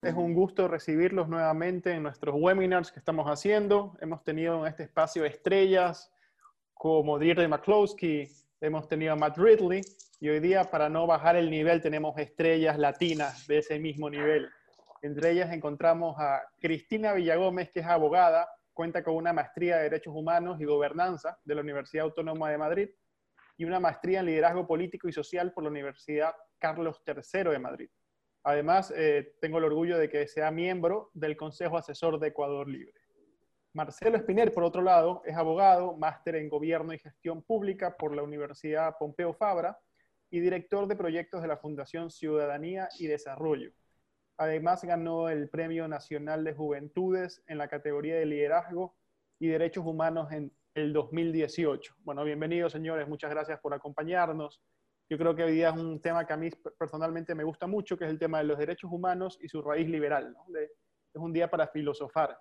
Es 0.00 0.14
un 0.14 0.32
gusto 0.32 0.68
recibirlos 0.68 1.28
nuevamente 1.28 1.90
en 1.90 2.04
nuestros 2.04 2.36
webinars 2.38 2.92
que 2.92 3.00
estamos 3.00 3.26
haciendo. 3.26 3.96
Hemos 4.00 4.22
tenido 4.22 4.60
en 4.60 4.68
este 4.68 4.84
espacio 4.84 5.24
estrellas 5.24 6.12
como 6.72 7.18
Deirdre 7.18 7.48
McCloskey, 7.48 8.30
hemos 8.60 8.86
tenido 8.86 9.14
a 9.14 9.16
Matt 9.16 9.36
Ridley 9.36 9.80
y 10.20 10.28
hoy 10.28 10.38
día 10.38 10.70
para 10.70 10.88
no 10.88 11.08
bajar 11.08 11.34
el 11.34 11.50
nivel 11.50 11.82
tenemos 11.82 12.16
estrellas 12.16 12.78
latinas 12.78 13.44
de 13.48 13.58
ese 13.58 13.80
mismo 13.80 14.08
nivel. 14.08 14.48
Entre 15.02 15.32
ellas 15.32 15.52
encontramos 15.52 16.14
a 16.20 16.42
Cristina 16.60 17.12
Villagómez, 17.14 17.72
que 17.72 17.80
es 17.80 17.86
abogada, 17.86 18.48
cuenta 18.72 19.02
con 19.02 19.16
una 19.16 19.32
maestría 19.32 19.78
de 19.78 19.82
Derechos 19.82 20.14
Humanos 20.14 20.60
y 20.60 20.64
Gobernanza 20.64 21.40
de 21.44 21.56
la 21.56 21.62
Universidad 21.62 22.04
Autónoma 22.04 22.50
de 22.52 22.58
Madrid 22.58 22.88
y 23.56 23.64
una 23.64 23.80
maestría 23.80 24.20
en 24.20 24.26
Liderazgo 24.26 24.64
Político 24.64 25.08
y 25.08 25.12
Social 25.12 25.52
por 25.52 25.64
la 25.64 25.70
Universidad 25.70 26.36
Carlos 26.60 27.02
III 27.04 27.50
de 27.50 27.58
Madrid. 27.58 27.90
Además, 28.44 28.92
eh, 28.96 29.34
tengo 29.40 29.58
el 29.58 29.64
orgullo 29.64 29.98
de 29.98 30.08
que 30.08 30.26
sea 30.28 30.50
miembro 30.50 31.10
del 31.14 31.36
Consejo 31.36 31.76
Asesor 31.76 32.18
de 32.18 32.28
Ecuador 32.28 32.68
Libre. 32.68 32.94
Marcelo 33.74 34.16
Espiner, 34.16 34.52
por 34.54 34.64
otro 34.64 34.82
lado, 34.82 35.22
es 35.24 35.36
abogado, 35.36 35.96
máster 35.96 36.36
en 36.36 36.48
Gobierno 36.48 36.92
y 36.92 36.98
Gestión 36.98 37.42
Pública 37.42 37.96
por 37.96 38.14
la 38.14 38.22
Universidad 38.22 38.96
Pompeo 38.98 39.34
Fabra 39.34 39.78
y 40.30 40.40
director 40.40 40.86
de 40.86 40.96
proyectos 40.96 41.42
de 41.42 41.48
la 41.48 41.58
Fundación 41.58 42.10
Ciudadanía 42.10 42.88
y 42.98 43.06
Desarrollo. 43.06 43.72
Además, 44.36 44.84
ganó 44.84 45.28
el 45.28 45.48
Premio 45.48 45.88
Nacional 45.88 46.44
de 46.44 46.54
Juventudes 46.54 47.42
en 47.46 47.58
la 47.58 47.68
categoría 47.68 48.16
de 48.16 48.26
Liderazgo 48.26 48.96
y 49.38 49.48
Derechos 49.48 49.84
Humanos 49.84 50.32
en 50.32 50.52
el 50.74 50.92
2018. 50.92 51.94
Bueno, 52.04 52.24
bienvenidos, 52.24 52.72
señores. 52.72 53.08
Muchas 53.08 53.30
gracias 53.30 53.58
por 53.60 53.74
acompañarnos. 53.74 54.62
Yo 55.10 55.16
creo 55.16 55.34
que 55.34 55.42
hoy 55.42 55.52
día 55.52 55.70
es 55.70 55.76
un 55.76 56.00
tema 56.00 56.26
que 56.26 56.34
a 56.34 56.36
mí 56.36 56.50
personalmente 56.78 57.34
me 57.34 57.44
gusta 57.44 57.66
mucho, 57.66 57.96
que 57.96 58.04
es 58.04 58.10
el 58.10 58.18
tema 58.18 58.38
de 58.38 58.44
los 58.44 58.58
derechos 58.58 58.92
humanos 58.92 59.38
y 59.40 59.48
su 59.48 59.62
raíz 59.62 59.88
liberal. 59.88 60.36
es 60.54 60.70
un 61.14 61.32
día 61.32 61.48
para 61.48 61.66
filosofar. 61.68 62.38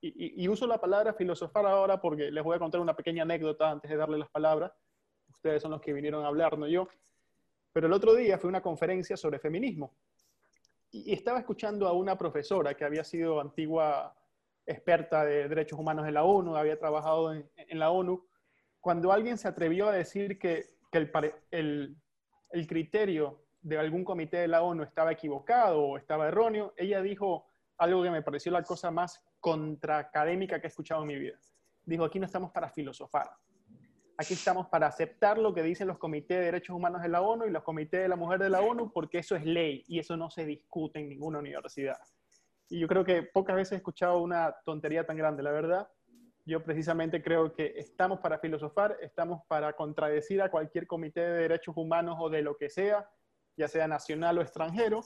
Y, 0.00 0.46
uso 0.48 0.66
la 0.66 0.78
palabra 0.78 1.14
filosofar 1.14 1.64
ahora 1.64 2.00
porque 2.00 2.30
les 2.30 2.44
voy 2.44 2.54
a 2.54 2.58
contar 2.58 2.80
una 2.80 2.94
pequeña 2.94 3.22
anécdota 3.22 3.70
antes 3.70 3.90
de 3.90 3.96
darle 3.96 4.18
las 4.18 4.28
palabras. 4.28 4.70
Ustedes 5.28 5.62
son 5.62 5.70
los 5.70 5.80
que 5.80 5.94
vinieron 5.94 6.24
a 6.24 6.28
hablar, 6.28 6.58
no 6.58 6.68
yo. 6.68 6.86
Pero 7.72 7.86
el 7.86 7.92
otro 7.92 8.14
día 8.14 8.38
fue 8.38 8.48
una 8.48 8.60
conferencia 8.60 9.16
sobre 9.16 9.38
feminismo. 9.38 9.96
Y, 10.92 11.12
estaba 11.12 11.40
escuchando 11.40 11.88
a 11.88 11.92
una 11.94 12.16
profesora 12.16 12.74
que 12.74 12.84
había 12.84 13.02
sido 13.02 13.40
antigua 13.40 14.14
experta 14.66 15.24
de 15.24 15.48
derechos 15.48 15.78
humanos 15.78 16.06
en 16.06 16.14
la 16.14 16.22
ONU, 16.22 16.54
había 16.54 16.78
trabajado 16.78 17.32
en, 17.32 17.48
la 17.78 17.90
ONU, 17.90 18.24
cuando 18.80 19.10
alguien 19.10 19.36
se 19.36 19.48
atrevió 19.48 19.88
a 19.88 19.92
decir 19.92 20.38
que, 20.38 20.74
el, 20.92 21.10
el, 21.50 21.96
el 22.54 22.68
criterio 22.68 23.40
de 23.62 23.78
algún 23.78 24.04
comité 24.04 24.36
de 24.36 24.48
la 24.48 24.62
ONU 24.62 24.84
estaba 24.84 25.10
equivocado 25.10 25.82
o 25.82 25.98
estaba 25.98 26.28
erróneo, 26.28 26.72
ella 26.76 27.02
dijo 27.02 27.48
algo 27.78 28.02
que 28.04 28.10
me 28.10 28.22
pareció 28.22 28.52
la 28.52 28.62
cosa 28.62 28.92
más 28.92 29.20
contraacadémica 29.40 30.60
que 30.60 30.68
he 30.68 30.68
escuchado 30.68 31.00
en 31.02 31.08
mi 31.08 31.16
vida. 31.16 31.36
Dijo, 31.84 32.04
aquí 32.04 32.20
no 32.20 32.26
estamos 32.26 32.52
para 32.52 32.68
filosofar. 32.70 33.28
Aquí 34.16 34.34
estamos 34.34 34.68
para 34.68 34.86
aceptar 34.86 35.36
lo 35.38 35.52
que 35.52 35.64
dicen 35.64 35.88
los 35.88 35.98
comités 35.98 36.38
de 36.38 36.44
derechos 36.44 36.76
humanos 36.76 37.02
de 37.02 37.08
la 37.08 37.22
ONU 37.22 37.46
y 37.46 37.50
los 37.50 37.64
comités 37.64 38.02
de 38.02 38.08
la 38.08 38.14
mujer 38.14 38.38
de 38.38 38.50
la 38.50 38.60
ONU 38.60 38.92
porque 38.92 39.18
eso 39.18 39.34
es 39.34 39.44
ley 39.44 39.82
y 39.88 39.98
eso 39.98 40.16
no 40.16 40.30
se 40.30 40.46
discute 40.46 41.00
en 41.00 41.08
ninguna 41.08 41.40
universidad. 41.40 41.98
Y 42.68 42.78
yo 42.78 42.86
creo 42.86 43.04
que 43.04 43.24
pocas 43.24 43.56
veces 43.56 43.72
he 43.72 43.76
escuchado 43.76 44.22
una 44.22 44.54
tontería 44.64 45.04
tan 45.04 45.16
grande, 45.16 45.42
la 45.42 45.50
verdad. 45.50 45.88
Yo 46.46 46.62
precisamente 46.62 47.22
creo 47.22 47.54
que 47.54 47.72
estamos 47.76 48.20
para 48.20 48.38
filosofar, 48.38 48.98
estamos 49.00 49.42
para 49.48 49.72
contradecir 49.72 50.42
a 50.42 50.50
cualquier 50.50 50.86
comité 50.86 51.20
de 51.20 51.42
derechos 51.42 51.74
humanos 51.76 52.16
o 52.20 52.28
de 52.28 52.42
lo 52.42 52.56
que 52.56 52.68
sea, 52.68 53.08
ya 53.56 53.66
sea 53.66 53.88
nacional 53.88 54.36
o 54.36 54.42
extranjero. 54.42 55.00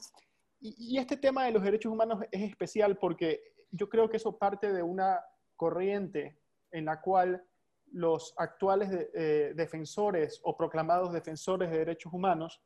Y, 0.61 0.98
este 0.98 1.16
tema 1.16 1.44
de 1.44 1.53
los 1.53 1.62
derechos 1.62 1.92
humanos 1.92 2.25
es 2.33 2.42
especial 2.42 2.97
porque 2.97 3.55
yo 3.70 3.89
creo 3.89 4.11
que 4.11 4.16
eso 4.16 4.36
parte 4.36 4.72
de 4.72 4.83
una 4.83 5.20
corriente 5.55 6.41
en 6.72 6.86
la 6.86 7.00
cual 7.00 7.44
los 7.92 8.34
actuales 8.36 9.09
eh, 9.14 9.53
defensores 9.55 10.41
o 10.43 10.56
proclamados 10.56 11.12
defensores 11.12 11.71
de 11.71 11.78
derechos 11.78 12.12
humanos 12.12 12.60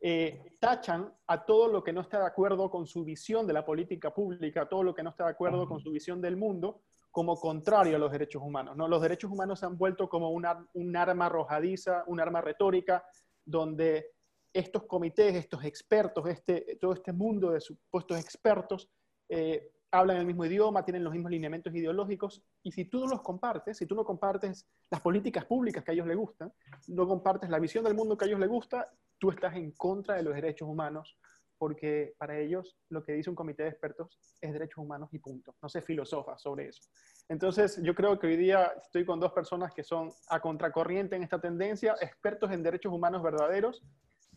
eh, 0.00 0.52
tachan 0.60 1.12
a 1.26 1.44
todo 1.44 1.68
lo 1.68 1.82
que 1.82 1.92
no 1.92 2.02
está 2.02 2.20
de 2.20 2.26
acuerdo 2.26 2.70
con 2.70 2.86
su 2.86 3.04
visión 3.04 3.46
de 3.46 3.52
la 3.54 3.64
política 3.64 4.14
pública, 4.14 4.62
a 4.62 4.68
todo 4.68 4.84
lo 4.84 4.94
que 4.94 5.02
no 5.02 5.10
está 5.10 5.24
de 5.24 5.30
acuerdo 5.30 5.66
con 5.66 5.80
su 5.80 5.90
visión 5.90 6.20
del 6.20 6.36
mundo, 6.36 6.82
como 7.16 7.40
contrario 7.40 7.96
a 7.96 7.98
los 7.98 8.12
derechos 8.12 8.42
humanos. 8.42 8.76
¿no? 8.76 8.86
Los 8.86 9.00
derechos 9.00 9.30
humanos 9.30 9.60
se 9.60 9.64
han 9.64 9.78
vuelto 9.78 10.06
como 10.06 10.28
una, 10.32 10.68
un 10.74 10.94
arma 10.94 11.24
arrojadiza, 11.24 12.04
un 12.08 12.20
arma 12.20 12.42
retórica, 12.42 13.06
donde 13.42 14.10
estos 14.52 14.82
comités, 14.82 15.34
estos 15.34 15.64
expertos, 15.64 16.28
este, 16.28 16.76
todo 16.78 16.92
este 16.92 17.14
mundo 17.14 17.52
de 17.52 17.62
supuestos 17.62 18.20
expertos, 18.20 18.90
eh, 19.30 19.72
hablan 19.90 20.18
el 20.18 20.26
mismo 20.26 20.44
idioma, 20.44 20.84
tienen 20.84 21.04
los 21.04 21.12
mismos 21.14 21.30
lineamientos 21.30 21.74
ideológicos, 21.74 22.42
y 22.62 22.70
si 22.70 22.84
tú 22.84 23.00
no 23.00 23.06
los 23.06 23.22
compartes, 23.22 23.78
si 23.78 23.86
tú 23.86 23.94
no 23.94 24.04
compartes 24.04 24.68
las 24.90 25.00
políticas 25.00 25.46
públicas 25.46 25.82
que 25.82 25.92
a 25.92 25.94
ellos 25.94 26.06
les 26.06 26.18
gustan, 26.18 26.52
no 26.88 27.08
compartes 27.08 27.48
la 27.48 27.58
visión 27.58 27.82
del 27.82 27.94
mundo 27.94 28.18
que 28.18 28.26
a 28.26 28.28
ellos 28.28 28.40
les 28.40 28.50
gusta, 28.50 28.92
tú 29.16 29.30
estás 29.30 29.56
en 29.56 29.70
contra 29.70 30.16
de 30.16 30.22
los 30.22 30.34
derechos 30.34 30.68
humanos, 30.68 31.16
porque 31.58 32.14
para 32.18 32.38
ellos 32.38 32.76
lo 32.90 33.04
que 33.04 33.12
dice 33.12 33.30
un 33.30 33.36
comité 33.36 33.64
de 33.64 33.70
expertos 33.70 34.18
es 34.40 34.52
derechos 34.52 34.78
humanos 34.78 35.08
y 35.12 35.18
punto. 35.18 35.54
No 35.62 35.68
se 35.68 35.82
filosofa 35.82 36.36
sobre 36.38 36.68
eso. 36.68 36.82
Entonces, 37.28 37.80
yo 37.82 37.94
creo 37.94 38.18
que 38.18 38.26
hoy 38.26 38.36
día 38.36 38.72
estoy 38.82 39.04
con 39.04 39.20
dos 39.20 39.32
personas 39.32 39.72
que 39.74 39.82
son 39.82 40.10
a 40.28 40.40
contracorriente 40.40 41.16
en 41.16 41.22
esta 41.22 41.40
tendencia, 41.40 41.94
expertos 42.00 42.50
en 42.52 42.62
derechos 42.62 42.92
humanos 42.92 43.22
verdaderos, 43.22 43.82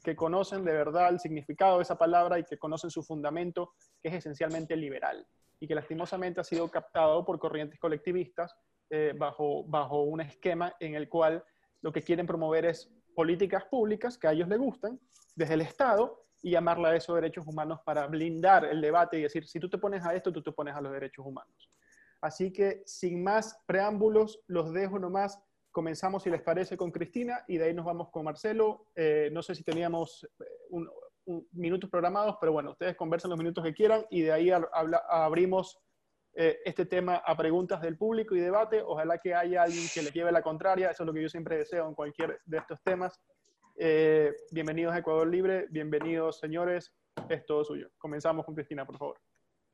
que 0.04 0.16
conocen 0.16 0.64
de 0.64 0.72
verdad 0.72 1.10
el 1.10 1.20
significado 1.20 1.78
de 1.78 1.84
esa 1.84 1.98
palabra 1.98 2.40
y 2.40 2.44
que 2.44 2.58
conocen 2.58 2.90
su 2.90 3.04
fundamento, 3.04 3.74
que 4.02 4.10
es 4.10 4.16
esencialmente 4.16 4.76
liberal 4.76 5.28
y 5.60 5.68
que 5.68 5.76
lastimosamente 5.76 6.40
ha 6.40 6.44
sido 6.44 6.70
captado 6.70 7.26
por 7.26 7.38
corrientes 7.38 7.80
colectivistas 7.80 8.56
eh, 8.90 9.14
bajo, 9.18 9.66
bajo 9.66 10.04
un 10.04 10.22
esquema 10.22 10.74
en 10.80 10.96
el 10.96 11.10
cual 11.10 11.44
lo 11.82 11.92
que 11.92 12.02
quieren 12.02 12.26
promover 12.26 12.66
es 12.66 12.90
políticas 13.14 13.66
públicas 13.66 14.18
que 14.18 14.28
a 14.28 14.32
ellos 14.32 14.48
les 14.48 14.58
gustan 14.58 15.00
desde 15.36 15.56
el 15.56 15.62
Estado 15.62 16.26
y 16.42 16.52
llamarla 16.52 16.90
a 16.90 16.96
eso 16.96 17.16
derechos 17.16 17.46
humanos 17.48 17.80
para 17.86 18.08
blindar 18.08 18.66
el 18.66 18.82
debate 18.82 19.18
y 19.18 19.24
decir, 19.24 19.46
si 19.48 19.60
tú 19.60 19.70
te 19.70 19.78
pones 19.78 20.06
a 20.06 20.14
esto, 20.14 20.32
tú 20.32 20.42
te 20.42 20.52
pones 20.52 20.76
a 20.76 20.82
los 20.82 20.92
derechos 20.92 21.26
humanos. 21.26 21.70
Así 22.22 22.52
que 22.52 22.84
sin 22.86 23.24
más 23.24 23.62
preámbulos, 23.66 24.42
los 24.48 24.74
dejo 24.74 25.00
nomás. 25.00 25.42
Comenzamos, 25.72 26.24
si 26.24 26.30
les 26.30 26.42
parece, 26.42 26.76
con 26.76 26.92
Cristina 26.92 27.44
y 27.48 27.58
de 27.58 27.66
ahí 27.66 27.74
nos 27.74 27.86
vamos 27.86 28.10
con 28.10 28.26
Marcelo. 28.26 28.88
Eh, 28.96 29.30
no 29.32 29.42
sé 29.42 29.56
si 29.56 29.64
teníamos 29.64 30.28
eh, 30.40 31.46
minutos 31.52 31.90
programados, 31.90 32.38
pero 32.40 32.52
bueno, 32.52 32.72
ustedes 32.72 32.96
conversen 32.96 33.30
los 33.30 33.38
minutos 33.38 33.64
que 33.64 33.74
quieran 33.74 34.06
y 34.10 34.22
de 34.22 34.32
ahí 34.32 34.52
abrimos 35.10 35.80
eh, 36.34 36.60
este 36.66 36.86
tema 36.86 37.18
a 37.18 37.36
preguntas 37.36 37.82
del 37.82 37.98
público 37.98 38.36
y 38.36 38.40
debate. 38.40 38.82
Ojalá 38.82 39.18
que 39.18 39.34
haya 39.34 39.64
alguien 39.64 39.86
que 39.94 40.02
le 40.02 40.12
lleve 40.12 40.32
la 40.32 40.42
contraria. 40.42 40.90
Eso 40.90 41.04
es 41.04 41.08
lo 41.08 41.14
que 41.14 41.22
yo 41.22 41.30
siempre 41.30 41.58
deseo 41.58 41.88
en 41.88 41.96
cualquier 41.96 42.42
de 42.46 42.58
estos 42.58 42.82
temas. 42.84 43.20
Eh, 43.82 44.34
bienvenidos 44.52 44.94
a 44.94 44.98
Ecuador 44.98 45.26
Libre, 45.26 45.66
bienvenidos 45.70 46.38
señores, 46.38 46.94
es 47.30 47.46
todo 47.46 47.64
suyo. 47.64 47.88
Comenzamos 47.98 48.46
con 48.46 48.54
Cristina, 48.54 48.86
por 48.86 48.98
favor. 48.98 49.18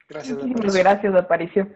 Gracias. 0.08 0.38
Muchas 0.46 0.76
gracias, 0.76 1.16
Aparicio. 1.16 1.68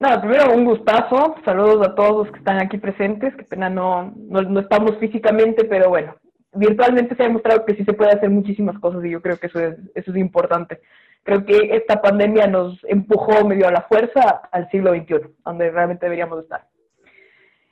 Nada, 0.00 0.18
primero 0.18 0.54
un 0.54 0.64
gustazo, 0.64 1.34
saludos 1.44 1.86
a 1.86 1.94
todos 1.94 2.24
los 2.24 2.32
que 2.32 2.38
están 2.38 2.58
aquí 2.58 2.78
presentes, 2.78 3.36
qué 3.36 3.44
pena 3.44 3.68
no, 3.68 4.14
no, 4.16 4.60
estamos 4.60 4.96
físicamente, 4.98 5.64
pero 5.64 5.90
bueno, 5.90 6.16
virtualmente 6.54 7.14
se 7.14 7.22
ha 7.22 7.26
demostrado 7.26 7.66
que 7.66 7.74
sí 7.74 7.84
se 7.84 7.92
puede 7.92 8.12
hacer 8.12 8.30
muchísimas 8.30 8.78
cosas 8.78 9.04
y 9.04 9.10
yo 9.10 9.20
creo 9.20 9.36
que 9.36 9.48
eso 9.48 9.60
es, 9.60 9.76
eso 9.94 10.10
es 10.10 10.16
importante. 10.16 10.80
Creo 11.22 11.44
que 11.44 11.76
esta 11.76 12.00
pandemia 12.00 12.46
nos 12.46 12.82
empujó 12.84 13.46
medio 13.46 13.68
a 13.68 13.72
la 13.72 13.82
fuerza 13.82 14.40
al 14.52 14.70
siglo 14.70 14.94
XXI, 14.94 15.34
donde 15.44 15.70
realmente 15.70 16.06
deberíamos 16.06 16.42
estar. 16.42 16.66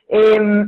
Eh, 0.09 0.67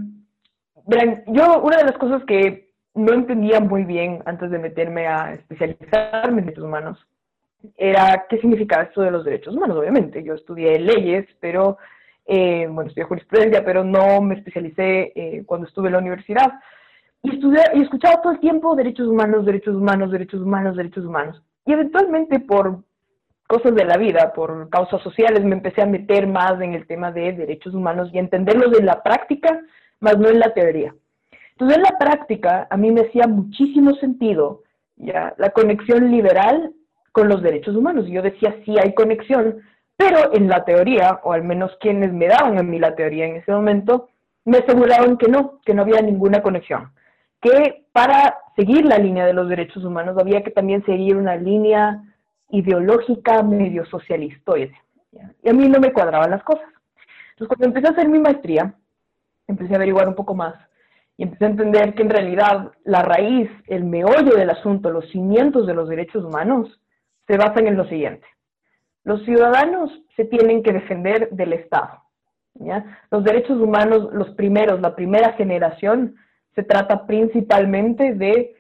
verán, 0.87 1.25
yo 1.27 1.61
una 1.61 1.77
de 1.77 1.85
las 1.85 1.99
cosas 1.99 2.25
que 2.25 2.68
no 2.99 3.15
entendía 3.15 3.61
muy 3.61 3.85
bien 3.85 4.23
antes 4.27 4.51
de 4.51 4.59
meterme 4.59 5.07
a 5.07 5.35
especializarme 5.35 6.41
en 6.41 6.47
derechos 6.47 6.65
humanos 6.65 7.07
era 7.77 8.27
qué 8.29 8.39
significaba 8.39 8.85
esto 8.85 9.03
de 9.03 9.11
los 9.11 9.25
derechos 9.25 9.55
humanos, 9.55 9.77
obviamente. 9.77 10.23
Yo 10.23 10.35
estudié 10.35 10.79
leyes, 10.79 11.27
pero, 11.41 11.79
eh, 12.27 12.67
bueno, 12.71 12.89
estudié 12.89 13.05
jurisprudencia, 13.05 13.65
pero 13.65 13.85
no 13.85 14.21
me 14.21 14.37
especialicé 14.37 15.13
eh, 15.15 15.43
cuando 15.45 15.67
estuve 15.67 15.89
en 15.89 15.95
la 15.95 15.99
universidad. 15.99 16.53
Y, 17.23 17.35
estudié, 17.35 17.63
y 17.75 17.83
escuchaba 17.83 18.23
todo 18.23 18.33
el 18.33 18.41
tiempo 18.41 18.77
derechos 18.77 19.09
humanos, 19.09 19.45
derechos 19.45 19.75
humanos, 19.75 20.13
derechos 20.13 20.41
humanos, 20.41 20.77
derechos 20.77 21.05
humanos. 21.05 21.43
Y 21.67 21.73
eventualmente 21.73 22.39
por 22.41 22.85
cosas 23.49 23.75
de 23.75 23.85
la 23.85 23.97
vida, 23.97 24.33
por 24.35 24.69
causas 24.69 25.03
sociales, 25.03 25.43
me 25.43 25.57
empecé 25.57 25.83
a 25.83 25.87
meter 25.87 26.27
más 26.27 26.61
en 26.61 26.75
el 26.75 26.87
tema 26.87 27.11
de 27.11 27.33
derechos 27.33 27.75
humanos 27.75 28.11
y 28.13 28.19
entenderlos 28.19 28.79
en 28.79 28.87
la 28.87 29.03
práctica, 29.03 29.63
más 30.01 30.19
no 30.19 30.29
en 30.29 30.39
la 30.39 30.53
teoría. 30.53 30.95
Entonces, 31.59 31.79
en 31.79 31.83
la 31.83 31.99
práctica, 31.99 32.69
a 32.71 32.77
mí 32.77 32.93
me 32.93 33.01
hacía 33.01 33.27
muchísimo 33.27 33.93
sentido 33.97 34.63
ya 34.95 35.35
la 35.39 35.51
conexión 35.51 36.09
liberal 36.09 36.73
con 37.11 37.29
los 37.29 37.43
derechos 37.43 37.75
humanos. 37.75 38.07
Y 38.07 38.13
yo 38.13 38.23
decía, 38.23 38.55
sí 38.65 38.77
hay 38.81 38.95
conexión, 38.95 39.59
pero 39.97 40.33
en 40.35 40.49
la 40.49 40.65
teoría, 40.65 41.19
o 41.25 41.33
al 41.33 41.43
menos 41.43 41.77
quienes 41.81 42.13
me 42.13 42.29
daban 42.29 42.59
a 42.59 42.63
mí 42.63 42.79
la 42.79 42.95
teoría 42.95 43.27
en 43.27 43.37
ese 43.37 43.51
momento, 43.51 44.09
me 44.45 44.59
aseguraban 44.59 45.17
que 45.17 45.27
no, 45.27 45.61
que 45.65 45.75
no 45.75 45.83
había 45.83 46.01
ninguna 46.01 46.43
conexión. 46.43 46.93
Que 47.41 47.87
para 47.91 48.37
seguir 48.55 48.85
la 48.85 48.99
línea 48.99 49.27
de 49.27 49.33
los 49.33 49.49
derechos 49.49 49.85
humanos 49.85 50.17
había 50.17 50.45
que 50.45 50.53
también 50.53 50.85
seguir 50.85 51.17
una 51.17 51.35
línea 51.35 52.05
ideológica, 52.51 53.43
medio 53.43 53.85
socialistoide. 53.87 54.77
Y 55.43 55.49
a 55.49 55.53
mí 55.53 55.69
no 55.69 55.81
me 55.81 55.93
cuadraban 55.93 56.31
las 56.31 56.45
cosas. 56.45 56.69
Entonces, 57.31 57.49
cuando 57.49 57.67
empecé 57.67 57.89
a 57.89 57.91
hacer 57.91 58.09
mi 58.09 58.21
maestría, 58.21 58.73
empecé 59.49 59.73
a 59.73 59.77
averiguar 59.77 60.07
un 60.07 60.15
poco 60.15 60.37
más 60.37 60.68
y 61.19 61.25
empecé 61.25 61.47
a 61.47 61.49
entender 61.49 61.95
que 61.95 62.03
en 62.03 62.11
realidad 62.11 62.71
la 62.85 63.03
raíz, 63.03 63.51
el 63.67 63.85
meollo 63.85 64.37
del 64.37 64.51
asunto, 64.51 64.89
los 64.91 65.11
cimientos 65.11 65.67
de 65.67 65.75
los 65.75 65.89
derechos 65.89 66.25
humanos, 66.25 66.81
se 67.27 67.37
basan 67.37 67.67
en 67.67 67.77
lo 67.77 67.87
siguiente. 67.89 68.25
Los 69.03 69.25
ciudadanos 69.25 69.91
se 70.17 70.25
tienen 70.25 70.63
que 70.63 70.73
defender 70.73 71.29
del 71.31 71.55
Estado. 71.55 72.03
Los 73.11 73.25
derechos 73.25 73.61
humanos, 73.61 74.09
los 74.13 74.31
primeros, 74.31 74.81
la 74.81 74.95
primera 74.95 75.33
generación, 75.33 76.15
se 76.55 76.63
trata 76.63 77.05
principalmente 77.05 78.15
de 78.15 78.55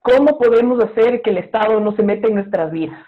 cómo 0.00 0.38
podemos 0.38 0.82
hacer 0.84 1.22
que 1.22 1.30
el 1.30 1.38
Estado 1.38 1.80
no 1.80 1.94
se 1.96 2.04
meta 2.04 2.28
en 2.28 2.36
nuestras 2.36 2.70
vidas. 2.70 3.00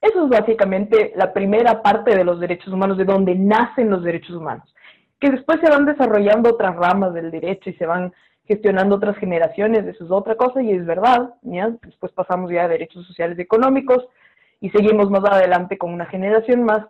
Eso 0.00 0.24
es 0.24 0.30
básicamente 0.30 1.12
la 1.16 1.32
primera 1.32 1.82
parte 1.82 2.14
de 2.14 2.22
los 2.22 2.38
derechos 2.38 2.72
humanos, 2.72 2.98
de 2.98 3.04
donde 3.04 3.34
nacen 3.34 3.90
los 3.90 4.04
derechos 4.04 4.36
humanos, 4.36 4.72
que 5.18 5.30
después 5.30 5.58
se 5.60 5.68
van 5.68 5.86
desarrollando 5.86 6.50
otras 6.50 6.76
ramas 6.76 7.12
del 7.14 7.32
derecho 7.32 7.70
y 7.70 7.74
se 7.74 7.86
van 7.86 8.12
gestionando 8.48 8.96
otras 8.96 9.16
generaciones, 9.18 9.86
eso 9.86 10.04
es 10.04 10.10
otra 10.10 10.34
cosa 10.34 10.62
y 10.62 10.72
es 10.72 10.84
verdad, 10.84 11.34
¿ya? 11.42 11.70
después 11.82 12.10
pasamos 12.12 12.50
ya 12.50 12.64
a 12.64 12.68
derechos 12.68 13.06
sociales 13.06 13.38
y 13.38 13.42
económicos 13.42 14.08
y 14.60 14.70
seguimos 14.70 15.10
más 15.10 15.22
adelante 15.24 15.78
con 15.78 15.92
una 15.92 16.06
generación 16.06 16.64
más, 16.64 16.86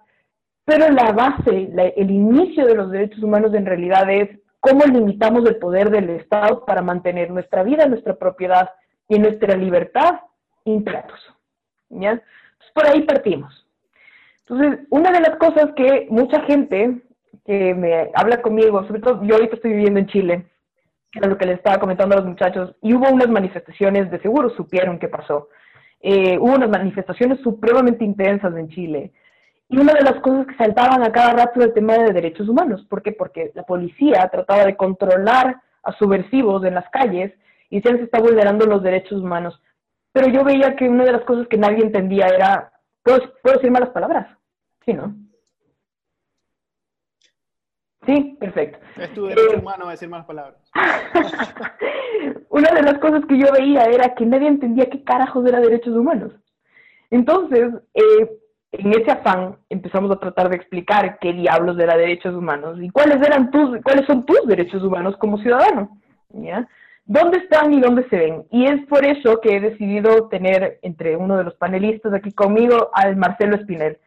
pero 0.64 0.88
la 0.88 1.12
base, 1.12 1.70
el 1.96 2.10
inicio 2.10 2.64
de 2.64 2.74
los 2.74 2.90
derechos 2.90 3.22
humanos 3.22 3.52
en 3.54 3.66
realidad 3.66 4.08
es 4.10 4.30
cómo 4.60 4.84
limitamos 4.84 5.46
el 5.46 5.56
poder 5.56 5.90
del 5.90 6.10
Estado 6.10 6.64
para 6.64 6.80
mantener 6.80 7.30
nuestra 7.30 7.62
vida, 7.62 7.86
nuestra 7.86 8.14
propiedad 8.14 8.70
y 9.08 9.18
nuestra 9.18 9.56
libertad 9.56 10.20
intactos. 10.64 11.20
¿ya? 11.90 12.22
por 12.74 12.86
ahí 12.86 13.02
partimos. 13.02 13.66
Entonces, 14.46 14.86
una 14.90 15.10
de 15.10 15.20
las 15.20 15.36
cosas 15.36 15.72
que 15.76 16.06
mucha 16.10 16.40
gente 16.42 17.02
que 17.44 17.74
me 17.74 18.10
habla 18.14 18.40
conmigo, 18.40 18.86
sobre 18.86 19.00
todo 19.00 19.22
yo 19.24 19.34
ahorita 19.34 19.56
estoy 19.56 19.72
viviendo 19.72 20.00
en 20.00 20.06
Chile, 20.06 20.46
que 21.10 21.18
era 21.18 21.28
lo 21.28 21.38
que 21.38 21.46
les 21.46 21.56
estaba 21.56 21.78
comentando 21.78 22.14
a 22.14 22.18
los 22.18 22.28
muchachos, 22.28 22.74
y 22.82 22.94
hubo 22.94 23.08
unas 23.08 23.28
manifestaciones, 23.28 24.10
de 24.10 24.20
seguro 24.20 24.50
supieron 24.50 24.98
qué 24.98 25.08
pasó. 25.08 25.48
Eh, 26.00 26.38
hubo 26.38 26.54
unas 26.54 26.70
manifestaciones 26.70 27.40
supremamente 27.40 28.04
intensas 28.04 28.54
en 28.56 28.68
Chile. 28.68 29.12
Y 29.68 29.78
una 29.78 29.92
de 29.92 30.02
las 30.02 30.20
cosas 30.22 30.46
que 30.46 30.54
saltaban 30.56 31.02
a 31.02 31.12
cada 31.12 31.32
rato 31.32 31.52
era 31.56 31.66
el 31.66 31.74
tema 31.74 31.94
de 31.94 32.12
derechos 32.12 32.48
humanos. 32.48 32.86
¿Por 32.88 33.02
qué? 33.02 33.12
Porque 33.12 33.52
la 33.54 33.64
policía 33.64 34.28
trataba 34.30 34.64
de 34.64 34.76
controlar 34.76 35.60
a 35.82 35.92
subversivos 35.92 36.64
en 36.64 36.74
las 36.74 36.88
calles 36.90 37.32
y 37.70 37.80
se 37.80 37.90
está 37.90 38.20
vulnerando 38.20 38.66
los 38.66 38.82
derechos 38.82 39.20
humanos. 39.20 39.60
Pero 40.12 40.28
yo 40.28 40.42
veía 40.42 40.74
que 40.74 40.88
una 40.88 41.04
de 41.04 41.12
las 41.12 41.22
cosas 41.22 41.46
que 41.48 41.58
nadie 41.58 41.84
entendía 41.84 42.26
era, 42.28 42.72
¿puedo, 43.02 43.20
decir 43.44 43.70
malas 43.70 43.90
palabras? 43.90 44.26
Sí, 44.84 44.94
¿no? 44.94 45.14
Sí, 48.08 48.36
perfecto. 48.40 48.78
Es 48.96 49.12
tu 49.12 49.26
derecho 49.26 49.52
eh, 49.52 49.58
humano 49.58 49.88
decir 49.88 50.08
malas 50.08 50.26
palabras. 50.26 50.56
una 52.48 52.70
de 52.70 52.82
las 52.82 52.98
cosas 53.00 53.22
que 53.26 53.38
yo 53.38 53.52
veía 53.52 53.82
era 53.84 54.14
que 54.14 54.24
nadie 54.24 54.48
entendía 54.48 54.88
qué 54.88 55.04
carajos 55.04 55.46
era 55.46 55.60
derechos 55.60 55.94
humanos. 55.94 56.32
Entonces, 57.10 57.68
eh, 57.92 58.30
en 58.72 58.92
ese 58.94 59.10
afán 59.10 59.56
empezamos 59.68 60.10
a 60.10 60.18
tratar 60.18 60.48
de 60.48 60.56
explicar 60.56 61.18
qué 61.20 61.34
diablos 61.34 61.78
eran 61.78 61.98
derechos 61.98 62.34
humanos 62.34 62.78
y 62.80 62.88
cuáles 62.88 63.20
eran 63.20 63.50
tus, 63.50 63.78
cuáles 63.82 64.06
son 64.06 64.24
tus 64.24 64.46
derechos 64.46 64.82
humanos 64.82 65.14
como 65.18 65.36
ciudadano. 65.36 66.00
¿ya? 66.30 66.66
dónde 67.08 67.38
están 67.38 67.72
y 67.72 67.80
dónde 67.80 68.08
se 68.08 68.16
ven. 68.16 68.44
Y 68.50 68.66
es 68.66 68.86
por 68.86 69.04
eso 69.04 69.40
que 69.40 69.56
he 69.56 69.60
decidido 69.60 70.28
tener 70.28 70.78
entre 70.82 71.16
uno 71.16 71.36
de 71.36 71.44
los 71.44 71.54
panelistas 71.56 72.12
aquí 72.14 72.32
conmigo 72.32 72.90
al 72.92 73.16
Marcelo 73.16 73.56
Espinel. 73.56 73.98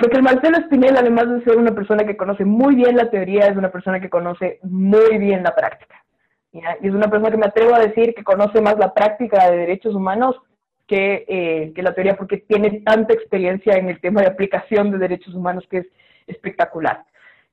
Porque 0.00 0.16
el 0.16 0.22
Marcelo 0.22 0.58
Espinel, 0.58 0.96
además 0.96 1.28
de 1.28 1.44
ser 1.44 1.56
una 1.56 1.74
persona 1.74 2.04
que 2.04 2.16
conoce 2.16 2.44
muy 2.44 2.74
bien 2.74 2.96
la 2.96 3.10
teoría, 3.10 3.46
es 3.46 3.56
una 3.56 3.70
persona 3.70 4.00
que 4.00 4.10
conoce 4.10 4.58
muy 4.62 5.18
bien 5.18 5.42
la 5.42 5.54
práctica. 5.54 6.04
Y 6.52 6.60
es 6.86 6.94
una 6.94 7.08
persona 7.08 7.30
que 7.30 7.36
me 7.36 7.46
atrevo 7.46 7.74
a 7.74 7.80
decir 7.80 8.14
que 8.14 8.24
conoce 8.24 8.60
más 8.60 8.78
la 8.78 8.94
práctica 8.94 9.50
de 9.50 9.56
derechos 9.56 9.94
humanos 9.94 10.36
que, 10.86 11.24
eh, 11.28 11.72
que 11.74 11.82
la 11.82 11.94
teoría, 11.94 12.16
porque 12.16 12.38
tiene 12.38 12.80
tanta 12.80 13.12
experiencia 13.12 13.74
en 13.74 13.88
el 13.88 14.00
tema 14.00 14.22
de 14.22 14.28
aplicación 14.28 14.90
de 14.90 14.98
derechos 14.98 15.34
humanos 15.34 15.64
que 15.70 15.78
es 15.78 15.86
espectacular. 16.26 17.04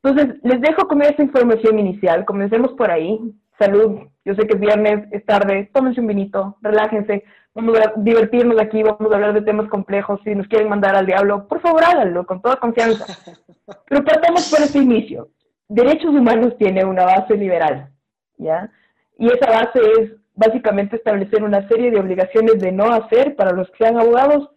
Entonces, 0.01 0.38
les 0.44 0.62
dejo 0.62 0.88
con 0.88 1.01
esa 1.01 1.21
información 1.21 1.80
inicial. 1.80 2.25
Comencemos 2.25 2.74
por 2.74 2.92
ahí 2.92 3.19
salud. 3.59 4.07
Yo 4.24 4.36
sé 4.36 4.47
que 4.47 4.53
es 4.53 4.59
viernes, 4.59 5.07
es 5.12 5.25
tarde, 5.25 5.69
tómense 5.74 6.00
un 6.00 6.07
vinito, 6.07 6.57
relájense, 6.62 7.24
vamos 7.56 7.80
a 7.80 7.94
divertirnos 7.96 8.62
aquí, 8.62 8.84
vamos 8.84 9.12
a 9.12 9.16
hablar 9.16 9.34
de 9.34 9.42
temas 9.42 9.68
complejos. 9.69 10.19
Si 10.24 10.36
nos 10.36 10.48
quieren 10.48 10.69
mandar 10.69 10.96
al 10.96 11.06
diablo, 11.06 11.48
por 11.48 11.62
favor 11.62 11.84
háganlo, 11.84 12.25
con 12.25 12.42
toda 12.42 12.57
confianza. 12.57 13.06
Pero 13.88 14.04
partamos 14.04 14.50
por 14.52 14.60
ese 14.60 14.78
inicio. 14.78 15.30
Derechos 15.68 16.13
humanos 16.13 16.56
tiene 16.60 16.86
una 16.86 17.06
base 17.06 17.36
liberal, 17.36 17.90
¿ya? 18.38 18.69
Y 19.18 19.28
esa 19.28 19.50
base 19.50 19.80
es 20.00 20.12
básicamente 20.36 20.98
establecer 20.98 21.44
una 21.44 21.68
serie 21.68 21.90
de 21.90 22.00
obligaciones 22.00 22.60
de 22.60 22.72
no 22.72 22.92
hacer 22.92 23.36
para 23.36 23.52
los 23.52 23.68
que 23.72 23.86
sean 23.86 23.98
abogados 23.98 24.50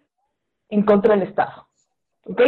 en 0.69 0.83
contra 0.83 1.15
del 1.15 1.29
Estado. 1.29 1.69
¿Ok? 2.25 2.43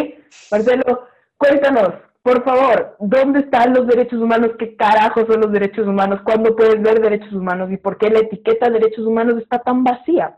Marcelo, 0.50 1.06
cuéntanos, 1.38 1.94
por 2.22 2.44
favor, 2.44 2.96
¿dónde 2.98 3.40
están 3.40 3.72
los 3.72 3.86
derechos 3.86 4.20
humanos? 4.20 4.50
¿Qué 4.58 4.76
carajos 4.76 5.26
son 5.26 5.40
los 5.40 5.52
derechos 5.52 5.86
humanos? 5.86 6.20
¿Cuándo 6.22 6.54
puedes 6.54 6.82
ver 6.82 7.00
derechos 7.00 7.32
humanos? 7.32 7.70
¿Y 7.70 7.78
por 7.78 7.96
qué 7.96 8.10
la 8.10 8.18
etiqueta 8.18 8.66
de 8.66 8.78
derechos 8.78 9.06
humanos 9.06 9.38
está 9.38 9.60
tan 9.60 9.84
vacía? 9.84 10.36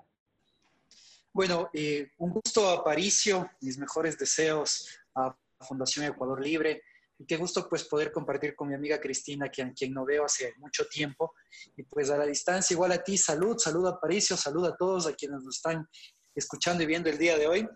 Bueno, 1.32 1.70
eh, 1.73 2.11
un 2.19 2.31
gusto 2.31 2.69
a 2.69 2.75
Aparicio, 2.75 3.50
mis 3.62 3.79
mejores 3.79 4.19
deseos 4.19 4.87
a 5.14 5.34
Fundación 5.61 6.05
Ecuador 6.05 6.43
Libre. 6.43 6.82
Y 7.19 7.25
qué 7.25 7.37
gusto 7.37 7.69
pues 7.69 7.84
poder 7.84 8.12
compartir 8.12 8.55
con 8.55 8.69
mi 8.69 8.75
amiga 8.75 9.00
Cristina, 9.00 9.49
quien, 9.49 9.73
quien 9.73 9.94
no 9.94 10.05
veo 10.05 10.25
hace 10.25 10.52
mucho 10.58 10.87
tiempo. 10.88 11.34
Y 11.76 11.84
pues 11.84 12.11
a 12.11 12.19
la 12.19 12.26
distancia, 12.26 12.75
igual 12.75 12.93
a 12.93 13.02
ti, 13.02 13.17
salud, 13.17 13.56
salud 13.56 13.87
a 13.87 13.90
Aparicio, 13.90 14.37
salud 14.37 14.67
a 14.67 14.76
todos 14.76 15.06
a 15.06 15.14
quienes 15.14 15.43
nos 15.43 15.56
están 15.56 15.88
escuchando 16.34 16.82
y 16.82 16.87
viendo 16.87 17.08
el 17.08 17.17
día 17.17 17.38
de 17.38 17.46
hoy. 17.46 17.69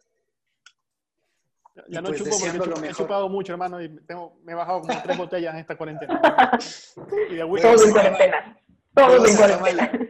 Ya 1.89 2.01
no 2.01 2.09
pues 2.09 2.23
chupo 2.23 2.39
porque 2.59 2.89
he 2.89 2.93
chupado 2.93 3.29
mucho, 3.29 3.53
hermano, 3.53 3.83
y 3.83 3.95
tengo, 4.07 4.39
me 4.43 4.53
he 4.53 4.55
bajado 4.55 4.81
como 4.81 5.03
tres 5.03 5.17
botellas 5.19 5.55
en 5.55 5.61
esta 5.61 5.77
cuarentena. 5.77 6.21
y 7.31 7.35
de 7.35 7.43
Todos 7.43 7.87
en 7.87 7.93
cuarentena. 7.93 8.63
Todos 8.95 9.31
en 9.31 9.37
cuarentena. 9.37 10.06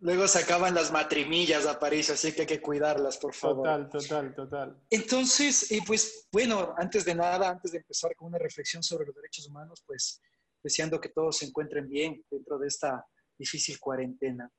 Luego 0.00 0.28
se 0.28 0.40
acaban 0.40 0.74
las 0.74 0.92
matrimillas 0.92 1.64
a 1.66 1.78
París, 1.78 2.10
así 2.10 2.32
que 2.32 2.42
hay 2.42 2.46
que 2.46 2.60
cuidarlas, 2.60 3.16
por 3.16 3.34
favor. 3.34 3.64
Total, 3.64 3.88
total, 3.88 4.34
total. 4.34 4.82
Entonces, 4.90 5.72
eh, 5.72 5.80
pues 5.86 6.28
bueno, 6.30 6.74
antes 6.76 7.04
de 7.04 7.14
nada, 7.14 7.48
antes 7.48 7.72
de 7.72 7.78
empezar 7.78 8.14
con 8.14 8.28
una 8.28 8.38
reflexión 8.38 8.82
sobre 8.82 9.06
los 9.06 9.14
derechos 9.14 9.48
humanos, 9.48 9.82
pues 9.86 10.20
deseando 10.62 11.00
que 11.00 11.08
todos 11.08 11.38
se 11.38 11.46
encuentren 11.46 11.88
bien 11.88 12.22
dentro 12.30 12.58
de 12.58 12.68
esta 12.68 13.06
difícil 13.38 13.78
cuarentena. 13.80 14.50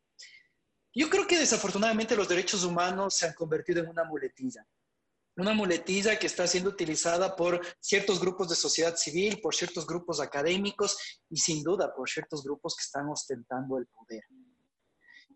Yo 0.94 1.10
creo 1.10 1.28
que 1.28 1.38
desafortunadamente 1.38 2.16
los 2.16 2.28
derechos 2.28 2.64
humanos 2.64 3.14
se 3.14 3.28
han 3.28 3.34
convertido 3.34 3.84
en 3.84 3.90
una 3.90 4.04
muletilla 4.04 4.66
una 5.38 5.54
muletilla 5.54 6.18
que 6.18 6.28
está 6.28 6.48
siendo 6.48 6.72
utilizada 6.72 7.36
por 7.36 7.62
ciertos 7.80 8.20
grupos 8.20 8.50
de 8.50 8.56
sociedad 8.56 8.96
civil, 8.96 9.40
por 9.40 9.54
ciertos 9.54 9.86
grupos 9.86 10.20
académicos 10.20 10.98
y 11.30 11.38
sin 11.38 11.64
duda 11.64 11.94
por 11.96 12.10
ciertos 12.10 12.44
grupos 12.44 12.76
que 12.76 12.82
están 12.82 13.08
ostentando 13.10 13.78
el 13.78 13.86
poder. 13.88 14.24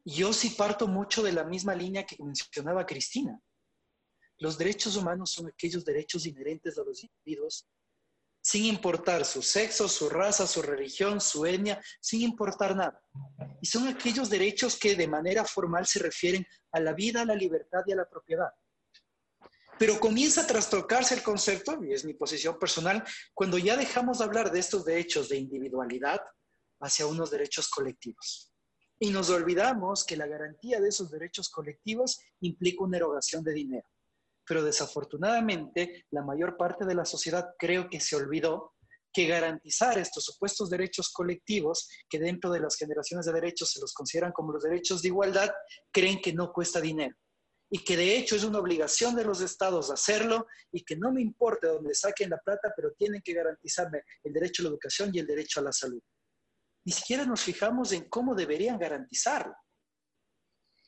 Yo 0.03 0.33
sí 0.33 0.51
parto 0.51 0.87
mucho 0.87 1.21
de 1.21 1.31
la 1.31 1.43
misma 1.43 1.75
línea 1.75 2.05
que 2.05 2.17
mencionaba 2.23 2.85
Cristina. 2.85 3.39
Los 4.39 4.57
derechos 4.57 4.95
humanos 4.95 5.31
son 5.31 5.47
aquellos 5.47 5.85
derechos 5.85 6.25
inherentes 6.25 6.77
a 6.77 6.83
los 6.83 7.03
individuos, 7.03 7.67
sin 8.41 8.65
importar 8.65 9.23
su 9.23 9.43
sexo, 9.43 9.87
su 9.87 10.09
raza, 10.09 10.47
su 10.47 10.63
religión, 10.63 11.21
su 11.21 11.45
etnia, 11.45 11.79
sin 11.99 12.21
importar 12.21 12.75
nada. 12.75 12.99
Y 13.61 13.67
son 13.67 13.87
aquellos 13.87 14.31
derechos 14.31 14.77
que 14.77 14.95
de 14.95 15.07
manera 15.07 15.45
formal 15.45 15.85
se 15.85 15.99
refieren 15.99 16.43
a 16.71 16.79
la 16.79 16.93
vida, 16.93 17.21
a 17.21 17.25
la 17.25 17.35
libertad 17.35 17.81
y 17.85 17.91
a 17.91 17.97
la 17.97 18.09
propiedad. 18.09 18.49
Pero 19.77 19.99
comienza 19.99 20.41
a 20.41 20.47
trastocarse 20.47 21.13
el 21.13 21.21
concepto, 21.21 21.79
y 21.83 21.93
es 21.93 22.03
mi 22.03 22.15
posición 22.15 22.57
personal, 22.57 23.03
cuando 23.35 23.59
ya 23.59 23.77
dejamos 23.77 24.17
de 24.17 24.23
hablar 24.23 24.51
de 24.51 24.59
estos 24.59 24.85
derechos 24.85 25.29
de 25.29 25.37
individualidad 25.37 26.19
hacia 26.79 27.05
unos 27.05 27.29
derechos 27.29 27.69
colectivos. 27.69 28.50
Y 29.03 29.09
nos 29.09 29.31
olvidamos 29.31 30.05
que 30.05 30.15
la 30.15 30.27
garantía 30.27 30.79
de 30.79 30.89
esos 30.89 31.09
derechos 31.09 31.49
colectivos 31.49 32.19
implica 32.41 32.83
una 32.83 32.97
erogación 32.97 33.43
de 33.43 33.51
dinero. 33.51 33.87
Pero 34.45 34.63
desafortunadamente, 34.63 36.05
la 36.11 36.23
mayor 36.23 36.55
parte 36.55 36.85
de 36.85 36.93
la 36.93 37.03
sociedad 37.03 37.47
creo 37.57 37.89
que 37.89 37.99
se 37.99 38.15
olvidó 38.15 38.73
que 39.11 39.25
garantizar 39.25 39.97
estos 39.97 40.23
supuestos 40.23 40.69
derechos 40.69 41.09
colectivos, 41.11 41.89
que 42.07 42.19
dentro 42.19 42.51
de 42.51 42.59
las 42.59 42.75
generaciones 42.75 43.25
de 43.25 43.33
derechos 43.33 43.71
se 43.71 43.81
los 43.81 43.91
consideran 43.91 44.31
como 44.33 44.53
los 44.53 44.61
derechos 44.61 45.01
de 45.01 45.07
igualdad, 45.07 45.49
creen 45.91 46.21
que 46.21 46.33
no 46.33 46.53
cuesta 46.53 46.79
dinero 46.79 47.15
y 47.73 47.79
que 47.85 47.95
de 47.95 48.17
hecho 48.17 48.35
es 48.35 48.43
una 48.43 48.59
obligación 48.59 49.15
de 49.15 49.23
los 49.23 49.39
estados 49.39 49.89
hacerlo 49.89 50.45
y 50.71 50.83
que 50.83 50.97
no 50.97 51.11
me 51.11 51.21
importa 51.21 51.69
dónde 51.69 51.95
saquen 51.95 52.29
la 52.29 52.37
plata, 52.37 52.73
pero 52.75 52.91
tienen 52.91 53.21
que 53.23 53.33
garantizarme 53.33 54.03
el 54.23 54.33
derecho 54.33 54.61
a 54.61 54.63
la 54.65 54.69
educación 54.71 55.09
y 55.13 55.19
el 55.19 55.25
derecho 55.25 55.61
a 55.61 55.63
la 55.63 55.71
salud. 55.71 56.01
Ni 56.83 56.91
siquiera 56.91 57.25
nos 57.25 57.41
fijamos 57.41 57.91
en 57.91 58.09
cómo 58.09 58.33
deberían 58.33 58.79
garantizarlo. 58.79 59.53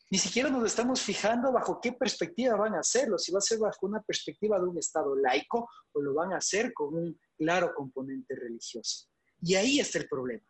Ni 0.10 0.20
siquiera 0.20 0.50
nos 0.50 0.64
estamos 0.66 1.02
fijando 1.02 1.52
bajo 1.52 1.80
qué 1.82 1.94
perspectiva 1.94 2.56
van 2.56 2.76
a 2.76 2.82
hacerlo, 2.82 3.18
si 3.18 3.32
va 3.32 3.40
a 3.40 3.42
ser 3.42 3.58
bajo 3.58 3.88
una 3.88 4.02
perspectiva 4.02 4.60
de 4.60 4.66
un 4.66 4.78
Estado 4.78 5.16
laico 5.16 5.68
o 5.92 6.02
lo 6.02 6.14
van 6.14 6.34
a 6.34 6.38
hacer 6.38 6.72
con 6.72 6.94
un 6.94 7.20
claro 7.36 7.74
componente 7.74 8.36
religioso. 8.36 9.08
Y 9.42 9.56
ahí 9.56 9.80
está 9.80 9.98
el 9.98 10.08
problema. 10.08 10.44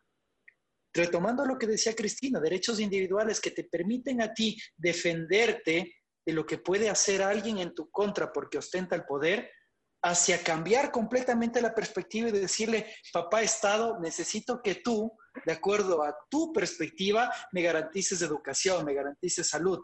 Retomando 0.92 1.44
lo 1.44 1.58
que 1.58 1.66
decía 1.66 1.94
Cristina, 1.94 2.40
derechos 2.40 2.78
individuales 2.78 3.40
que 3.40 3.50
te 3.50 3.64
permiten 3.64 4.22
a 4.22 4.32
ti 4.32 4.56
defenderte 4.76 5.94
de 6.24 6.32
lo 6.32 6.46
que 6.46 6.58
puede 6.58 6.88
hacer 6.88 7.22
alguien 7.22 7.58
en 7.58 7.74
tu 7.74 7.90
contra 7.90 8.32
porque 8.32 8.58
ostenta 8.58 8.94
el 8.94 9.04
poder, 9.04 9.50
hacia 10.04 10.42
cambiar 10.44 10.90
completamente 10.90 11.62
la 11.62 11.74
perspectiva 11.74 12.28
y 12.28 12.32
decirle, 12.32 12.86
papá 13.10 13.40
Estado, 13.40 13.98
necesito 14.00 14.60
que 14.62 14.76
tú, 14.76 15.10
de 15.46 15.52
acuerdo 15.52 16.02
a 16.04 16.14
tu 16.28 16.52
perspectiva, 16.52 17.32
me 17.52 17.62
garantices 17.62 18.20
educación, 18.20 18.84
me 18.84 18.92
garantices 18.92 19.48
salud. 19.48 19.80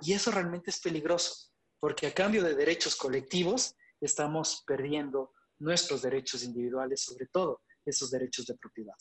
Y 0.00 0.12
eso 0.12 0.30
realmente 0.30 0.70
es 0.70 0.80
peligroso, 0.80 1.50
porque 1.80 2.06
a 2.06 2.14
cambio 2.14 2.44
de 2.44 2.54
derechos 2.54 2.94
colectivos 2.94 3.74
estamos 4.00 4.62
perdiendo 4.64 5.32
nuestros 5.58 6.02
derechos 6.02 6.44
individuales, 6.44 7.02
sobre 7.02 7.26
todo 7.26 7.62
esos 7.84 8.12
derechos 8.12 8.46
de 8.46 8.54
propiedad. 8.54 8.94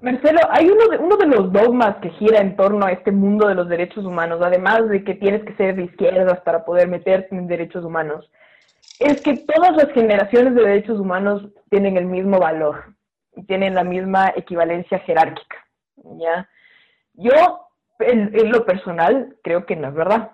Marcelo, 0.00 0.40
hay 0.50 0.68
uno 0.68 0.88
de, 0.88 0.98
uno 0.98 1.16
de 1.16 1.26
los 1.26 1.52
dogmas 1.52 1.96
que 2.02 2.10
gira 2.10 2.40
en 2.40 2.56
torno 2.56 2.86
a 2.86 2.92
este 2.92 3.12
mundo 3.12 3.46
de 3.46 3.54
los 3.54 3.68
derechos 3.68 4.04
humanos, 4.04 4.40
además 4.42 4.88
de 4.88 5.04
que 5.04 5.14
tienes 5.14 5.44
que 5.44 5.54
ser 5.56 5.76
de 5.76 5.84
izquierdas 5.84 6.40
para 6.40 6.64
poder 6.64 6.88
meterte 6.88 7.36
en 7.36 7.46
derechos 7.46 7.84
humanos, 7.84 8.28
es 8.98 9.20
que 9.22 9.36
todas 9.36 9.76
las 9.76 9.92
generaciones 9.92 10.54
de 10.54 10.62
derechos 10.62 10.98
humanos 10.98 11.46
tienen 11.70 11.96
el 11.96 12.06
mismo 12.06 12.38
valor, 12.38 12.94
tienen 13.46 13.74
la 13.74 13.84
misma 13.84 14.32
equivalencia 14.34 14.98
jerárquica. 15.00 15.56
¿ya? 16.18 16.48
Yo, 17.14 17.60
en, 18.00 18.50
lo 18.50 18.64
personal, 18.64 19.36
creo 19.42 19.66
que 19.66 19.76
no 19.76 19.88
es 19.88 19.94
verdad. 19.94 20.30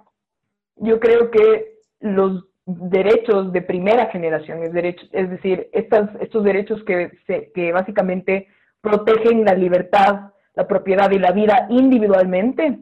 Yo 0.76 0.98
creo 0.98 1.30
que 1.30 1.78
los 2.00 2.44
derechos 2.66 3.52
de 3.52 3.60
primera 3.60 4.06
generación, 4.06 4.62
es, 4.62 4.72
decir, 4.72 5.68
estos 5.72 6.44
derechos 6.44 6.82
que, 6.84 7.12
que 7.54 7.72
básicamente 7.72 8.48
protegen 8.80 9.44
la 9.44 9.54
libertad, 9.54 10.32
la 10.54 10.66
propiedad 10.66 11.10
y 11.10 11.18
la 11.18 11.32
vida 11.32 11.66
individualmente, 11.68 12.78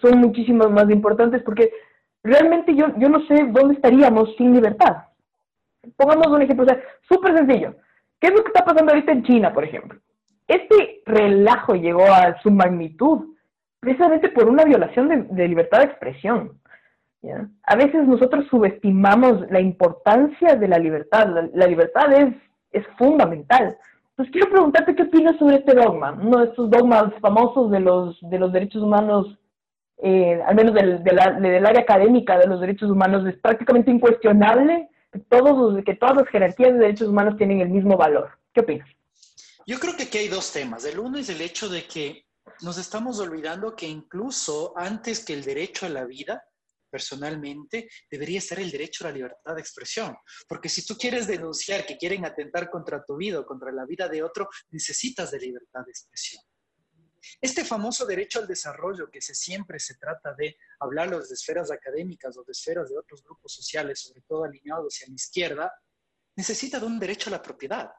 son 0.00 0.18
muchísimo 0.18 0.68
más 0.68 0.90
importantes 0.90 1.42
porque 1.42 1.70
realmente 2.24 2.74
yo, 2.74 2.86
yo 2.96 3.08
no 3.08 3.20
sé 3.26 3.46
dónde 3.50 3.74
estaríamos 3.74 4.34
sin 4.36 4.52
libertad. 4.52 5.04
Pongamos 5.96 6.26
un 6.28 6.42
ejemplo, 6.42 6.64
o 6.64 6.68
sea, 6.68 6.80
súper 7.08 7.36
sencillo. 7.36 7.76
¿Qué 8.18 8.28
es 8.28 8.34
lo 8.34 8.42
que 8.42 8.48
está 8.48 8.64
pasando 8.64 8.92
ahorita 8.92 9.12
en 9.12 9.22
China, 9.22 9.52
por 9.52 9.64
ejemplo? 9.64 10.00
Este 10.48 11.02
relajo 11.04 11.74
llegó 11.74 12.04
a 12.04 12.40
su 12.42 12.50
magnitud 12.50 13.34
precisamente 13.80 14.30
por 14.30 14.48
una 14.48 14.64
violación 14.64 15.28
de, 15.30 15.48
libertad 15.48 15.80
de 15.80 15.84
expresión. 15.84 16.58
A 17.64 17.76
veces 17.76 18.06
nosotros 18.06 18.46
subestimamos 18.50 19.50
la 19.50 19.60
importancia 19.60 20.56
de 20.56 20.68
la 20.68 20.78
libertad. 20.78 21.28
La, 21.52 21.66
libertad 21.66 22.12
es, 22.12 22.34
es 22.72 22.86
fundamental. 22.98 23.76
Entonces 24.10 24.32
quiero 24.32 24.50
preguntarte 24.50 24.94
qué 24.94 25.02
opinas 25.02 25.36
sobre 25.38 25.56
este 25.56 25.74
dogma, 25.74 26.12
uno 26.12 26.38
de 26.38 26.46
estos 26.46 26.70
dogmas 26.70 27.12
famosos 27.20 27.70
de 27.70 27.80
los, 27.80 28.18
de 28.30 28.38
los 28.38 28.52
derechos 28.52 28.82
humanos, 28.82 29.38
eh, 30.06 30.38
al 30.46 30.54
menos 30.54 30.74
del, 30.74 31.02
del, 31.02 31.16
del 31.40 31.64
área 31.64 31.80
académica 31.80 32.38
de 32.38 32.46
los 32.46 32.60
derechos 32.60 32.90
humanos, 32.90 33.26
es 33.26 33.38
prácticamente 33.38 33.90
incuestionable 33.90 34.90
todos 35.30 35.82
que 35.82 35.94
todas 35.94 36.16
las 36.16 36.28
jerarquías 36.28 36.74
de 36.74 36.78
derechos 36.78 37.08
humanos 37.08 37.38
tienen 37.38 37.62
el 37.62 37.70
mismo 37.70 37.96
valor. 37.96 38.38
¿Qué 38.52 38.60
opinas? 38.60 38.88
Yo 39.66 39.78
creo 39.78 39.96
que 39.96 40.02
aquí 40.02 40.18
hay 40.18 40.28
dos 40.28 40.52
temas. 40.52 40.84
El 40.84 40.98
uno 40.98 41.16
es 41.16 41.30
el 41.30 41.40
hecho 41.40 41.70
de 41.70 41.84
que 41.86 42.26
nos 42.60 42.76
estamos 42.76 43.18
olvidando 43.18 43.74
que 43.74 43.86
incluso 43.86 44.74
antes 44.76 45.24
que 45.24 45.32
el 45.32 45.42
derecho 45.42 45.86
a 45.86 45.88
la 45.88 46.04
vida, 46.04 46.44
personalmente, 46.90 47.88
debería 48.10 48.38
estar 48.38 48.60
el 48.60 48.70
derecho 48.70 49.04
a 49.04 49.08
la 49.08 49.14
libertad 49.14 49.54
de 49.54 49.60
expresión. 49.62 50.14
Porque 50.46 50.68
si 50.68 50.84
tú 50.84 50.96
quieres 50.96 51.26
denunciar 51.26 51.86
que 51.86 51.96
quieren 51.96 52.26
atentar 52.26 52.68
contra 52.68 53.02
tu 53.02 53.16
vida 53.16 53.40
o 53.40 53.46
contra 53.46 53.72
la 53.72 53.86
vida 53.86 54.06
de 54.08 54.22
otro, 54.22 54.48
necesitas 54.70 55.30
de 55.30 55.40
libertad 55.40 55.80
de 55.84 55.90
expresión. 55.90 56.42
Este 57.40 57.64
famoso 57.64 58.06
derecho 58.06 58.40
al 58.40 58.46
desarrollo 58.46 59.10
que 59.10 59.20
siempre 59.20 59.78
se 59.78 59.96
trata 59.96 60.34
de 60.34 60.56
hablarlo 60.80 61.20
de 61.20 61.34
esferas 61.34 61.70
académicas 61.70 62.36
o 62.36 62.44
de 62.44 62.52
esferas 62.52 62.90
de 62.90 62.98
otros 62.98 63.22
grupos 63.22 63.52
sociales, 63.52 64.00
sobre 64.00 64.22
todo 64.22 64.44
alineados 64.44 64.94
hacia 64.94 65.08
la 65.08 65.14
izquierda, 65.14 65.72
necesita 66.36 66.80
de 66.80 66.86
un 66.86 66.98
derecho 66.98 67.30
a 67.30 67.32
la 67.32 67.42
propiedad. 67.42 67.90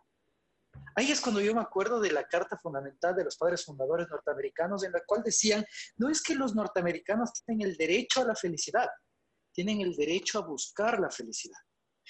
Ahí 0.95 1.11
es 1.11 1.21
cuando 1.21 1.41
yo 1.41 1.53
me 1.53 1.61
acuerdo 1.61 1.99
de 1.99 2.11
la 2.11 2.25
Carta 2.25 2.57
Fundamental 2.57 3.15
de 3.15 3.23
los 3.23 3.37
Padres 3.37 3.65
Fundadores 3.65 4.07
Norteamericanos, 4.09 4.83
en 4.83 4.91
la 4.91 5.01
cual 5.05 5.23
decían, 5.23 5.65
no 5.97 6.09
es 6.09 6.21
que 6.21 6.35
los 6.35 6.55
norteamericanos 6.55 7.31
tienen 7.45 7.67
el 7.67 7.77
derecho 7.77 8.21
a 8.21 8.25
la 8.25 8.35
felicidad, 8.35 8.89
tienen 9.51 9.81
el 9.81 9.95
derecho 9.95 10.39
a 10.39 10.47
buscar 10.47 10.99
la 10.99 11.09
felicidad. 11.09 11.59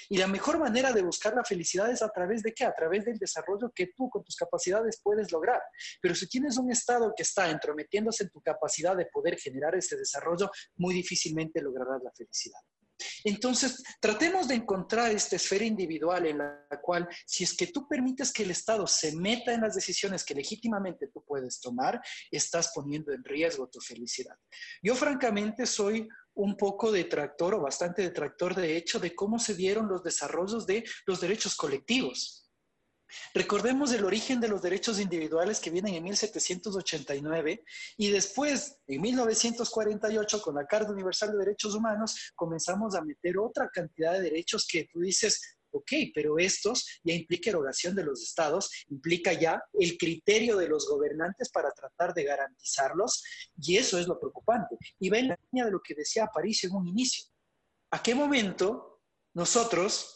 Y 0.09 0.17
la 0.17 0.27
mejor 0.27 0.59
manera 0.59 0.91
de 0.91 1.01
buscar 1.01 1.33
la 1.33 1.43
felicidad 1.43 1.89
es 1.91 2.01
a 2.01 2.09
través 2.09 2.43
de 2.43 2.53
qué? 2.53 2.65
A 2.65 2.73
través 2.73 3.05
del 3.05 3.17
desarrollo 3.17 3.71
que 3.73 3.87
tú 3.95 4.09
con 4.09 4.23
tus 4.23 4.35
capacidades 4.35 4.99
puedes 5.01 5.31
lograr. 5.31 5.61
Pero 6.01 6.15
si 6.15 6.27
tienes 6.27 6.57
un 6.57 6.71
Estado 6.71 7.13
que 7.15 7.23
está 7.23 7.49
entrometiéndose 7.49 8.23
en 8.23 8.29
tu 8.29 8.41
capacidad 8.41 8.95
de 8.95 9.07
poder 9.07 9.37
generar 9.37 9.75
ese 9.75 9.97
desarrollo, 9.97 10.49
muy 10.77 10.93
difícilmente 10.93 11.61
lograrás 11.61 12.01
la 12.03 12.11
felicidad. 12.11 12.59
Entonces, 13.23 13.83
tratemos 13.99 14.47
de 14.47 14.55
encontrar 14.55 15.11
esta 15.11 15.35
esfera 15.35 15.65
individual 15.65 16.25
en 16.25 16.37
la 16.39 16.67
cual, 16.81 17.07
si 17.25 17.43
es 17.43 17.55
que 17.55 17.67
tú 17.67 17.87
permites 17.87 18.31
que 18.31 18.43
el 18.43 18.51
Estado 18.51 18.87
se 18.87 19.15
meta 19.15 19.53
en 19.53 19.61
las 19.61 19.75
decisiones 19.75 20.23
que 20.23 20.35
legítimamente 20.35 21.07
tú 21.07 21.23
puedes 21.25 21.59
tomar, 21.59 22.01
estás 22.31 22.71
poniendo 22.73 23.11
en 23.11 23.23
riesgo 23.23 23.67
tu 23.67 23.79
felicidad. 23.81 24.35
Yo 24.81 24.95
francamente 24.95 25.65
soy 25.65 26.07
un 26.35 26.57
poco 26.57 26.91
detractor 26.91 27.55
o 27.55 27.61
bastante 27.61 28.01
detractor 28.01 28.55
de 28.55 28.77
hecho 28.77 28.99
de 28.99 29.15
cómo 29.15 29.39
se 29.39 29.55
dieron 29.55 29.87
los 29.87 30.03
desarrollos 30.03 30.65
de 30.67 30.83
los 31.05 31.21
derechos 31.21 31.55
colectivos. 31.55 32.44
Recordemos 33.33 33.91
el 33.93 34.03
origen 34.03 34.39
de 34.39 34.47
los 34.47 34.61
derechos 34.61 34.99
individuales 34.99 35.59
que 35.59 35.69
vienen 35.69 35.95
en 35.95 36.03
1789 36.03 37.63
y 37.97 38.09
después, 38.09 38.79
en 38.87 39.01
1948, 39.01 40.41
con 40.41 40.55
la 40.55 40.65
Carta 40.65 40.91
Universal 40.91 41.31
de 41.31 41.37
Derechos 41.37 41.75
Humanos, 41.75 42.31
comenzamos 42.35 42.95
a 42.95 43.01
meter 43.01 43.37
otra 43.37 43.69
cantidad 43.69 44.13
de 44.13 44.21
derechos 44.21 44.67
que 44.67 44.87
tú 44.91 45.01
dices, 45.01 45.57
ok, 45.71 45.91
pero 46.13 46.39
estos 46.39 46.99
ya 47.03 47.13
implica 47.13 47.49
erogación 47.49 47.95
de 47.95 48.05
los 48.05 48.23
estados, 48.23 48.71
implica 48.87 49.33
ya 49.33 49.61
el 49.73 49.97
criterio 49.97 50.57
de 50.57 50.69
los 50.69 50.87
gobernantes 50.87 51.49
para 51.49 51.71
tratar 51.71 52.13
de 52.13 52.23
garantizarlos, 52.23 53.23
y 53.61 53.77
eso 53.77 53.99
es 53.99 54.07
lo 54.07 54.19
preocupante. 54.19 54.77
Y 54.99 55.09
va 55.09 55.17
en 55.17 55.29
la 55.29 55.39
línea 55.51 55.65
de 55.65 55.71
lo 55.71 55.81
que 55.81 55.93
decía 55.93 56.23
Aparicio 56.23 56.69
en 56.69 56.75
un 56.75 56.87
inicio. 56.87 57.25
¿A 57.91 58.01
qué 58.01 58.15
momento 58.15 59.01
nosotros 59.33 60.14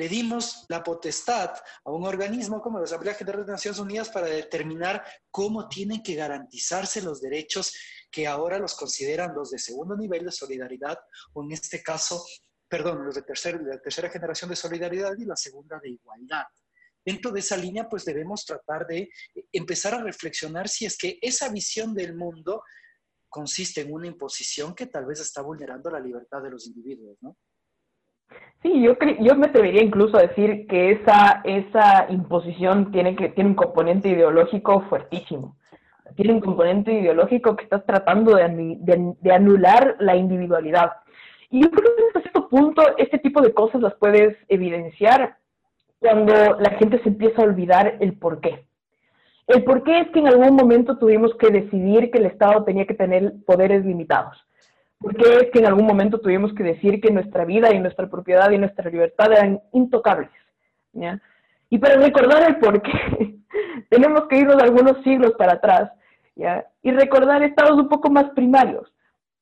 le 0.00 0.08
dimos 0.08 0.64
la 0.70 0.82
potestad 0.82 1.50
a 1.84 1.92
un 1.92 2.06
organismo 2.06 2.62
como 2.62 2.78
la 2.78 2.84
Asamblea 2.84 3.12
General 3.12 3.44
de 3.44 3.52
Naciones 3.52 3.78
Unidas 3.78 4.08
para 4.08 4.28
determinar 4.28 5.04
cómo 5.30 5.68
tienen 5.68 6.02
que 6.02 6.14
garantizarse 6.14 7.02
los 7.02 7.20
derechos 7.20 7.74
que 8.10 8.26
ahora 8.26 8.58
los 8.58 8.74
consideran 8.74 9.34
los 9.34 9.50
de 9.50 9.58
segundo 9.58 9.94
nivel 9.98 10.24
de 10.24 10.32
solidaridad, 10.32 10.98
o 11.34 11.44
en 11.44 11.52
este 11.52 11.82
caso 11.82 12.24
perdón, 12.66 13.04
los 13.04 13.14
de, 13.14 13.22
tercera 13.22 14.08
generación 14.08 14.48
de 14.48 14.56
solidaridad 14.56 15.12
y 15.18 15.26
la 15.26 15.36
segunda 15.36 15.78
de 15.78 15.90
igualdad. 15.90 16.44
Dentro 17.04 17.30
de 17.30 17.40
esa 17.40 17.58
línea, 17.58 17.86
pues 17.86 18.06
debemos 18.06 18.46
tratar 18.46 18.86
de 18.86 19.10
empezar 19.52 19.92
a 19.92 20.02
reflexionar 20.02 20.66
si 20.70 20.86
es 20.86 20.96
que 20.96 21.18
esa 21.20 21.50
visión 21.50 21.92
del 21.92 22.16
mundo 22.16 22.62
consiste 23.28 23.82
en 23.82 23.92
una 23.92 24.06
imposición 24.06 24.74
que 24.74 24.86
tal 24.86 25.04
vez 25.04 25.20
está 25.20 25.42
vulnerando 25.42 25.90
la 25.90 26.00
libertad 26.00 26.40
de 26.40 26.50
los 26.52 26.66
individuos, 26.66 27.18
¿no? 27.20 27.36
Sí, 28.62 28.82
yo, 28.82 28.94
yo 29.20 29.36
me 29.36 29.46
atrevería 29.46 29.82
incluso 29.82 30.18
a 30.18 30.22
decir 30.22 30.66
que 30.66 30.92
esa, 30.92 31.40
esa 31.44 32.06
imposición 32.10 32.92
tiene, 32.92 33.16
que, 33.16 33.30
tiene 33.30 33.50
un 33.50 33.56
componente 33.56 34.08
ideológico 34.08 34.82
fuertísimo. 34.82 35.56
Tiene 36.14 36.34
un 36.34 36.40
componente 36.40 36.92
ideológico 36.92 37.56
que 37.56 37.64
está 37.64 37.80
tratando 37.82 38.36
de, 38.36 39.14
de 39.18 39.32
anular 39.32 39.96
la 40.00 40.16
individualidad. 40.16 40.92
Y 41.48 41.62
yo 41.62 41.70
creo 41.70 41.96
que 41.96 42.02
hasta 42.08 42.20
cierto 42.20 42.48
punto 42.48 42.82
este 42.98 43.18
tipo 43.18 43.40
de 43.40 43.54
cosas 43.54 43.80
las 43.80 43.94
puedes 43.94 44.36
evidenciar 44.48 45.36
cuando 45.98 46.32
la 46.58 46.70
gente 46.78 47.00
se 47.02 47.08
empieza 47.08 47.40
a 47.40 47.44
olvidar 47.44 47.96
el 48.00 48.14
por 48.14 48.40
qué. 48.40 48.64
El 49.46 49.64
por 49.64 49.82
qué 49.82 50.00
es 50.00 50.10
que 50.10 50.20
en 50.20 50.28
algún 50.28 50.54
momento 50.54 50.96
tuvimos 50.98 51.34
que 51.34 51.48
decidir 51.48 52.10
que 52.10 52.18
el 52.18 52.26
Estado 52.26 52.62
tenía 52.64 52.86
que 52.86 52.94
tener 52.94 53.34
poderes 53.46 53.84
limitados. 53.84 54.36
¿Por 55.00 55.16
qué 55.16 55.36
es 55.36 55.50
que 55.50 55.60
en 55.60 55.66
algún 55.66 55.86
momento 55.86 56.20
tuvimos 56.20 56.52
que 56.52 56.62
decir 56.62 57.00
que 57.00 57.10
nuestra 57.10 57.46
vida 57.46 57.72
y 57.72 57.78
nuestra 57.78 58.08
propiedad 58.08 58.50
y 58.50 58.58
nuestra 58.58 58.90
libertad 58.90 59.32
eran 59.32 59.60
intocables? 59.72 60.30
Y 61.70 61.78
para 61.78 61.96
recordar 61.96 62.42
el 62.48 62.56
por 62.58 62.82
qué, 62.82 63.36
tenemos 63.88 64.28
que 64.28 64.36
irnos 64.36 64.62
algunos 64.62 65.02
siglos 65.02 65.32
para 65.38 65.54
atrás 65.54 65.90
¿ya? 66.36 66.66
y 66.82 66.90
recordar 66.90 67.42
estados 67.42 67.78
un 67.78 67.88
poco 67.88 68.10
más 68.10 68.30
primarios. 68.30 68.92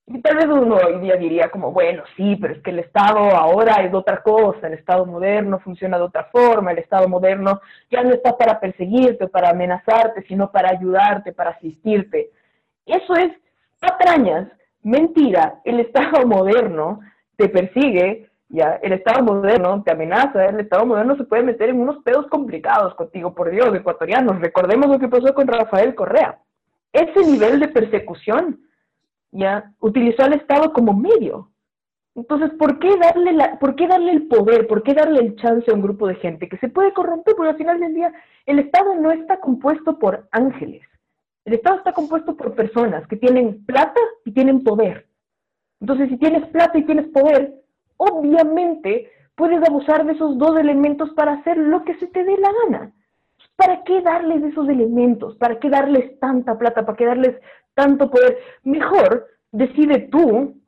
Y 0.06 0.22
tal 0.22 0.36
vez 0.36 0.46
uno 0.46 0.76
hoy 0.76 1.00
día 1.00 1.16
diría 1.16 1.50
como, 1.50 1.72
bueno, 1.72 2.02
sí, 2.16 2.36
pero 2.36 2.54
es 2.54 2.62
que 2.62 2.70
el 2.70 2.78
Estado 2.78 3.18
ahora 3.18 3.82
es 3.82 3.92
otra 3.92 4.22
cosa, 4.22 4.68
el 4.68 4.74
Estado 4.74 5.04
moderno 5.04 5.58
funciona 5.58 5.98
de 5.98 6.04
otra 6.04 6.24
forma, 6.32 6.70
el 6.70 6.78
Estado 6.78 7.08
moderno 7.08 7.60
ya 7.90 8.02
no 8.02 8.10
está 8.10 8.36
para 8.38 8.58
perseguirte, 8.58 9.28
para 9.28 9.50
amenazarte, 9.50 10.22
sino 10.22 10.50
para 10.50 10.70
ayudarte, 10.70 11.32
para 11.32 11.50
asistirte. 11.50 12.30
Eso 12.86 13.14
es 13.16 13.32
patrañas 13.80 14.48
Mentira, 14.82 15.61
el 15.64 15.80
Estado 15.80 16.26
moderno 16.26 17.00
te 17.37 17.49
persigue, 17.49 18.30
ya, 18.49 18.78
el 18.82 18.92
Estado 18.92 19.23
moderno 19.23 19.82
te 19.85 19.92
amenaza, 19.92 20.47
el 20.47 20.61
Estado 20.61 20.87
moderno 20.87 21.16
se 21.16 21.25
puede 21.25 21.42
meter 21.42 21.68
en 21.68 21.80
unos 21.80 22.02
pedos 22.02 22.26
complicados 22.28 22.94
contigo, 22.94 23.35
por 23.35 23.50
Dios, 23.50 23.75
ecuatorianos. 23.75 24.40
Recordemos 24.40 24.88
lo 24.88 24.99
que 24.99 25.08
pasó 25.08 25.35
con 25.35 25.47
Rafael 25.47 25.94
Correa. 25.94 26.38
Ese 26.92 27.20
nivel 27.20 27.61
de 27.61 27.68
persecución, 27.68 28.61
ya, 29.30 29.73
utilizó 29.80 30.25
al 30.25 30.32
Estado 30.32 30.73
como 30.73 30.94
medio. 30.94 31.50
Entonces, 32.14 32.50
¿por 32.58 32.78
qué, 32.78 32.97
darle 32.97 33.32
la, 33.32 33.58
¿por 33.58 33.76
qué 33.76 33.87
darle 33.87 34.12
el 34.12 34.26
poder? 34.26 34.66
¿Por 34.66 34.82
qué 34.82 34.94
darle 34.94 35.20
el 35.20 35.37
chance 35.37 35.70
a 35.70 35.75
un 35.75 35.82
grupo 35.82 36.08
de 36.08 36.16
gente 36.16 36.49
que 36.49 36.56
se 36.56 36.68
puede 36.68 36.92
corromper? 36.92 37.37
Porque 37.37 37.50
al 37.50 37.58
final 37.58 37.78
del 37.78 37.94
día, 37.94 38.12
el 38.47 38.58
Estado 38.58 38.94
no 38.94 39.12
está 39.12 39.38
compuesto 39.38 39.99
por 39.99 40.26
ángeles. 40.32 40.88
El 41.49 41.55
Estado 41.55 41.78
está 41.78 41.93
compuesto 41.95 42.37
por 42.37 42.55
personas 42.55 43.07
que 43.07 43.17
tienen 43.17 43.64
plata 43.64 43.99
y 44.26 44.33
tienen 44.33 44.62
poder. 44.62 45.07
Entonces, 45.81 46.11
si 46.11 46.19
tienes 46.19 46.47
plata 46.49 46.76
y 46.76 46.85
tienes 46.85 47.07
poder, 47.07 47.55
obviamente 47.97 49.11
puedes 49.35 49.67
abusar 49.67 50.05
de 50.05 50.12
esos 50.12 50.37
dos 50.37 50.59
elementos 50.59 51.09
para 51.14 51.33
hacer 51.33 51.57
lo 51.57 51.85
que 51.85 51.95
se 51.95 52.07
te 52.09 52.23
dé 52.23 52.37
la 52.37 52.50
gana. 52.52 52.93
¿Para 53.57 53.83
qué 53.85 54.02
darles 54.02 54.43
esos 54.43 54.69
elementos? 54.69 55.37
¿Para 55.37 55.59
qué 55.59 55.71
darles 55.71 56.21
tanta 56.21 56.59
plata? 56.59 56.85
¿Para 56.85 56.99
qué 56.99 57.07
darles 57.07 57.40
tanto 57.73 58.11
poder? 58.11 58.37
Mejor 58.64 59.28
decide 59.50 60.00
tú 60.12 60.61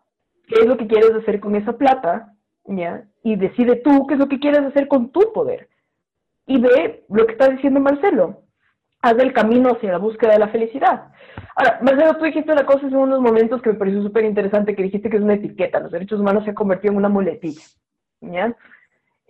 qué 0.47 0.61
es 0.61 0.67
lo 0.67 0.79
que 0.79 0.87
quieres 0.87 1.11
hacer 1.11 1.41
con 1.41 1.57
esa 1.57 1.77
plata, 1.77 2.33
¿ya? 2.65 3.05
Y 3.23 3.37
decide 3.37 3.77
tú 3.77 4.07
qué 4.07 4.15
es 4.15 4.21
lo 4.21 4.31
que 4.31 4.41
quieres 4.41 4.61
hacer 4.61 4.89
con 4.89 5.11
tu 5.11 5.31
poder. 5.35 5.69
Y 6.47 6.59
ve 6.59 7.05
lo 7.11 7.27
que 7.27 7.33
está 7.33 7.51
diciendo 7.51 7.81
Marcelo. 7.81 8.45
Haz 9.03 9.19
el 9.19 9.33
camino 9.33 9.71
hacia 9.71 9.93
la 9.93 9.99
búsqueda 9.99 10.33
de 10.33 10.39
la 10.39 10.49
felicidad. 10.49 11.09
Ahora, 11.57 11.79
Marcelo, 11.83 12.17
tú 12.17 12.25
dijiste 12.25 12.53
una 12.53 12.67
cosa 12.67 12.87
en 12.87 12.97
unos 12.97 13.21
momentos 13.21 13.63
que 13.63 13.71
me 13.71 13.79
pareció 13.79 14.03
súper 14.03 14.25
interesante, 14.25 14.75
que 14.75 14.83
dijiste 14.83 15.09
que 15.09 15.17
es 15.17 15.23
una 15.23 15.35
etiqueta. 15.35 15.81
Los 15.81 15.93
derechos 15.93 16.21
humanos 16.21 16.45
se 16.45 16.51
han 16.51 16.57
convertido 16.57 16.93
en 16.93 16.99
una 16.99 17.09
muletilla. 17.09 17.63
¿ya? 18.21 18.55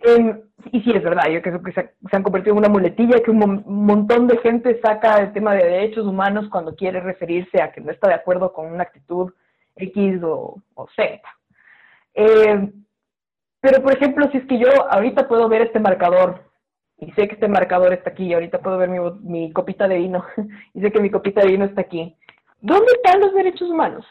Em, 0.03 0.41
y 0.71 0.81
sí, 0.81 0.91
es 0.91 1.03
verdad, 1.03 1.29
yo 1.29 1.41
creo 1.41 1.61
que 1.61 1.71
se, 1.73 1.93
han 2.11 2.23
convertido 2.23 2.53
en 2.53 2.59
una 2.59 2.69
muletilla, 2.69 3.21
que 3.23 3.29
un 3.29 3.63
montón 3.65 4.27
de 4.27 4.37
gente 4.37 4.79
saca 4.81 5.17
el 5.17 5.31
tema 5.31 5.53
de 5.53 5.63
derechos 5.63 6.05
humanos 6.07 6.49
cuando 6.49 6.75
quiere 6.75 6.99
referirse 6.99 7.61
a 7.61 7.71
que 7.71 7.81
no 7.81 7.91
está 7.91 8.07
de 8.07 8.15
acuerdo 8.15 8.51
con 8.51 8.65
una 8.71 8.83
actitud 8.83 9.31
X 9.75 10.21
o, 10.23 10.61
Z. 10.95 11.21
Eh, 12.15 12.71
pero, 13.59 13.83
por 13.83 13.93
ejemplo, 13.93 14.27
si 14.31 14.39
es 14.39 14.45
que 14.47 14.57
yo 14.57 14.67
ahorita 14.89 15.27
puedo 15.27 15.47
ver 15.47 15.61
este 15.61 15.79
marcador 15.79 16.50
y 17.01 17.11
sé 17.13 17.27
que 17.27 17.33
este 17.33 17.47
marcador 17.47 17.91
está 17.93 18.11
aquí 18.11 18.25
y 18.25 18.33
ahorita 18.33 18.59
puedo 18.59 18.77
ver 18.77 18.89
mi, 18.89 18.99
mi 19.21 19.51
copita 19.51 19.87
de 19.87 19.97
vino 19.97 20.23
y 20.73 20.81
sé 20.81 20.91
que 20.91 21.01
mi 21.01 21.09
copita 21.09 21.41
de 21.41 21.47
vino 21.47 21.65
está 21.65 21.81
aquí, 21.81 22.15
¿dónde 22.61 22.91
están 22.93 23.19
los 23.19 23.33
derechos 23.33 23.69
humanos? 23.69 24.05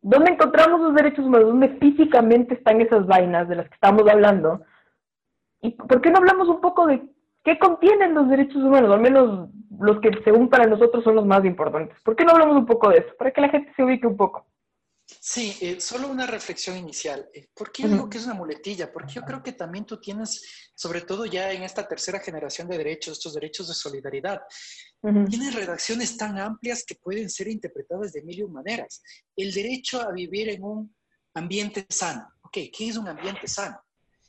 ¿Dónde 0.00 0.32
encontramos 0.32 0.80
los 0.80 0.94
derechos 0.94 1.24
humanos? 1.24 1.48
¿Dónde 1.48 1.68
físicamente 1.80 2.54
están 2.54 2.80
esas 2.80 3.06
vainas 3.06 3.48
de 3.48 3.56
las 3.56 3.68
que 3.68 3.74
estamos 3.74 4.08
hablando? 4.08 4.62
¿Y 5.60 5.70
por 5.70 6.00
qué 6.00 6.10
no 6.10 6.18
hablamos 6.18 6.48
un 6.48 6.60
poco 6.60 6.86
de 6.86 7.02
qué 7.44 7.58
contienen 7.58 8.14
los 8.14 8.28
derechos 8.28 8.56
humanos? 8.56 8.90
al 8.90 9.00
menos 9.00 9.48
los 9.80 10.00
que 10.00 10.10
según 10.24 10.48
para 10.48 10.66
nosotros 10.66 11.04
son 11.04 11.16
los 11.16 11.26
más 11.26 11.44
importantes. 11.44 11.96
¿Por 12.04 12.16
qué 12.16 12.24
no 12.24 12.32
hablamos 12.32 12.56
un 12.56 12.66
poco 12.66 12.88
de 12.88 12.98
eso? 12.98 13.14
Para 13.16 13.30
que 13.30 13.40
la 13.40 13.48
gente 13.48 13.72
se 13.74 13.84
ubique 13.84 14.06
un 14.06 14.16
poco. 14.16 14.44
Sí, 15.20 15.56
eh, 15.60 15.80
solo 15.80 16.08
una 16.08 16.26
reflexión 16.26 16.76
inicial. 16.76 17.28
Eh, 17.34 17.48
¿Por 17.54 17.72
qué 17.72 17.88
digo 17.88 18.08
que 18.08 18.18
es 18.18 18.24
una 18.24 18.34
muletilla? 18.34 18.92
Porque 18.92 19.14
yo 19.14 19.22
creo 19.22 19.42
que 19.42 19.52
también 19.52 19.84
tú 19.84 20.00
tienes, 20.00 20.70
sobre 20.74 21.00
todo 21.00 21.26
ya 21.26 21.52
en 21.52 21.62
esta 21.62 21.86
tercera 21.86 22.20
generación 22.20 22.68
de 22.68 22.78
derechos, 22.78 23.18
estos 23.18 23.34
derechos 23.34 23.68
de 23.68 23.74
solidaridad, 23.74 24.40
tienes 25.00 25.54
redacciones 25.54 26.16
tan 26.16 26.38
amplias 26.38 26.84
que 26.84 26.94
pueden 26.94 27.28
ser 27.30 27.48
interpretadas 27.48 28.12
de 28.12 28.22
mil 28.22 28.38
y 28.38 28.42
un 28.42 28.52
maneras. 28.52 29.02
El 29.36 29.52
derecho 29.52 30.00
a 30.00 30.12
vivir 30.12 30.48
en 30.48 30.62
un 30.62 30.96
ambiente 31.34 31.86
sano. 31.88 32.28
Ok, 32.42 32.58
¿qué 32.76 32.88
es 32.88 32.96
un 32.96 33.08
ambiente 33.08 33.48
sano? 33.48 33.80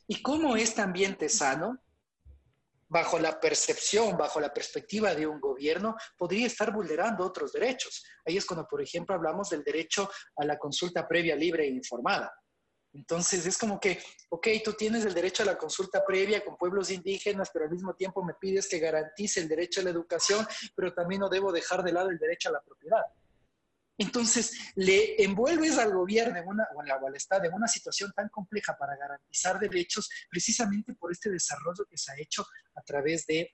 ¿Y 0.07 0.21
cómo 0.21 0.55
este 0.55 0.81
ambiente 0.81 1.29
sano 1.29 1.82
bajo 2.93 3.17
la 3.17 3.39
percepción, 3.39 4.15
bajo 4.15 4.39
la 4.39 4.53
perspectiva 4.53 5.15
de 5.15 5.25
un 5.25 5.41
gobierno, 5.41 5.95
podría 6.15 6.45
estar 6.45 6.71
vulnerando 6.71 7.25
otros 7.25 7.51
derechos. 7.51 8.03
Ahí 8.23 8.37
es 8.37 8.45
cuando, 8.45 8.67
por 8.67 8.83
ejemplo, 8.83 9.15
hablamos 9.15 9.49
del 9.49 9.63
derecho 9.63 10.09
a 10.37 10.45
la 10.45 10.59
consulta 10.59 11.07
previa, 11.07 11.35
libre 11.35 11.65
e 11.65 11.71
informada. 11.71 12.31
Entonces 12.93 13.47
es 13.47 13.57
como 13.57 13.79
que, 13.79 13.99
ok, 14.29 14.47
tú 14.63 14.73
tienes 14.73 15.03
el 15.05 15.15
derecho 15.15 15.41
a 15.41 15.47
la 15.47 15.57
consulta 15.57 16.05
previa 16.05 16.45
con 16.45 16.55
pueblos 16.55 16.91
indígenas, 16.91 17.49
pero 17.51 17.65
al 17.65 17.71
mismo 17.71 17.95
tiempo 17.95 18.23
me 18.23 18.35
pides 18.35 18.69
que 18.69 18.77
garantice 18.77 19.39
el 19.39 19.47
derecho 19.47 19.81
a 19.81 19.85
la 19.85 19.89
educación, 19.89 20.45
pero 20.75 20.93
también 20.93 21.21
no 21.21 21.29
debo 21.29 21.51
dejar 21.51 21.81
de 21.83 21.93
lado 21.93 22.11
el 22.11 22.19
derecho 22.19 22.49
a 22.49 22.51
la 22.51 22.61
propiedad. 22.61 23.01
Entonces, 23.97 24.53
le 24.75 25.21
envuelves 25.23 25.77
al 25.77 25.93
gobierno 25.93 26.37
en 26.37 26.47
una, 26.47 26.67
o 26.73 27.07
al 27.07 27.15
Estado 27.15 27.45
en 27.45 27.53
una 27.53 27.67
situación 27.67 28.11
tan 28.15 28.29
compleja 28.29 28.75
para 28.77 28.97
garantizar 28.97 29.59
derechos 29.59 30.09
precisamente 30.29 30.93
por 30.95 31.11
este 31.11 31.29
desarrollo 31.29 31.85
que 31.89 31.97
se 31.97 32.11
ha 32.11 32.15
hecho 32.17 32.45
a 32.75 32.81
través 32.81 33.25
de 33.27 33.51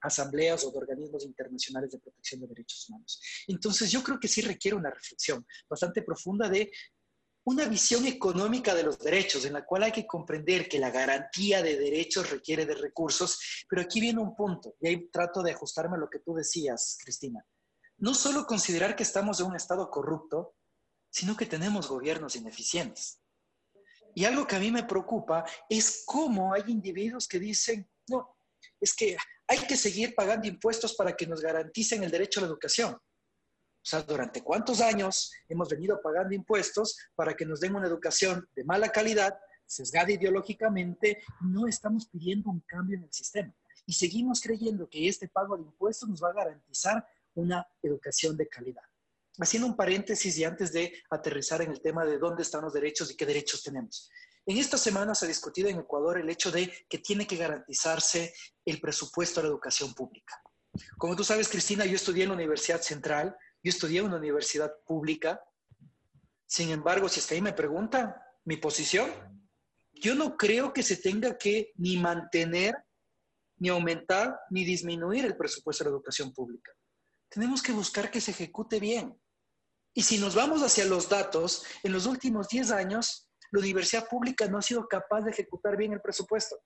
asambleas 0.00 0.64
o 0.64 0.70
de 0.70 0.78
organismos 0.78 1.24
internacionales 1.24 1.90
de 1.90 1.98
protección 1.98 2.40
de 2.40 2.48
derechos 2.48 2.88
humanos. 2.88 3.20
Entonces, 3.48 3.90
yo 3.90 4.02
creo 4.02 4.18
que 4.20 4.28
sí 4.28 4.40
requiere 4.40 4.76
una 4.76 4.90
reflexión 4.90 5.46
bastante 5.68 6.02
profunda 6.02 6.48
de 6.48 6.70
una 7.44 7.66
visión 7.66 8.06
económica 8.06 8.72
de 8.72 8.84
los 8.84 9.00
derechos, 9.00 9.44
en 9.44 9.54
la 9.54 9.64
cual 9.64 9.82
hay 9.82 9.92
que 9.92 10.06
comprender 10.06 10.68
que 10.68 10.78
la 10.78 10.90
garantía 10.90 11.60
de 11.60 11.76
derechos 11.76 12.30
requiere 12.30 12.66
de 12.66 12.76
recursos, 12.76 13.64
pero 13.68 13.82
aquí 13.82 14.00
viene 14.00 14.20
un 14.20 14.36
punto, 14.36 14.76
y 14.80 14.86
ahí 14.86 15.08
trato 15.08 15.42
de 15.42 15.50
ajustarme 15.50 15.96
a 15.96 16.00
lo 16.00 16.08
que 16.08 16.20
tú 16.20 16.34
decías, 16.34 16.96
Cristina 17.02 17.44
no 18.02 18.14
solo 18.14 18.46
considerar 18.46 18.96
que 18.96 19.04
estamos 19.04 19.38
en 19.38 19.46
un 19.46 19.54
Estado 19.54 19.88
corrupto, 19.88 20.56
sino 21.08 21.36
que 21.36 21.46
tenemos 21.46 21.86
gobiernos 21.86 22.34
ineficientes. 22.34 23.20
Y 24.12 24.24
algo 24.24 24.44
que 24.44 24.56
a 24.56 24.58
mí 24.58 24.72
me 24.72 24.82
preocupa 24.82 25.44
es 25.68 26.02
cómo 26.04 26.52
hay 26.52 26.64
individuos 26.66 27.28
que 27.28 27.38
dicen, 27.38 27.88
no, 28.08 28.36
es 28.80 28.92
que 28.92 29.16
hay 29.46 29.58
que 29.68 29.76
seguir 29.76 30.16
pagando 30.16 30.48
impuestos 30.48 30.94
para 30.94 31.14
que 31.14 31.28
nos 31.28 31.40
garanticen 31.40 32.02
el 32.02 32.10
derecho 32.10 32.40
a 32.40 32.42
la 32.42 32.48
educación. 32.48 32.92
O 32.92 33.84
sea, 33.84 34.02
durante 34.02 34.42
cuántos 34.42 34.80
años 34.80 35.32
hemos 35.48 35.68
venido 35.68 36.02
pagando 36.02 36.34
impuestos 36.34 36.96
para 37.14 37.34
que 37.34 37.46
nos 37.46 37.60
den 37.60 37.76
una 37.76 37.86
educación 37.86 38.48
de 38.56 38.64
mala 38.64 38.88
calidad, 38.88 39.38
sesgada 39.64 40.10
ideológicamente, 40.10 41.22
no 41.40 41.68
estamos 41.68 42.08
pidiendo 42.08 42.50
un 42.50 42.60
cambio 42.66 42.96
en 42.96 43.04
el 43.04 43.12
sistema. 43.12 43.54
Y 43.86 43.92
seguimos 43.92 44.40
creyendo 44.40 44.88
que 44.88 45.06
este 45.06 45.28
pago 45.28 45.56
de 45.56 45.62
impuestos 45.62 46.08
nos 46.08 46.20
va 46.20 46.30
a 46.30 46.34
garantizar 46.34 47.06
una 47.34 47.66
educación 47.82 48.36
de 48.36 48.48
calidad. 48.48 48.82
Haciendo 49.38 49.66
un 49.66 49.76
paréntesis 49.76 50.36
y 50.36 50.44
antes 50.44 50.72
de 50.72 50.92
aterrizar 51.10 51.62
en 51.62 51.70
el 51.70 51.80
tema 51.80 52.04
de 52.04 52.18
dónde 52.18 52.42
están 52.42 52.62
los 52.62 52.72
derechos 52.72 53.10
y 53.10 53.16
qué 53.16 53.24
derechos 53.24 53.62
tenemos. 53.62 54.10
En 54.44 54.58
esta 54.58 54.76
semana 54.76 55.14
se 55.14 55.24
ha 55.24 55.28
discutido 55.28 55.68
en 55.68 55.78
Ecuador 55.78 56.18
el 56.18 56.28
hecho 56.28 56.50
de 56.50 56.70
que 56.88 56.98
tiene 56.98 57.26
que 57.26 57.36
garantizarse 57.36 58.34
el 58.64 58.80
presupuesto 58.80 59.40
a 59.40 59.44
la 59.44 59.48
educación 59.48 59.94
pública. 59.94 60.42
Como 60.98 61.16
tú 61.16 61.24
sabes, 61.24 61.48
Cristina, 61.48 61.86
yo 61.86 61.94
estudié 61.94 62.24
en 62.24 62.30
la 62.30 62.34
Universidad 62.34 62.80
Central, 62.80 63.36
yo 63.62 63.70
estudié 63.70 64.00
en 64.00 64.06
una 64.06 64.16
universidad 64.16 64.72
pública. 64.84 65.40
Sin 66.46 66.70
embargo, 66.70 67.08
si 67.08 67.20
que 67.26 67.34
ahí 67.34 67.40
me 67.40 67.52
preguntan 67.52 68.14
mi 68.44 68.56
posición, 68.56 69.10
yo 69.92 70.14
no 70.14 70.36
creo 70.36 70.72
que 70.72 70.82
se 70.82 70.96
tenga 70.96 71.38
que 71.38 71.72
ni 71.76 71.96
mantener, 71.96 72.74
ni 73.58 73.68
aumentar, 73.68 74.40
ni 74.50 74.64
disminuir 74.64 75.24
el 75.24 75.36
presupuesto 75.36 75.84
a 75.84 75.86
la 75.86 75.92
educación 75.92 76.32
pública 76.32 76.72
tenemos 77.32 77.62
que 77.62 77.72
buscar 77.72 78.10
que 78.10 78.20
se 78.20 78.32
ejecute 78.32 78.78
bien. 78.78 79.18
Y 79.94 80.02
si 80.02 80.18
nos 80.18 80.34
vamos 80.34 80.62
hacia 80.62 80.84
los 80.84 81.08
datos, 81.08 81.64
en 81.82 81.92
los 81.92 82.06
últimos 82.06 82.48
10 82.48 82.70
años, 82.70 83.28
la 83.50 83.60
universidad 83.60 84.08
pública 84.08 84.46
no 84.48 84.58
ha 84.58 84.62
sido 84.62 84.86
capaz 84.88 85.22
de 85.22 85.30
ejecutar 85.30 85.76
bien 85.76 85.92
el 85.92 86.00
presupuesto. 86.00 86.56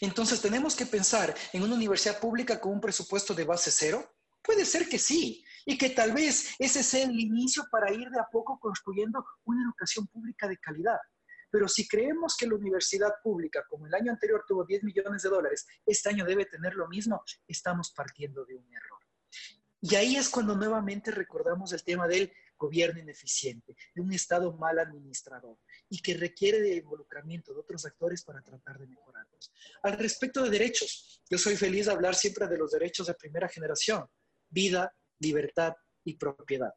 Entonces, 0.00 0.40
¿tenemos 0.40 0.76
que 0.76 0.86
pensar 0.86 1.34
en 1.52 1.62
una 1.62 1.74
universidad 1.74 2.20
pública 2.20 2.60
con 2.60 2.72
un 2.72 2.80
presupuesto 2.80 3.34
de 3.34 3.44
base 3.44 3.70
cero? 3.70 4.14
Puede 4.42 4.64
ser 4.64 4.88
que 4.88 4.98
sí, 4.98 5.44
y 5.64 5.78
que 5.78 5.90
tal 5.90 6.12
vez 6.12 6.54
ese 6.58 6.82
sea 6.82 7.04
el 7.04 7.18
inicio 7.18 7.64
para 7.70 7.92
ir 7.92 8.08
de 8.10 8.20
a 8.20 8.26
poco 8.30 8.58
construyendo 8.58 9.24
una 9.44 9.62
educación 9.64 10.06
pública 10.06 10.48
de 10.48 10.58
calidad. 10.58 10.98
Pero 11.50 11.68
si 11.68 11.86
creemos 11.86 12.36
que 12.36 12.46
la 12.46 12.54
universidad 12.54 13.12
pública, 13.22 13.64
como 13.68 13.86
el 13.86 13.94
año 13.94 14.10
anterior 14.10 14.44
tuvo 14.46 14.64
10 14.64 14.84
millones 14.84 15.22
de 15.22 15.28
dólares, 15.28 15.66
este 15.84 16.08
año 16.08 16.24
debe 16.24 16.46
tener 16.46 16.74
lo 16.74 16.88
mismo, 16.88 17.22
estamos 17.46 17.92
partiendo 17.94 18.44
de 18.46 18.56
un 18.56 18.66
error. 18.72 18.91
Y 19.84 19.96
ahí 19.96 20.14
es 20.14 20.30
cuando 20.30 20.54
nuevamente 20.54 21.10
recordamos 21.10 21.72
el 21.72 21.82
tema 21.82 22.06
del 22.06 22.32
gobierno 22.56 23.00
ineficiente, 23.00 23.76
de 23.92 24.00
un 24.00 24.12
Estado 24.12 24.52
mal 24.56 24.78
administrador 24.78 25.58
y 25.88 26.00
que 26.00 26.16
requiere 26.16 26.60
de 26.60 26.76
involucramiento 26.76 27.52
de 27.52 27.58
otros 27.58 27.84
actores 27.84 28.22
para 28.22 28.40
tratar 28.42 28.78
de 28.78 28.86
mejorarlos. 28.86 29.52
Al 29.82 29.98
respecto 29.98 30.44
de 30.44 30.50
derechos, 30.50 31.20
yo 31.28 31.36
soy 31.36 31.56
feliz 31.56 31.86
de 31.86 31.92
hablar 31.92 32.14
siempre 32.14 32.46
de 32.46 32.58
los 32.58 32.70
derechos 32.70 33.08
de 33.08 33.14
primera 33.14 33.48
generación, 33.48 34.06
vida, 34.48 34.94
libertad 35.18 35.74
y 36.04 36.16
propiedad. 36.16 36.72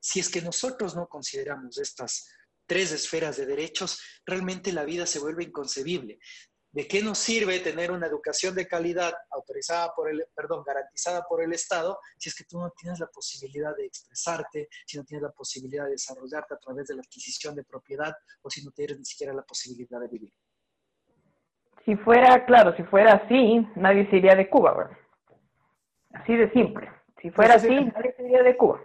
Si 0.00 0.18
es 0.18 0.28
que 0.28 0.42
nosotros 0.42 0.96
no 0.96 1.08
consideramos 1.08 1.78
estas 1.78 2.28
tres 2.66 2.90
esferas 2.90 3.36
de 3.36 3.46
derechos, 3.46 4.00
realmente 4.26 4.72
la 4.72 4.84
vida 4.84 5.06
se 5.06 5.20
vuelve 5.20 5.44
inconcebible. 5.44 6.18
¿De 6.70 6.86
qué 6.86 7.02
nos 7.02 7.18
sirve 7.18 7.60
tener 7.60 7.90
una 7.90 8.06
educación 8.06 8.54
de 8.54 8.68
calidad 8.68 9.12
autorizada 9.30 9.94
por 9.94 10.10
el, 10.10 10.24
perdón, 10.34 10.62
garantizada 10.64 11.24
por 11.26 11.42
el 11.42 11.52
Estado 11.52 11.98
si 12.18 12.28
es 12.28 12.34
que 12.34 12.44
tú 12.44 12.58
no 12.58 12.70
tienes 12.70 13.00
la 13.00 13.06
posibilidad 13.06 13.74
de 13.74 13.86
expresarte, 13.86 14.68
si 14.86 14.98
no 14.98 15.04
tienes 15.04 15.22
la 15.22 15.30
posibilidad 15.30 15.84
de 15.84 15.92
desarrollarte 15.92 16.54
a 16.54 16.58
través 16.58 16.86
de 16.88 16.94
la 16.94 17.00
adquisición 17.00 17.54
de 17.54 17.64
propiedad 17.64 18.14
o 18.42 18.50
si 18.50 18.62
no 18.64 18.70
tienes 18.70 18.98
ni 18.98 19.04
siquiera 19.04 19.32
la 19.32 19.42
posibilidad 19.42 19.98
de 19.98 20.08
vivir? 20.08 20.32
Si 21.86 21.96
fuera, 21.96 22.44
claro, 22.44 22.76
si 22.76 22.82
fuera 22.82 23.14
así, 23.14 23.66
nadie 23.74 24.08
se 24.10 24.16
iría 24.16 24.34
de 24.34 24.50
Cuba, 24.50 24.76
¿verdad? 24.76 24.98
Así 26.12 26.36
de 26.36 26.50
simple. 26.52 26.90
Si 27.22 27.30
fuera 27.30 27.54
así, 27.54 27.68
nadie 27.68 28.14
se 28.14 28.24
iría 28.24 28.42
de 28.42 28.56
Cuba. 28.58 28.78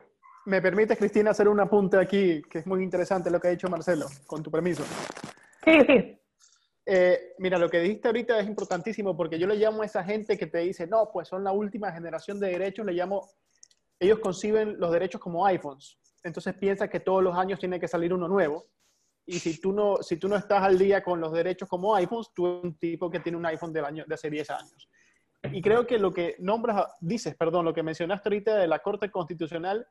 ¿Me 0.46 0.62
permites, 0.62 0.98
Cristina, 0.98 1.32
hacer 1.32 1.50
un 1.50 1.60
apunte 1.60 1.98
aquí, 1.98 2.42
que 2.50 2.60
es 2.60 2.68
muy 2.68 2.82
interesante 2.82 3.30
lo 3.30 3.42
que 3.42 3.50
ha 3.50 3.52
dicho 3.52 3.70
Marcelo, 3.70 4.06
con 4.26 4.42
tu 4.42 4.50
permiso? 4.50 4.84
Sí, 5.66 5.80
sí. 5.86 6.20
Eh, 6.86 7.34
mira, 7.38 7.58
lo 7.58 7.70
que 7.70 7.80
dijiste 7.80 8.08
ahorita 8.08 8.40
es 8.40 8.48
importantísimo 8.48 9.16
porque 9.16 9.40
yo 9.40 9.48
le 9.48 9.56
llamo 9.56 9.84
a 9.84 9.86
esa 9.86 10.04
gente 10.04 10.38
que 10.38 10.48
te 10.48 10.60
dice, 10.60 10.86
no, 10.86 11.10
pues 11.12 11.28
son 11.30 11.44
la 11.44 11.52
última 11.52 11.92
generación 11.92 12.40
de 12.40 12.50
derechos, 12.50 12.86
le 12.86 12.94
llamo, 12.94 13.30
ellos 14.00 14.20
conciben 14.20 14.78
los 14.80 14.92
derechos 14.92 15.22
como 15.22 15.46
iPhones. 15.46 15.98
Entonces 16.24 16.54
piensa 16.56 16.90
que 16.90 17.00
todos 17.00 17.24
los 17.24 17.36
años 17.38 17.60
tiene 17.60 17.80
que 17.80 17.88
salir 17.88 18.14
uno 18.14 18.28
nuevo. 18.28 18.66
Y 19.26 19.40
si 19.40 19.62
tú 19.62 19.72
no, 19.72 19.98
si 19.98 20.18
tú 20.18 20.28
no 20.28 20.36
estás 20.36 20.62
al 20.64 20.78
día 20.78 21.02
con 21.02 21.22
los 21.22 21.32
derechos 21.32 21.70
como 21.70 21.96
iPhones, 21.96 22.32
tú 22.34 22.48
eres 22.48 22.64
un 22.64 22.78
tipo 22.78 23.10
que 23.10 23.22
tiene 23.22 23.38
un 23.38 23.46
iPhone 23.46 23.72
del 23.72 23.86
año, 23.86 24.04
de 24.06 24.16
hace 24.16 24.30
10 24.30 24.50
años. 24.50 24.90
Y 25.52 25.62
creo 25.62 25.86
que 25.86 25.98
lo 25.98 26.14
que 26.14 26.36
nombras, 26.40 26.88
dices, 27.00 27.36
perdón, 27.36 27.66
lo 27.66 27.74
que 27.74 27.84
mencionaste 27.84 28.28
ahorita 28.28 28.56
de 28.56 28.68
la 28.68 28.80
Corte 28.80 29.12
Constitucional, 29.12 29.86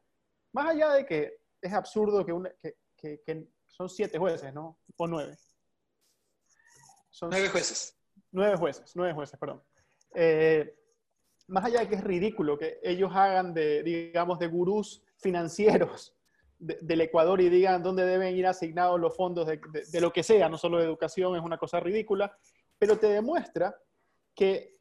más 0.52 0.68
allá 0.70 0.92
de 0.92 1.06
que 1.06 1.38
es 1.60 1.72
absurdo 1.72 2.24
que, 2.24 2.74
que 2.96 3.48
son 3.66 3.88
siete 3.88 4.18
jueces, 4.18 4.52
¿no? 4.52 4.78
O 4.96 5.06
nueve 5.06 5.36
son 7.12 7.30
nueve 7.30 7.48
jueces. 7.48 7.96
Nueve 8.32 8.56
jueces, 8.56 8.92
nueve 8.96 9.12
jueces, 9.12 9.38
perdón. 9.38 9.62
Eh, 10.14 10.74
más 11.48 11.64
allá 11.66 11.80
de 11.80 11.88
que 11.88 11.96
es 11.96 12.04
ridículo 12.04 12.58
que 12.58 12.80
ellos 12.82 13.10
hagan 13.14 13.52
de, 13.52 13.82
digamos, 13.82 14.38
de 14.38 14.48
gurús 14.48 15.04
financieros 15.18 16.16
del 16.58 17.00
Ecuador 17.00 17.40
y 17.40 17.48
digan 17.48 17.82
dónde 17.82 18.06
deben 18.06 18.36
ir 18.36 18.46
asignados 18.46 18.98
los 18.98 19.16
fondos 19.16 19.46
de, 19.46 19.60
de, 19.90 20.00
lo 20.00 20.12
que 20.12 20.22
sea, 20.22 20.48
no 20.48 20.56
solo 20.56 20.78
de 20.78 20.84
educación, 20.84 21.36
es 21.36 21.42
una 21.42 21.58
cosa 21.58 21.80
ridícula, 21.80 22.36
pero 22.78 22.98
te 22.98 23.08
demuestra 23.08 23.76
que 24.34 24.78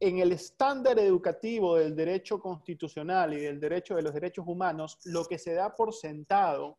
en 0.00 0.18
el 0.18 0.32
estándar 0.32 0.98
educativo 0.98 1.76
del 1.76 1.94
derecho 1.94 2.40
constitucional 2.40 3.34
y 3.34 3.42
del 3.42 3.60
derecho 3.60 3.94
de 3.94 4.02
los 4.02 4.14
derechos 4.14 4.44
humanos, 4.48 4.98
lo 5.04 5.24
que 5.26 5.38
se 5.38 5.52
da 5.52 5.76
por 5.76 5.94
sentado, 5.94 6.78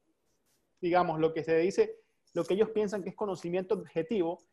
digamos, 0.81 1.19
lo 1.19 1.31
que 1.31 1.43
se 1.43 1.57
dice, 1.59 1.99
lo 2.33 2.43
que 2.43 2.55
ellos 2.55 2.71
piensan 2.71 3.03
que 3.03 3.09
es 3.09 3.15
conocimiento 3.15 3.75
objetivo, 3.75 4.43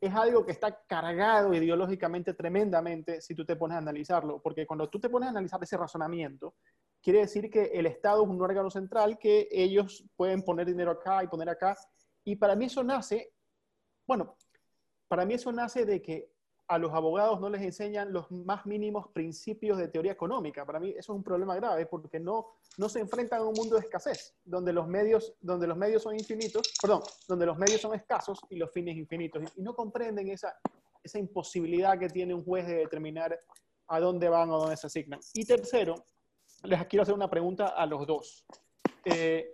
es 0.00 0.14
algo 0.14 0.44
que 0.44 0.52
está 0.52 0.84
cargado 0.86 1.52
ideológicamente 1.52 2.34
tremendamente 2.34 3.20
si 3.20 3.34
tú 3.34 3.44
te 3.44 3.56
pones 3.56 3.76
a 3.76 3.78
analizarlo, 3.78 4.40
porque 4.40 4.66
cuando 4.66 4.88
tú 4.88 5.00
te 5.00 5.08
pones 5.08 5.26
a 5.26 5.30
analizar 5.30 5.62
ese 5.62 5.76
razonamiento, 5.76 6.54
quiere 7.02 7.20
decir 7.20 7.50
que 7.50 7.64
el 7.64 7.86
Estado 7.86 8.22
es 8.22 8.28
un 8.28 8.40
órgano 8.40 8.70
central 8.70 9.18
que 9.18 9.48
ellos 9.50 10.04
pueden 10.16 10.42
poner 10.42 10.66
dinero 10.66 10.92
acá 10.92 11.24
y 11.24 11.28
poner 11.28 11.48
acá, 11.48 11.76
y 12.24 12.36
para 12.36 12.54
mí 12.54 12.66
eso 12.66 12.84
nace, 12.84 13.32
bueno, 14.06 14.36
para 15.08 15.24
mí 15.24 15.34
eso 15.34 15.50
nace 15.50 15.84
de 15.84 16.00
que 16.00 16.30
a 16.68 16.78
los 16.78 16.92
abogados 16.92 17.40
no 17.40 17.48
les 17.48 17.62
enseñan 17.62 18.12
los 18.12 18.30
más 18.30 18.66
mínimos 18.66 19.08
principios 19.08 19.78
de 19.78 19.88
teoría 19.88 20.12
económica. 20.12 20.66
Para 20.66 20.78
mí 20.78 20.90
eso 20.90 21.12
es 21.12 21.16
un 21.16 21.24
problema 21.24 21.56
grave 21.56 21.86
porque 21.86 22.20
no, 22.20 22.46
no 22.76 22.90
se 22.90 23.00
enfrentan 23.00 23.40
a 23.40 23.44
un 23.44 23.54
mundo 23.54 23.76
de 23.76 23.80
escasez, 23.80 24.34
donde 24.44 24.74
los, 24.74 24.86
medios, 24.86 25.34
donde 25.40 25.66
los 25.66 25.78
medios 25.78 26.02
son 26.02 26.14
infinitos, 26.14 26.74
perdón, 26.80 27.02
donde 27.26 27.46
los 27.46 27.56
medios 27.56 27.80
son 27.80 27.94
escasos 27.94 28.40
y 28.50 28.56
los 28.56 28.70
fines 28.70 28.96
infinitos. 28.96 29.42
Y 29.56 29.62
no 29.62 29.74
comprenden 29.74 30.28
esa, 30.28 30.58
esa 31.02 31.18
imposibilidad 31.18 31.98
que 31.98 32.10
tiene 32.10 32.34
un 32.34 32.44
juez 32.44 32.66
de 32.66 32.76
determinar 32.76 33.40
a 33.86 34.00
dónde 34.00 34.28
van 34.28 34.50
o 34.50 34.58
dónde 34.58 34.76
se 34.76 34.88
asignan. 34.88 35.20
Y 35.32 35.46
tercero, 35.46 35.94
les 36.64 36.86
quiero 36.86 37.02
hacer 37.02 37.14
una 37.14 37.30
pregunta 37.30 37.68
a 37.68 37.86
los 37.86 38.06
dos. 38.06 38.44
Eh, 39.06 39.50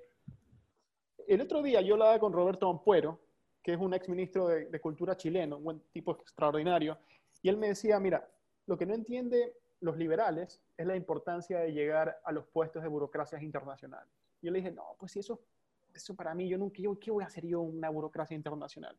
el 1.28 1.40
otro 1.40 1.62
día 1.62 1.80
yo 1.80 1.94
hablaba 1.94 2.18
con 2.18 2.32
Roberto 2.32 2.68
Ampuero, 2.68 3.20
que 3.64 3.72
es 3.72 3.80
un 3.80 3.94
exministro 3.94 4.46
de, 4.46 4.66
de 4.66 4.80
Cultura 4.80 5.16
chileno, 5.16 5.56
un 5.56 5.64
buen 5.64 5.80
tipo 5.90 6.12
extraordinario, 6.12 6.98
y 7.42 7.48
él 7.48 7.56
me 7.56 7.68
decía, 7.68 7.98
mira, 7.98 8.28
lo 8.66 8.76
que 8.78 8.86
no 8.86 8.94
entiende 8.94 9.56
los 9.80 9.96
liberales 9.96 10.62
es 10.76 10.86
la 10.86 10.96
importancia 10.96 11.58
de 11.58 11.72
llegar 11.72 12.20
a 12.24 12.32
los 12.32 12.46
puestos 12.46 12.82
de 12.82 12.88
burocracias 12.88 13.42
internacionales. 13.42 14.08
Y 14.40 14.46
yo 14.46 14.52
le 14.52 14.58
dije, 14.58 14.70
no, 14.70 14.96
pues 14.98 15.12
si 15.12 15.20
eso, 15.20 15.40
eso 15.94 16.14
para 16.14 16.34
mí, 16.34 16.48
yo 16.48 16.58
nunca, 16.58 16.80
yo, 16.80 16.98
¿qué 16.98 17.10
voy 17.10 17.24
a 17.24 17.26
hacer 17.26 17.46
yo 17.46 17.60
una 17.60 17.90
burocracia 17.90 18.34
internacional? 18.34 18.96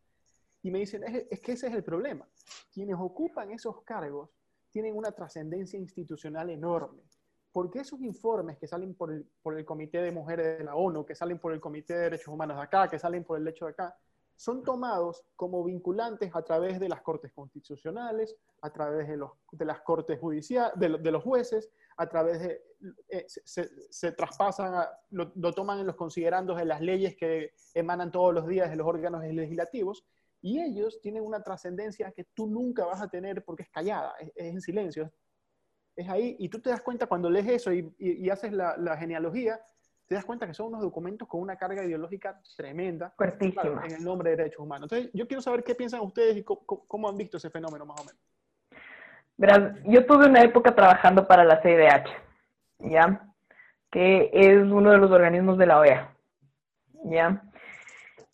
Y 0.64 0.72
me 0.72 0.80
dicen, 0.80 1.04
es, 1.04 1.28
es 1.30 1.40
que 1.40 1.54
ese 1.54 1.68
es 1.68 1.74
el 1.74 1.84
problema. 1.84 2.28
Quienes 2.72 2.96
ocupan 3.00 3.52
esos 3.52 3.84
cargos 3.84 4.30
tienen 4.72 4.96
una 4.96 5.12
trascendencia 5.12 5.80
institucional 5.80 6.50
enorme. 6.50 7.04
Porque 7.52 7.80
esos 7.80 8.02
informes 8.02 8.58
que 8.58 8.68
salen 8.68 8.94
por 8.94 9.12
el, 9.12 9.26
por 9.42 9.58
el 9.58 9.64
Comité 9.64 10.02
de 10.02 10.12
Mujeres 10.12 10.58
de 10.58 10.64
la 10.64 10.76
ONU, 10.76 11.06
que 11.06 11.16
salen 11.16 11.40
por 11.40 11.54
el 11.54 11.62
Comité 11.62 11.94
de 11.94 12.00
Derechos 12.02 12.28
Humanos 12.28 12.58
de 12.58 12.64
acá, 12.64 12.90
que 12.90 13.00
salen 13.00 13.24
por 13.24 13.40
el 13.40 13.48
hecho 13.48 13.66
de 13.66 13.72
acá, 13.72 13.98
son 14.36 14.64
tomados 14.64 15.24
como 15.36 15.64
vinculantes 15.64 16.32
a 16.36 16.42
través 16.42 16.80
de 16.80 16.90
las 16.90 17.02
cortes 17.02 17.32
constitucionales, 17.32 18.36
a 18.62 18.70
través 18.70 19.08
de, 19.08 19.18
los, 19.18 19.32
de 19.52 19.66
las 19.66 19.82
cortes 19.82 20.20
judiciales, 20.20 20.74
de, 20.76 20.98
de, 20.98 21.12
los 21.12 21.24
jueces, 21.24 21.70
a 21.98 22.08
través 22.08 22.42
de, 22.42 22.62
eh, 23.10 23.26
se, 23.28 24.12
traspasan, 24.12 24.86
lo, 25.12 25.54
toman 25.54 25.80
en 25.80 25.88
los 25.88 25.96
considerandos 25.96 26.58
de 26.58 26.66
las 26.66 26.82
leyes 26.82 27.16
que 27.16 27.54
emanan 27.74 28.12
todos 28.12 28.34
los 28.34 28.48
días 28.48 28.70
de 28.70 28.76
los 28.76 28.88
órganos 28.88 29.24
legislativos, 29.24 30.06
y 30.42 30.62
ellos 30.62 31.00
tienen 31.02 31.24
una 31.24 31.42
trascendencia 31.42 32.12
que 32.12 32.26
tú 32.26 32.48
nunca 32.48 32.86
vas 32.86 33.02
a 33.02 33.08
tener 33.08 33.44
porque 33.44 33.64
es 33.64 33.70
callada, 33.70 34.14
es, 34.20 34.32
es, 34.36 34.46
en 34.54 34.62
silencio, 34.62 35.12
es 35.96 36.10
ahí, 36.10 36.36
y 36.40 36.50
tú 36.50 36.60
te 36.60 36.70
das 36.70 36.82
cuenta 36.82 37.08
cuando 37.08 37.30
lees 37.30 37.48
eso 37.48 37.72
y, 37.72 37.80
y, 37.98 38.26
y 38.26 38.30
haces 38.30 38.52
la, 38.52 38.76
la 38.78 38.98
genealogía, 38.98 39.60
te 40.08 40.16
das 40.16 40.26
cuenta 40.26 40.46
que 40.46 40.54
son 40.54 40.68
unos 40.68 40.82
documentos 40.82 41.28
con 41.28 41.42
una 41.42 41.56
carga 41.56 41.84
ideológica 41.84 42.40
tremenda 42.56 43.14
claro, 43.16 43.82
en 43.84 43.92
el 43.92 44.04
nombre 44.04 44.32
de 44.32 44.38
derechos 44.38 44.60
humanos. 44.60 44.92
Entonces, 44.92 45.12
yo 45.14 45.28
quiero 45.28 45.42
saber 45.42 45.64
qué 45.64 45.74
piensan 45.74 46.02
ustedes 46.02 46.38
y 46.38 46.44
cómo, 46.44 47.10
han 47.10 47.18
visto 47.18 47.38
ese 47.38 47.50
fenómeno 47.50 47.86
más 47.86 48.02
o 48.02 48.06
menos. 48.06 48.22
Verás, 49.38 49.74
yo 49.86 50.06
tuve 50.06 50.28
una 50.28 50.42
época 50.42 50.76
trabajando 50.76 51.28
para 51.28 51.44
la 51.44 51.62
CIDH, 51.62 52.10
¿ya? 52.92 53.28
Que 53.92 54.30
es 54.32 54.64
uno 54.64 54.92
de 54.92 54.98
los 54.98 55.12
organismos 55.12 55.58
de 55.58 55.66
la 55.66 55.80
OEA, 55.80 56.16
¿ya? 57.06 57.42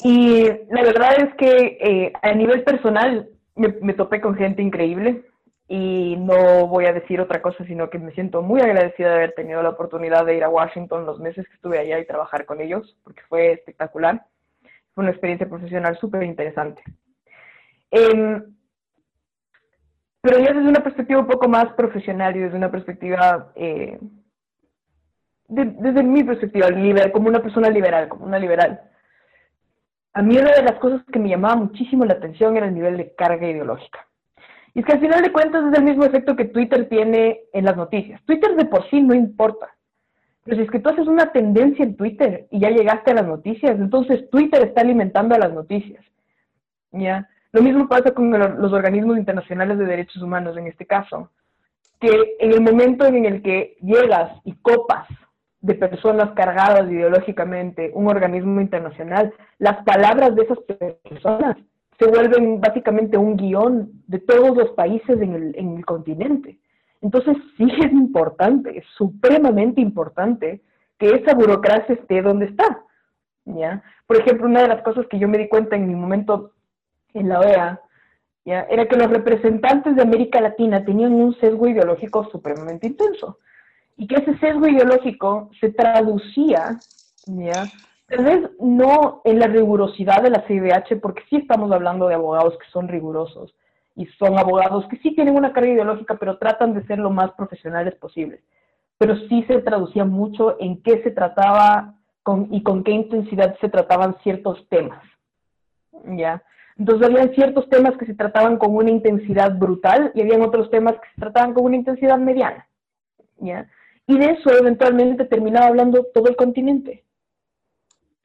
Y 0.04 0.48
la 0.70 0.84
verdad 0.84 1.20
es 1.20 1.36
que 1.36 1.78
eh, 1.80 2.14
a 2.22 2.34
nivel 2.34 2.64
personal 2.64 3.30
me, 3.56 3.70
me 3.82 3.94
topé 3.94 4.20
con 4.20 4.36
gente 4.36 4.62
increíble, 4.62 5.31
y 5.74 6.18
no 6.18 6.68
voy 6.68 6.86
a 6.86 6.92
decir 6.92 7.22
otra 7.22 7.42
cosa, 7.42 7.64
sino 7.64 7.90
que 7.90 7.98
me 7.98 8.12
siento 8.12 8.42
muy 8.42 8.60
agradecida 8.60 9.08
de 9.08 9.16
haber 9.16 9.34
tenido 9.36 9.64
la 9.64 9.70
oportunidad 9.70 10.26
de 10.26 10.36
ir 10.36 10.44
a 10.44 10.50
Washington 10.50 11.06
los 11.06 11.18
meses 11.22 11.48
que 11.48 11.54
estuve 11.54 11.80
allá 11.80 11.98
y 11.98 12.06
trabajar 12.06 12.46
con 12.46 12.60
ellos, 12.60 12.98
porque 13.06 13.22
fue 13.30 13.54
espectacular. 13.54 14.26
Fue 14.94 15.04
una 15.04 15.12
experiencia 15.12 15.48
profesional 15.48 15.98
súper 15.98 16.24
interesante. 16.24 16.84
Eh, 17.90 18.42
pero 20.20 20.40
ya 20.40 20.52
desde 20.52 20.68
una 20.68 20.84
perspectiva 20.84 21.22
un 21.22 21.28
poco 21.28 21.48
más 21.48 21.72
profesional 21.76 22.36
y 22.36 22.40
desde 22.40 22.58
una 22.58 22.70
perspectiva, 22.70 23.54
eh, 23.56 23.98
de, 25.48 25.66
desde 25.80 26.04
mi 26.04 26.26
perspectiva, 26.26 26.70
liberal, 26.70 27.14
como 27.14 27.30
una 27.30 27.42
persona 27.42 27.70
liberal, 27.70 28.10
como 28.10 28.26
una 28.26 28.40
liberal, 28.40 28.82
a 30.12 30.22
mí 30.22 30.38
una 30.38 30.52
de 30.52 30.64
las 30.64 30.80
cosas 30.80 31.02
que 31.14 31.20
me 31.20 31.30
llamaba 31.30 31.56
muchísimo 31.56 32.04
la 32.04 32.16
atención 32.16 32.58
era 32.58 32.66
el 32.66 32.74
nivel 32.74 32.98
de 32.98 33.16
carga 33.16 33.48
ideológica 33.48 34.06
y 34.74 34.80
es 34.80 34.86
que 34.86 34.94
al 34.94 35.00
final 35.00 35.22
de 35.22 35.32
cuentas 35.32 35.66
es 35.66 35.78
el 35.78 35.84
mismo 35.84 36.06
efecto 36.06 36.36
que 36.36 36.46
Twitter 36.46 36.88
tiene 36.88 37.42
en 37.52 37.66
las 37.66 37.76
noticias. 37.76 38.22
Twitter 38.26 38.56
de 38.56 38.66
por 38.66 38.90
sí 38.90 39.02
no 39.02 39.14
importa. 39.14 39.70
Pero 40.44 40.58
si 40.58 40.64
es 40.64 40.72
que 40.72 40.80
tú 40.80 40.90
haces 40.90 41.08
una 41.08 41.32
tendencia 41.32 41.84
en 41.84 41.96
Twitter 41.96 42.48
y 42.50 42.60
ya 42.60 42.70
llegaste 42.70 43.12
a 43.12 43.16
las 43.16 43.28
noticias, 43.28 43.78
entonces 43.78 44.30
Twitter 44.30 44.64
está 44.64 44.82
alimentando 44.82 45.36
a 45.36 45.40
las 45.40 45.54
noticias. 45.54 46.04
¿Ya? 46.92 47.30
Lo 47.52 47.62
mismo 47.62 47.88
pasa 47.88 48.12
con 48.12 48.32
los 48.32 48.74
organismos 48.74 49.18
internacionales 49.18 49.78
de 49.78 49.86
derechos 49.86 50.24
humanos 50.24 50.58
en 50.58 50.68
este 50.68 50.86
caso, 50.86 51.30
que 52.00 52.36
en 52.40 52.52
el 52.54 52.62
momento 52.62 53.06
en 53.06 53.26
el 53.26 53.42
que 53.44 53.76
llegas 53.82 54.32
y 54.46 54.54
copas 54.56 55.08
de 55.60 55.76
personas 55.76 56.32
cargadas 56.32 56.90
ideológicamente 56.90 57.92
un 57.94 58.08
organismo 58.08 58.62
internacional, 58.62 59.34
las 59.60 59.84
palabras 59.84 60.34
de 60.36 60.44
esas 60.44 60.60
personas 61.10 61.58
se 62.02 62.10
vuelven 62.10 62.60
básicamente 62.60 63.16
un 63.16 63.38
guion 63.38 63.92
de 64.08 64.18
todos 64.18 64.58
los 64.58 64.72
países 64.72 65.22
en 65.22 65.34
el, 65.36 65.56
en 65.56 65.78
el 65.78 65.86
continente. 65.86 66.58
Entonces 67.02 67.38
sí 67.58 67.68
es 67.80 67.92
importante, 67.92 68.76
es 68.78 68.86
supremamente 68.98 69.82
importante 69.82 70.62
que 70.98 71.10
esa 71.10 71.36
burocracia 71.36 71.94
esté 71.94 72.22
donde 72.24 72.46
está. 72.46 72.84
¿ya? 73.46 73.84
Por 74.08 74.18
ejemplo, 74.18 74.48
una 74.48 74.64
de 74.64 74.68
las 74.68 74.82
cosas 74.82 75.06
que 75.08 75.20
yo 75.20 75.28
me 75.28 75.38
di 75.38 75.48
cuenta 75.48 75.76
en 75.76 75.88
mi 75.88 75.96
momento 75.96 76.54
en 77.14 77.30
la 77.30 77.40
OEA 77.40 77.82
¿ya? 78.46 78.62
era 78.70 78.88
que 78.88 78.96
los 78.96 79.10
representantes 79.10 79.96
de 79.96 80.02
América 80.02 80.42
Latina 80.42 80.84
tenían 80.84 81.14
un 81.14 81.36
sesgo 81.40 81.68
ideológico 81.68 82.28
supremamente 82.32 82.88
intenso 82.88 83.38
y 83.96 84.08
que 84.08 84.16
ese 84.16 84.38
sesgo 84.40 84.68
ideológico 84.68 85.52
se 85.60 85.70
traducía 85.72 86.80
¿ya? 87.28 87.66
Tal 88.12 88.26
vez 88.26 88.52
no 88.60 89.22
en 89.24 89.40
la 89.40 89.48
rigurosidad 89.48 90.22
de 90.22 90.32
la 90.32 90.46
CIDH, 90.46 91.00
porque 91.00 91.24
sí 91.30 91.38
estamos 91.38 91.72
hablando 91.72 92.10
de 92.10 92.16
abogados 92.16 92.58
que 92.58 92.70
son 92.70 92.90
rigurosos 92.90 93.56
y 93.96 94.06
son 94.20 94.38
abogados 94.38 94.86
que 94.90 94.98
sí 94.98 95.16
tienen 95.16 95.38
una 95.38 95.54
carga 95.54 95.72
ideológica, 95.72 96.16
pero 96.20 96.38
tratan 96.38 96.74
de 96.74 96.84
ser 96.88 97.00
lo 97.00 97.10
más 97.10 97.32
profesionales 97.32 97.96
posibles. 97.96 98.42
Pero 98.98 99.16
sí 99.30 99.46
se 99.48 99.62
traducía 99.62 100.04
mucho 100.04 100.58
en 100.60 100.82
qué 100.84 101.02
se 101.04 101.12
trataba 101.12 101.96
con, 102.22 102.50
y 102.52 102.62
con 102.64 102.84
qué 102.84 102.92
intensidad 102.92 103.58
se 103.62 103.70
trataban 103.70 104.18
ciertos 104.24 104.68
temas. 104.68 105.02
¿Ya? 106.04 106.44
Entonces 106.78 107.08
había 107.08 107.34
ciertos 107.34 107.70
temas 107.70 107.96
que 107.98 108.06
se 108.06 108.14
trataban 108.14 108.58
con 108.58 108.76
una 108.76 108.90
intensidad 108.90 109.58
brutal 109.58 110.12
y 110.16 110.22
habían 110.22 110.42
otros 110.42 110.70
temas 110.70 110.96
que 110.96 111.08
se 111.16 111.22
trataban 111.22 111.54
con 111.54 111.64
una 111.64 111.78
intensidad 111.78 112.18
mediana. 112.18 112.68
¿Ya? 113.38 113.70
Y 114.06 114.18
de 114.18 114.32
eso 114.32 114.52
eventualmente 114.52 115.24
terminaba 115.24 115.68
hablando 115.68 116.04
todo 116.14 116.28
el 116.28 116.36
continente. 116.36 117.06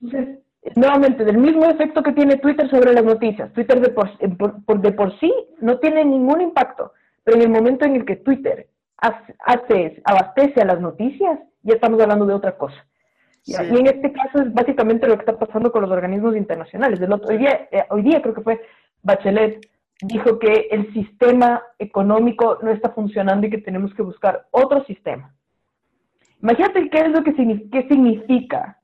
Entonces, 0.00 0.38
nuevamente, 0.74 1.24
del 1.24 1.38
mismo 1.38 1.64
efecto 1.66 2.02
que 2.02 2.12
tiene 2.12 2.36
Twitter 2.36 2.68
sobre 2.70 2.92
las 2.92 3.04
noticias. 3.04 3.52
Twitter 3.52 3.80
de 3.80 3.90
por, 3.90 4.80
de 4.80 4.92
por 4.92 5.18
sí 5.20 5.32
no 5.60 5.78
tiene 5.78 6.04
ningún 6.04 6.40
impacto, 6.40 6.92
pero 7.24 7.36
en 7.36 7.44
el 7.44 7.50
momento 7.50 7.84
en 7.84 7.96
el 7.96 8.04
que 8.04 8.16
Twitter 8.16 8.68
hace, 8.98 10.02
abastece 10.04 10.60
a 10.60 10.66
las 10.66 10.80
noticias, 10.80 11.38
ya 11.62 11.74
estamos 11.74 12.00
hablando 12.00 12.26
de 12.26 12.34
otra 12.34 12.56
cosa. 12.56 12.86
Y 13.44 13.54
en 13.54 13.86
este 13.86 14.12
caso 14.12 14.40
es 14.42 14.52
básicamente 14.52 15.06
lo 15.06 15.14
que 15.14 15.20
está 15.20 15.38
pasando 15.38 15.70
con 15.70 15.82
los 15.82 15.90
organismos 15.90 16.36
internacionales. 16.36 17.00
hoy, 17.28 17.38
día, 17.38 17.68
eh, 17.70 17.84
hoy 17.90 18.02
día 18.02 18.20
creo 18.20 18.34
que 18.34 18.42
fue 18.42 18.60
Bachelet 19.02 19.64
dijo 20.02 20.38
que 20.38 20.68
el 20.70 20.92
sistema 20.92 21.62
económico 21.78 22.58
no 22.62 22.70
está 22.70 22.90
funcionando 22.90 23.46
y 23.46 23.50
que 23.50 23.58
tenemos 23.58 23.94
que 23.94 24.02
buscar 24.02 24.46
otro 24.50 24.84
sistema. 24.84 25.34
Imagínate 26.42 26.90
qué 26.90 26.98
es 26.98 27.10
lo 27.10 27.24
que 27.24 27.34
qué 27.34 27.86
significa 27.88 28.78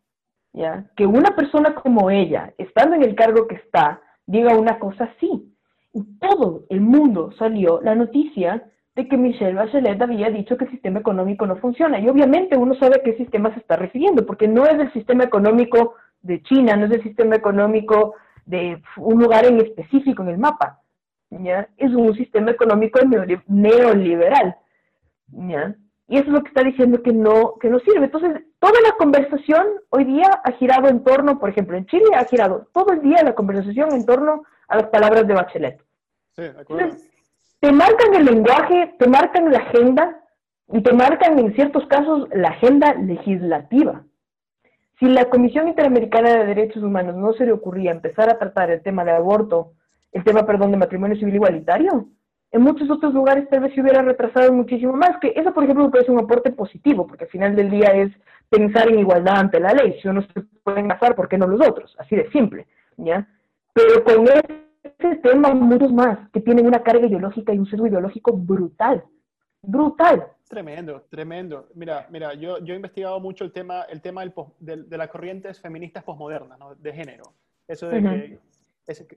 ¿ya? 0.53 0.87
que 0.97 1.07
una 1.07 1.35
persona 1.35 1.75
como 1.75 2.11
ella, 2.11 2.53
estando 2.59 2.97
en 2.97 3.03
el 3.03 3.15
cargo 3.15 3.47
que 3.47 3.57
está, 3.57 4.01
diga 4.27 4.57
una 4.57 4.79
cosa 4.79 5.05
así. 5.05 5.55
Y 5.93 6.03
todo 6.19 6.65
el 6.71 6.81
mundo 6.81 7.33
salió 7.39 7.81
la 7.83 7.95
noticia 7.95 8.65
de 8.95 9.09
que 9.09 9.17
Michelle 9.17 9.55
Bachelet 9.55 10.01
había 10.01 10.31
dicho 10.31 10.57
que 10.57 10.65
el 10.65 10.71
sistema 10.71 11.01
económico 11.01 11.47
no 11.47 11.57
funciona. 11.57 11.99
Y 11.99 12.09
obviamente 12.09 12.57
uno 12.57 12.75
sabe 12.75 12.97
a 12.97 13.03
qué 13.03 13.17
sistema 13.17 13.53
se 13.53 13.61
está 13.61 13.77
refiriendo, 13.77 14.25
porque 14.27 14.49
no 14.49 14.67
es 14.67 14.79
el 14.79 14.93
sistema 14.93 15.25
económico 15.25 15.95
de 16.21 16.43
China, 16.43 16.77
no 16.77 16.87
es 16.87 16.93
el 16.93 17.03
sistema 17.03 17.37
económico 17.37 18.15
de 18.45 18.83
un 18.97 19.23
lugar 19.23 19.47
en 19.47 19.61
específico 19.61 20.23
en 20.23 20.31
el 20.31 20.39
mapa. 20.39 20.81
Es 21.79 21.93
un 21.95 22.15
sistema 22.15 22.51
económico 22.51 23.01
neoliberal. 23.47 24.57
¿ya? 25.29 25.75
Y 26.13 26.19
eso 26.19 26.27
es 26.27 26.33
lo 26.35 26.43
que 26.43 26.49
está 26.49 26.63
diciendo 26.63 27.03
que 27.03 27.11
no, 27.11 27.55
que 27.59 27.71
no 27.71 27.79
sirve. 27.79 28.05
Entonces, 28.05 28.43
toda 28.59 28.79
la 28.83 28.93
conversación 28.99 29.67
hoy 29.89 30.05
día 30.05 30.29
ha 30.45 30.53
girado 30.53 30.89
en 30.89 31.03
torno, 31.03 31.39
por 31.39 31.49
ejemplo, 31.49 31.75
en 31.75 31.87
Chile 31.87 32.05
ha 32.15 32.27
girado 32.27 32.69
todo 32.75 32.93
el 32.93 33.01
día 33.01 33.23
la 33.25 33.35
conversación 33.35 33.93
en 33.93 34.05
torno 34.05 34.43
a 34.69 34.77
las 34.77 34.89
palabras 34.89 35.27
de 35.27 35.33
Bachelet. 35.33 35.83
Sí, 36.37 36.43
de 36.43 36.61
acuerdo 36.61 36.97
te 37.63 37.71
marcan 37.71 38.15
el 38.17 38.25
lenguaje, 38.25 38.93
te 38.99 39.09
marcan 39.09 39.53
la 39.53 39.59
agenda 39.59 40.21
y 40.73 40.83
te 40.83 40.93
marcan 40.93 41.39
en 41.39 41.55
ciertos 41.55 41.87
casos 41.87 42.29
la 42.33 42.49
agenda 42.49 42.93
legislativa. 42.95 44.03
Si 44.99 45.07
la 45.07 45.31
Comisión 45.31 45.69
Interamericana 45.69 46.39
de 46.39 46.47
Derechos 46.47 46.83
Humanos 46.83 47.15
no 47.15 47.33
se 47.35 47.47
le 47.47 47.53
ocurría 47.53 47.93
empezar 47.93 48.29
a 48.29 48.39
tratar 48.39 48.71
el 48.73 48.83
tema 48.83 49.05
de 49.05 49.13
aborto, 49.13 49.75
el 50.11 50.25
tema, 50.25 50.45
perdón, 50.45 50.73
de 50.73 50.77
matrimonio 50.77 51.17
civil 51.17 51.37
igualitario, 51.37 52.09
en 52.53 52.61
muchos 52.61 52.89
otros 52.91 53.15
lugares 53.15 53.49
tal 53.49 53.61
vez 53.61 53.75
se 53.75 53.81
hubiera 53.81 54.03
retrasado 54.03 54.53
muchísimo 54.53 54.93
más, 54.93 55.19
que 55.21 55.33
eso, 55.35 55.53
por 55.55 55.65
ejemplo, 55.65 55.91
puede 55.91 56.05
ser 56.05 56.15
un 56.15 56.21
aporte 56.21 56.53
positivo, 56.53 57.07
porque 57.07 57.25
al 57.25 57.31
final 57.31 57.57
del 57.57 57.71
día 57.71 57.89
es 57.89 58.13
pensar 58.51 58.91
en 58.91 58.99
igualdad 58.99 59.39
ante 59.39 59.59
la 59.59 59.73
ley. 59.73 59.99
Si 60.01 60.09
uno 60.09 60.23
se 60.23 60.43
puede 60.63 60.87
casar, 60.87 61.17
¿por 61.17 61.29
qué 61.29 61.39
no 61.39 61.47
los 61.47 61.67
otros? 61.67 61.97
Así 61.99 62.15
de 62.15 62.31
simple, 62.31 62.67
¿ya? 62.99 63.27
Pero 63.73 64.05
con 64.05 64.27
este 64.83 65.17
tema 65.17 65.55
muchos 65.55 65.91
más 65.93 66.29
que 66.31 66.41
tienen 66.41 66.67
una 66.67 66.83
carga 66.83 67.07
ideológica 67.07 67.55
y 67.55 67.59
un 67.59 67.67
sesgo 67.67 67.87
ideológico 67.87 68.37
brutal, 68.37 69.03
brutal. 69.63 70.27
Tremendo, 70.47 71.07
tremendo. 71.09 71.69
Mira, 71.75 72.07
mira, 72.11 72.35
yo, 72.35 72.59
yo 72.59 72.75
he 72.75 72.77
investigado 72.77 73.19
mucho 73.19 73.45
el 73.45 73.53
tema, 73.53 73.85
el 73.85 74.03
tema 74.03 74.23
del, 74.61 74.91
de, 74.91 74.99
las 74.99 75.09
corrientes 75.09 75.59
feministas 75.59 76.05
posmodernas, 76.05 76.59
¿no? 76.59 76.75
de 76.75 76.93
género. 76.93 77.33
Eso 77.67 77.89
de, 77.89 78.03
que, 78.03 78.39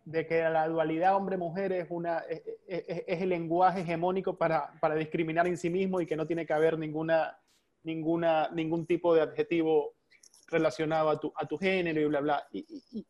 de 0.06 0.28
que 0.28 0.42
la 0.44 0.68
dualidad 0.68 1.16
hombre-mujer 1.16 1.72
es, 1.72 1.88
una, 1.90 2.20
es, 2.68 3.04
el 3.08 3.30
lenguaje 3.30 3.82
hegemónico 3.82 4.38
para, 4.38 4.72
para, 4.80 4.96
discriminar 4.96 5.48
en 5.48 5.58
sí 5.58 5.70
mismo 5.70 6.00
y 6.02 6.06
que 6.06 6.16
no 6.16 6.28
tiene 6.28 6.46
que 6.46 6.54
haber 6.54 6.78
ninguna, 6.78 7.38
ninguna, 7.84 8.50
ningún 8.50 8.86
tipo 8.86 9.16
de 9.16 9.22
adjetivo 9.22 9.96
relacionado 10.48 11.10
a 11.10 11.20
tu, 11.20 11.34
a 11.36 11.48
tu 11.48 11.58
género 11.58 12.00
y 12.00 12.06
bla, 12.06 12.22
bla. 12.22 12.48
y, 12.52 13.06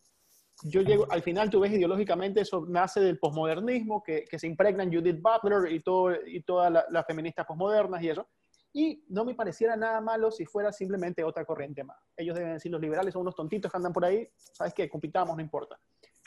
yo 0.64 0.82
llego, 0.82 1.06
al 1.12 1.22
final 1.22 1.50
tú 1.50 1.60
ves 1.60 1.72
ideológicamente 1.72 2.42
eso 2.42 2.66
nace 2.68 3.00
del 3.00 3.20
posmodernismo, 3.20 4.02
que, 4.02 4.26
que 4.26 4.40
se 4.40 4.48
impregna 4.48 4.84
en 4.84 4.94
Judith 4.94 5.22
Butler 5.22 5.72
y, 5.72 5.82
todo, 5.82 6.16
y 6.26 6.42
todas 6.42 6.86
las 6.90 7.06
feministas 7.06 7.46
posmodernas 7.46 8.02
y 8.02 8.10
eso. 8.10 8.28
Y 8.74 9.06
no 9.10 9.24
me 9.24 9.36
pareciera 9.36 9.76
nada 9.76 10.02
malo 10.02 10.32
si 10.32 10.46
fuera 10.46 10.72
simplemente 10.72 11.24
otra 11.24 11.46
corriente 11.46 11.84
más. 11.84 11.98
Ellos 12.16 12.36
deben 12.36 12.54
decir, 12.54 12.72
los 12.72 12.82
liberales 12.82 13.14
son 13.14 13.22
unos 13.22 13.36
tontitos 13.36 13.72
que 13.72 13.78
andan 13.78 13.94
por 13.94 14.06
ahí, 14.06 14.28
¿sabes 14.36 14.74
qué? 14.74 14.90
Compitamos, 14.90 15.36
no 15.36 15.42
importa. 15.42 15.80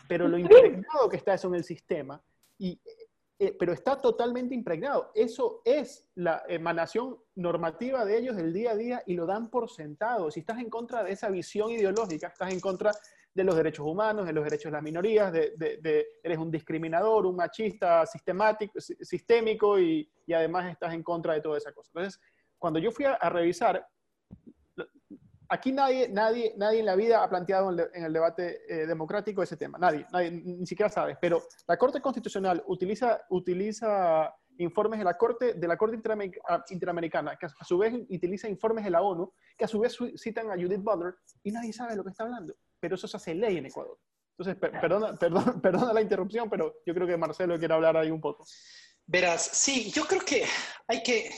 Pero 0.08 0.26
lo 0.26 0.38
impregnado 0.38 1.08
que 1.08 1.16
está 1.16 1.34
eso 1.34 1.48
en 1.48 1.54
el 1.54 1.64
sistema, 1.64 2.20
y, 2.58 2.80
eh, 3.40 3.54
pero 3.56 3.72
está 3.72 3.96
totalmente 3.96 4.54
impregnado. 4.54 5.12
Eso 5.14 5.62
es 5.64 6.08
la 6.16 6.42
emanación 6.48 7.18
normativa 7.36 8.04
de 8.04 8.18
ellos 8.18 8.36
del 8.36 8.52
día 8.52 8.72
a 8.72 8.76
día 8.76 9.02
y 9.06 9.14
lo 9.14 9.26
dan 9.26 9.48
por 9.48 9.70
sentado. 9.70 10.30
Si 10.32 10.40
estás 10.40 10.58
en 10.58 10.68
contra 10.68 11.04
de 11.04 11.12
esa 11.12 11.28
visión 11.28 11.70
ideológica, 11.70 12.28
estás 12.28 12.52
en 12.52 12.58
contra 12.58 12.92
de 13.32 13.44
los 13.44 13.54
derechos 13.54 13.86
humanos, 13.86 14.26
de 14.26 14.32
los 14.32 14.42
derechos 14.42 14.64
de 14.64 14.72
las 14.72 14.82
minorías, 14.82 15.32
de, 15.32 16.06
eres 16.24 16.38
un 16.38 16.50
discriminador, 16.50 17.26
un 17.26 17.36
machista 17.36 18.04
sistemático, 18.06 18.80
sistémico 18.80 19.78
y, 19.78 20.10
además 20.34 20.72
estás 20.72 20.92
en 20.92 21.04
contra 21.04 21.34
de 21.34 21.40
toda 21.40 21.58
esa 21.58 21.72
cosa. 21.72 21.90
Entonces, 21.94 22.20
cuando 22.58 22.80
yo 22.80 22.90
fui 22.90 23.04
a, 23.04 23.16
revisar, 23.30 23.86
aquí 25.48 25.72
nadie, 25.72 26.08
nadie, 26.08 26.54
nadie 26.56 26.80
en 26.80 26.86
la 26.86 26.96
vida 26.96 27.22
ha 27.22 27.28
planteado 27.28 27.70
en 27.70 28.04
el 28.04 28.12
debate 28.12 28.60
eh, 28.68 28.86
democrático 28.86 29.42
ese 29.42 29.56
tema, 29.56 29.78
nadie, 29.78 30.06
nadie, 30.12 30.30
ni 30.30 30.66
siquiera 30.66 30.90
sabes, 30.90 31.16
pero 31.20 31.42
la 31.66 31.76
Corte 31.76 32.00
Constitucional 32.00 32.62
utiliza, 32.66 33.20
utiliza 33.30 34.34
informes 34.58 34.98
de 34.98 35.04
la 35.04 35.16
Corte, 35.16 35.54
de 35.54 35.68
la 35.68 35.76
Corte 35.76 36.00
Interamericana, 36.70 37.36
que 37.36 37.46
a 37.46 37.64
su 37.64 37.78
vez 37.78 37.94
utiliza 38.08 38.48
informes 38.48 38.84
de 38.84 38.90
la 38.90 39.02
ONU, 39.02 39.32
que 39.56 39.64
a 39.64 39.68
su 39.68 39.78
vez 39.78 39.96
citan 40.16 40.50
a 40.50 40.54
Judith 40.54 40.82
Butler, 40.82 41.14
y 41.44 41.52
nadie 41.52 41.72
sabe 41.72 41.92
de 41.92 41.96
lo 41.96 42.04
que 42.04 42.10
está 42.10 42.24
hablando 42.24 42.54
pero 42.80 42.94
eso 42.94 43.08
se 43.08 43.16
hace 43.16 43.34
ley 43.34 43.58
en 43.58 43.66
Ecuador. 43.66 43.98
Entonces, 44.36 44.56
perdona, 44.80 45.16
perdona, 45.16 45.60
perdona 45.62 45.92
la 45.92 46.00
interrupción, 46.00 46.48
pero 46.48 46.76
yo 46.86 46.94
creo 46.94 47.06
que 47.06 47.16
Marcelo 47.16 47.58
quiere 47.58 47.74
hablar 47.74 47.96
ahí 47.96 48.10
un 48.10 48.20
poco. 48.20 48.46
Verás, 49.06 49.42
sí, 49.42 49.90
yo 49.90 50.04
creo 50.06 50.20
que 50.24 50.44
hay 50.86 51.02
que, 51.02 51.30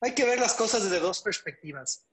hay 0.00 0.14
que 0.14 0.24
ver 0.24 0.40
las 0.40 0.54
cosas 0.54 0.82
desde 0.82 1.00
dos 1.00 1.22
perspectivas. 1.22 2.08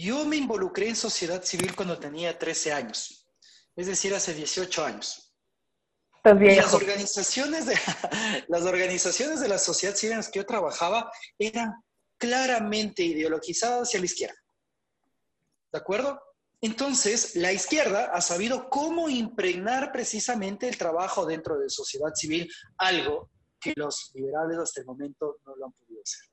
Yo 0.00 0.24
me 0.24 0.36
involucré 0.36 0.88
en 0.88 0.96
sociedad 0.96 1.42
civil 1.42 1.76
cuando 1.76 1.98
tenía 1.98 2.38
13 2.38 2.72
años, 2.72 3.28
es 3.76 3.86
decir, 3.86 4.14
hace 4.14 4.32
18 4.32 4.82
años. 4.82 5.34
Las 6.24 6.72
organizaciones, 6.72 7.66
de, 7.66 7.74
las 8.48 8.62
organizaciones 8.62 9.40
de 9.40 9.48
la 9.48 9.58
sociedad 9.58 9.94
civil 9.94 10.12
en 10.12 10.18
las 10.20 10.30
que 10.30 10.38
yo 10.38 10.46
trabajaba 10.46 11.12
eran 11.38 11.74
claramente 12.16 13.02
ideologizadas 13.02 13.88
hacia 13.88 14.00
la 14.00 14.06
izquierda. 14.06 14.36
¿De 15.70 15.78
acuerdo? 15.78 16.18
Entonces, 16.62 17.36
la 17.36 17.52
izquierda 17.52 18.10
ha 18.14 18.22
sabido 18.22 18.70
cómo 18.70 19.10
impregnar 19.10 19.92
precisamente 19.92 20.66
el 20.66 20.78
trabajo 20.78 21.26
dentro 21.26 21.58
de 21.58 21.68
sociedad 21.68 22.14
civil, 22.14 22.50
algo 22.78 23.28
que 23.60 23.74
los 23.76 24.12
liberales 24.14 24.58
hasta 24.60 24.80
el 24.80 24.86
momento 24.86 25.40
no 25.44 25.56
lo 25.56 25.66
han 25.66 25.72
podido 25.72 26.00
hacer. 26.02 26.29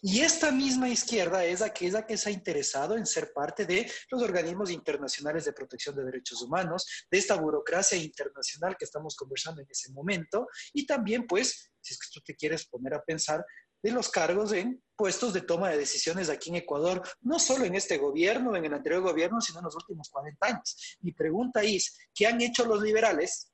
Y 0.00 0.20
esta 0.20 0.50
misma 0.50 0.88
izquierda 0.88 1.44
es 1.44 1.62
aquella 1.62 2.06
que 2.06 2.16
se 2.16 2.28
ha 2.28 2.32
interesado 2.32 2.96
en 2.96 3.06
ser 3.06 3.32
parte 3.32 3.66
de 3.66 3.90
los 4.10 4.22
organismos 4.22 4.70
internacionales 4.70 5.44
de 5.44 5.52
protección 5.52 5.96
de 5.96 6.04
derechos 6.04 6.42
humanos, 6.42 6.86
de 7.10 7.18
esta 7.18 7.34
burocracia 7.36 7.98
internacional 7.98 8.76
que 8.78 8.84
estamos 8.84 9.16
conversando 9.16 9.60
en 9.62 9.68
ese 9.70 9.92
momento, 9.92 10.48
y 10.72 10.86
también, 10.86 11.26
pues, 11.26 11.70
si 11.80 11.94
es 11.94 12.00
que 12.00 12.08
tú 12.12 12.20
te 12.20 12.34
quieres 12.34 12.66
poner 12.66 12.94
a 12.94 13.02
pensar, 13.02 13.44
de 13.82 13.90
los 13.90 14.08
cargos 14.08 14.52
en 14.52 14.82
puestos 14.96 15.32
de 15.32 15.40
toma 15.40 15.70
de 15.70 15.78
decisiones 15.78 16.28
aquí 16.28 16.50
en 16.50 16.56
Ecuador, 16.56 17.02
no 17.20 17.38
solo 17.38 17.64
en 17.64 17.74
este 17.74 17.98
gobierno, 17.98 18.54
en 18.54 18.64
el 18.64 18.74
anterior 18.74 19.02
gobierno, 19.02 19.40
sino 19.40 19.58
en 19.58 19.64
los 19.64 19.74
últimos 19.74 20.08
40 20.08 20.46
años. 20.46 20.96
Mi 21.00 21.12
pregunta 21.12 21.62
es, 21.62 21.98
¿qué 22.14 22.26
han 22.26 22.40
hecho 22.40 22.64
los 22.64 22.80
liberales 22.80 23.51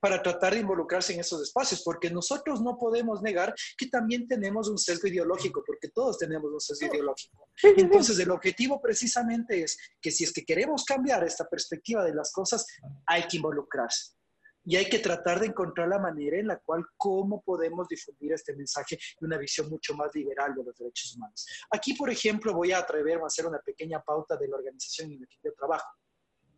para 0.00 0.22
tratar 0.22 0.54
de 0.54 0.60
involucrarse 0.60 1.12
en 1.12 1.20
esos 1.20 1.42
espacios? 1.42 1.82
Porque 1.84 2.10
nosotros 2.10 2.60
no 2.60 2.76
podemos 2.78 3.22
negar 3.22 3.54
que 3.76 3.86
también 3.86 4.26
tenemos 4.26 4.68
un 4.68 4.78
sesgo 4.78 5.08
ideológico, 5.08 5.62
porque 5.66 5.88
todos 5.88 6.18
tenemos 6.18 6.50
un 6.52 6.60
sesgo 6.60 6.86
ideológico. 6.86 7.48
Entonces, 7.62 8.18
el 8.18 8.30
objetivo 8.30 8.80
precisamente 8.80 9.62
es 9.62 9.76
que 10.00 10.10
si 10.10 10.24
es 10.24 10.32
que 10.32 10.44
queremos 10.44 10.84
cambiar 10.84 11.22
esta 11.24 11.46
perspectiva 11.48 12.04
de 12.04 12.14
las 12.14 12.32
cosas, 12.32 12.66
hay 13.06 13.26
que 13.28 13.36
involucrarse. 13.36 14.14
y 14.62 14.76
hay 14.76 14.88
que 14.88 14.98
tratar 14.98 15.40
de 15.40 15.46
encontrar 15.46 15.88
la 15.88 15.98
manera 15.98 16.38
en 16.38 16.46
la 16.46 16.58
cual 16.58 16.84
cómo 16.96 17.42
podemos 17.42 17.88
difundir 17.88 18.32
este 18.32 18.54
mensaje 18.54 18.98
y 19.20 19.24
una 19.24 19.38
visión 19.38 19.68
mucho 19.70 19.94
más 19.94 20.14
liberal 20.14 20.54
de 20.54 20.62
los 20.64 20.76
derechos 20.76 21.16
humanos. 21.16 21.46
Aquí, 21.70 21.94
por 21.94 22.10
ejemplo, 22.10 22.52
voy 22.52 22.72
a 22.72 22.78
atreverme 22.78 23.24
a 23.24 23.26
hacer 23.26 23.46
una 23.46 23.58
pequeña 23.58 24.02
pauta 24.02 24.36
de 24.36 24.48
la 24.48 24.56
organización 24.56 25.12
en 25.12 25.20
la 25.20 25.26
que 25.26 25.36
yo 25.42 25.52
trabajo. 25.54 25.88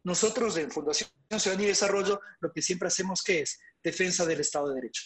Nosotros 0.04 0.56
en 0.56 0.70
Fundación 0.70 1.10
Ciudadanía 1.30 1.66
y 1.66 1.70
Desarrollo 1.70 2.20
lo 2.40 2.52
que 2.52 2.62
siempre 2.62 2.88
hacemos 2.88 3.22
que 3.22 3.40
es 3.40 3.58
defensa 3.82 4.26
del 4.26 4.40
Estado 4.40 4.68
de 4.68 4.74
Derecho. 4.76 5.04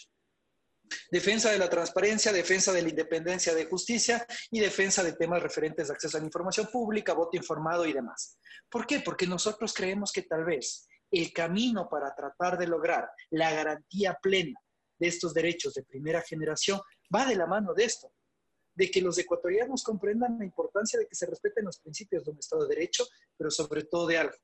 Defensa 1.11 1.51
de 1.51 1.59
la 1.59 1.69
transparencia, 1.69 2.31
defensa 2.31 2.71
de 2.71 2.81
la 2.81 2.89
independencia 2.89 3.53
de 3.53 3.65
justicia 3.65 4.25
y 4.51 4.59
defensa 4.59 5.03
de 5.03 5.13
temas 5.13 5.43
referentes 5.43 5.89
a 5.89 5.93
acceso 5.93 6.17
a 6.17 6.21
la 6.21 6.25
información 6.25 6.67
pública, 6.71 7.13
voto 7.13 7.37
informado 7.37 7.85
y 7.85 7.93
demás. 7.93 8.37
¿Por 8.69 8.87
qué? 8.87 9.01
Porque 9.01 9.27
nosotros 9.27 9.73
creemos 9.73 10.11
que 10.11 10.23
tal 10.23 10.45
vez 10.45 10.87
el 11.11 11.31
camino 11.31 11.87
para 11.89 12.13
tratar 12.15 12.57
de 12.57 12.67
lograr 12.67 13.09
la 13.29 13.51
garantía 13.51 14.17
plena 14.21 14.59
de 14.99 15.07
estos 15.07 15.33
derechos 15.33 15.73
de 15.73 15.83
primera 15.83 16.21
generación 16.21 16.81
va 17.13 17.25
de 17.25 17.35
la 17.35 17.45
mano 17.45 17.73
de 17.73 17.85
esto, 17.85 18.11
de 18.73 18.89
que 18.89 19.01
los 19.01 19.17
ecuatorianos 19.17 19.83
comprendan 19.83 20.37
la 20.39 20.45
importancia 20.45 20.99
de 20.99 21.07
que 21.07 21.15
se 21.15 21.25
respeten 21.25 21.65
los 21.65 21.79
principios 21.79 22.23
de 22.23 22.31
un 22.31 22.39
Estado 22.39 22.65
de 22.65 22.75
Derecho, 22.75 23.05
pero 23.37 23.51
sobre 23.51 23.83
todo 23.83 24.07
de 24.07 24.17
algo, 24.17 24.35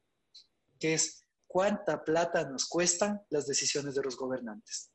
que 0.84 0.96
es 0.96 1.26
cuánta 1.48 2.04
plata 2.04 2.44
nos 2.44 2.68
cuestan 2.68 3.22
las 3.30 3.48
decisiones 3.48 3.96
de 3.96 4.04
los 4.04 4.18
gobernantes. 4.18 4.92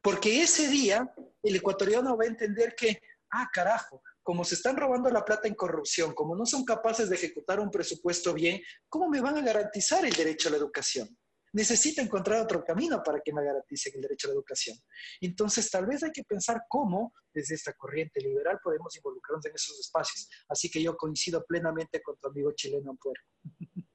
Porque 0.00 0.40
ese 0.40 0.68
día 0.68 1.12
el 1.42 1.56
ecuatoriano 1.56 2.16
va 2.16 2.22
a 2.22 2.28
entender 2.28 2.76
que, 2.76 3.02
ah, 3.32 3.50
carajo, 3.52 4.04
como 4.22 4.44
se 4.44 4.54
están 4.54 4.76
robando 4.76 5.10
la 5.10 5.24
plata 5.24 5.48
en 5.48 5.56
corrupción, 5.56 6.14
como 6.14 6.36
no 6.36 6.46
son 6.46 6.64
capaces 6.64 7.10
de 7.10 7.16
ejecutar 7.16 7.58
un 7.58 7.72
presupuesto 7.72 8.32
bien, 8.32 8.62
¿cómo 8.88 9.08
me 9.08 9.20
van 9.20 9.36
a 9.36 9.42
garantizar 9.42 10.04
el 10.06 10.12
derecho 10.12 10.46
a 10.46 10.52
la 10.52 10.58
educación? 10.58 11.08
Necesito 11.54 12.00
encontrar 12.00 12.40
otro 12.40 12.62
camino 12.62 13.02
para 13.02 13.20
que 13.20 13.32
me 13.32 13.44
garanticen 13.44 13.94
el 13.96 14.02
derecho 14.02 14.28
a 14.28 14.30
la 14.30 14.34
educación. 14.34 14.78
Entonces, 15.20 15.68
tal 15.68 15.86
vez 15.86 16.04
hay 16.04 16.12
que 16.12 16.22
pensar 16.22 16.62
cómo, 16.68 17.12
desde 17.34 17.56
esta 17.56 17.72
corriente 17.72 18.20
liberal, 18.20 18.60
podemos 18.62 18.94
involucrarnos 18.94 19.44
en 19.46 19.54
esos 19.56 19.80
espacios. 19.80 20.28
Así 20.48 20.70
que 20.70 20.80
yo 20.80 20.96
coincido 20.96 21.44
plenamente 21.44 22.00
con 22.00 22.16
tu 22.16 22.28
amigo 22.28 22.52
chileno 22.52 22.92
Ampuero. 22.92 23.20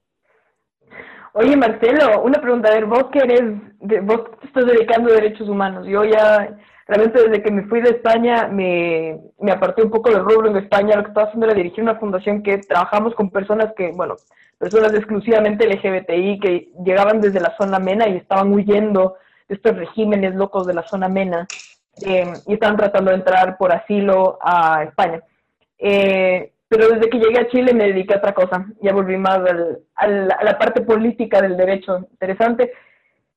Oye, 1.33 1.57
Marcelo, 1.57 2.21
una 2.23 2.39
pregunta. 2.39 2.69
A 2.69 2.75
ver, 2.75 2.85
vos 2.85 3.07
que 3.11 3.19
eres, 3.19 3.41
vos 4.03 4.23
te 4.39 4.47
estás 4.47 4.65
dedicando 4.65 5.11
a 5.11 5.15
derechos 5.15 5.49
humanos. 5.49 5.85
Yo 5.85 6.05
ya 6.05 6.55
realmente 6.87 7.23
desde 7.23 7.43
que 7.43 7.51
me 7.51 7.63
fui 7.63 7.81
de 7.81 7.89
España 7.89 8.47
me, 8.47 9.19
me 9.39 9.51
aparté 9.51 9.83
un 9.83 9.91
poco 9.91 10.09
del 10.09 10.23
rubro 10.23 10.49
en 10.49 10.57
España. 10.57 10.95
Lo 10.95 11.03
que 11.03 11.09
estaba 11.09 11.27
haciendo 11.27 11.47
era 11.47 11.55
dirigir 11.55 11.83
una 11.83 11.99
fundación 11.99 12.41
que 12.41 12.59
trabajamos 12.59 13.13
con 13.15 13.29
personas 13.29 13.73
que, 13.75 13.91
bueno, 13.91 14.15
personas 14.57 14.93
exclusivamente 14.93 15.67
LGBTI 15.67 16.39
que 16.39 16.69
llegaban 16.85 17.19
desde 17.19 17.41
la 17.41 17.55
zona 17.57 17.79
MENA 17.79 18.07
y 18.07 18.17
estaban 18.17 18.53
huyendo 18.53 19.15
de 19.47 19.55
estos 19.55 19.75
regímenes 19.75 20.35
locos 20.35 20.65
de 20.65 20.73
la 20.73 20.87
zona 20.87 21.09
MENA 21.09 21.47
eh, 22.05 22.33
y 22.47 22.53
estaban 22.53 22.77
tratando 22.77 23.11
de 23.11 23.17
entrar 23.17 23.57
por 23.57 23.71
asilo 23.71 24.37
a 24.41 24.83
España. 24.83 25.21
Eh, 25.77 26.53
pero 26.75 26.89
desde 26.89 27.09
que 27.09 27.19
llegué 27.19 27.39
a 27.39 27.47
Chile 27.47 27.73
me 27.73 27.85
dediqué 27.85 28.15
a 28.15 28.17
otra 28.17 28.33
cosa. 28.33 28.65
Ya 28.81 28.91
volví 28.91 29.15
más 29.15 29.39
a 29.95 30.07
la 30.07 30.57
parte 30.57 30.81
política 30.81 31.41
del 31.41 31.55
derecho. 31.55 32.05
Interesante. 32.11 32.73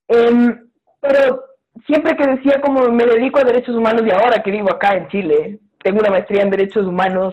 Em, 0.09 0.69
pero 1.01 1.45
siempre 1.87 2.17
que 2.17 2.27
decía 2.27 2.61
como 2.61 2.89
me 2.89 3.07
dedico 3.07 3.39
a 3.39 3.45
derechos 3.45 3.77
humanos 3.77 4.03
y 4.05 4.11
ahora 4.11 4.43
que 4.43 4.51
vivo 4.51 4.73
acá 4.73 4.97
en 4.97 5.07
Chile, 5.07 5.61
tengo 5.85 6.01
una 6.01 6.11
maestría 6.11 6.43
en 6.43 6.51
derechos 6.51 6.85
humanos, 6.85 7.33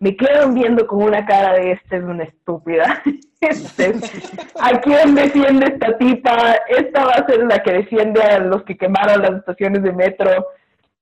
me 0.00 0.14
quedan 0.16 0.52
viendo 0.52 0.86
con 0.86 1.02
una 1.02 1.24
cara 1.24 1.54
de 1.54 1.72
esta 1.72 1.96
es 1.96 2.02
una 2.02 2.24
estúpida. 2.24 3.02
Este, 3.42 3.92
¿A 4.60 4.80
quién 4.80 5.16
defiende 5.16 5.66
esta 5.66 5.98
tipa? 5.98 6.54
Esta 6.68 7.04
va 7.04 7.10
a 7.10 7.26
ser 7.26 7.42
la 7.42 7.60
que 7.60 7.72
defiende 7.72 8.22
a 8.22 8.38
los 8.38 8.62
que 8.62 8.76
quemaron 8.76 9.20
las 9.20 9.32
estaciones 9.32 9.82
de 9.82 9.92
metro. 9.92 10.46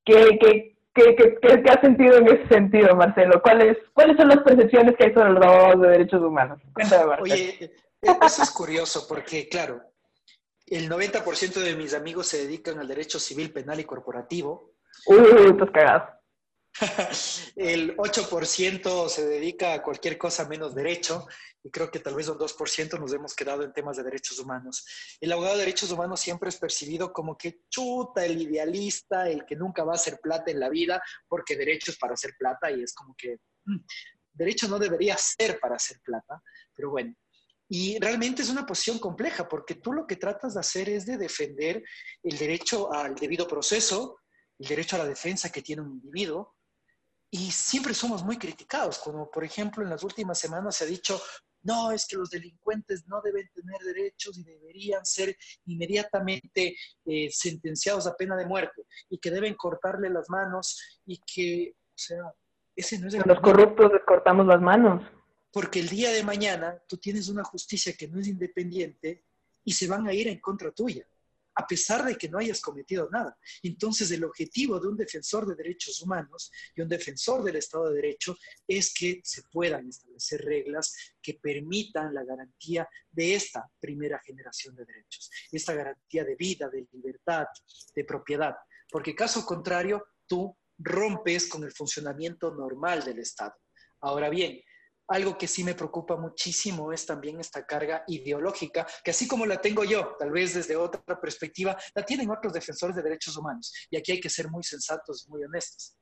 ¿Qué, 0.06 0.38
qué, 0.40 0.74
qué, 0.94 1.16
qué, 1.16 1.38
qué 1.40 1.70
has 1.70 1.80
sentido 1.80 2.16
en 2.16 2.28
ese 2.28 2.48
sentido, 2.48 2.94
Marcelo? 2.96 3.40
¿Cuáles, 3.42 3.76
¿Cuáles 3.92 4.16
son 4.16 4.28
las 4.28 4.38
percepciones 4.38 4.96
que 4.96 5.04
hay 5.04 5.14
sobre 5.14 5.30
los 5.30 5.44
abogados 5.44 5.82
de 5.82 5.88
derechos 5.88 6.22
humanos? 6.22 6.60
Cuéntame, 6.72 7.06
Marcelo. 7.06 7.22
Oye, 7.22 7.72
eso 8.02 8.42
es 8.42 8.50
curioso 8.50 9.06
porque, 9.08 9.48
claro, 9.48 9.82
el 10.66 10.88
90% 10.88 11.54
de 11.60 11.74
mis 11.74 11.94
amigos 11.94 12.28
se 12.28 12.38
dedican 12.38 12.78
al 12.78 12.88
derecho 12.88 13.18
civil, 13.18 13.52
penal 13.52 13.80
y 13.80 13.84
corporativo. 13.84 14.74
Uy, 15.06 15.50
estás 15.50 15.70
cagado. 15.70 16.08
el 17.56 17.96
8% 17.96 19.08
se 19.08 19.26
dedica 19.26 19.74
a 19.74 19.82
cualquier 19.82 20.16
cosa 20.16 20.48
menos 20.48 20.74
derecho 20.74 21.26
y 21.62 21.70
creo 21.70 21.90
que 21.90 22.00
tal 22.00 22.14
vez 22.14 22.28
un 22.28 22.38
2% 22.38 22.98
nos 22.98 23.12
hemos 23.12 23.34
quedado 23.34 23.62
en 23.62 23.72
temas 23.72 23.96
de 23.96 24.02
derechos 24.02 24.38
humanos. 24.38 24.84
El 25.20 25.32
abogado 25.32 25.54
de 25.54 25.60
derechos 25.60 25.90
humanos 25.90 26.20
siempre 26.20 26.48
es 26.48 26.56
percibido 26.56 27.12
como 27.12 27.36
que 27.36 27.62
chuta, 27.68 28.24
el 28.24 28.40
idealista, 28.40 29.28
el 29.28 29.44
que 29.44 29.56
nunca 29.56 29.84
va 29.84 29.92
a 29.92 29.96
hacer 29.96 30.20
plata 30.20 30.50
en 30.50 30.60
la 30.60 30.68
vida, 30.68 31.02
porque 31.28 31.56
derecho 31.56 31.90
es 31.90 31.98
para 31.98 32.14
hacer 32.14 32.34
plata 32.38 32.70
y 32.70 32.82
es 32.82 32.94
como 32.94 33.14
que 33.16 33.38
mm, 33.64 33.78
derecho 34.32 34.68
no 34.68 34.78
debería 34.78 35.16
ser 35.16 35.58
para 35.60 35.76
hacer 35.76 36.00
plata, 36.02 36.42
pero 36.74 36.90
bueno, 36.90 37.14
y 37.72 38.00
realmente 38.00 38.42
es 38.42 38.50
una 38.50 38.66
posición 38.66 38.98
compleja 38.98 39.48
porque 39.48 39.76
tú 39.76 39.92
lo 39.92 40.04
que 40.04 40.16
tratas 40.16 40.54
de 40.54 40.60
hacer 40.60 40.88
es 40.88 41.06
de 41.06 41.16
defender 41.16 41.84
el 42.20 42.36
derecho 42.36 42.92
al 42.92 43.14
debido 43.14 43.46
proceso, 43.46 44.18
el 44.58 44.66
derecho 44.66 44.96
a 44.96 45.00
la 45.00 45.04
defensa 45.06 45.52
que 45.52 45.62
tiene 45.62 45.82
un 45.82 45.92
individuo. 45.92 46.56
Y 47.30 47.50
siempre 47.52 47.94
somos 47.94 48.24
muy 48.24 48.36
criticados, 48.36 48.98
como 48.98 49.30
por 49.30 49.44
ejemplo 49.44 49.84
en 49.84 49.90
las 49.90 50.02
últimas 50.02 50.38
semanas 50.38 50.76
se 50.76 50.84
ha 50.84 50.86
dicho, 50.88 51.20
no, 51.62 51.92
es 51.92 52.06
que 52.06 52.16
los 52.16 52.30
delincuentes 52.30 53.06
no 53.06 53.20
deben 53.22 53.48
tener 53.52 53.78
derechos 53.82 54.38
y 54.38 54.44
deberían 54.44 55.04
ser 55.04 55.36
inmediatamente 55.66 56.76
eh, 57.04 57.28
sentenciados 57.30 58.06
a 58.06 58.16
pena 58.16 58.36
de 58.36 58.46
muerte 58.46 58.86
y 59.08 59.18
que 59.18 59.30
deben 59.30 59.54
cortarle 59.54 60.10
las 60.10 60.28
manos 60.30 61.00
y 61.06 61.20
que, 61.26 61.74
o 61.76 61.98
sea, 61.98 62.34
ese 62.74 62.98
no 62.98 63.08
es 63.08 63.14
el... 63.14 63.22
Los 63.26 63.40
corruptos 63.40 63.92
les 63.92 64.02
cortamos 64.04 64.46
las 64.46 64.60
manos. 64.60 65.02
Porque 65.52 65.80
el 65.80 65.88
día 65.88 66.12
de 66.12 66.22
mañana 66.22 66.80
tú 66.88 66.96
tienes 66.96 67.28
una 67.28 67.44
justicia 67.44 67.94
que 67.98 68.08
no 68.08 68.20
es 68.20 68.28
independiente 68.28 69.24
y 69.64 69.72
se 69.72 69.88
van 69.88 70.06
a 70.06 70.14
ir 70.14 70.28
en 70.28 70.40
contra 70.40 70.70
tuya, 70.70 71.06
a 71.60 71.66
pesar 71.66 72.04
de 72.04 72.16
que 72.16 72.28
no 72.28 72.38
hayas 72.38 72.60
cometido 72.60 73.08
nada. 73.10 73.36
Entonces, 73.62 74.10
el 74.10 74.24
objetivo 74.24 74.80
de 74.80 74.88
un 74.88 74.96
defensor 74.96 75.46
de 75.46 75.54
derechos 75.54 76.00
humanos 76.00 76.50
y 76.74 76.80
un 76.80 76.88
defensor 76.88 77.44
del 77.44 77.56
Estado 77.56 77.90
de 77.90 77.96
Derecho 77.96 78.36
es 78.66 78.94
que 78.94 79.20
se 79.22 79.42
puedan 79.52 79.88
establecer 79.88 80.42
reglas 80.42 80.94
que 81.20 81.34
permitan 81.34 82.14
la 82.14 82.24
garantía 82.24 82.88
de 83.10 83.34
esta 83.34 83.70
primera 83.78 84.18
generación 84.24 84.74
de 84.74 84.86
derechos, 84.86 85.30
esta 85.52 85.74
garantía 85.74 86.24
de 86.24 86.34
vida, 86.34 86.70
de 86.70 86.86
libertad, 86.92 87.46
de 87.94 88.04
propiedad, 88.04 88.54
porque 88.90 89.14
caso 89.14 89.44
contrario, 89.44 90.04
tú 90.26 90.56
rompes 90.78 91.46
con 91.46 91.62
el 91.64 91.72
funcionamiento 91.72 92.54
normal 92.54 93.04
del 93.04 93.18
Estado. 93.18 93.54
Ahora 94.00 94.30
bien, 94.30 94.62
algo 95.10 95.36
que 95.36 95.48
sí 95.48 95.64
me 95.64 95.74
preocupa 95.74 96.16
muchísimo 96.16 96.92
es 96.92 97.04
también 97.04 97.40
esta 97.40 97.66
carga 97.66 98.04
ideológica, 98.06 98.86
que 99.04 99.10
así 99.10 99.26
como 99.26 99.44
la 99.44 99.60
tengo 99.60 99.82
yo, 99.82 100.14
tal 100.16 100.30
vez 100.30 100.54
desde 100.54 100.76
otra 100.76 101.20
perspectiva, 101.20 101.76
la 101.94 102.04
tienen 102.04 102.30
otros 102.30 102.52
defensores 102.52 102.94
de 102.94 103.02
derechos 103.02 103.36
humanos. 103.36 103.72
Y 103.90 103.96
aquí 103.96 104.12
hay 104.12 104.20
que 104.20 104.30
ser 104.30 104.48
muy 104.48 104.62
sensatos, 104.62 105.26
muy 105.28 105.42
honestos. 105.42 105.96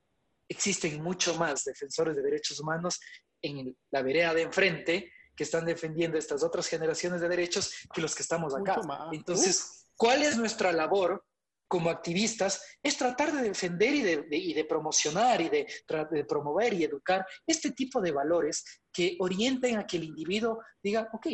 Existen 0.47 1.03
mucho 1.03 1.35
más 1.37 1.64
defensores 1.64 2.14
de 2.16 2.23
derechos 2.23 2.61
humanos 2.61 3.01
en 3.40 3.75
la 3.90 4.03
vereda 4.03 4.35
de 4.35 4.42
enfrente 4.42 5.11
que 5.35 5.44
están 5.44 5.64
defendiendo 5.64 6.18
estas 6.18 6.42
otras 6.42 6.66
generaciones 6.66 7.23
de 7.23 7.29
derechos 7.29 7.73
que 7.94 8.03
los 8.03 8.14
que 8.14 8.23
estamos 8.23 8.55
acá. 8.55 8.79
Entonces, 9.12 9.87
¿cuál 9.97 10.23
es 10.23 10.37
nuestra 10.37 10.71
labor 10.73 11.25
como 11.68 11.90
activistas 11.90 12.62
es 12.83 12.96
tratar 12.96 13.33
de 13.33 13.42
defender 13.42 13.94
y 14.31 14.54
de, 14.54 14.64
promocionar 14.64 15.40
y 15.40 15.50
de, 15.50 15.66
de, 16.11 16.24
promover 16.24 16.72
y 16.72 16.85
educar 16.85 17.24
este 17.46 17.72
tipo 17.72 18.00
de 18.00 18.11
valores 18.11 18.64
que 18.92 19.16
orienten 19.20 19.76
a 19.76 19.87
que 19.87 19.98
el 19.98 20.04
individuo 20.04 20.61
diga, 20.83 21.09
ok, 21.12 21.26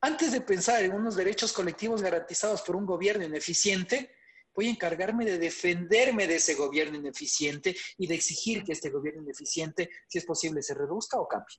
antes 0.00 0.32
de 0.32 0.40
pensar 0.40 0.82
en 0.82 0.94
unos 0.94 1.14
derechos 1.14 1.52
colectivos 1.52 2.02
garantizados 2.02 2.62
por 2.62 2.74
un 2.74 2.86
gobierno 2.86 3.24
ineficiente, 3.24 4.16
voy 4.54 4.66
a 4.66 4.70
encargarme 4.70 5.24
de 5.24 5.38
defenderme 5.38 6.26
de 6.26 6.36
ese 6.36 6.54
gobierno 6.54 6.96
ineficiente 6.96 7.76
y 7.98 8.06
de 8.06 8.14
exigir 8.14 8.64
que 8.64 8.72
este 8.72 8.90
gobierno 8.90 9.22
ineficiente, 9.22 9.90
si 10.08 10.18
es 10.18 10.24
posible, 10.24 10.62
se 10.62 10.74
reduzca 10.74 11.18
o 11.18 11.28
cambie. 11.28 11.56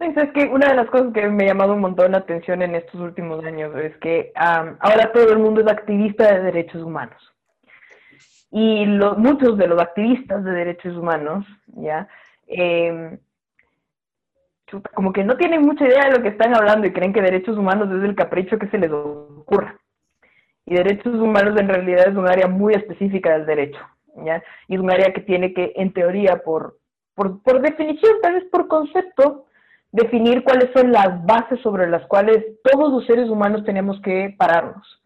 Es 0.00 0.32
que 0.32 0.44
una 0.46 0.70
de 0.70 0.76
las 0.76 0.88
cosas 0.88 1.12
que 1.12 1.28
me 1.28 1.44
ha 1.44 1.48
llamado 1.48 1.74
un 1.74 1.80
montón 1.80 2.12
la 2.12 2.18
atención 2.18 2.62
en 2.62 2.74
estos 2.74 2.98
últimos 2.98 3.44
años 3.44 3.76
es 3.76 3.94
que 3.98 4.32
ahora 4.34 5.12
todo 5.12 5.30
el 5.30 5.38
mundo 5.38 5.60
es 5.60 5.68
activista 5.68 6.32
de 6.32 6.42
derechos 6.42 6.82
humanos. 6.82 7.22
Y 8.50 8.86
muchos 8.86 9.58
de 9.58 9.66
los 9.66 9.78
activistas 9.78 10.42
de 10.42 10.52
derechos 10.52 10.96
humanos, 10.96 11.44
¿ya? 11.66 12.08
Em, 12.46 13.18
como 14.94 15.12
que 15.12 15.22
no 15.22 15.36
tienen 15.36 15.62
mucha 15.62 15.84
idea 15.84 16.06
de 16.06 16.16
lo 16.16 16.22
que 16.22 16.28
están 16.28 16.54
hablando 16.54 16.86
y 16.86 16.92
creen 16.92 17.12
que 17.12 17.20
derechos 17.20 17.58
humanos 17.58 17.88
es 17.94 18.02
el 18.02 18.14
capricho 18.14 18.58
que 18.58 18.68
se 18.68 18.78
les 18.78 18.90
ocurra. 18.90 19.78
Y 20.64 20.76
derechos 20.76 21.14
humanos 21.14 21.60
en 21.60 21.68
realidad 21.68 22.08
es 22.08 22.16
un 22.16 22.26
área 22.26 22.46
muy 22.48 22.72
específica 22.72 23.34
del 23.34 23.44
derecho, 23.44 23.80
¿ya? 24.24 24.42
Y 24.66 24.76
es 24.76 24.80
un 24.80 24.90
área 24.90 25.12
que 25.12 25.20
tiene 25.20 25.52
que, 25.52 25.74
en 25.76 25.92
teoría, 25.92 26.38
por, 26.42 26.78
por, 27.14 27.42
por 27.42 27.60
definición, 27.60 28.14
tal 28.22 28.34
vez 28.34 28.44
por 28.50 28.66
concepto, 28.66 29.44
definir 29.92 30.44
cuáles 30.44 30.70
son 30.74 30.92
las 30.92 31.24
bases 31.24 31.60
sobre 31.60 31.88
las 31.88 32.06
cuales 32.06 32.44
todos 32.62 32.92
los 32.92 33.06
seres 33.06 33.28
humanos 33.28 33.64
tenemos 33.64 34.00
que 34.02 34.34
pararnos. 34.38 35.00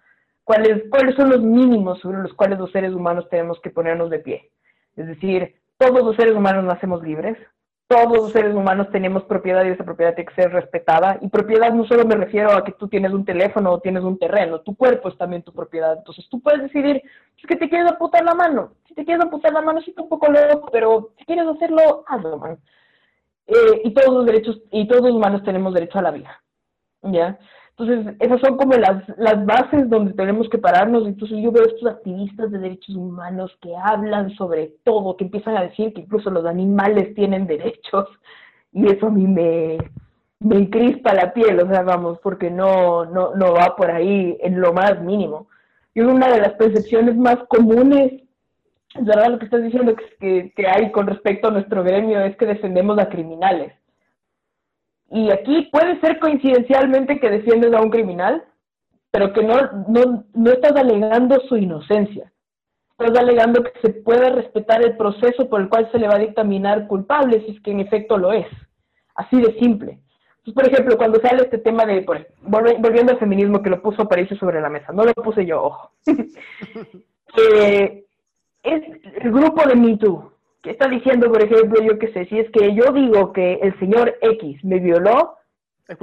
¿Cuáles, 0.44 0.82
¿Cuáles 0.90 1.14
son 1.14 1.30
los 1.30 1.40
mínimos 1.40 2.00
sobre 2.00 2.18
los 2.18 2.34
cuales 2.34 2.58
los 2.58 2.70
seres 2.70 2.92
humanos 2.92 3.26
tenemos 3.30 3.58
que 3.60 3.70
ponernos 3.70 4.10
de 4.10 4.18
pie? 4.18 4.50
Es 4.96 5.06
decir, 5.06 5.54
todos 5.78 6.04
los 6.04 6.16
seres 6.16 6.34
humanos 6.34 6.64
nacemos 6.64 7.02
libres, 7.02 7.38
todos 7.86 8.16
los 8.16 8.32
seres 8.32 8.54
humanos 8.54 8.88
tenemos 8.90 9.24
propiedad 9.24 9.64
y 9.64 9.68
esa 9.68 9.84
propiedad 9.84 10.14
tiene 10.14 10.28
que 10.28 10.42
ser 10.42 10.52
respetada. 10.52 11.18
Y 11.20 11.28
propiedad 11.28 11.72
no 11.72 11.84
solo 11.84 12.04
me 12.04 12.14
refiero 12.14 12.52
a 12.52 12.64
que 12.64 12.72
tú 12.72 12.88
tienes 12.88 13.12
un 13.12 13.24
teléfono 13.24 13.72
o 13.72 13.80
tienes 13.80 14.02
un 14.02 14.18
terreno, 14.18 14.60
tu 14.60 14.74
cuerpo 14.76 15.08
es 15.08 15.16
también 15.16 15.42
tu 15.42 15.52
propiedad. 15.52 15.96
Entonces 15.96 16.26
tú 16.30 16.40
puedes 16.40 16.62
decidir, 16.62 17.02
si 17.36 17.42
es 17.42 17.46
que 17.46 17.56
te 17.56 17.68
quieres 17.68 17.90
amputar 17.90 18.24
la 18.24 18.34
mano, 18.34 18.72
si 18.86 18.94
te 18.94 19.04
quieres 19.04 19.24
amputar 19.24 19.52
la 19.52 19.62
mano, 19.62 19.80
sí 19.80 19.90
está 19.90 20.02
un 20.02 20.08
poco 20.08 20.30
loco, 20.30 20.68
pero 20.72 21.10
si 21.18 21.24
quieres 21.24 21.46
hacerlo, 21.46 22.04
hazlo, 22.06 22.38
man. 22.38 22.58
Eh, 23.46 23.82
y 23.84 23.92
todos 23.92 24.14
los 24.14 24.26
derechos, 24.26 24.60
y 24.70 24.86
todos 24.88 25.02
los 25.02 25.12
humanos 25.12 25.42
tenemos 25.42 25.74
derecho 25.74 25.98
a 25.98 26.02
la 26.02 26.10
vida. 26.10 26.42
¿Ya? 27.02 27.38
Entonces, 27.76 28.14
esas 28.20 28.40
son 28.40 28.56
como 28.56 28.74
las, 28.74 29.02
las 29.18 29.44
bases 29.44 29.90
donde 29.90 30.12
tenemos 30.14 30.48
que 30.48 30.58
pararnos. 30.58 31.06
Entonces, 31.06 31.38
yo 31.42 31.50
veo 31.50 31.64
estos 31.64 31.90
activistas 31.90 32.50
de 32.52 32.58
derechos 32.58 32.94
humanos 32.94 33.50
que 33.60 33.74
hablan 33.76 34.30
sobre 34.36 34.74
todo, 34.84 35.16
que 35.16 35.24
empiezan 35.24 35.56
a 35.56 35.62
decir 35.62 35.92
que 35.92 36.02
incluso 36.02 36.30
los 36.30 36.46
animales 36.46 37.14
tienen 37.14 37.46
derechos, 37.46 38.08
y 38.72 38.86
eso 38.86 39.06
a 39.06 39.10
mí 39.10 39.26
me, 39.26 39.78
me 40.40 40.56
encrispa 40.56 41.14
la 41.14 41.32
piel, 41.32 41.60
o 41.60 41.68
sea, 41.68 41.82
vamos, 41.82 42.18
porque 42.22 42.50
no, 42.50 43.06
no, 43.06 43.34
no 43.34 43.54
va 43.54 43.74
por 43.76 43.90
ahí 43.90 44.36
en 44.40 44.60
lo 44.60 44.72
más 44.72 45.00
mínimo. 45.00 45.48
Y 45.94 46.00
una 46.00 46.28
de 46.28 46.40
las 46.40 46.52
percepciones 46.54 47.16
más 47.16 47.38
comunes, 47.48 48.23
es 48.94 49.04
verdad 49.04 49.30
lo 49.30 49.38
que 49.38 49.46
estás 49.46 49.62
diciendo 49.62 49.94
que, 50.20 50.52
que 50.54 50.66
hay 50.66 50.90
con 50.92 51.06
respecto 51.06 51.48
a 51.48 51.50
nuestro 51.50 51.82
gremio, 51.82 52.20
es 52.20 52.36
que 52.36 52.46
defendemos 52.46 52.98
a 52.98 53.08
criminales 53.08 53.72
y 55.14 55.30
aquí 55.30 55.68
puede 55.70 56.00
ser 56.00 56.18
coincidencialmente 56.18 57.20
que 57.20 57.30
defiendes 57.30 57.72
a 57.72 57.80
un 57.80 57.90
criminal, 57.90 58.42
pero 59.12 59.32
que 59.32 59.44
no, 59.44 59.54
no, 59.86 60.24
no 60.34 60.50
estás 60.50 60.74
alegando 60.76 61.38
su 61.48 61.56
inocencia. 61.56 62.32
Estás 62.98 63.16
alegando 63.18 63.62
que 63.62 63.72
se 63.80 63.90
puede 63.90 64.30
respetar 64.30 64.82
el 64.82 64.96
proceso 64.96 65.48
por 65.48 65.60
el 65.60 65.68
cual 65.68 65.88
se 65.92 65.98
le 65.98 66.08
va 66.08 66.16
a 66.16 66.18
dictaminar 66.18 66.88
culpable, 66.88 67.44
si 67.44 67.52
es 67.52 67.60
que 67.60 67.70
en 67.70 67.80
efecto 67.80 68.18
lo 68.18 68.32
es. 68.32 68.46
Así 69.14 69.40
de 69.40 69.56
simple. 69.60 70.00
Entonces, 70.38 70.54
por 70.54 70.66
ejemplo, 70.66 70.96
cuando 70.96 71.20
sale 71.20 71.42
este 71.42 71.58
tema 71.58 71.86
de, 71.86 72.04
volviendo 72.42 73.12
al 73.12 73.18
feminismo 73.18 73.62
que 73.62 73.70
lo 73.70 73.80
puso 73.80 74.02
Aparicio 74.02 74.36
sobre 74.36 74.60
la 74.60 74.68
mesa, 74.68 74.92
no 74.92 75.04
lo 75.04 75.12
puse 75.14 75.46
yo, 75.46 75.62
ojo. 75.62 75.92
eh, 77.38 78.04
es 78.64 78.82
el 79.22 79.30
grupo 79.30 79.66
de 79.68 79.76
Me 79.76 79.98
¿Qué 80.62 80.70
está 80.70 80.88
diciendo, 80.88 81.30
por 81.30 81.42
ejemplo, 81.42 81.82
yo 81.82 81.98
qué 81.98 82.10
sé, 82.12 82.24
si 82.24 82.38
es 82.38 82.50
que 82.50 82.74
yo 82.74 82.90
digo 82.92 83.34
que 83.34 83.54
el 83.62 83.78
señor 83.78 84.16
X 84.22 84.64
me 84.64 84.78
violó, 84.78 85.36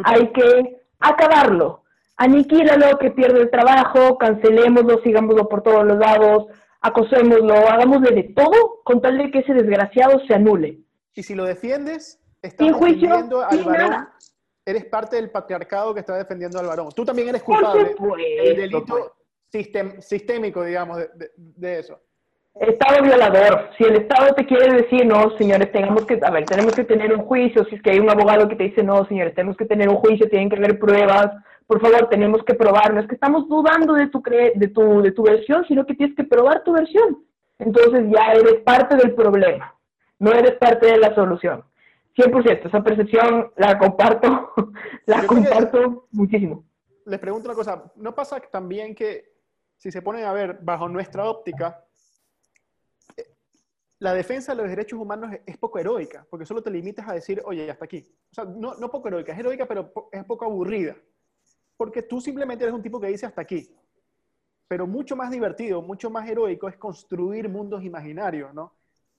hay 0.03 0.31
que 0.31 0.83
acabarlo, 0.99 1.83
aniquílalo, 2.17 2.99
que 2.99 3.09
pierde 3.09 3.41
el 3.41 3.49
trabajo, 3.49 4.19
cancelémoslo, 4.19 5.01
sigámoslo 5.01 5.49
por 5.49 5.63
todos 5.63 5.83
los 5.83 5.97
lados, 5.97 6.45
acosémoslo, 6.79 7.55
hagámosle 7.55 8.11
de 8.11 8.23
todo 8.35 8.81
con 8.83 9.01
tal 9.01 9.17
de 9.17 9.31
que 9.31 9.39
ese 9.39 9.53
desgraciado 9.53 10.19
se 10.27 10.35
anule. 10.35 10.81
Y 11.15 11.23
si 11.23 11.33
lo 11.33 11.43
defiendes, 11.43 12.19
estás 12.43 12.67
defendiendo 12.67 13.43
al 13.43 13.63
varón. 13.63 14.09
Eres 14.63 14.85
parte 14.85 15.15
del 15.15 15.31
patriarcado 15.31 15.91
que 15.95 16.01
está 16.01 16.15
defendiendo 16.15 16.59
al 16.59 16.67
varón. 16.67 16.89
Tú 16.95 17.03
también 17.03 17.29
eres 17.29 17.41
culpable 17.41 17.95
del 18.43 18.57
delito 18.57 19.15
sistémico, 19.49 20.63
digamos, 20.63 20.99
de 21.35 21.79
eso. 21.79 21.99
Estado 22.55 23.03
violador. 23.03 23.69
Si 23.77 23.83
el 23.83 23.95
Estado 23.95 24.33
te 24.35 24.45
quiere 24.45 24.81
decir, 24.81 25.05
no, 25.05 25.35
señores, 25.37 25.71
tenemos 25.71 26.05
que, 26.05 26.19
a 26.21 26.29
ver, 26.31 26.45
tenemos 26.45 26.75
que 26.75 26.83
tener 26.83 27.13
un 27.13 27.23
juicio, 27.23 27.63
si 27.65 27.75
es 27.75 27.81
que 27.81 27.91
hay 27.91 27.99
un 27.99 28.09
abogado 28.09 28.47
que 28.47 28.55
te 28.55 28.65
dice, 28.65 28.83
no, 28.83 29.05
señores, 29.07 29.33
tenemos 29.33 29.57
que 29.57 29.65
tener 29.65 29.89
un 29.89 29.95
juicio, 29.95 30.29
tienen 30.29 30.49
que 30.49 30.57
haber 30.57 30.77
pruebas, 30.77 31.31
por 31.65 31.79
favor, 31.79 32.09
tenemos 32.09 32.43
que 32.43 32.53
probar, 32.53 32.93
no 32.93 32.99
es 32.99 33.07
que 33.07 33.15
estamos 33.15 33.47
dudando 33.47 33.93
de 33.93 34.07
tu, 34.09 34.21
de 34.21 34.67
tu, 34.67 35.01
de 35.01 35.11
tu 35.11 35.23
versión, 35.23 35.65
sino 35.67 35.85
que 35.85 35.95
tienes 35.95 36.15
que 36.15 36.25
probar 36.25 36.63
tu 36.63 36.73
versión. 36.73 37.23
Entonces 37.57 38.05
ya 38.13 38.33
eres 38.33 38.55
parte 38.65 38.97
del 38.97 39.15
problema, 39.15 39.73
no 40.19 40.31
eres 40.31 40.53
parte 40.57 40.87
de 40.87 40.97
la 40.97 41.15
solución. 41.15 41.63
100%, 42.17 42.67
esa 42.67 42.83
percepción 42.83 43.51
la 43.55 43.77
comparto, 43.77 44.51
la 45.05 45.25
comparto 45.25 46.07
muchísimo. 46.11 46.65
Les 47.05 47.19
pregunto 47.19 47.47
una 47.47 47.55
cosa, 47.55 47.85
¿no 47.95 48.13
pasa 48.13 48.41
también 48.51 48.93
que 48.93 49.31
si 49.77 49.91
se 49.91 50.01
ponen 50.01 50.25
a 50.25 50.33
ver 50.33 50.59
bajo 50.61 50.89
nuestra 50.89 51.25
óptica, 51.25 51.85
la 54.01 54.15
defensa 54.15 54.53
de 54.53 54.61
los 54.63 54.69
derechos 54.69 54.99
humanos 54.99 55.31
es, 55.45 55.57
poco 55.57 55.77
heroica, 55.77 56.25
porque 56.27 56.43
solo 56.43 56.63
te 56.63 56.71
limitas 56.71 57.07
a 57.07 57.13
decir, 57.13 57.39
oye, 57.45 57.67
ya 57.67 57.73
está 57.73 57.85
aquí. 57.85 58.03
O 58.31 58.33
sea, 58.33 58.45
no, 58.45 58.73
no 58.73 58.89
poco 58.89 59.07
heroica, 59.07 59.31
es 59.31 59.37
heroica, 59.37 59.67
pero 59.67 59.93
es 60.11 60.25
poco 60.25 60.43
aburrida. 60.43 60.97
Porque 61.77 62.01
tú 62.01 62.19
simplemente 62.19 62.63
eres 62.63 62.73
un 62.73 62.81
tipo 62.81 62.99
que 62.99 63.09
dice 63.09 63.27
hasta 63.27 63.43
aquí. 63.43 63.71
Pero 64.67 64.87
mucho 64.87 65.15
más 65.15 65.29
divertido, 65.29 65.83
mucho 65.83 66.09
más 66.09 66.27
heroico 66.27 66.67
es 66.67 66.77
construir 66.77 67.47
mundos 67.47 67.83
imaginarios, 67.83 68.51
¿no? 68.55 68.73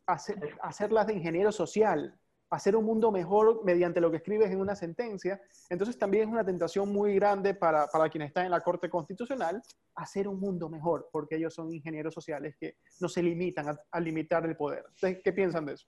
Hacer, 0.04 0.58
hacerlas 0.60 1.06
de 1.06 1.14
ingeniero 1.14 1.52
social, 1.52 2.18
hacer 2.52 2.76
un 2.76 2.84
mundo 2.84 3.10
mejor 3.10 3.64
mediante 3.64 3.98
lo 3.98 4.10
que 4.10 4.18
escribes 4.18 4.50
en 4.50 4.60
una 4.60 4.76
sentencia. 4.76 5.40
Entonces 5.70 5.98
también 5.98 6.24
es 6.24 6.32
una 6.32 6.44
tentación 6.44 6.92
muy 6.92 7.14
grande 7.14 7.54
para, 7.54 7.86
para 7.86 8.10
quienes 8.10 8.28
están 8.28 8.44
en 8.44 8.50
la 8.50 8.60
Corte 8.60 8.90
Constitucional 8.90 9.62
hacer 9.94 10.28
un 10.28 10.38
mundo 10.38 10.68
mejor, 10.68 11.08
porque 11.10 11.36
ellos 11.36 11.54
son 11.54 11.72
ingenieros 11.72 12.12
sociales 12.12 12.54
que 12.60 12.76
no 13.00 13.08
se 13.08 13.22
limitan 13.22 13.78
a, 13.90 14.00
limitar 14.00 14.44
el 14.44 14.54
poder. 14.54 14.84
¿Qué 15.00 15.32
piensan 15.32 15.64
de 15.64 15.74
eso? 15.74 15.86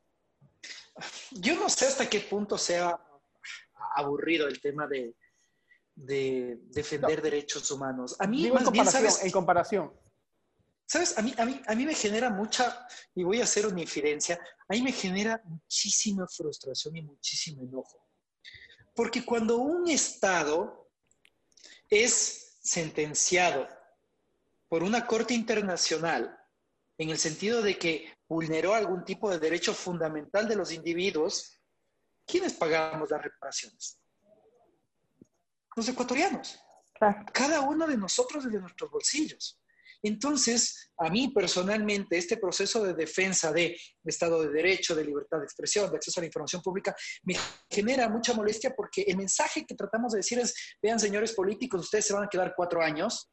Yo 1.32 1.54
no 1.56 1.68
sé 1.68 1.86
hasta 1.86 2.08
qué 2.08 2.20
punto 2.20 2.56
sea 2.56 2.98
aburrido 3.96 4.48
el 4.48 4.58
tema 4.62 4.86
de, 4.86 5.14
de 5.94 6.60
defender 6.70 7.20
derechos 7.20 7.70
humanos. 7.70 8.16
A 8.18 8.26
mí, 8.26 8.46
en, 8.46 8.64
comparación, 8.64 9.12
en 9.22 9.30
comparación. 9.30 9.92
¿Sabes? 10.87 11.16
A 11.18 11.22
mí, 11.22 11.35
a, 11.39 11.45
mí, 11.45 11.61
a 11.66 11.74
mí 11.74 11.87
me 11.87 11.95
genera 11.95 12.30
mucha, 12.30 12.87
y 13.14 13.22
voy 13.22 13.41
a 13.41 13.45
hacer 13.45 13.66
una 13.66 13.80
infidencia, 13.80 14.39
a 14.68 14.72
mí 14.74 14.82
me 14.82 14.93
genera 14.93 15.43
muchísima 15.45 16.26
frustración 16.28 16.97
y 16.97 17.03
muchísimo 17.03 17.62
enojo. 17.62 18.07
Porque 18.95 19.24
cuando 19.24 19.57
un 19.57 19.89
Estado 19.89 20.91
es 21.91 22.59
sentenciado 22.62 23.68
por 24.68 24.82
una 24.82 25.07
corte 25.07 25.35
internacional 25.35 26.39
en 26.99 27.11
el 27.11 27.18
sentido 27.18 27.62
de 27.62 27.78
que 27.78 28.12
vulneró 28.28 28.74
algún 28.74 29.05
tipo 29.05 29.30
de 29.30 29.39
derecho 29.39 29.74
fundamental 29.74 30.49
de 30.49 30.57
los 30.57 30.72
individuos, 30.72 31.61
¿quiénes 32.26 32.55
pagamos 32.55 33.11
las 33.11 33.22
reparaciones? 33.22 33.99
Los 35.76 35.89
ecuatorianos. 35.89 36.59
Cada 37.32 37.61
uno 37.61 37.87
de 37.87 37.97
nosotros 37.97 38.45
desde 38.45 38.61
nuestros 38.61 38.91
bolsillos. 38.91 39.61
Entonces, 40.05 40.90
a 40.98 41.09
mí 41.09 41.28
personalmente, 41.28 42.18
este 42.18 42.36
proceso 42.36 42.84
de 42.84 42.92
defensa 42.92 43.50
de 43.50 43.74
Estado 44.05 44.42
de 44.42 44.50
Derecho, 44.50 44.94
de 44.94 45.02
libertad 45.02 45.38
de 45.38 45.44
expresión, 45.44 45.90
de 45.90 45.96
acceso 45.96 46.20
a 46.20 46.22
la 46.22 46.26
información 46.26 46.61
pública, 46.61 46.94
me 47.22 47.34
genera 47.70 48.09
mucha 48.11 48.34
molestia 48.34 48.74
porque 48.76 49.02
el 49.02 49.16
mensaje 49.16 49.64
que 49.64 49.74
tratamos 49.74 50.12
de 50.12 50.18
decir 50.18 50.38
es, 50.38 50.55
vean 50.82 51.00
señores 51.00 51.32
políticos, 51.32 51.80
ustedes 51.80 52.05
se 52.05 52.12
van 52.12 52.24
a 52.24 52.28
quedar 52.28 52.52
cuatro 52.55 52.82
años, 52.82 53.30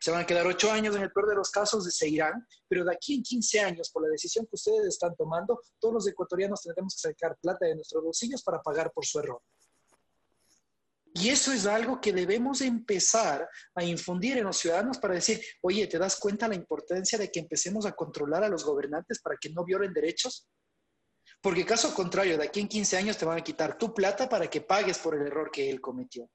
se 0.00 0.10
van 0.10 0.22
a 0.22 0.26
quedar 0.26 0.46
ocho 0.46 0.72
años, 0.72 0.96
en 0.96 1.02
el 1.02 1.12
peor 1.12 1.28
de 1.28 1.34
los 1.34 1.50
casos 1.50 1.84
se 1.84 2.08
irán, 2.08 2.46
pero 2.66 2.82
de 2.84 2.92
aquí 2.92 3.16
en 3.16 3.22
15 3.22 3.60
años, 3.60 3.90
por 3.90 4.02
la 4.02 4.08
decisión 4.08 4.46
que 4.46 4.56
ustedes 4.56 4.86
están 4.86 5.14
tomando, 5.16 5.60
todos 5.78 5.94
los 5.94 6.08
ecuatorianos 6.08 6.62
tendremos 6.62 6.94
que 6.94 7.08
sacar 7.08 7.36
plata 7.42 7.66
de 7.66 7.74
nuestros 7.74 8.02
bolsillos 8.02 8.42
para 8.42 8.62
pagar 8.62 8.90
por 8.90 9.04
su 9.04 9.18
error. 9.18 9.42
Y 11.16 11.28
eso 11.28 11.52
es 11.52 11.64
algo 11.66 12.00
que 12.00 12.12
debemos 12.12 12.60
empezar 12.60 13.48
a 13.76 13.84
infundir 13.84 14.36
en 14.36 14.44
los 14.44 14.58
ciudadanos 14.58 14.98
para 14.98 15.14
decir, 15.14 15.40
oye, 15.62 15.86
¿te 15.86 15.96
das 15.96 16.16
cuenta 16.16 16.48
la 16.48 16.56
importancia 16.56 17.16
de 17.16 17.30
que 17.30 17.38
empecemos 17.38 17.86
a 17.86 17.92
controlar 17.92 18.42
a 18.42 18.48
los 18.48 18.64
gobernantes 18.64 19.20
para 19.20 19.36
que 19.36 19.50
no 19.50 19.64
violen 19.64 19.92
derechos? 19.92 20.48
Porque 21.40 21.64
caso 21.64 21.94
contrario, 21.94 22.36
de 22.36 22.44
aquí 22.44 22.58
en 22.58 22.68
15 22.68 22.96
años 22.96 23.16
te 23.16 23.24
van 23.24 23.38
a 23.38 23.44
quitar 23.44 23.78
tu 23.78 23.94
plata 23.94 24.28
para 24.28 24.50
que 24.50 24.62
pagues 24.62 24.98
por 24.98 25.14
el 25.14 25.24
error 25.24 25.52
que 25.52 25.70
él 25.70 25.80
cometió. 25.80 26.28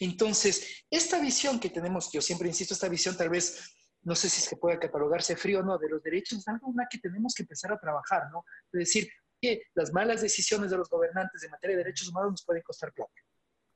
Entonces, 0.00 0.84
esta 0.90 1.20
visión 1.20 1.60
que 1.60 1.70
tenemos, 1.70 2.10
yo 2.12 2.20
siempre 2.20 2.48
insisto, 2.48 2.74
esta 2.74 2.88
visión 2.88 3.16
tal 3.16 3.28
vez, 3.28 3.72
no 4.02 4.16
sé 4.16 4.28
si 4.28 4.40
se 4.40 4.56
puede 4.56 4.80
catalogarse 4.80 5.36
frío 5.36 5.60
o 5.60 5.62
no, 5.62 5.78
de 5.78 5.88
los 5.88 6.02
derechos, 6.02 6.40
es 6.40 6.48
algo 6.48 6.66
una 6.66 6.88
que 6.90 6.98
tenemos 6.98 7.34
que 7.34 7.44
empezar 7.44 7.72
a 7.72 7.78
trabajar, 7.78 8.24
¿no? 8.32 8.44
Es 8.72 8.80
decir, 8.80 9.08
que 9.40 9.62
las 9.74 9.92
malas 9.92 10.22
decisiones 10.22 10.72
de 10.72 10.78
los 10.78 10.88
gobernantes 10.88 11.40
en 11.44 11.52
materia 11.52 11.76
de 11.76 11.84
derechos 11.84 12.08
humanos 12.08 12.32
nos 12.32 12.44
pueden 12.44 12.62
costar 12.62 12.92
plata. 12.92 13.12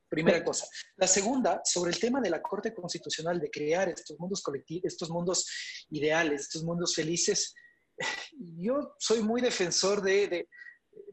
Primera 0.09 0.43
cosa. 0.43 0.67
La 0.97 1.05
segunda, 1.05 1.61
sobre 1.63 1.91
el 1.91 1.99
tema 1.99 2.19
de 2.19 2.31
la 2.31 2.41
Corte 2.41 2.73
Constitucional, 2.73 3.39
de 3.39 3.51
crear 3.51 3.89
estos 3.89 4.19
mundos 4.19 4.41
colectivos, 4.41 4.91
estos 4.91 5.11
mundos 5.11 5.45
ideales, 5.91 6.41
estos 6.41 6.63
mundos 6.63 6.95
felices, 6.95 7.53
yo 8.57 8.95
soy 8.97 9.21
muy 9.21 9.39
defensor 9.39 10.01
de, 10.01 10.49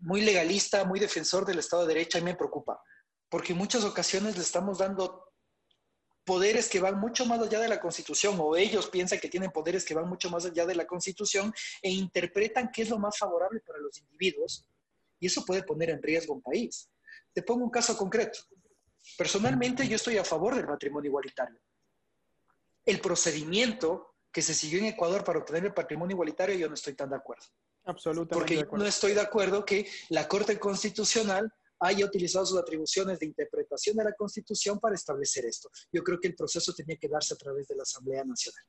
muy 0.01 0.23
legalista, 0.23 0.85
muy 0.85 0.99
defensor 0.99 1.45
del 1.45 1.59
Estado 1.59 1.87
de 1.87 1.95
Derecho 1.95 2.19
y 2.19 2.23
me 2.23 2.35
preocupa, 2.35 2.81
porque 3.29 3.53
en 3.53 3.59
muchas 3.59 3.85
ocasiones 3.85 4.37
le 4.37 4.43
estamos 4.43 4.79
dando 4.79 5.25
poderes 6.25 6.69
que 6.69 6.81
van 6.81 6.99
mucho 6.99 7.25
más 7.25 7.41
allá 7.41 7.61
de 7.61 7.69
la 7.69 7.81
Constitución, 7.81 8.37
o 8.41 8.57
ellos 8.57 8.89
piensan 8.89 9.21
que 9.21 9.29
tienen 9.29 9.53
poderes 9.53 9.85
que 9.85 9.95
van 9.95 10.09
mucho 10.09 10.29
más 10.29 10.45
allá 10.45 10.67
de 10.67 10.75
la 10.75 10.87
Constitución 10.87 11.53
e 11.83 11.91
interpretan 11.91 12.71
qué 12.73 12.83
es 12.83 12.91
lo 12.91 12.99
más 12.99 13.17
favorable 13.17 13.61
para 13.61 13.79
los 13.79 13.99
individuos, 13.99 14.67
y 15.21 15.27
eso 15.27 15.45
puede 15.45 15.63
poner 15.63 15.91
en 15.91 16.03
riesgo 16.03 16.35
un 16.35 16.43
país. 16.43 16.91
Te 17.33 17.43
pongo 17.43 17.65
un 17.65 17.71
caso 17.71 17.97
concreto. 17.97 18.41
Personalmente 19.17 19.87
yo 19.87 19.97
estoy 19.97 20.19
a 20.19 20.25
favor 20.25 20.55
del 20.55 20.67
matrimonio 20.67 21.09
igualitario. 21.09 21.59
el 22.85 23.01
procedimiento 23.01 24.15
que 24.31 24.43
se 24.43 24.55
siguió 24.55 24.79
en 24.79 24.85
Ecuador 24.85 25.25
para 25.25 25.41
obtener 25.41 25.65
el 25.65 25.75
patrimonio 25.75 26.15
igualitario, 26.15 26.55
yo 26.55 26.69
no 26.69 26.75
estoy 26.75 26.95
tan 26.95 27.11
de 27.11 27.17
acuerdo. 27.17 27.47
Absolutamente. 27.85 28.65
Porque 28.65 28.77
no 28.77 28.87
estoy 28.87 29.15
de 29.15 29.21
acuerdo 29.21 29.65
que 29.65 29.89
la 30.11 30.29
Corte 30.29 30.59
Constitucional 30.59 31.51
haya 31.81 32.05
utilizado 32.05 32.47
sus 32.47 32.59
atribuciones 32.59 33.19
de 33.19 33.27
interpretación 33.27 33.97
de 33.97 34.05
la 34.05 34.13
Constitución 34.13 34.79
para 34.79 34.95
establecer 34.95 35.45
esto. 35.47 35.69
Yo 35.93 36.03
creo 36.03 36.21
que 36.21 36.29
el 36.29 36.35
proceso 36.35 36.73
tenía 36.73 36.97
que 36.97 37.09
darse 37.09 37.35
a 37.35 37.37
través 37.37 37.67
de 37.67 37.77
la 37.77 37.83
Asamblea 37.83 38.25
Nacional. 38.25 38.63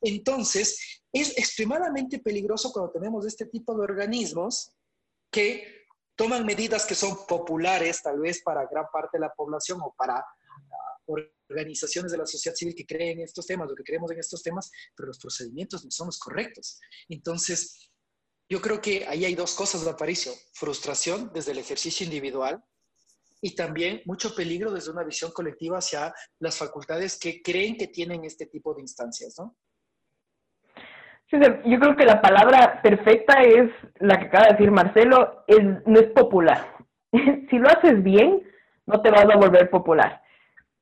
Entonces, 0.00 1.02
es 1.12 1.36
extremadamente 1.36 2.18
peligroso 2.18 2.72
cuando 2.72 2.92
tenemos 2.92 3.26
este 3.26 3.46
tipo 3.46 3.74
de 3.74 3.82
organismos 3.82 4.72
que 5.30 5.81
toman 6.22 6.46
medidas 6.46 6.86
que 6.86 6.94
son 6.94 7.26
populares 7.26 8.00
tal 8.00 8.20
vez 8.20 8.42
para 8.44 8.64
gran 8.66 8.86
parte 8.92 9.18
de 9.18 9.22
la 9.22 9.34
población 9.34 9.80
o 9.82 9.92
para 9.98 10.24
uh, 11.06 11.16
organizaciones 11.50 12.12
de 12.12 12.18
la 12.18 12.26
sociedad 12.26 12.54
civil 12.54 12.76
que 12.76 12.86
creen 12.86 13.18
en 13.18 13.24
estos 13.24 13.44
temas 13.44 13.68
o 13.68 13.74
que 13.74 13.82
creemos 13.82 14.08
en 14.12 14.20
estos 14.20 14.40
temas, 14.40 14.70
pero 14.96 15.08
los 15.08 15.18
procedimientos 15.18 15.84
no 15.84 15.90
son 15.90 16.06
los 16.06 16.20
correctos. 16.20 16.78
Entonces, 17.08 17.90
yo 18.48 18.60
creo 18.60 18.80
que 18.80 19.04
ahí 19.08 19.24
hay 19.24 19.34
dos 19.34 19.54
cosas, 19.54 19.84
Aparicio. 19.84 20.32
Frustración 20.52 21.32
desde 21.34 21.50
el 21.50 21.58
ejercicio 21.58 22.04
individual 22.04 22.62
y 23.40 23.56
también 23.56 24.00
mucho 24.04 24.32
peligro 24.32 24.70
desde 24.70 24.92
una 24.92 25.02
visión 25.02 25.32
colectiva 25.32 25.78
hacia 25.78 26.14
las 26.38 26.56
facultades 26.56 27.18
que 27.18 27.42
creen 27.42 27.76
que 27.76 27.88
tienen 27.88 28.24
este 28.24 28.46
tipo 28.46 28.74
de 28.74 28.82
instancias, 28.82 29.34
¿no? 29.38 29.56
Yo 31.64 31.80
creo 31.80 31.96
que 31.96 32.04
la 32.04 32.20
palabra 32.20 32.80
perfecta 32.82 33.42
es 33.42 33.70
la 33.98 34.18
que 34.18 34.26
acaba 34.26 34.46
de 34.46 34.52
decir 34.52 34.70
Marcelo, 34.70 35.44
no 35.86 36.00
es 36.00 36.06
popular. 36.08 36.58
si 37.12 37.58
lo 37.58 37.68
haces 37.68 38.02
bien, 38.02 38.42
no 38.86 39.00
te 39.00 39.10
vas 39.10 39.24
a 39.24 39.36
volver 39.36 39.70
popular. 39.70 40.20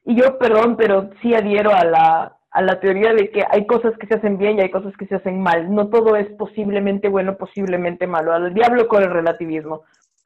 Y 0.04 0.16
yo, 0.16 0.38
perdón, 0.38 0.76
pero 0.76 1.10
sí 1.20 1.34
adhiero 1.34 1.72
a 1.72 1.84
la, 1.84 2.36
a 2.50 2.62
la 2.62 2.80
teoría 2.80 3.12
de 3.12 3.30
que 3.30 3.44
hay 3.48 3.66
cosas 3.66 3.92
que 3.98 4.06
se 4.06 4.14
hacen 4.14 4.38
bien 4.38 4.58
y 4.58 4.62
hay 4.62 4.70
cosas 4.70 4.96
que 4.96 5.06
se 5.06 5.16
hacen 5.16 5.40
mal. 5.40 5.72
No 5.72 5.88
todo 5.88 6.16
es 6.16 6.28
posiblemente 6.32 7.08
bueno, 7.08 7.36
posiblemente 7.36 8.06
malo. 8.06 8.32
Al 8.32 8.52
diablo 8.54 8.88
con 8.88 9.02
el 9.02 9.10
relativismo, 9.10 9.82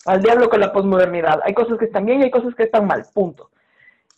al 0.07 0.23
diablo 0.23 0.49
con 0.49 0.61
la 0.61 0.73
posmodernidad. 0.73 1.41
Hay 1.45 1.55
cosas 1.55 1.79
que 1.79 1.87
están 1.87 2.07
bien 2.07 2.21
y 2.21 2.25
hay 2.25 2.31
cosas 2.31 2.55
que 2.55 2.65
están 2.65 2.87
mal, 2.87 3.05
punto. 3.13 3.51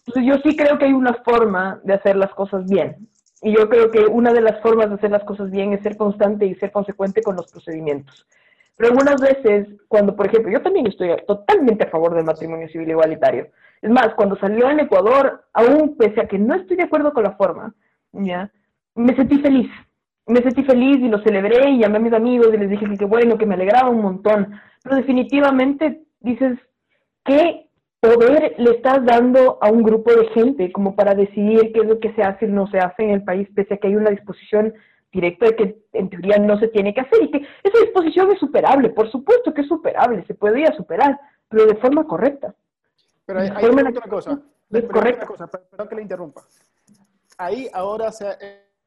Entonces 0.07 0.25
yo 0.25 0.35
sí 0.45 0.57
creo 0.57 0.79
que 0.79 0.85
hay 0.85 0.93
una 0.93 1.15
forma 1.25 1.81
de 1.83 1.95
hacer 1.95 2.17
las 2.17 2.33
cosas 2.35 2.65
bien. 2.67 3.09
Y 3.43 3.55
yo 3.55 3.69
creo 3.69 3.91
que 3.91 4.01
una 4.07 4.33
de 4.33 4.41
las 4.41 4.61
formas 4.63 4.89
de 4.89 4.95
hacer 4.95 5.11
las 5.11 5.25
cosas 5.25 5.51
bien 5.51 5.73
es 5.73 5.83
ser 5.83 5.97
constante 5.97 6.47
y 6.47 6.55
ser 6.55 6.73
consecuente 6.73 7.23
con 7.23 7.37
los 7.37 7.51
procedimientos. 7.51 8.27
Pero 8.77 8.91
algunas 8.91 9.21
veces, 9.21 9.69
cuando, 9.89 10.15
por 10.15 10.27
ejemplo, 10.27 10.51
yo 10.51 10.63
también 10.63 10.87
estoy 10.87 11.11
totalmente 11.27 11.85
a 11.85 11.91
favor 11.91 12.15
del 12.15 12.25
matrimonio 12.25 12.69
civil 12.69 12.91
igualitario. 12.91 13.49
Es 13.81 13.91
más, 13.91 14.15
cuando 14.15 14.37
salió 14.37 14.71
en 14.71 14.81
Ecuador, 14.81 15.45
aún 15.53 15.97
pese 15.97 16.21
a 16.21 16.29
que 16.29 16.39
no 16.39 16.55
estoy 16.55 16.77
de 16.77 16.85
acuerdo 16.85 17.13
con 17.13 17.25
la 17.25 17.37
forma, 17.37 17.75
¿ya? 18.13 18.51
me 18.97 19.15
sentí 19.15 19.39
feliz. 19.39 19.71
Me 20.27 20.43
sentí 20.43 20.65
feliz 20.65 20.99
y 20.99 21.09
lo 21.09 21.23
celebré 21.23 21.71
y 21.71 21.79
llamé 21.79 21.99
a 21.99 22.01
mis 22.01 22.13
amigos 22.13 22.49
y 22.53 22.57
les 22.57 22.69
dije 22.69 22.87
que 22.99 23.05
bueno, 23.05 23.39
que 23.39 23.47
me 23.47 23.55
alegraba 23.55 23.91
un 23.91 24.03
montón. 24.03 24.59
Pero 24.83 24.97
definitivamente 24.97 26.03
dices, 26.21 26.59
¿qué 27.25 27.66
poder 28.01 28.55
le 28.59 28.71
estás 28.73 29.05
dando 29.05 29.59
a 29.61 29.71
un 29.71 29.83
grupo 29.83 30.13
de 30.13 30.27
gente 30.29 30.73
como 30.73 30.95
para 30.95 31.15
decidir 31.15 31.73
qué 31.73 31.81
es 31.81 31.87
lo 31.87 31.99
que 31.99 32.13
se 32.15 32.23
hace 32.23 32.47
y 32.47 32.49
no 32.49 32.67
se 32.69 32.79
hace 32.79 33.03
en 33.03 33.11
el 33.11 33.25
país, 33.25 33.49
pese 33.55 33.75
a 33.75 33.77
que 33.79 33.89
hay 33.89 33.97
una 33.97 34.11
disposición 34.11 34.75
directa 35.13 35.47
de 35.47 35.57
que 35.57 35.83
en 35.95 36.11
teoría 36.11 36.39
no 36.39 36.59
se 36.59 36.69
tiene 36.69 36.93
que 36.93 37.01
hacer 37.01 37.23
y 37.23 37.31
que 37.31 37.39
esa 37.39 37.79
disposición 37.81 38.31
es 38.33 38.39
superable, 38.39 38.91
por 38.91 39.11
supuesto 39.11 39.55
que 39.55 39.63
es 39.63 39.69
superable, 39.69 40.25
se 40.27 40.35
podría 40.35 40.75
superar, 40.77 41.19
pero 41.49 41.67
de 41.67 41.77
forma 41.77 42.07
correcta. 42.07 42.55
Pero 43.25 43.41
hay, 43.41 43.51
hay 43.55 43.65
una 43.65 43.93
cosa, 43.93 44.41
correcta. 44.93 45.27
cosa, 45.27 45.47
perdón 45.49 45.89
que 45.89 45.95
le 45.97 46.03
interrumpa. 46.03 46.43
Ahí 47.39 47.69
ahora 47.73 48.11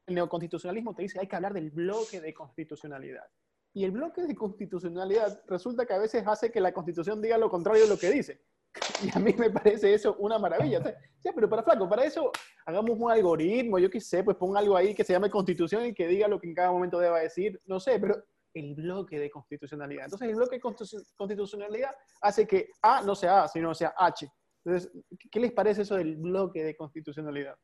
el 0.06 0.14
neoconstitucionalismo 0.14 0.94
te 0.94 1.02
dice 1.02 1.18
hay 1.20 1.26
que 1.26 1.36
hablar 1.36 1.52
del 1.52 1.70
bloque 1.70 2.20
de 2.20 2.32
constitucionalidad. 2.32 3.24
Y 3.72 3.84
el 3.84 3.92
bloque 3.92 4.22
de 4.22 4.34
constitucionalidad 4.34 5.42
resulta 5.46 5.86
que 5.86 5.94
a 5.94 5.98
veces 5.98 6.24
hace 6.26 6.50
que 6.50 6.60
la 6.60 6.72
constitución 6.72 7.20
diga 7.22 7.38
lo 7.38 7.48
contrario 7.48 7.82
de 7.82 7.88
lo 7.88 7.98
que 7.98 8.10
dice. 8.10 8.40
Y 9.02 9.16
a 9.16 9.18
mí 9.18 9.34
me 9.36 9.50
parece 9.50 9.94
eso 9.94 10.16
una 10.18 10.38
maravilla. 10.38 10.78
O 10.78 11.32
pero 11.34 11.48
para 11.48 11.62
flaco, 11.62 11.88
para 11.88 12.04
eso 12.04 12.30
hagamos 12.66 12.98
un 12.98 13.10
algoritmo, 13.10 13.78
yo 13.78 13.90
qué 13.90 14.00
sé, 14.00 14.22
pues 14.22 14.36
pon 14.36 14.56
algo 14.56 14.76
ahí 14.76 14.94
que 14.94 15.04
se 15.04 15.12
llame 15.12 15.30
constitución 15.30 15.86
y 15.86 15.94
que 15.94 16.06
diga 16.06 16.28
lo 16.28 16.40
que 16.40 16.48
en 16.48 16.54
cada 16.54 16.70
momento 16.70 16.98
deba 16.98 17.20
decir, 17.20 17.60
no 17.66 17.80
sé, 17.80 17.98
pero 17.98 18.22
el 18.54 18.74
bloque 18.74 19.18
de 19.18 19.30
constitucionalidad. 19.30 20.04
Entonces, 20.04 20.28
el 20.28 20.34
bloque 20.34 20.56
de 20.56 20.94
constitucionalidad 21.16 21.94
hace 22.20 22.46
que 22.46 22.70
A 22.82 23.02
no 23.02 23.14
sea 23.14 23.44
A, 23.44 23.48
sino 23.48 23.74
sea 23.74 23.94
H. 23.96 24.30
Entonces, 24.64 24.92
¿qué 25.30 25.40
les 25.40 25.52
parece 25.52 25.82
eso 25.82 25.96
del 25.96 26.16
bloque 26.16 26.64
de 26.64 26.76
constitucionalidad? 26.76 27.56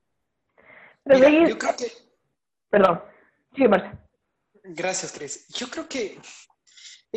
yo 1.04 1.58
creo 1.58 1.76
que... 1.76 1.86
Perdón. 2.68 3.02
Sí, 3.54 3.68
Marcia. 3.68 4.06
Gracias, 4.64 5.12
Cris. 5.12 5.46
Yo 5.48 5.68
creo 5.68 5.88
que 5.88 6.18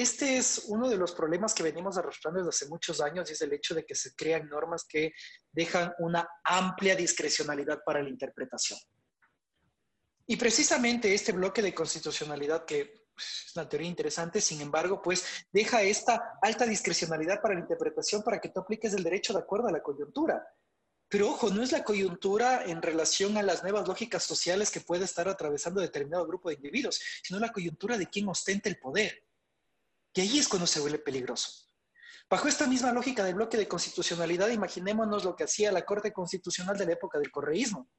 este 0.02 0.38
es 0.38 0.66
uno 0.68 0.88
de 0.90 0.98
los 0.98 1.14
problemas 1.14 1.54
que 1.54 1.64
venimos 1.64 1.98
arrastrando 1.98 2.40
desde 2.40 2.50
hace 2.50 2.68
muchos 2.68 3.02
años 3.02 3.30
y 3.30 3.34
es 3.34 3.42
el 3.42 3.54
hecho 3.54 3.76
de 3.76 3.86
que 3.86 3.96
se 3.96 4.16
crean 4.16 4.48
normas 4.48 4.86
que 4.88 5.14
dejan 5.52 5.94
una 6.00 6.28
amplia 6.44 6.96
discrecionalidad 6.96 7.80
para 7.86 8.02
la 8.02 8.10
interpretación. 8.10 8.80
Y 10.28 10.36
precisamente 10.38 11.14
este 11.14 11.32
bloque 11.32 11.62
de 11.62 11.74
constitucionalidad 11.74 12.66
que 12.66 13.08
pues, 13.14 13.46
es 13.48 13.56
una 13.56 13.68
teoría 13.68 13.90
interesante, 13.90 14.40
sin 14.40 14.62
embargo, 14.62 15.02
pues 15.02 15.26
deja 15.52 15.82
esta 15.82 16.38
alta 16.42 16.66
discrecionalidad 16.66 17.42
para 17.42 17.56
la 17.56 17.62
interpretación 17.62 18.22
para 18.22 18.40
que 18.40 18.50
tú 18.50 18.60
apliques 18.60 18.94
el 18.94 19.04
derecho 19.04 19.34
de 19.34 19.40
acuerdo 19.40 19.68
a 19.68 19.72
la 19.72 19.82
coyuntura. 19.82 20.48
Pero 21.10 21.30
ojo, 21.30 21.50
no 21.50 21.64
es 21.64 21.72
la 21.72 21.84
coyuntura 21.84 22.64
en 22.66 22.82
relación 22.82 23.36
a 23.38 23.44
las 23.44 23.64
nuevas 23.64 23.88
lógicas 23.88 24.24
sociales 24.24 24.70
que 24.70 24.82
puede 24.82 25.06
estar 25.06 25.28
atravesando 25.28 25.82
determinado 25.82 26.28
grupo 26.28 26.50
de 26.50 26.56
individuos, 26.56 27.02
sino 27.24 27.40
la 27.40 27.52
coyuntura 27.52 27.98
de 27.98 28.08
quien 28.08 28.30
ostenta 28.30 28.70
el 28.70 28.78
poder. 28.78 29.24
Y 30.14 30.22
ahí 30.22 30.40
es 30.40 30.48
cuando 30.48 30.68
se 30.68 30.80
vuelve 30.80 31.00
peligroso. 31.00 31.70
Bajo 32.30 32.48
esta 32.48 32.68
misma 32.68 32.92
lógica 32.92 33.24
del 33.24 33.36
bloque 33.36 33.58
de 33.58 33.68
constitucionalidad, 33.68 34.50
imaginémonos 34.50 35.24
lo 35.24 35.36
que 35.36 35.46
hacía 35.46 35.72
la 35.72 35.86
Corte 35.86 36.14
Constitucional 36.14 36.78
de 36.78 36.86
la 36.86 36.94
época 36.94 37.18
del 37.18 37.32
correísmo, 37.32 37.90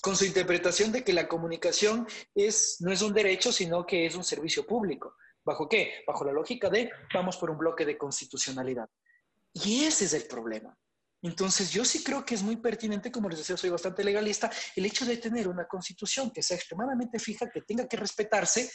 con 0.00 0.16
su 0.16 0.24
interpretación 0.24 0.92
de 0.92 1.04
que 1.04 1.12
la 1.12 1.28
comunicación 1.28 2.06
es, 2.34 2.76
no 2.80 2.92
es 2.92 3.02
un 3.02 3.14
derecho, 3.14 3.52
sino 3.52 3.86
que 3.86 4.06
es 4.06 4.16
un 4.16 4.24
servicio 4.24 4.66
público. 4.66 5.14
¿Bajo 5.44 5.68
qué? 5.68 6.02
Bajo 6.06 6.24
la 6.24 6.32
lógica 6.32 6.68
de 6.68 6.90
vamos 7.14 7.36
por 7.36 7.50
un 7.50 7.58
bloque 7.58 7.84
de 7.84 7.96
constitucionalidad. 7.96 8.88
Y 9.52 9.84
ese 9.84 10.06
es 10.06 10.12
el 10.14 10.26
problema. 10.26 10.76
Entonces, 11.22 11.70
yo 11.70 11.84
sí 11.84 12.04
creo 12.04 12.24
que 12.24 12.34
es 12.34 12.42
muy 12.42 12.56
pertinente, 12.56 13.10
como 13.10 13.28
les 13.28 13.38
decía, 13.38 13.56
soy 13.56 13.70
bastante 13.70 14.04
legalista, 14.04 14.50
el 14.74 14.84
hecho 14.86 15.06
de 15.06 15.16
tener 15.16 15.48
una 15.48 15.66
constitución 15.66 16.30
que 16.30 16.42
sea 16.42 16.56
extremadamente 16.56 17.18
fija, 17.18 17.48
que 17.48 17.62
tenga 17.62 17.88
que 17.88 17.96
respetarse, 17.96 18.70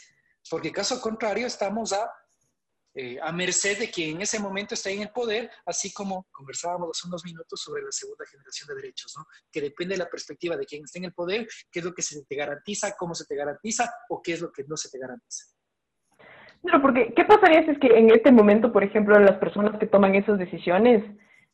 porque 0.50 0.72
caso 0.72 1.00
contrario 1.00 1.46
estamos 1.46 1.92
a 1.92 2.10
eh, 2.94 3.18
a 3.22 3.32
merced 3.32 3.78
de 3.78 3.90
quien 3.90 4.16
en 4.16 4.22
ese 4.22 4.38
momento 4.38 4.74
está 4.74 4.90
en 4.90 5.02
el 5.02 5.08
poder, 5.08 5.50
así 5.64 5.92
como 5.94 6.26
conversábamos 6.30 6.90
hace 6.90 7.08
unos 7.08 7.24
minutos 7.24 7.60
sobre 7.60 7.82
la 7.82 7.90
segunda 7.90 8.26
generación 8.30 8.68
de 8.68 8.74
derechos, 8.74 9.14
¿no? 9.16 9.24
que 9.50 9.62
depende 9.62 9.94
de 9.94 10.00
la 10.00 10.10
perspectiva 10.10 10.56
de 10.58 10.66
quien 10.66 10.84
está 10.84 10.98
en 10.98 11.06
el 11.06 11.14
poder, 11.14 11.46
qué 11.70 11.78
es 11.78 11.84
lo 11.84 11.94
que 11.94 12.02
se 12.02 12.22
te 12.24 12.36
garantiza, 12.36 12.94
cómo 12.98 13.14
se 13.14 13.24
te 13.24 13.34
garantiza 13.34 13.90
o 14.10 14.20
qué 14.20 14.34
es 14.34 14.42
lo 14.42 14.52
que 14.52 14.64
no 14.64 14.76
se 14.76 14.90
te 14.90 14.98
garantiza. 14.98 15.46
No, 16.62 16.82
porque 16.82 17.12
¿qué 17.14 17.24
pasaría 17.24 17.64
si 17.64 17.70
es 17.70 17.78
que 17.78 17.98
en 17.98 18.10
este 18.10 18.30
momento, 18.30 18.72
por 18.72 18.84
ejemplo, 18.84 19.18
las 19.18 19.38
personas 19.38 19.78
que 19.80 19.86
toman 19.86 20.14
esas 20.14 20.38
decisiones 20.38 21.02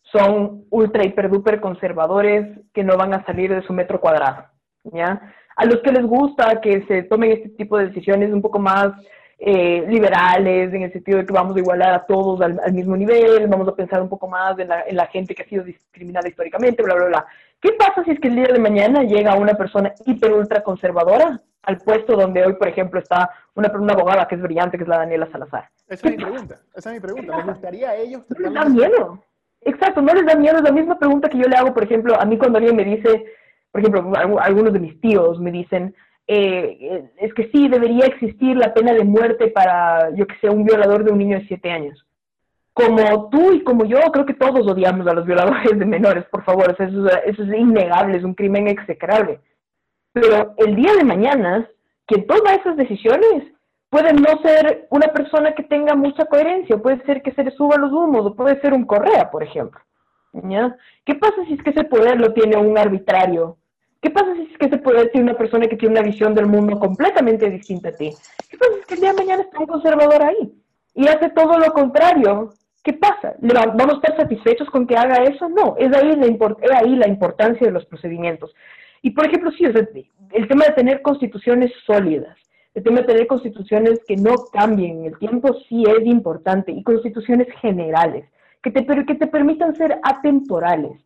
son 0.02 0.66
ultra, 0.70 1.04
hiper, 1.04 1.30
duper 1.30 1.60
conservadores 1.60 2.58
que 2.74 2.82
no 2.82 2.96
van 2.96 3.14
a 3.14 3.24
salir 3.24 3.54
de 3.54 3.62
su 3.62 3.72
metro 3.72 4.00
cuadrado? 4.00 4.46
¿ya? 4.92 5.34
A 5.56 5.64
los 5.64 5.80
que 5.82 5.92
les 5.92 6.04
gusta 6.04 6.60
que 6.60 6.84
se 6.86 7.04
tomen 7.04 7.32
este 7.32 7.50
tipo 7.50 7.78
de 7.78 7.86
decisiones 7.86 8.32
un 8.32 8.42
poco 8.42 8.58
más 8.58 8.92
eh, 9.40 9.86
liberales, 9.88 10.74
en 10.74 10.82
el 10.82 10.92
sentido 10.92 11.18
de 11.18 11.26
que 11.26 11.32
vamos 11.32 11.54
a 11.54 11.60
igualar 11.60 11.94
a 11.94 12.04
todos 12.06 12.40
al, 12.40 12.72
mismo 12.72 12.96
nivel, 12.96 13.46
vamos 13.46 13.68
a 13.68 13.74
pensar 13.76 14.02
un 14.02 14.08
poco 14.08 14.26
más 14.26 14.58
en 14.58 14.68
la, 14.68 14.82
en 14.82 14.96
la, 14.96 15.06
gente 15.06 15.32
que 15.32 15.42
ha 15.42 15.48
sido 15.48 15.62
discriminada 15.62 16.28
históricamente, 16.28 16.82
bla, 16.82 16.94
bla, 16.94 17.06
bla. 17.06 17.26
¿Qué 17.60 17.72
pasa 17.72 18.02
si 18.04 18.10
es 18.10 18.20
que 18.20 18.28
el 18.28 18.34
día 18.34 18.48
de 18.48 18.58
mañana 18.58 19.02
llega 19.04 19.36
una 19.36 19.54
persona 19.54 19.92
hiper 20.04 20.32
ultra 20.32 20.62
conservadora 20.62 21.40
al 21.62 21.78
puesto 21.78 22.16
donde 22.16 22.44
hoy, 22.44 22.54
por 22.54 22.66
ejemplo, 22.66 22.98
está 22.98 23.30
una, 23.54 23.70
una 23.72 23.92
abogada 23.92 24.26
que 24.26 24.34
es 24.34 24.42
brillante, 24.42 24.76
que 24.76 24.82
es 24.82 24.88
la 24.88 24.98
Daniela 24.98 25.28
Salazar? 25.30 25.68
Esa 25.86 26.08
es 26.08 26.16
mi 26.16 26.24
pregunta, 26.24 26.60
esa 26.74 26.90
es 26.90 26.94
mi 26.94 27.00
pregunta. 27.00 27.36
¿Les 27.36 27.46
gustaría 27.46 27.90
a 27.90 27.96
ellos? 27.96 28.22
No 28.28 28.40
les 28.40 28.52
da 28.52 28.64
miedo. 28.64 29.24
Exacto, 29.60 30.02
no 30.02 30.14
les 30.14 30.26
da 30.26 30.34
miedo. 30.34 30.56
Es 30.56 30.64
la 30.64 30.72
misma 30.72 30.98
pregunta 30.98 31.28
que 31.28 31.38
yo 31.38 31.48
le 31.48 31.56
hago, 31.56 31.72
por 31.72 31.84
ejemplo, 31.84 32.20
a 32.20 32.24
mí 32.24 32.38
cuando 32.38 32.58
alguien 32.58 32.74
me 32.74 32.84
dice, 32.84 33.24
por 33.70 33.80
ejemplo, 33.80 34.12
algunos 34.40 34.72
de 34.72 34.80
mis 34.80 35.00
tíos 35.00 35.38
me 35.38 35.52
dicen, 35.52 35.94
eh, 36.30 37.10
es 37.16 37.32
que 37.32 37.48
sí, 37.50 37.68
debería 37.68 38.04
existir 38.04 38.54
la 38.54 38.74
pena 38.74 38.92
de 38.92 39.02
muerte 39.02 39.48
para, 39.48 40.14
yo 40.14 40.26
que 40.26 40.36
sé, 40.40 40.50
un 40.50 40.64
violador 40.64 41.02
de 41.02 41.10
un 41.10 41.18
niño 41.18 41.38
de 41.38 41.46
siete 41.46 41.70
años. 41.70 42.04
Como 42.74 43.30
tú 43.30 43.52
y 43.52 43.64
como 43.64 43.86
yo, 43.86 43.98
creo 44.12 44.26
que 44.26 44.34
todos 44.34 44.70
odiamos 44.70 45.06
a 45.06 45.14
los 45.14 45.24
violadores 45.24 45.78
de 45.78 45.86
menores, 45.86 46.26
por 46.26 46.44
favor, 46.44 46.76
eso, 46.78 47.08
es 47.24 47.38
innegable, 47.38 48.18
es 48.18 48.24
un 48.24 48.34
crimen 48.34 48.68
execrable. 48.68 49.40
Pero 50.12 50.54
el 50.58 50.76
día 50.76 50.92
de 50.92 51.04
mañana, 51.04 51.66
quien 52.06 52.26
toma 52.26 52.54
esas 52.54 52.76
decisiones 52.76 53.44
puede 53.88 54.12
no 54.12 54.40
ser 54.42 54.86
una 54.90 55.08
persona 55.08 55.54
que 55.54 55.62
tenga 55.62 55.94
mucha 55.94 56.26
coherencia, 56.26 56.76
puede 56.76 57.02
ser 57.06 57.22
que 57.22 57.32
se 57.32 57.42
le 57.42 57.52
suba 57.52 57.78
los 57.78 57.90
humos, 57.90 58.26
o 58.26 58.34
puede 58.34 58.60
ser 58.60 58.74
un 58.74 58.84
correa, 58.84 59.30
por 59.30 59.42
ejemplo. 59.42 59.80
¿Qué 61.06 61.14
pasa 61.14 61.36
si 61.46 61.54
es 61.54 61.62
que 61.62 61.70
ese 61.70 61.84
poder 61.84 62.20
lo 62.20 62.34
tiene 62.34 62.58
un 62.58 62.76
arbitrario 62.76 63.56
¿Qué 64.00 64.10
pasa 64.10 64.32
si 64.36 64.42
es 64.42 64.58
que 64.58 64.68
se 64.68 64.78
puede 64.78 65.04
decir 65.04 65.22
una 65.22 65.36
persona 65.36 65.66
que 65.66 65.76
tiene 65.76 65.98
una 65.98 66.08
visión 66.08 66.32
del 66.32 66.46
mundo 66.46 66.78
completamente 66.78 67.50
distinta 67.50 67.88
a 67.88 67.92
ti? 67.92 68.10
¿Qué 68.48 68.56
pasa 68.56 68.72
si 68.74 68.80
es 68.80 68.86
que 68.86 68.94
el 68.94 69.00
día 69.00 69.12
de 69.12 69.24
mañana 69.24 69.42
está 69.42 69.58
un 69.58 69.66
conservador 69.66 70.22
ahí 70.22 70.52
y 70.94 71.08
hace 71.08 71.30
todo 71.30 71.58
lo 71.58 71.72
contrario? 71.72 72.50
¿Qué 72.84 72.92
pasa? 72.92 73.34
¿Vamos 73.40 73.94
a 73.94 73.96
estar 73.96 74.16
satisfechos 74.16 74.70
con 74.70 74.86
que 74.86 74.96
haga 74.96 75.24
eso? 75.24 75.48
No, 75.48 75.74
es 75.78 75.92
ahí 75.96 76.14
la, 76.14 76.26
es 76.26 76.70
ahí 76.70 76.94
la 76.94 77.08
importancia 77.08 77.66
de 77.66 77.72
los 77.72 77.84
procedimientos. 77.86 78.54
Y 79.02 79.10
por 79.10 79.26
ejemplo, 79.26 79.50
sí, 79.50 79.64
el 79.64 80.48
tema 80.48 80.64
de 80.66 80.72
tener 80.74 81.02
constituciones 81.02 81.72
sólidas, 81.84 82.36
el 82.74 82.84
tema 82.84 83.00
de 83.00 83.06
tener 83.06 83.26
constituciones 83.26 84.00
que 84.06 84.16
no 84.16 84.36
cambien 84.52 85.00
en 85.00 85.06
el 85.06 85.18
tiempo 85.18 85.54
sí 85.68 85.82
es 85.86 86.06
importante 86.06 86.70
y 86.70 86.84
constituciones 86.84 87.48
generales, 87.60 88.26
que 88.62 88.70
te, 88.70 88.86
que 88.86 89.14
te 89.16 89.26
permitan 89.26 89.74
ser 89.74 89.98
atemporales 90.04 91.00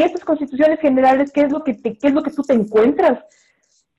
en 0.00 0.06
estas 0.06 0.24
constituciones 0.24 0.80
generales, 0.80 1.32
¿qué 1.32 1.42
es 1.42 1.52
lo 1.52 1.62
que, 1.62 1.80
qué 1.80 1.98
es 2.00 2.12
lo 2.12 2.22
que 2.22 2.30
tú 2.30 2.42
te 2.42 2.54
encuentras? 2.54 3.18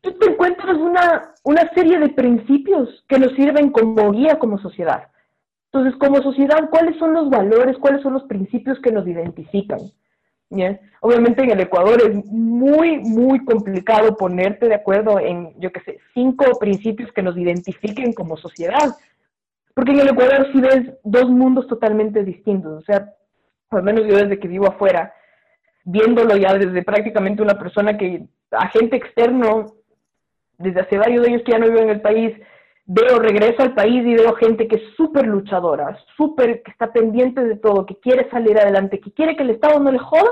Tú 0.01 0.13
te 0.13 0.29
encuentras 0.29 0.77
una, 0.77 1.33
una 1.43 1.69
serie 1.73 1.99
de 1.99 2.09
principios 2.09 3.03
que 3.07 3.19
nos 3.19 3.33
sirven 3.33 3.71
como 3.71 4.11
guía 4.11 4.39
como 4.39 4.57
sociedad. 4.59 5.07
Entonces, 5.71 5.99
como 5.99 6.21
sociedad, 6.21 6.69
¿cuáles 6.69 6.97
son 6.97 7.13
los 7.13 7.29
valores, 7.29 7.77
cuáles 7.77 8.01
son 8.01 8.13
los 8.13 8.23
principios 8.23 8.79
que 8.79 8.91
nos 8.91 9.07
identifican? 9.07 9.79
Obviamente 11.01 11.43
en 11.43 11.51
el 11.51 11.59
Ecuador 11.59 12.01
es 12.01 12.25
muy, 12.25 12.99
muy 12.99 13.43
complicado 13.43 14.15
ponerte 14.15 14.67
de 14.67 14.75
acuerdo 14.75 15.19
en, 15.19 15.53
yo 15.59 15.71
qué 15.71 15.81
sé, 15.81 15.99
cinco 16.13 16.45
principios 16.59 17.11
que 17.11 17.21
nos 17.21 17.37
identifiquen 17.37 18.13
como 18.13 18.37
sociedad. 18.37 18.95
Porque 19.73 19.91
en 19.91 19.99
el 19.99 20.09
Ecuador 20.09 20.47
sí 20.51 20.61
ves 20.61 20.93
dos 21.03 21.29
mundos 21.29 21.67
totalmente 21.67 22.23
distintos. 22.23 22.81
O 22.81 22.85
sea, 22.85 23.13
al 23.69 23.83
menos 23.83 24.05
yo 24.07 24.15
desde 24.15 24.39
que 24.39 24.47
vivo 24.47 24.67
afuera, 24.67 25.13
viéndolo 25.89 26.35
ya 26.35 26.53
desde 26.53 26.83
prácticamente 26.83 27.41
una 27.41 27.57
persona 27.57 27.97
que, 27.97 28.25
agente 28.51 28.97
externo, 28.97 29.73
desde 30.57 30.81
hace 30.81 30.97
varios 30.97 31.25
años 31.25 31.43
que 31.45 31.53
ya 31.53 31.59
no 31.59 31.67
vivo 31.67 31.79
en 31.79 31.91
el 31.91 32.01
país, 32.01 32.35
veo 32.85 33.19
regreso 33.19 33.63
al 33.63 33.73
país 33.73 34.05
y 34.05 34.15
veo 34.15 34.33
gente 34.33 34.67
que 34.67 34.75
es 34.75 34.81
súper 34.97 35.25
luchadora, 35.25 35.97
súper, 36.17 36.61
que 36.61 36.71
está 36.71 36.91
pendiente 36.91 37.41
de 37.41 37.55
todo, 37.55 37.85
que 37.85 37.97
quiere 37.99 38.29
salir 38.29 38.59
adelante, 38.59 38.99
que 38.99 39.13
quiere 39.13 39.37
que 39.37 39.43
el 39.43 39.51
Estado 39.51 39.79
no 39.79 39.89
le 39.89 39.99
joda, 39.99 40.29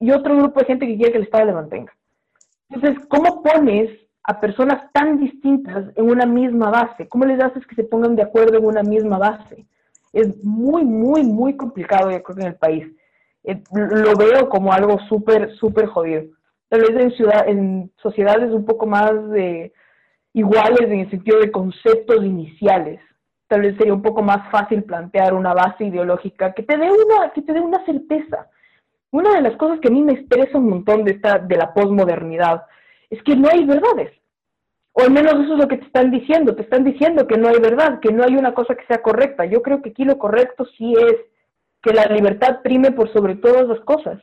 y 0.00 0.10
otro 0.10 0.36
grupo 0.36 0.60
de 0.60 0.66
gente 0.66 0.86
que 0.86 0.96
quiere 0.96 1.12
que 1.12 1.18
el 1.18 1.24
Estado 1.24 1.46
le 1.46 1.52
mantenga. 1.54 1.92
Entonces, 2.68 3.02
¿cómo 3.08 3.42
pones 3.42 3.90
a 4.22 4.38
personas 4.38 4.92
tan 4.92 5.18
distintas 5.18 5.96
en 5.96 6.10
una 6.10 6.26
misma 6.26 6.68
base? 6.68 7.08
¿Cómo 7.08 7.24
les 7.24 7.42
haces 7.42 7.66
que 7.66 7.74
se 7.74 7.84
pongan 7.84 8.16
de 8.16 8.22
acuerdo 8.22 8.58
en 8.58 8.66
una 8.66 8.82
misma 8.82 9.16
base? 9.16 9.64
Es 10.12 10.44
muy, 10.44 10.84
muy, 10.84 11.22
muy 11.22 11.56
complicado, 11.56 12.10
yo 12.10 12.22
creo, 12.22 12.38
en 12.40 12.46
el 12.48 12.56
país. 12.56 12.86
Eh, 13.44 13.62
lo 13.72 14.14
veo 14.16 14.48
como 14.48 14.72
algo 14.72 14.98
súper, 15.08 15.54
súper 15.56 15.86
jodido. 15.86 16.24
Tal 16.68 16.80
vez 16.80 16.90
en, 16.90 17.10
ciudad, 17.12 17.48
en 17.48 17.92
sociedades 18.02 18.50
un 18.50 18.64
poco 18.64 18.86
más 18.86 19.12
iguales 20.32 20.90
en 20.90 21.00
el 21.00 21.10
sentido 21.10 21.38
de 21.38 21.52
conceptos 21.52 22.24
iniciales. 22.24 23.00
Tal 23.46 23.60
vez 23.60 23.76
sería 23.76 23.92
un 23.92 24.02
poco 24.02 24.22
más 24.22 24.50
fácil 24.50 24.82
plantear 24.82 25.34
una 25.34 25.52
base 25.52 25.84
ideológica 25.84 26.52
que 26.54 26.62
te 26.62 26.76
dé 26.76 26.90
una, 26.90 27.30
que 27.32 27.42
te 27.42 27.52
dé 27.52 27.60
una 27.60 27.84
certeza. 27.84 28.48
Una 29.10 29.34
de 29.34 29.42
las 29.42 29.56
cosas 29.56 29.78
que 29.80 29.88
a 29.88 29.92
mí 29.92 30.02
me 30.02 30.14
estresa 30.14 30.58
un 30.58 30.70
montón 30.70 31.04
de, 31.04 31.12
esta, 31.12 31.38
de 31.38 31.56
la 31.56 31.72
posmodernidad 31.72 32.64
es 33.10 33.22
que 33.22 33.36
no 33.36 33.48
hay 33.48 33.64
verdades. 33.64 34.10
O 34.92 35.02
al 35.02 35.12
menos 35.12 35.34
eso 35.34 35.52
es 35.52 35.58
lo 35.58 35.68
que 35.68 35.76
te 35.76 35.84
están 35.84 36.10
diciendo. 36.10 36.56
Te 36.56 36.62
están 36.62 36.82
diciendo 36.82 37.26
que 37.26 37.36
no 37.36 37.48
hay 37.48 37.60
verdad, 37.60 38.00
que 38.00 38.12
no 38.12 38.24
hay 38.24 38.34
una 38.34 38.54
cosa 38.54 38.74
que 38.74 38.86
sea 38.86 39.02
correcta. 39.02 39.44
Yo 39.44 39.62
creo 39.62 39.82
que 39.82 39.90
aquí 39.90 40.04
lo 40.04 40.18
correcto 40.18 40.64
sí 40.76 40.94
es 40.94 41.16
que 41.84 41.92
la 41.92 42.06
libertad 42.06 42.62
prime 42.62 42.92
por 42.92 43.12
sobre 43.12 43.36
todas 43.36 43.68
las 43.68 43.80
cosas. 43.80 44.18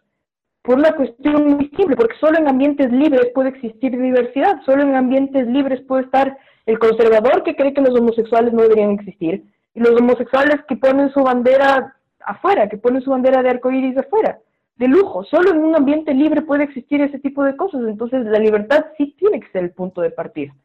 Por 0.64 0.80
una 0.80 0.94
cuestión 0.94 1.46
muy 1.46 1.70
simple, 1.78 1.96
porque 1.96 2.18
solo 2.20 2.40
en 2.40 2.48
ambientes 2.48 2.92
libres 2.92 3.28
puede 3.36 3.50
existir 3.50 3.92
diversidad, 3.92 4.62
solo 4.66 4.82
en 4.82 4.96
ambientes 4.96 5.48
libres 5.48 5.80
puede 5.82 6.04
estar 6.04 6.38
el 6.66 6.80
conservador 6.80 7.44
que 7.44 7.56
cree 7.56 7.74
que 7.74 7.82
los 7.82 7.98
homosexuales 7.98 8.52
no 8.52 8.64
deberían 8.64 8.92
existir, 8.92 9.44
y 9.76 9.80
los 9.80 9.92
homosexuales 9.92 10.58
que 10.68 10.76
ponen 10.76 11.12
su 11.14 11.22
bandera 11.22 11.96
afuera, 12.26 12.68
que 12.68 12.78
ponen 12.78 13.02
su 13.02 13.12
bandera 13.12 13.44
de 13.44 13.50
arcoíris 13.52 13.98
afuera, 13.98 14.40
de 14.76 14.88
lujo. 14.88 15.24
Solo 15.24 15.52
en 15.52 15.60
un 15.60 15.76
ambiente 15.76 16.14
libre 16.14 16.42
puede 16.42 16.64
existir 16.64 17.02
ese 17.02 17.20
tipo 17.20 17.44
de 17.44 17.56
cosas. 17.56 17.82
Entonces, 17.88 18.26
la 18.26 18.40
libertad 18.40 18.86
sí 18.98 19.16
tiene 19.18 19.40
que 19.40 19.52
ser 19.52 19.64
el 19.64 19.72
punto 19.72 20.02
de 20.02 20.12
partida. 20.12 20.56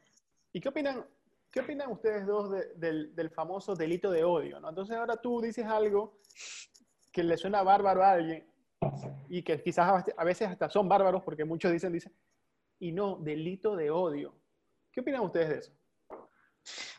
¿Y 0.52 0.60
qué 0.60 0.70
opinan, 0.70 1.04
qué 1.50 1.60
opinan 1.60 1.90
ustedes 1.92 2.26
dos 2.26 2.50
del, 2.76 3.14
del, 3.14 3.30
famoso 3.30 3.74
delito 3.74 4.10
de 4.10 4.24
odio? 4.24 4.60
¿no? 4.60 4.70
Entonces, 4.70 4.96
ahora 4.96 5.16
tú 5.16 5.40
dices 5.40 5.66
algo 5.66 6.14
que 7.16 7.24
le 7.24 7.38
suena 7.38 7.62
bárbaro 7.62 8.04
a 8.04 8.10
alguien 8.10 8.46
y 9.30 9.42
que 9.42 9.62
quizás 9.62 10.04
a 10.14 10.24
veces 10.24 10.48
hasta 10.48 10.68
son 10.68 10.86
bárbaros 10.86 11.22
porque 11.22 11.46
muchos 11.46 11.72
dicen, 11.72 11.90
dicen, 11.90 12.14
y 12.78 12.92
no, 12.92 13.16
delito 13.16 13.74
de 13.74 13.90
odio. 13.90 14.34
¿Qué 14.92 15.00
opinan 15.00 15.22
ustedes 15.22 15.48
de 15.48 15.58
eso? 15.60 15.72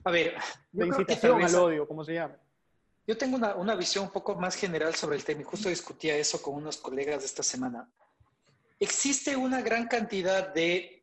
A 0.04 0.10
ver, 0.10 0.34
de 0.72 0.88
incitación 0.88 1.40
al 1.40 1.54
odio, 1.54 1.88
¿cómo 1.88 2.04
se 2.04 2.16
llama? 2.16 2.36
Yo 3.06 3.16
tengo 3.16 3.38
una, 3.38 3.54
una, 3.54 3.76
visión 3.76 4.06
un 4.06 4.12
poco 4.12 4.34
más 4.34 4.56
general 4.56 4.96
sobre 4.96 5.18
el 5.18 5.24
tema 5.24 5.42
y 5.42 5.44
justo 5.44 5.70
discutía 5.70 6.18
eso 6.18 6.42
con 6.42 6.56
unos 6.56 6.78
colegas 6.78 7.20
de 7.20 7.26
esta 7.28 7.44
semana. 7.44 7.88
Existe 8.80 9.36
una 9.36 9.62
gran 9.62 9.88
cantidad 9.88 10.52
de 10.52 10.97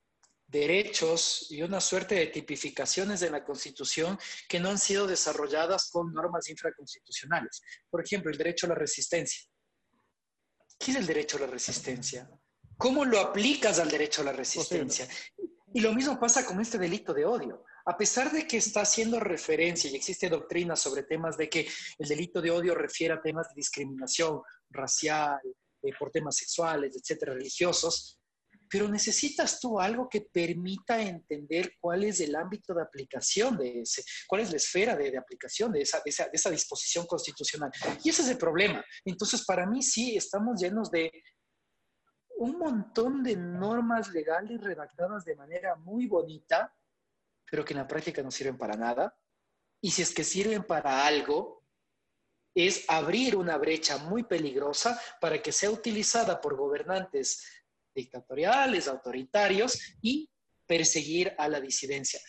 derechos 0.46 1.46
y 1.50 1.62
una 1.62 1.80
suerte 1.80 2.14
de 2.14 2.26
tipificaciones 2.26 3.20
de 3.20 3.30
la 3.30 3.44
Constitución 3.44 4.18
que 4.48 4.60
no 4.60 4.70
han 4.70 4.78
sido 4.78 5.06
desarrolladas 5.06 5.90
con 5.90 6.12
normas 6.12 6.48
infraconstitucionales. 6.48 7.62
Por 7.90 8.04
ejemplo, 8.04 8.30
el 8.30 8.38
derecho 8.38 8.66
a 8.66 8.70
la 8.70 8.74
resistencia. 8.74 9.42
¿Qué 10.78 10.90
es 10.90 10.96
el 10.96 11.06
derecho 11.06 11.36
a 11.38 11.40
la 11.40 11.46
resistencia? 11.46 12.28
¿Cómo 12.76 13.04
lo 13.04 13.20
aplicas 13.20 13.78
al 13.78 13.90
derecho 13.90 14.22
a 14.22 14.26
la 14.26 14.32
resistencia? 14.32 15.08
Y 15.72 15.80
lo 15.80 15.92
mismo 15.92 16.18
pasa 16.20 16.44
con 16.44 16.60
este 16.60 16.78
delito 16.78 17.12
de 17.12 17.24
odio. 17.24 17.64
A 17.86 17.96
pesar 17.96 18.30
de 18.30 18.46
que 18.46 18.58
está 18.58 18.82
haciendo 18.82 19.20
referencia 19.20 19.90
y 19.90 19.96
existe 19.96 20.28
doctrina 20.28 20.76
sobre 20.76 21.02
temas 21.02 21.36
de 21.36 21.48
que 21.48 21.68
el 21.98 22.08
delito 22.08 22.40
de 22.40 22.50
odio 22.50 22.74
refiere 22.74 23.14
a 23.14 23.20
temas 23.20 23.48
de 23.48 23.54
discriminación 23.56 24.40
racial, 24.70 25.40
eh, 25.82 25.90
por 25.98 26.10
temas 26.10 26.36
sexuales, 26.36 26.96
etcétera, 26.96 27.34
religiosos, 27.34 28.18
pero 28.74 28.88
necesitas 28.88 29.60
tú 29.60 29.78
algo 29.78 30.08
que 30.08 30.22
permita 30.22 31.00
entender 31.00 31.74
cuál 31.78 32.02
es 32.02 32.18
el 32.18 32.34
ámbito 32.34 32.74
de 32.74 32.82
aplicación 32.82 33.56
de 33.56 33.82
ese, 33.82 34.02
cuál 34.26 34.40
es 34.40 34.50
la 34.50 34.56
esfera 34.56 34.96
de, 34.96 35.16
aplicación 35.16 35.70
de 35.70 35.82
esa, 35.82 36.02
de 36.04 36.10
esa, 36.10 36.50
disposición 36.50 37.06
constitucional. 37.06 37.70
Y 38.02 38.10
ese 38.10 38.22
es 38.22 38.28
el 38.30 38.36
problema. 38.36 38.84
Entonces, 39.04 39.44
para 39.44 39.64
mí 39.64 39.80
sí, 39.80 40.16
estamos 40.16 40.60
llenos 40.60 40.90
de 40.90 41.08
un 42.38 42.58
montón 42.58 43.22
de 43.22 43.36
normas 43.36 44.08
legales 44.08 44.60
redactadas 44.60 45.24
de 45.24 45.36
manera 45.36 45.76
muy 45.76 46.08
bonita, 46.08 46.74
pero 47.48 47.64
que 47.64 47.74
en 47.74 47.78
la 47.78 47.86
práctica 47.86 48.24
no 48.24 48.32
sirven 48.32 48.58
para 48.58 48.74
nada. 48.74 49.16
Y 49.80 49.92
si 49.92 50.02
es 50.02 50.12
que 50.12 50.24
sirven 50.24 50.64
para 50.64 51.06
algo, 51.06 51.62
es 52.56 52.84
abrir 52.88 53.36
una 53.36 53.56
brecha 53.56 53.98
muy 53.98 54.24
peligrosa 54.24 55.00
para 55.20 55.40
que 55.40 55.52
sea 55.52 55.70
utilizada 55.70 56.40
por 56.40 56.56
gobernantes 56.56 57.63
dictatoriales, 57.94 58.88
autoritarios 58.88 59.96
y 60.02 60.28
perseguir 60.66 61.32
a 61.38 61.48
la 61.48 61.60
disidencia. 61.60 62.20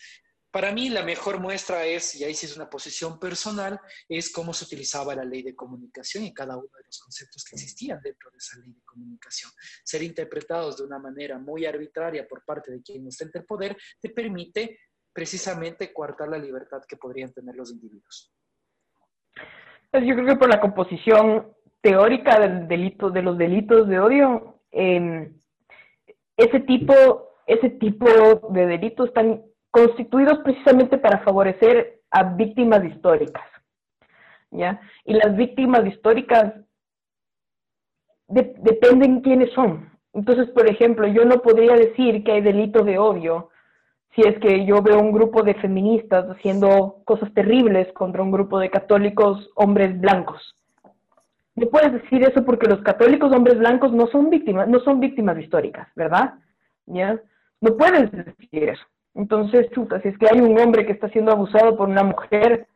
Para 0.50 0.72
mí 0.72 0.88
la 0.88 1.02
mejor 1.02 1.38
muestra 1.38 1.84
es, 1.84 2.14
y 2.14 2.24
ahí 2.24 2.32
sí 2.32 2.46
es 2.46 2.56
una 2.56 2.70
posición 2.70 3.18
personal, 3.18 3.78
es 4.08 4.32
cómo 4.32 4.54
se 4.54 4.64
utilizaba 4.64 5.14
la 5.14 5.24
ley 5.24 5.42
de 5.42 5.54
comunicación 5.54 6.24
y 6.24 6.32
cada 6.32 6.56
uno 6.56 6.68
de 6.78 6.84
los 6.86 6.98
conceptos 6.98 7.44
que 7.44 7.56
existían 7.56 8.00
dentro 8.02 8.30
de 8.30 8.38
esa 8.38 8.58
ley 8.60 8.72
de 8.72 8.82
comunicación. 8.82 9.50
Ser 9.84 10.02
interpretados 10.02 10.78
de 10.78 10.84
una 10.84 10.98
manera 10.98 11.38
muy 11.38 11.66
arbitraria 11.66 12.26
por 12.26 12.42
parte 12.44 12.72
de 12.72 12.80
quien 12.80 13.06
está 13.06 13.24
en 13.24 13.32
el 13.34 13.44
poder 13.44 13.76
te 14.00 14.08
permite 14.08 14.78
precisamente 15.12 15.92
coartar 15.92 16.28
la 16.28 16.38
libertad 16.38 16.82
que 16.88 16.96
podrían 16.96 17.32
tener 17.32 17.54
los 17.54 17.70
individuos. 17.70 18.32
Pues 19.90 20.04
yo 20.06 20.14
creo 20.14 20.26
que 20.26 20.36
por 20.36 20.48
la 20.48 20.60
composición 20.60 21.52
teórica 21.82 22.40
del 22.40 22.66
delito, 22.66 23.10
de 23.10 23.22
los 23.22 23.36
delitos 23.36 23.88
de 23.88 23.98
odio, 23.98 24.62
ese 26.36 26.60
tipo, 26.60 27.30
ese 27.46 27.70
tipo 27.70 28.06
de 28.50 28.66
delitos 28.66 29.08
están 29.08 29.42
constituidos 29.70 30.38
precisamente 30.38 30.98
para 30.98 31.20
favorecer 31.20 32.00
a 32.10 32.22
víctimas 32.22 32.84
históricas. 32.84 33.44
¿ya? 34.50 34.80
Y 35.04 35.14
las 35.14 35.36
víctimas 35.36 35.86
históricas 35.86 36.54
dependen 38.28 39.20
quiénes 39.20 39.52
son. 39.52 39.90
Entonces, 40.12 40.48
por 40.50 40.68
ejemplo, 40.68 41.06
yo 41.06 41.24
no 41.24 41.42
podría 41.42 41.74
decir 41.74 42.24
que 42.24 42.32
hay 42.32 42.40
delito 42.40 42.82
de 42.82 42.98
odio 42.98 43.50
si 44.14 44.22
es 44.22 44.38
que 44.38 44.64
yo 44.64 44.80
veo 44.80 44.98
un 44.98 45.12
grupo 45.12 45.42
de 45.42 45.54
feministas 45.54 46.24
haciendo 46.30 47.02
cosas 47.04 47.32
terribles 47.34 47.92
contra 47.92 48.22
un 48.22 48.30
grupo 48.30 48.58
de 48.58 48.70
católicos 48.70 49.50
hombres 49.56 50.00
blancos. 50.00 50.54
No 51.56 51.68
puedes 51.68 51.92
decir 51.92 52.22
eso 52.22 52.44
porque 52.44 52.68
los 52.68 52.82
católicos 52.82 53.32
hombres 53.32 53.58
blancos 53.58 53.92
no 53.92 54.06
son 54.08 54.28
víctimas, 54.28 54.68
no 54.68 54.78
son 54.80 55.00
víctimas 55.00 55.38
históricas, 55.38 55.88
¿verdad? 55.96 56.34
¿Ya? 56.84 57.18
No 57.60 57.76
puedes 57.76 58.12
decir 58.12 58.68
eso. 58.68 58.84
Entonces, 59.14 59.70
chuta, 59.70 60.00
si 60.02 60.08
es 60.08 60.18
que 60.18 60.26
hay 60.30 60.40
un 60.40 60.58
hombre 60.60 60.84
que 60.84 60.92
está 60.92 61.08
siendo 61.08 61.32
abusado 61.32 61.74
por 61.76 61.88
una 61.88 62.02
mujer, 62.02 62.66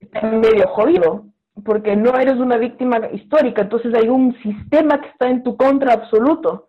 está 0.00 0.22
medio 0.22 0.66
jodido, 0.68 1.26
porque 1.64 1.94
no 1.94 2.16
eres 2.18 2.36
una 2.36 2.56
víctima 2.56 2.98
histórica, 3.12 3.62
entonces 3.62 3.94
hay 3.94 4.08
un 4.08 4.34
sistema 4.42 5.00
que 5.00 5.08
está 5.08 5.28
en 5.28 5.42
tu 5.42 5.56
contra 5.56 5.92
absoluto. 5.92 6.68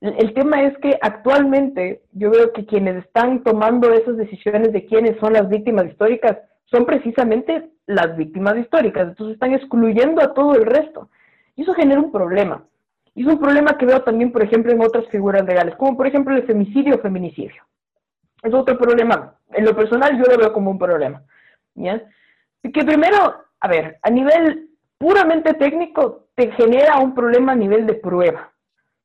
El, 0.00 0.34
tema 0.34 0.62
es 0.62 0.76
que 0.78 0.98
actualmente 1.00 2.02
yo 2.12 2.30
veo 2.30 2.52
que 2.52 2.66
quienes 2.66 3.04
están 3.04 3.42
tomando 3.42 3.92
esas 3.92 4.16
decisiones 4.16 4.72
de 4.72 4.84
quiénes 4.84 5.18
son 5.18 5.32
las 5.32 5.48
víctimas 5.48 5.86
históricas 5.86 6.38
son 6.66 6.84
precisamente 6.84 7.70
las 7.86 8.16
víctimas 8.16 8.56
históricas, 8.58 9.08
entonces 9.08 9.34
están 9.34 9.54
excluyendo 9.54 10.22
a 10.22 10.34
todo 10.34 10.54
el 10.54 10.66
resto. 10.66 11.08
Y 11.54 11.62
eso 11.62 11.74
genera 11.74 12.00
un 12.00 12.12
problema. 12.12 12.64
Y 13.14 13.22
es 13.22 13.28
un 13.28 13.38
problema 13.38 13.78
que 13.78 13.86
veo 13.86 14.02
también, 14.02 14.30
por 14.30 14.42
ejemplo, 14.42 14.72
en 14.72 14.80
otras 14.80 15.06
figuras 15.08 15.44
legales, 15.44 15.74
como 15.76 15.96
por 15.96 16.06
ejemplo 16.06 16.36
el 16.36 16.46
femicidio 16.46 16.96
o 16.96 16.98
feminicidio. 16.98 17.62
Es 18.42 18.52
otro 18.52 18.76
problema. 18.76 19.34
En 19.52 19.64
lo 19.64 19.74
personal 19.74 20.18
yo 20.18 20.24
lo 20.30 20.36
veo 20.36 20.52
como 20.52 20.70
un 20.70 20.78
problema. 20.78 21.22
¿ya? 21.74 22.02
Que 22.62 22.84
primero, 22.84 23.16
a 23.60 23.68
ver, 23.68 23.98
a 24.02 24.10
nivel 24.10 24.68
puramente 24.98 25.54
técnico, 25.54 26.26
te 26.34 26.50
genera 26.52 26.98
un 26.98 27.14
problema 27.14 27.52
a 27.52 27.56
nivel 27.56 27.86
de 27.86 27.94
prueba. 27.94 28.52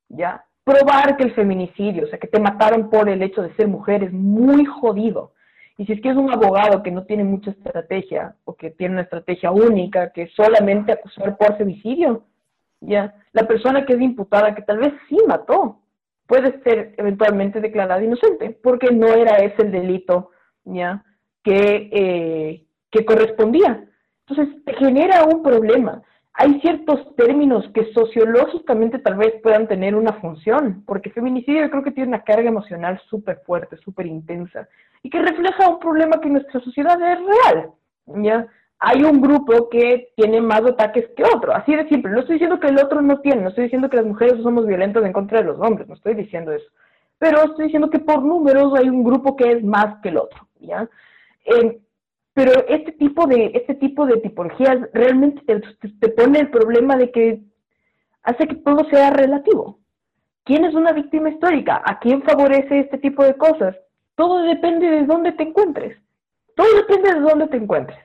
¿ya? 0.09 0.43
Probar 0.63 1.15
que 1.15 1.23
el 1.23 1.33
feminicidio, 1.33 2.03
o 2.03 2.07
sea, 2.07 2.19
que 2.19 2.27
te 2.27 2.39
mataron 2.39 2.89
por 2.89 3.07
el 3.07 3.21
hecho 3.21 3.41
de 3.41 3.55
ser 3.55 3.67
mujer, 3.67 4.03
es 4.03 4.11
muy 4.11 4.65
jodido. 4.65 5.31
Y 5.81 5.85
si 5.87 5.93
es 5.93 6.01
que 6.01 6.09
es 6.09 6.15
un 6.15 6.31
abogado 6.31 6.83
que 6.83 6.91
no 6.91 7.05
tiene 7.05 7.23
mucha 7.23 7.49
estrategia 7.49 8.35
o 8.43 8.53
que 8.53 8.69
tiene 8.69 8.93
una 8.93 9.01
estrategia 9.01 9.49
única, 9.49 10.11
que 10.11 10.27
solamente 10.27 10.91
acusar 10.91 11.35
por 11.37 11.57
femicidio, 11.57 12.23
ya, 12.81 13.15
la 13.31 13.47
persona 13.47 13.83
que 13.83 13.93
es 13.93 13.99
imputada, 13.99 14.53
que 14.53 14.61
tal 14.61 14.77
vez 14.77 14.93
sí 15.09 15.17
mató, 15.27 15.79
puede 16.27 16.61
ser 16.61 16.93
eventualmente 16.99 17.59
declarada 17.59 18.03
inocente, 18.03 18.51
porque 18.61 18.91
no 18.91 19.07
era 19.07 19.37
ese 19.37 19.63
el 19.63 19.71
delito, 19.71 20.29
ya, 20.65 21.03
que, 21.43 21.89
eh, 21.91 22.63
que 22.91 23.03
correspondía. 23.03 23.83
Entonces, 24.27 24.63
te 24.63 24.75
genera 24.75 25.23
un 25.23 25.41
problema. 25.41 26.03
Hay 26.33 26.59
ciertos 26.61 27.15
términos 27.15 27.69
que 27.73 27.91
sociológicamente 27.93 28.99
tal 28.99 29.17
vez 29.17 29.33
puedan 29.43 29.67
tener 29.67 29.95
una 29.95 30.13
función, 30.13 30.83
porque 30.85 31.09
feminicidio 31.09 31.69
creo 31.69 31.83
que 31.83 31.91
tiene 31.91 32.09
una 32.09 32.23
carga 32.23 32.49
emocional 32.49 33.01
súper 33.09 33.41
fuerte, 33.45 33.77
súper 33.77 34.05
intensa, 34.05 34.67
y 35.03 35.09
que 35.09 35.21
refleja 35.21 35.69
un 35.69 35.79
problema 35.79 36.19
que 36.21 36.27
en 36.27 36.33
nuestra 36.33 36.61
sociedad 36.61 36.97
es 37.01 37.19
real, 37.19 37.71
¿ya? 38.23 38.47
hay 38.83 39.03
un 39.03 39.21
grupo 39.21 39.69
que 39.69 40.11
tiene 40.15 40.41
más 40.41 40.61
ataques 40.61 41.07
que 41.15 41.23
otro, 41.23 41.53
así 41.53 41.75
de 41.75 41.87
simple. 41.87 42.11
No 42.11 42.21
estoy 42.21 42.33
diciendo 42.33 42.59
que 42.59 42.67
el 42.67 42.79
otro 42.79 42.99
no 42.99 43.19
tiene, 43.19 43.43
no 43.43 43.49
estoy 43.49 43.65
diciendo 43.65 43.89
que 43.89 43.97
las 43.97 44.07
mujeres 44.07 44.41
somos 44.41 44.65
violentas 44.65 45.05
en 45.05 45.13
contra 45.13 45.39
de 45.39 45.45
los 45.45 45.59
hombres, 45.59 45.87
no 45.87 45.93
estoy 45.93 46.15
diciendo 46.15 46.51
eso. 46.51 46.65
Pero 47.19 47.43
estoy 47.43 47.65
diciendo 47.65 47.91
que 47.91 47.99
por 47.99 48.23
números 48.23 48.73
hay 48.75 48.89
un 48.89 49.03
grupo 49.03 49.35
que 49.35 49.51
es 49.51 49.63
más 49.63 50.01
que 50.01 50.09
el 50.09 50.17
otro, 50.17 50.47
¿ya? 50.59 50.89
Pero 52.33 52.51
este 52.67 52.93
tipo 52.93 53.27
de, 53.27 53.51
este 53.53 53.75
tipo 53.75 54.05
de 54.05 54.17
tipologías 54.17 54.77
realmente 54.93 55.41
te, 55.45 55.89
te 55.89 56.09
pone 56.09 56.39
el 56.39 56.49
problema 56.49 56.95
de 56.95 57.11
que 57.11 57.41
hace 58.23 58.47
que 58.47 58.55
todo 58.55 58.85
sea 58.89 59.11
relativo. 59.11 59.79
¿Quién 60.43 60.65
es 60.65 60.73
una 60.73 60.91
víctima 60.91 61.29
histórica? 61.29 61.81
¿A 61.85 61.99
quién 61.99 62.23
favorece 62.23 62.79
este 62.79 62.97
tipo 62.97 63.23
de 63.23 63.35
cosas? 63.35 63.75
Todo 64.15 64.43
depende 64.43 64.89
de 64.89 65.05
dónde 65.05 65.33
te 65.33 65.43
encuentres. 65.43 65.97
Todo 66.55 66.67
depende 66.75 67.13
de 67.13 67.19
dónde 67.19 67.47
te 67.47 67.57
encuentres. 67.57 67.99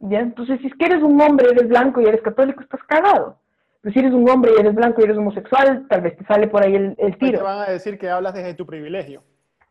¿ya? 0.00 0.20
Entonces, 0.20 0.60
si 0.60 0.66
es 0.66 0.74
que 0.74 0.86
eres 0.86 1.02
un 1.02 1.20
hombre, 1.20 1.48
eres 1.50 1.68
blanco 1.68 2.00
y 2.00 2.06
eres 2.06 2.22
católico, 2.22 2.62
estás 2.62 2.82
cagado. 2.84 3.38
Pero 3.80 3.92
si 3.92 3.98
eres 4.00 4.12
un 4.12 4.28
hombre 4.28 4.52
y 4.56 4.60
eres 4.60 4.74
blanco 4.74 5.00
y 5.00 5.04
eres 5.04 5.16
homosexual, 5.16 5.86
tal 5.88 6.00
vez 6.00 6.16
te 6.16 6.24
sale 6.24 6.48
por 6.48 6.64
ahí 6.64 6.74
el, 6.74 6.94
el 6.98 7.16
tiro. 7.18 7.38
Te 7.38 7.44
van 7.44 7.60
a 7.60 7.70
decir 7.70 7.98
que 7.98 8.10
hablas 8.10 8.34
desde 8.34 8.54
tu 8.54 8.66
privilegio. 8.66 9.22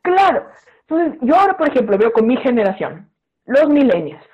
Claro. 0.02 0.48
Entonces, 0.88 1.20
yo 1.22 1.36
ahora, 1.36 1.58
por 1.58 1.68
ejemplo, 1.68 1.98
veo 1.98 2.14
con 2.14 2.28
mi 2.28 2.38
generación, 2.38 3.10
los 3.46 3.70
millennials. 3.70 4.26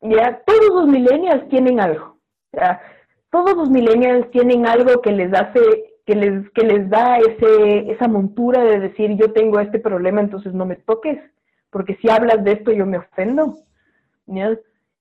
¿ya? 0.00 0.42
Todos 0.44 0.74
los 0.74 0.86
millennials 0.86 1.48
tienen 1.48 1.80
algo. 1.80 2.18
¿ya? 2.52 2.80
Todos 3.30 3.56
los 3.56 3.70
millennials 3.70 4.30
tienen 4.30 4.66
algo 4.66 5.00
que 5.02 5.12
les 5.12 5.32
hace, 5.32 5.60
que 6.06 6.14
les, 6.14 6.50
que 6.50 6.66
les 6.66 6.88
da 6.88 7.18
ese, 7.18 7.90
esa 7.90 8.08
montura 8.08 8.64
de 8.64 8.80
decir, 8.80 9.16
yo 9.16 9.32
tengo 9.32 9.60
este 9.60 9.78
problema, 9.78 10.20
entonces 10.20 10.54
no 10.54 10.66
me 10.66 10.76
toques, 10.76 11.18
porque 11.70 11.96
si 11.96 12.10
hablas 12.10 12.42
de 12.44 12.52
esto 12.52 12.72
yo 12.72 12.86
me 12.86 12.98
ofendo. 12.98 13.56
¿ya? 14.26 14.56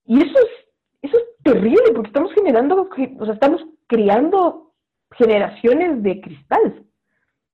Y 0.05 0.17
eso 0.21 0.39
es, 0.39 1.09
eso 1.09 1.17
es 1.17 1.43
terrible, 1.43 1.91
porque 1.93 2.09
estamos 2.09 2.33
generando, 2.33 2.89
o 3.19 3.25
sea, 3.25 3.33
estamos 3.33 3.65
criando 3.87 4.73
generaciones 5.11 6.03
de 6.03 6.21
cristal. 6.21 6.83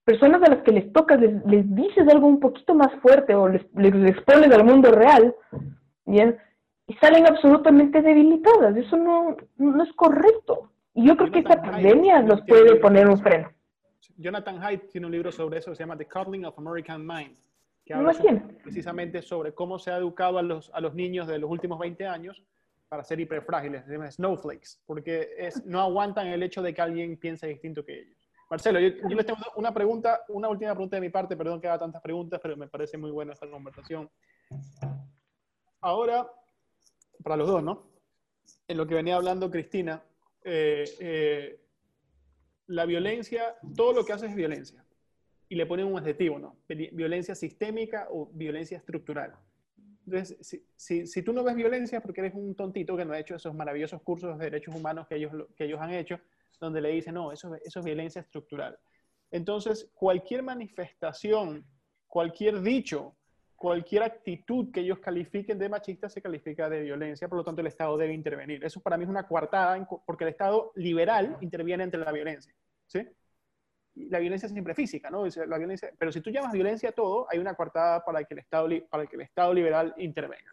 Personas 0.05 0.41
a 0.43 0.49
las 0.49 0.63
que 0.63 0.71
les 0.71 0.91
tocas, 0.91 1.19
les, 1.19 1.45
les 1.45 1.75
dices 1.75 2.07
algo 2.09 2.27
un 2.27 2.39
poquito 2.39 2.75
más 2.75 2.91
fuerte 3.01 3.35
o 3.35 3.47
les, 3.47 3.61
les 3.75 4.09
expones 4.09 4.51
al 4.51 4.65
mundo 4.65 4.91
real, 4.91 5.33
¿bien? 6.05 6.37
y 6.85 6.93
salen 6.95 7.25
absolutamente 7.25 8.01
debilitadas. 8.01 8.75
Eso 8.75 8.97
no, 8.97 9.37
no 9.57 9.83
es 9.83 9.93
correcto. 9.93 10.71
Y 10.93 11.07
yo 11.07 11.15
creo 11.15 11.31
que 11.31 11.39
esta 11.39 11.61
pandemia 11.61 12.21
nos 12.21 12.41
puede 12.41 12.75
poner 12.75 13.07
un 13.07 13.17
freno. 13.17 13.51
Jonathan 14.17 14.61
Haidt 14.61 14.89
tiene 14.89 15.07
un 15.07 15.13
libro 15.13 15.31
sobre 15.31 15.59
eso, 15.59 15.73
se 15.73 15.81
llama 15.81 15.97
The 15.97 16.07
Coddling 16.07 16.45
of 16.45 16.57
American 16.59 17.05
Mind 17.05 17.37
que 17.85 17.93
habla 17.93 18.13
precisamente 18.63 19.21
sobre 19.21 19.53
cómo 19.53 19.77
se 19.77 19.91
ha 19.91 19.97
educado 19.97 20.37
a 20.37 20.41
los, 20.41 20.71
a 20.73 20.79
los 20.79 20.93
niños 20.93 21.27
de 21.27 21.37
los 21.37 21.49
últimos 21.49 21.79
20 21.79 22.07
años 22.07 22.41
para 22.87 23.03
ser 23.03 23.19
hiperfrágiles, 23.19 23.83
snowflakes, 24.15 24.79
porque 24.85 25.31
es, 25.37 25.65
no 25.65 25.81
aguantan 25.81 26.27
el 26.27 26.43
hecho 26.43 26.61
de 26.61 26.73
que 26.73 26.81
alguien 26.81 27.17
piense 27.17 27.47
distinto 27.47 27.83
que 27.83 28.01
ellos. 28.01 28.17
Marcelo, 28.49 28.79
yo, 28.79 28.89
les 28.89 29.25
tengo 29.25 29.39
una 29.55 29.73
pregunta, 29.73 30.21
una 30.29 30.47
última 30.47 30.71
pregunta 30.73 30.95
de 30.95 31.01
mi 31.01 31.09
parte, 31.09 31.35
perdón 31.35 31.59
que 31.59 31.67
haga 31.67 31.79
tantas 31.79 32.01
preguntas, 32.01 32.39
pero 32.41 32.55
me 32.55 32.67
parece 32.67 32.97
muy 32.97 33.09
buena 33.09 33.33
esta 33.33 33.49
conversación. 33.49 34.09
Ahora, 35.83 36.31
para 37.21 37.35
los 37.35 37.47
dos, 37.49 37.61
¿no? 37.61 37.89
En 38.69 38.77
lo 38.77 38.87
que 38.87 38.95
venía 38.95 39.17
hablando 39.17 39.51
Cristina, 39.51 40.01
eh, 40.45 40.85
eh, 41.01 41.59
la 42.67 42.85
violencia, 42.85 43.57
todo 43.75 43.91
lo 43.91 44.05
que 44.05 44.13
hace 44.13 44.27
es 44.27 44.35
violencia 44.35 44.85
y 45.49 45.55
le 45.55 45.65
ponen 45.65 45.87
un 45.87 45.99
adjetivo, 45.99 46.39
¿no? 46.39 46.55
Violencia 46.69 47.35
sistémica 47.35 48.07
o 48.11 48.29
violencia 48.33 48.77
estructural. 48.77 49.35
Entonces, 50.05 50.63
si, 50.77 51.05
si, 51.05 51.21
tú 51.21 51.33
no 51.33 51.43
ves 51.43 51.55
violencia 51.55 51.99
porque 51.99 52.21
eres 52.21 52.33
un 52.33 52.55
tontito 52.55 52.95
que 52.95 53.03
no 53.03 53.11
ha 53.11 53.19
hecho 53.19 53.35
esos 53.35 53.53
maravillosos 53.53 54.01
cursos 54.03 54.37
de 54.37 54.45
derechos 54.45 54.73
humanos 54.73 55.05
que 55.07 55.15
ellos, 55.17 55.33
que 55.57 55.65
ellos 55.65 55.81
han 55.81 55.91
hecho, 55.91 56.17
donde 56.61 56.79
le 56.79 56.91
dicen, 56.91 57.15
no, 57.15 57.33
eso, 57.33 57.53
eso 57.55 57.79
es 57.79 57.85
violencia 57.85 58.21
estructural. 58.21 58.79
Entonces, 59.31 59.91
cualquier 59.93 60.43
manifestación, 60.43 61.65
cualquier 62.07 62.61
dicho, 62.61 63.17
cualquier 63.63 64.03
actitud 64.03 64.73
que 64.73 64.81
ellos 64.81 64.99
califiquen 64.99 65.57
de 65.57 65.69
machista 65.69 66.09
se 66.09 66.21
califica 66.21 66.69
de 66.69 66.81
violencia, 66.81 67.29
por 67.29 67.37
lo 67.37 67.45
tanto 67.45 67.61
el 67.61 67.67
Estado 67.67 67.95
debe 67.95 68.13
intervenir. 68.13 68.61
Eso 68.61 68.81
para 68.81 68.97
mí 68.97 69.05
es 69.05 69.09
una 69.09 69.25
coartada, 69.25 69.87
porque 70.05 70.25
el 70.25 70.31
Estado 70.31 70.73
liberal 70.75 71.37
interviene 71.39 71.85
entre 71.85 72.01
la 72.01 72.11
violencia. 72.11 72.53
¿sí? 72.87 73.07
la 73.95 74.19
violencia 74.19 74.47
es 74.47 74.51
siempre 74.51 74.73
física, 74.73 75.09
¿no? 75.09 75.25
La 75.47 75.57
violencia, 75.57 75.93
pero 75.97 76.11
si 76.11 76.19
tú 76.19 76.29
llamas 76.29 76.51
violencia 76.51 76.89
a 76.89 76.91
todo, 76.91 77.25
hay 77.29 77.39
una 77.39 77.53
coartada 77.53 78.03
para 78.03 78.25
que 78.25 78.33
el 78.33 78.41
Estado, 78.41 78.67
para 78.89 79.07
que 79.07 79.15
el 79.15 79.21
Estado 79.21 79.53
liberal 79.53 79.93
intervenga. 79.97 80.51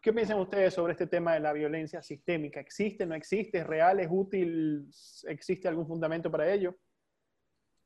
¿Qué 0.00 0.12
piensan 0.12 0.40
ustedes 0.40 0.74
sobre 0.74 0.94
este 0.94 1.06
tema 1.06 1.34
de 1.34 1.40
la 1.40 1.52
violencia 1.52 2.02
sistémica? 2.02 2.58
¿Existe, 2.58 3.06
no 3.06 3.14
existe? 3.14 3.58
¿Es 3.58 3.66
real? 3.68 4.00
¿Es 4.00 4.08
útil? 4.10 4.88
¿Existe 5.28 5.68
algún 5.68 5.86
fundamento 5.86 6.28
para 6.28 6.52
ello? 6.52 6.74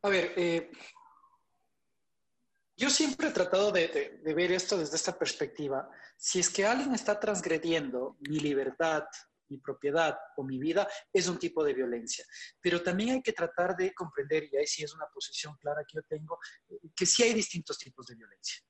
A 0.00 0.08
ver, 0.08 0.32
eh, 0.34 0.70
yo 2.76 2.90
siempre 2.90 3.28
he 3.28 3.32
tratado 3.32 3.70
de, 3.70 4.20
ver 4.24 4.52
esto 4.52 4.78
desde 4.78 4.96
esta 4.96 5.18
perspectiva. 5.18 5.88
Si 6.16 6.40
es 6.40 6.50
que 6.50 6.64
alguien 6.66 6.94
está 6.94 7.18
transgrediendo 7.18 8.16
mi 8.20 8.40
libertad, 8.40 9.04
mi 9.48 9.58
propiedad 9.58 10.18
o 10.36 10.44
mi 10.44 10.58
vida 10.58 10.88
es 11.12 11.28
un 11.28 11.38
tipo 11.38 11.62
de 11.62 11.74
violencia. 11.74 12.24
Pero 12.60 12.82
también 12.82 13.10
hay 13.10 13.22
que 13.22 13.32
tratar 13.32 13.76
de 13.76 13.92
comprender, 13.92 14.48
y 14.50 14.56
ahí 14.56 14.66
sí 14.66 14.82
es 14.82 14.94
una 14.94 15.06
posición 15.12 15.56
clara 15.58 15.84
que 15.86 15.96
yo 15.96 16.02
tengo, 16.08 16.38
eh, 16.70 16.88
que 16.96 17.04
sí 17.04 17.22
hay 17.22 17.34
distintos 17.34 17.78
tipos 17.78 18.06
de 18.06 18.16
violencia. 18.16 18.62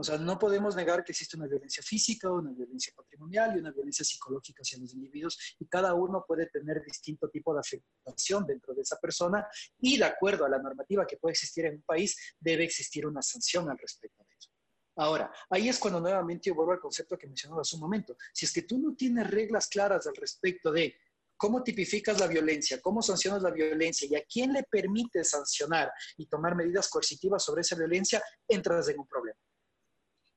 O 0.00 0.02
sea, 0.02 0.16
no 0.16 0.38
podemos 0.38 0.74
negar 0.74 1.04
que 1.04 1.12
existe 1.12 1.36
una 1.36 1.46
violencia 1.46 1.82
física, 1.82 2.32
una 2.32 2.52
violencia 2.52 2.90
patrimonial 2.96 3.54
y 3.54 3.60
una 3.60 3.70
violencia 3.70 4.02
psicológica 4.02 4.62
hacia 4.62 4.78
los 4.78 4.94
individuos 4.94 5.38
y 5.58 5.66
cada 5.66 5.92
uno 5.92 6.24
puede 6.26 6.46
tener 6.46 6.82
distinto 6.82 7.28
tipo 7.28 7.52
de 7.52 7.60
afectación 7.60 8.46
dentro 8.46 8.72
de 8.72 8.80
esa 8.80 8.96
persona 8.98 9.46
y 9.78 9.98
de 9.98 10.04
acuerdo 10.04 10.46
a 10.46 10.48
la 10.48 10.58
normativa 10.58 11.06
que 11.06 11.18
puede 11.18 11.32
existir 11.32 11.66
en 11.66 11.74
un 11.74 11.82
país, 11.82 12.16
debe 12.40 12.64
existir 12.64 13.06
una 13.06 13.20
sanción 13.20 13.68
al 13.68 13.76
respecto 13.76 14.24
de 14.24 14.36
eso. 14.38 14.48
Ahora, 14.96 15.30
ahí 15.50 15.68
es 15.68 15.78
cuando 15.78 16.00
nuevamente 16.00 16.48
yo 16.48 16.54
vuelvo 16.54 16.72
al 16.72 16.80
concepto 16.80 17.18
que 17.18 17.26
mencionaba 17.26 17.60
hace 17.60 17.76
un 17.76 17.82
momento. 17.82 18.16
Si 18.32 18.46
es 18.46 18.52
que 18.54 18.62
tú 18.62 18.78
no 18.78 18.94
tienes 18.96 19.30
reglas 19.30 19.66
claras 19.66 20.06
al 20.06 20.16
respecto 20.16 20.72
de 20.72 20.96
cómo 21.36 21.62
tipificas 21.62 22.18
la 22.18 22.26
violencia, 22.26 22.80
cómo 22.80 23.02
sancionas 23.02 23.42
la 23.42 23.50
violencia 23.50 24.08
y 24.10 24.16
a 24.16 24.24
quién 24.24 24.54
le 24.54 24.62
permite 24.62 25.24
sancionar 25.24 25.92
y 26.16 26.24
tomar 26.24 26.56
medidas 26.56 26.88
coercitivas 26.88 27.44
sobre 27.44 27.60
esa 27.60 27.76
violencia, 27.76 28.22
entras 28.48 28.88
en 28.88 28.98
un 28.98 29.06
problema. 29.06 29.38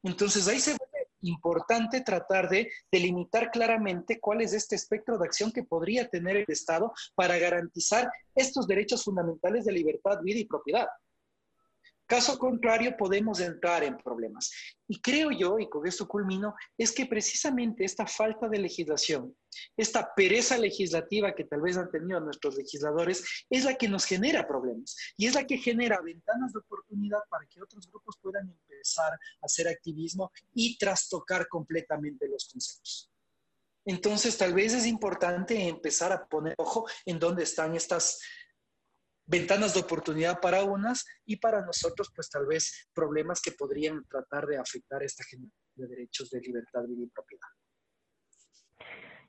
Entonces 0.03 0.47
ahí 0.47 0.59
se 0.59 0.71
vuelve 0.71 0.93
importante 1.23 2.01
tratar 2.01 2.49
de 2.49 2.69
delimitar 2.91 3.49
claramente 3.49 4.19
cuál 4.19 4.41
es 4.41 4.53
este 4.53 4.75
espectro 4.75 5.17
de 5.17 5.25
acción 5.25 5.51
que 5.51 5.63
podría 5.63 6.09
tener 6.09 6.37
el 6.37 6.45
Estado 6.47 6.93
para 7.15 7.37
garantizar 7.37 8.11
estos 8.35 8.67
derechos 8.67 9.03
fundamentales 9.03 9.65
de 9.65 9.71
libertad, 9.71 10.19
vida 10.21 10.39
y 10.39 10.45
propiedad. 10.45 10.87
Caso 12.13 12.37
contrario, 12.37 12.95
podemos 12.95 13.39
entrar 13.39 13.83
en 13.83 13.97
problemas. 13.97 14.51
Y 14.87 15.01
creo 15.01 15.31
yo, 15.31 15.57
y 15.57 15.67
con 15.67 15.87
esto 15.87 16.07
culmino, 16.07 16.53
es 16.77 16.91
que 16.91 17.07
precisamente 17.07 17.83
esta 17.83 18.05
falta 18.05 18.47
de 18.47 18.59
legislación, 18.59 19.35
esta 19.75 20.13
pereza 20.15 20.55
legislativa 20.59 21.33
que 21.33 21.45
tal 21.45 21.61
vez 21.61 21.75
han 21.75 21.89
tenido 21.89 22.19
nuestros 22.19 22.55
legisladores, 22.55 23.45
es 23.49 23.65
la 23.65 23.73
que 23.73 23.89
nos 23.89 24.05
genera 24.05 24.47
problemas 24.47 24.95
y 25.17 25.25
es 25.25 25.33
la 25.33 25.47
que 25.47 25.57
genera 25.57 26.01
ventanas 26.01 26.53
de 26.53 26.59
oportunidad 26.59 27.21
para 27.31 27.47
que 27.47 27.59
otros 27.59 27.89
grupos 27.89 28.15
puedan 28.21 28.47
empezar 28.47 29.11
a 29.11 29.19
hacer 29.41 29.67
activismo 29.67 30.31
y 30.53 30.77
trastocar 30.77 31.47
completamente 31.47 32.29
los 32.29 32.47
conceptos. 32.47 33.09
Entonces, 33.85 34.37
tal 34.37 34.53
vez 34.53 34.73
es 34.73 34.85
importante 34.85 35.67
empezar 35.67 36.11
a 36.11 36.25
poner 36.27 36.53
ojo 36.57 36.85
en 37.05 37.17
dónde 37.19 37.43
están 37.43 37.75
estas 37.75 38.21
ventanas 39.25 39.73
de 39.73 39.81
oportunidad 39.81 40.39
para 40.41 40.63
unas 40.63 41.05
y 41.25 41.37
para 41.37 41.65
nosotros, 41.65 42.11
pues 42.15 42.29
tal 42.29 42.45
vez 42.45 42.89
problemas 42.93 43.41
que 43.41 43.51
podrían 43.51 44.03
tratar 44.05 44.45
de 44.45 44.57
afectar 44.57 45.01
esta 45.03 45.23
generación 45.23 45.53
de 45.75 45.87
derechos 45.87 46.29
de 46.29 46.41
libertad, 46.41 46.83
vida 46.87 47.03
y 47.03 47.07
propiedad. 47.07 47.47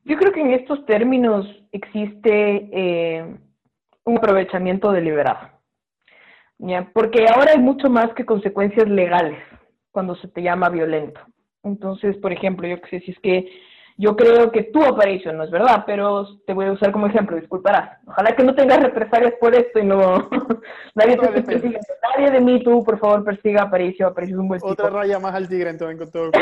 Yo 0.05 0.19
creo 0.19 0.33
que 0.33 0.41
en 0.41 0.53
estos 0.53 0.85
términos 0.85 1.47
existe 1.73 2.69
eh, 2.73 3.39
un 4.05 4.19
aprovechamiento 4.19 4.93
deliberado, 4.93 5.49
¿ya? 6.59 6.91
porque 6.93 7.27
ahora 7.27 7.53
hay 7.53 7.59
mucho 7.59 7.89
más 7.89 8.13
que 8.15 8.27
consecuencias 8.27 8.87
legales 8.89 9.43
cuando 9.91 10.15
se 10.17 10.29
te 10.29 10.43
llama 10.43 10.69
violento. 10.69 11.21
Entonces, 11.63 12.17
por 12.19 12.33
ejemplo, 12.33 12.69
yo 12.69 12.81
que 12.83 12.91
sé, 12.91 13.07
si 13.07 13.13
es 13.13 13.19
que 13.21 13.51
yo 13.97 14.17
creo 14.17 14.51
que 14.51 14.65
tu 14.65 14.83
aparición 14.83 15.37
no 15.37 15.45
es 15.45 15.51
verdad, 15.51 15.85
pero 15.87 16.27
te 16.47 16.53
voy 16.53 16.67
a 16.67 16.73
usar 16.73 16.91
como 16.91 17.07
ejemplo, 17.07 17.37
disculparás. 17.37 17.99
Ojalá 18.07 18.35
que 18.35 18.43
no 18.43 18.55
tengas 18.55 18.83
represalias 18.83 19.35
por 19.41 19.55
esto 19.55 19.79
y 19.79 19.85
no... 19.85 20.29
nadie 20.95 21.17
te 21.17 21.43
persiga. 21.43 21.79
Nadie 22.03 22.33
de 22.33 22.41
mí, 22.41 22.63
tú, 22.65 22.83
por 22.83 22.99
favor, 22.99 23.23
persiga 23.25 23.63
a 23.63 23.67
Aparicio. 23.67 24.09
Aparicio 24.09 24.35
es 24.37 24.41
un 24.41 24.49
buen 24.49 24.61
tipo. 24.61 24.73
Otra 24.73 24.91
raya 24.91 25.21
más 25.21 25.35
al 25.35 25.49
tigre, 25.49 25.71
entonces, 25.71 25.97
con 25.97 26.11
todo. 26.11 26.31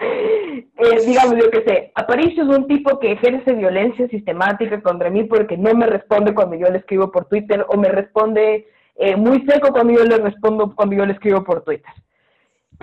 eh, 0.00 0.98
digamos, 1.06 1.34
yo 1.36 1.50
que 1.50 1.62
sé, 1.64 1.92
Aparicio 1.94 2.44
es 2.44 2.48
un 2.48 2.66
tipo 2.66 2.98
que 2.98 3.12
ejerce 3.12 3.52
violencia 3.52 4.08
sistemática 4.08 4.80
contra 4.80 5.10
mí 5.10 5.24
porque 5.24 5.58
no 5.58 5.74
me 5.74 5.86
responde 5.86 6.32
cuando 6.34 6.56
yo 6.56 6.68
le 6.68 6.78
escribo 6.78 7.10
por 7.10 7.26
Twitter 7.26 7.66
o 7.68 7.76
me 7.76 7.88
responde 7.88 8.66
eh, 8.94 9.16
muy 9.16 9.44
seco 9.46 9.68
cuando 9.72 9.92
yo 9.92 10.04
le 10.04 10.16
respondo 10.16 10.74
cuando 10.74 10.96
yo 10.96 11.04
le 11.04 11.12
escribo 11.12 11.44
por 11.44 11.62
Twitter 11.62 11.92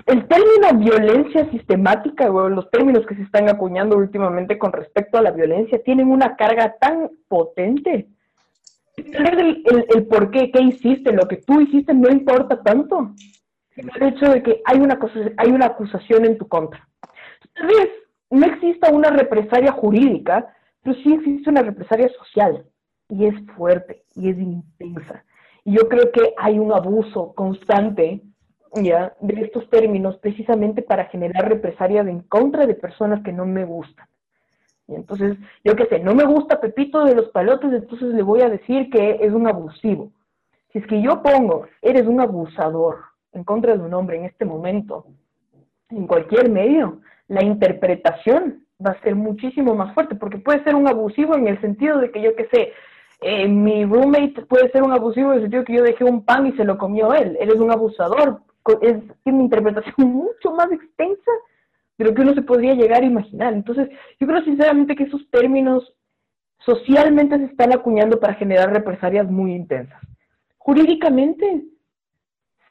el 0.06 0.26
término 0.26 0.78
violencia 0.78 1.50
sistemática, 1.50 2.30
o 2.30 2.48
los 2.48 2.70
términos 2.70 3.06
que 3.06 3.14
se 3.14 3.22
están 3.22 3.48
acuñando 3.48 3.96
últimamente 3.96 4.58
con 4.58 4.72
respecto 4.72 5.18
a 5.18 5.22
la 5.22 5.30
violencia, 5.30 5.82
tienen 5.82 6.10
una 6.10 6.36
carga 6.36 6.76
tan 6.78 7.10
potente. 7.28 8.08
El, 8.96 9.64
el, 9.94 10.06
por 10.06 10.30
qué, 10.30 10.50
qué 10.50 10.62
hiciste, 10.62 11.12
lo 11.12 11.26
que 11.26 11.38
tú 11.38 11.60
hiciste 11.60 11.94
no 11.94 12.10
importa 12.10 12.62
tanto. 12.62 13.12
El 13.76 14.02
hecho 14.02 14.26
de 14.30 14.42
que 14.42 14.60
hay 14.66 14.78
una, 14.78 14.98
hay 15.36 15.50
una 15.50 15.66
acusación 15.66 16.24
en 16.24 16.38
tu 16.38 16.46
contra. 16.46 16.86
Vez 17.60 17.88
no 18.30 18.46
exista 18.46 18.92
una 18.92 19.10
represalia 19.10 19.72
jurídica, 19.72 20.54
pero 20.82 20.96
sí 21.02 21.14
existe 21.14 21.50
una 21.50 21.62
represalia 21.62 22.08
social. 22.18 22.64
Y 23.08 23.26
es 23.26 23.34
fuerte, 23.56 24.04
y 24.14 24.30
es 24.30 24.38
intensa. 24.38 25.24
Y 25.64 25.76
yo 25.76 25.88
creo 25.88 26.10
que 26.12 26.34
hay 26.36 26.58
un 26.58 26.72
abuso 26.72 27.32
constante 27.34 28.22
¿ya? 28.74 29.14
de 29.20 29.40
estos 29.42 29.68
términos 29.70 30.16
precisamente 30.18 30.82
para 30.82 31.06
generar 31.06 31.48
represalias 31.48 32.06
en 32.06 32.20
contra 32.20 32.66
de 32.66 32.74
personas 32.74 33.22
que 33.22 33.32
no 33.32 33.46
me 33.46 33.64
gustan. 33.64 34.06
Y 34.86 34.94
entonces, 34.94 35.36
yo 35.64 35.74
qué 35.76 35.86
sé, 35.86 36.00
no 36.00 36.14
me 36.14 36.24
gusta 36.24 36.60
Pepito 36.60 37.04
de 37.04 37.14
los 37.14 37.30
palotes, 37.30 37.72
entonces 37.72 38.08
le 38.08 38.22
voy 38.22 38.42
a 38.42 38.50
decir 38.50 38.90
que 38.90 39.18
es 39.20 39.32
un 39.32 39.46
abusivo. 39.46 40.10
Si 40.72 40.78
es 40.78 40.86
que 40.86 41.00
yo 41.00 41.22
pongo, 41.22 41.66
eres 41.80 42.06
un 42.06 42.20
abusador 42.20 42.98
en 43.32 43.44
contra 43.44 43.76
de 43.76 43.82
un 43.82 43.94
hombre 43.94 44.18
en 44.18 44.24
este 44.24 44.44
momento, 44.44 45.06
en 45.88 46.06
cualquier 46.06 46.50
medio, 46.50 47.00
la 47.28 47.42
interpretación 47.42 48.64
va 48.84 48.90
a 48.90 49.00
ser 49.00 49.14
muchísimo 49.14 49.74
más 49.74 49.94
fuerte, 49.94 50.14
porque 50.14 50.38
puede 50.38 50.62
ser 50.64 50.74
un 50.74 50.88
abusivo 50.88 51.34
en 51.36 51.48
el 51.48 51.60
sentido 51.60 51.98
de 51.98 52.10
que 52.10 52.20
yo 52.20 52.34
qué 52.36 52.48
sé, 52.52 52.72
eh, 53.20 53.48
mi 53.48 53.84
roommate 53.84 54.42
puede 54.48 54.70
ser 54.70 54.82
un 54.82 54.92
abusivo 54.92 55.32
en 55.32 55.36
el 55.38 55.42
sentido 55.42 55.64
que 55.64 55.74
yo 55.74 55.82
dejé 55.82 56.04
un 56.04 56.24
pan 56.24 56.46
y 56.46 56.52
se 56.52 56.64
lo 56.64 56.76
comió 56.76 57.14
él, 57.14 57.38
él 57.40 57.48
es 57.48 57.60
un 57.60 57.70
abusador 57.70 58.42
es 58.82 58.96
una 59.24 59.42
interpretación 59.42 59.94
mucho 59.98 60.52
más 60.52 60.70
extensa 60.72 61.30
de 61.98 62.04
lo 62.04 62.14
que 62.14 62.22
uno 62.22 62.34
se 62.34 62.42
podría 62.42 62.74
llegar 62.74 63.02
a 63.02 63.06
imaginar. 63.06 63.52
Entonces, 63.52 63.88
yo 64.18 64.26
creo 64.26 64.42
sinceramente 64.42 64.96
que 64.96 65.04
esos 65.04 65.28
términos 65.30 65.94
socialmente 66.58 67.38
se 67.38 67.44
están 67.44 67.72
acuñando 67.72 68.18
para 68.18 68.34
generar 68.34 68.72
represalias 68.72 69.30
muy 69.30 69.54
intensas. 69.54 70.00
Jurídicamente 70.58 71.64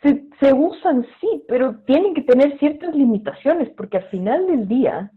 se, 0.01 0.27
se 0.39 0.51
usan, 0.51 1.05
sí, 1.21 1.43
pero 1.47 1.77
tienen 1.85 2.13
que 2.13 2.23
tener 2.23 2.57
ciertas 2.59 2.93
limitaciones, 2.95 3.69
porque 3.69 3.97
al 3.97 4.09
final 4.09 4.47
del 4.47 4.67
día, 4.67 5.11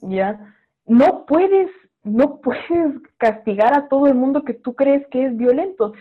ya, 0.00 0.54
no 0.86 1.26
puedes, 1.26 1.70
no 2.04 2.40
puedes 2.40 2.94
castigar 3.18 3.76
a 3.76 3.88
todo 3.88 4.06
el 4.06 4.14
mundo 4.14 4.44
que 4.44 4.54
tú 4.54 4.74
crees 4.74 5.06
que 5.08 5.26
es 5.26 5.36
violento 5.36 5.92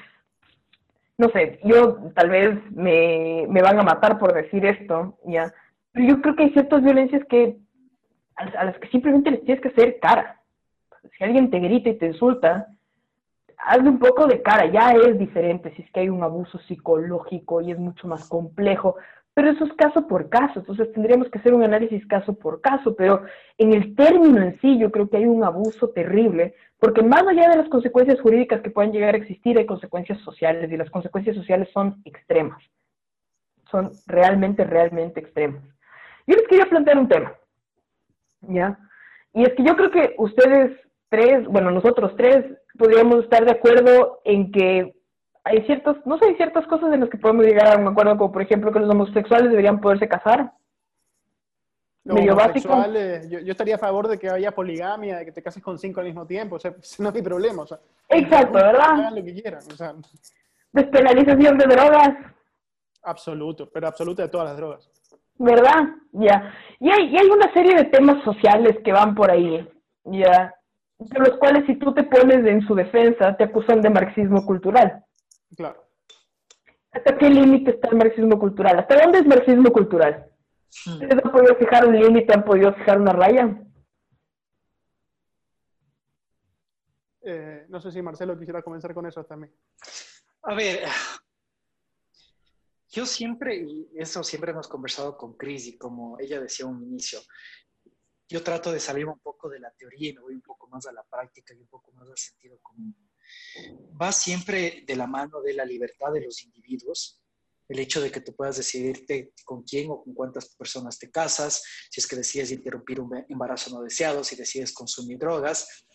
no 1.18 1.30
sé, 1.30 1.60
yo 1.64 1.98
tal 2.16 2.30
vez 2.30 2.60
me, 2.72 3.46
van 3.62 3.80
a 3.80 3.84
matar 3.84 4.18
por 4.18 4.34
decir 4.34 4.66
esto, 4.66 5.18
¿ya? 5.26 5.54
Pero 5.92 6.08
yo 6.08 6.22
creo 6.22 6.36
que 6.36 6.44
hay 6.44 6.52
ciertas 6.52 6.84
violencias 6.84 7.24
que 7.30 7.58
a, 8.36 8.66
las 8.66 8.78
que 8.80 8.88
simplemente 8.88 9.32
les 9.32 9.44
tienes 9.44 9.62
que 9.62 9.70
hacer 9.70 10.00
cara. 10.00 10.42
Si 11.18 11.24
alguien 11.24 11.52
te 11.52 11.60
grita 11.60 11.90
y 11.90 11.98
te 11.98 12.08
insulta, 12.08 12.68
hazle 13.58 13.90
un 13.90 14.00
poco 14.00 14.26
de 14.28 14.42
cara, 14.42 14.66
ya 14.66 14.92
es 14.94 15.18
diferente 15.20 15.74
si 15.76 15.84
es 15.84 15.92
que 15.92 16.02
hay 16.02 16.10
un 16.10 16.24
abuso 16.24 16.58
psicológico 16.60 17.62
y 17.62 17.72
es 17.72 17.78
mucho 17.78 18.08
más 18.08 18.28
complejo, 18.28 18.96
pero 19.34 19.50
eso 19.50 19.64
es 19.64 19.74
caso 19.74 20.08
por 20.08 20.30
caso, 20.30 20.60
entonces 20.60 20.92
tendríamos 20.92 21.30
que 21.30 21.40
hacer 21.40 21.54
un 21.54 21.64
análisis 21.64 22.06
caso 22.08 22.34
por 22.34 22.60
caso, 22.60 22.96
pero 22.96 23.24
en 23.58 23.74
el 23.74 23.96
término 23.96 24.42
en 24.42 24.60
sí 24.60 24.78
yo 24.78 24.92
creo 24.92 25.10
que 25.10 25.18
hay 25.18 25.26
un 25.26 25.44
abuso 25.44 25.90
terrible, 25.90 26.54
porque 26.80 27.02
más 27.02 27.26
allá 27.26 27.50
de 27.50 27.58
las 27.58 27.70
consecuencias 27.70 28.20
jurídicas 28.20 28.62
que 28.62 28.72
puedan 28.72 28.92
llegar 28.92 29.16
a 29.16 29.18
existir, 29.18 29.58
hay 29.58 29.66
consecuencias 29.66 30.20
sociales 30.22 30.70
y 30.72 30.78
las 30.78 30.90
consecuencias 30.90 31.36
sociales 31.36 31.70
son 31.74 32.02
extremas, 32.04 32.62
son 33.70 33.92
realmente, 34.08 34.66
realmente 34.66 35.22
extremas. 35.22 35.64
Yo 36.28 36.36
les 36.36 36.48
quería 36.48 36.66
plantear 36.66 36.98
un 36.98 37.08
tema, 37.08 37.34
¿ya? 38.42 38.78
Y 39.34 39.44
es 39.44 39.54
que 39.54 39.64
yo 39.64 39.76
creo 39.78 39.92
que 39.92 40.16
ustedes 40.18 40.78
tres, 41.08 41.48
bueno, 41.48 41.72
nosotros 41.72 42.16
tres, 42.18 42.46
podríamos 42.78 43.24
estar 43.24 43.46
de 43.46 43.52
acuerdo 43.52 44.22
en 44.26 44.52
que 44.52 44.94
hay 45.44 45.64
ciertas, 45.66 45.98
no 46.06 46.18
sé, 46.18 46.26
hay 46.26 46.36
ciertas 46.36 46.66
cosas 46.68 46.94
en 46.94 47.00
las 47.00 47.10
que 47.10 47.18
podemos 47.18 47.46
llegar 47.46 47.68
a 47.68 47.80
un 47.80 47.88
acuerdo, 47.88 48.18
como 48.18 48.32
por 48.32 48.42
ejemplo 48.42 48.72
que 48.72 48.80
los 48.80 48.90
homosexuales 48.90 49.50
deberían 49.50 49.82
poderse 49.82 50.08
casar. 50.08 50.54
Los 52.04 52.16
Medio 52.16 52.34
homosexuales, 52.34 53.30
yo, 53.30 53.40
yo, 53.40 53.52
estaría 53.52 53.76
a 53.76 53.80
favor 53.80 54.08
de 54.08 54.18
que 54.18 54.30
haya 54.30 54.52
poligamia, 54.52 55.18
de 55.18 55.26
que 55.26 55.32
te 55.32 55.44
cases 55.44 55.62
con 55.62 55.78
cinco 55.78 56.00
al 56.00 56.08
mismo 56.08 56.26
tiempo, 56.26 56.56
o 56.56 56.60
sea, 56.60 56.74
no 57.00 57.12
hay 57.14 57.22
problema, 57.22 57.64
o 57.64 57.68
sea. 57.68 57.80
Exacto, 58.10 58.54
¿verdad? 58.54 59.12
Lo 59.12 59.24
que 59.24 59.34
quieran, 59.34 59.62
o 59.72 59.76
sea. 59.76 59.94
Despenalización 60.74 61.58
de 61.58 61.66
drogas. 61.66 62.10
Absoluto, 63.04 63.70
pero 63.72 63.88
absoluto 63.88 64.22
de 64.22 64.30
todas 64.30 64.48
las 64.50 64.58
drogas. 64.58 64.90
¿Verdad? 65.38 65.90
Ya. 66.12 66.54
Y 66.80 66.90
hay, 66.90 67.08
y 67.08 67.18
hay 67.18 67.28
una 67.28 67.52
serie 67.52 67.76
de 67.76 67.86
temas 67.86 68.24
sociales 68.24 68.78
que 68.84 68.92
van 68.92 69.16
por 69.16 69.30
ahí, 69.30 69.68
ya, 70.06 70.54
de 71.00 71.20
los 71.20 71.38
cuales 71.38 71.66
si 71.66 71.76
tú 71.76 71.94
te 71.94 72.04
pones 72.04 72.46
en 72.46 72.62
su 72.68 72.76
defensa, 72.76 73.36
te 73.36 73.44
acusan 73.44 73.82
de 73.82 73.90
marxismo 73.90 74.46
cultural. 74.46 75.04
Claro. 75.56 75.88
¿Hasta 76.92 77.18
qué 77.18 77.30
límite 77.30 77.72
está 77.72 77.90
el 77.90 77.98
marxismo 77.98 78.38
cultural? 78.38 78.80
¿Hasta 78.80 79.02
dónde 79.02 79.20
es 79.20 79.26
marxismo 79.26 79.72
cultural? 79.72 80.30
Hmm. 80.86 80.94
¿Ustedes 80.94 81.26
han 81.26 81.32
podido 81.32 81.56
fijar 81.56 81.88
un 81.88 82.00
límite? 82.00 82.34
¿Han 82.34 82.44
podido 82.44 82.74
fijar 82.74 83.00
una 83.00 83.14
raya? 83.14 83.62
Eh, 87.24 87.66
no 87.70 87.80
sé 87.80 87.92
si 87.92 88.02
Marcelo 88.02 88.38
quisiera 88.38 88.62
comenzar 88.62 88.94
con 88.94 89.06
eso 89.06 89.24
también. 89.24 89.54
A 90.44 90.56
ver, 90.56 90.82
yo 92.90 93.06
siempre, 93.06 93.56
y 93.56 93.90
eso 93.96 94.24
siempre 94.24 94.52
hemos 94.52 94.68
conversado 94.68 95.16
con 95.18 95.38
Cris, 95.38 95.68
y 95.68 95.78
como 95.78 96.20
ella 96.20 96.42
decía 96.42 96.66
un 96.66 96.84
inicio, 96.84 97.20
yo 98.28 98.44
trato 98.44 98.72
de 98.72 98.80
salir 98.80 99.06
un 99.06 99.20
poco 99.20 99.50
de 99.50 99.60
la 99.60 99.72
teoría 99.72 100.10
y 100.10 100.14
me 100.14 100.22
voy 100.22 100.36
un 100.36 100.42
poco 100.42 100.68
más 100.68 100.86
a 100.88 100.92
la 100.92 101.04
práctica 101.04 101.54
y 101.54 101.60
un 101.60 101.68
poco 101.68 101.92
más 101.94 102.10
al 102.10 102.18
sentido 102.18 102.58
común 102.62 102.96
va 104.02 104.12
siempre 104.12 104.84
de 104.86 104.96
la 104.96 105.08
mano 105.08 105.42
de 105.42 105.54
la 105.54 105.66
libertad 105.66 106.12
de 106.14 106.22
los 106.22 106.44
individuos, 106.44 107.22
el 107.68 107.80
hecho 107.80 108.02
de 108.02 108.12
que 108.12 108.22
tú 108.22 108.36
puedas 108.36 108.58
decidirte 108.58 109.34
con 109.46 109.64
quién 109.64 109.90
o 109.90 110.04
con 110.04 110.14
cuántas 110.14 110.56
personas 110.56 111.00
te 111.00 111.10
casas, 111.10 111.64
si 111.90 112.02
es 112.02 112.08
que 112.08 112.18
decides 112.18 112.52
interrumpir 112.52 113.00
un 113.00 113.26
embarazo 113.30 113.70
no 113.72 113.82
deseado, 113.82 114.24
si 114.24 114.36
decides 114.36 114.74
consumir 114.74 115.18
drogas, 115.18 115.86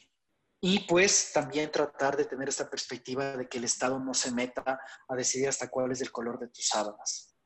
y 0.60 0.80
pues 0.80 1.32
también 1.32 1.70
tratar 1.70 2.16
de 2.16 2.24
tener 2.24 2.48
esta 2.48 2.70
perspectiva 2.70 3.36
de 3.36 3.48
que 3.48 3.58
el 3.58 3.64
Estado 3.64 3.98
no 3.98 4.14
se 4.14 4.32
meta 4.32 4.80
a 5.06 5.14
decidir 5.14 5.48
hasta 5.48 5.68
cuál 5.68 5.92
es 5.92 6.00
el 6.00 6.10
color 6.10 6.38
de 6.38 6.48
tus 6.48 6.66
sábanas. 6.66 7.36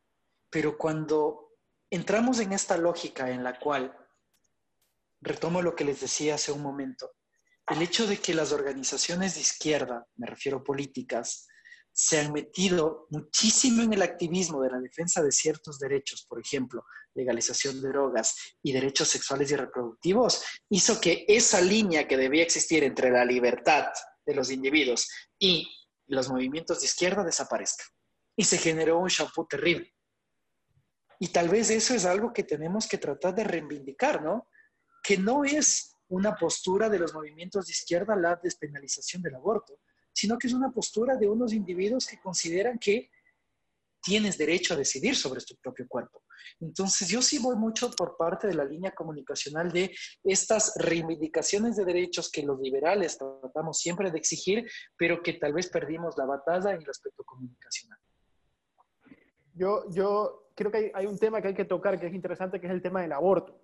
Pero 0.49 0.79
cuando 0.79 1.57
entramos 1.91 2.39
en 2.39 2.53
esta 2.53 2.77
lógica 2.77 3.31
en 3.31 3.43
la 3.43 3.59
cual, 3.59 3.97
retomo 5.21 5.61
lo 5.61 5.75
que 5.75 5.85
les 5.85 6.01
decía 6.01 6.37
hace 6.37 6.53
un 6.53 6.63
momento, 6.63 7.11
el 7.71 7.83
hecho 7.83 8.07
de 8.07 8.19
que 8.19 8.35
las 8.35 8.53
organizaciones 8.53 9.35
de 9.35 9.43
izquierda, 9.43 10.07
me 10.17 10.27
refiero 10.27 10.63
políticas, 10.63 11.47
se 11.93 12.19
han 12.19 12.33
metido 12.33 13.07
muchísimo 13.11 13.83
en 13.83 13.93
el 13.93 14.03
activismo 14.03 14.61
de 14.63 14.71
la 14.71 14.79
defensa 14.79 15.23
de 15.23 15.33
ciertos 15.33 15.79
derechos, 15.79 16.27
por 16.29 16.41
ejemplo, 16.41 16.85
legalización 17.15 17.81
de 17.81 17.89
drogas 17.89 18.35
y 18.63 18.73
derechos 18.73 19.09
sexuales 19.09 19.51
y 19.51 19.57
reproductivos, 19.57 20.43
hizo 20.69 21.01
que 21.01 21.25
esa 21.29 21.61
línea 21.61 22.07
que 22.07 22.17
debía 22.17 22.43
existir 22.43 22.85
entre 22.85 23.11
la 23.11 23.25
libertad 23.25 23.87
de 24.25 24.35
los 24.35 24.51
individuos 24.51 25.09
y 25.39 25.69
los 26.07 26.29
movimientos 26.29 26.81
de 26.81 26.87
izquierda 26.87 27.25
desaparezca. 27.25 27.85
Y 28.37 28.45
se 28.45 28.59
generó 28.59 28.99
un 28.99 29.09
shampoo 29.09 29.47
terrible. 29.47 29.93
Y 31.19 31.29
tal 31.29 31.49
vez 31.49 31.71
eso 31.71 31.95
es 31.95 32.05
algo 32.05 32.33
que 32.33 32.45
tenemos 32.45 32.89
que 32.89 32.99
tratar 32.99 33.35
de 33.35 33.45
reivindicar, 33.45 34.23
¿no? 34.23 34.49
Que 35.03 35.19
no 35.19 35.45
es 35.45 35.90
una 36.11 36.37
postura 36.37 36.89
de 36.89 36.99
los 36.99 37.15
movimientos 37.15 37.67
de 37.67 37.73
izquierda 37.73 38.15
la 38.17 38.37
despenalización 38.37 39.23
del 39.23 39.37
aborto, 39.37 39.81
sino 40.13 40.37
que 40.39 40.49
es 40.49 40.53
una 40.53 40.71
postura 40.71 41.17
de 41.17 41.29
unos 41.29 41.53
individuos 41.53 42.07
que 42.07 42.21
consideran 42.21 42.79
que 42.79 43.11
tienes 44.03 44.39
derecho 44.39 44.75
a 44.75 44.77
decidir 44.77 45.15
sobre 45.15 45.41
tu 45.43 45.57
propio 45.57 45.87
cuerpo. 45.87 46.23
Entonces, 46.59 47.09
yo 47.09 47.23
sí 47.23 47.39
voy 47.39 47.57
mucho 47.57 47.91
por 47.91 48.17
parte 48.17 48.47
de 48.47 48.55
la 48.55 48.65
línea 48.65 48.93
comunicacional 48.93 49.71
de 49.71 49.95
estas 50.25 50.73
reivindicaciones 50.77 51.77
de 51.77 51.85
derechos 51.85 52.31
que 52.31 52.43
los 52.43 52.59
liberales 52.61 53.19
tratamos 53.19 53.79
siempre 53.79 54.11
de 54.11 54.19
exigir, 54.19 54.69
pero 54.97 55.23
que 55.23 55.35
tal 55.35 55.53
vez 55.53 55.69
perdimos 55.69 56.17
la 56.17 56.27
batalla 56.27 56.71
en 56.71 56.83
el 56.83 56.91
aspecto 56.91 57.23
comunicacional. 57.25 57.99
Yo, 59.55 59.85
yo 59.91 60.51
creo 60.55 60.71
que 60.71 60.91
hay, 60.95 61.07
un 61.07 61.19
tema 61.19 61.41
que 61.41 61.49
hay 61.49 61.55
que 61.55 61.65
tocar 61.65 62.01
que 62.01 62.07
es 62.07 62.15
interesante, 62.15 62.61
que 62.61 62.67
es 62.67 62.73
el 62.73 62.83
tema 62.83 63.03
del 63.03 63.13
aborto, 63.13 63.61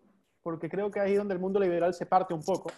porque 0.47 0.69
creo 0.69 0.93
que 0.93 1.01
ahí 1.01 1.11
es 1.11 1.19
donde 1.19 1.35
el 1.35 1.41
mundo 1.41 1.59
liberal 1.59 1.93
se 1.93 2.07
parte 2.07 2.33
un 2.33 2.41
poco. 2.45 2.71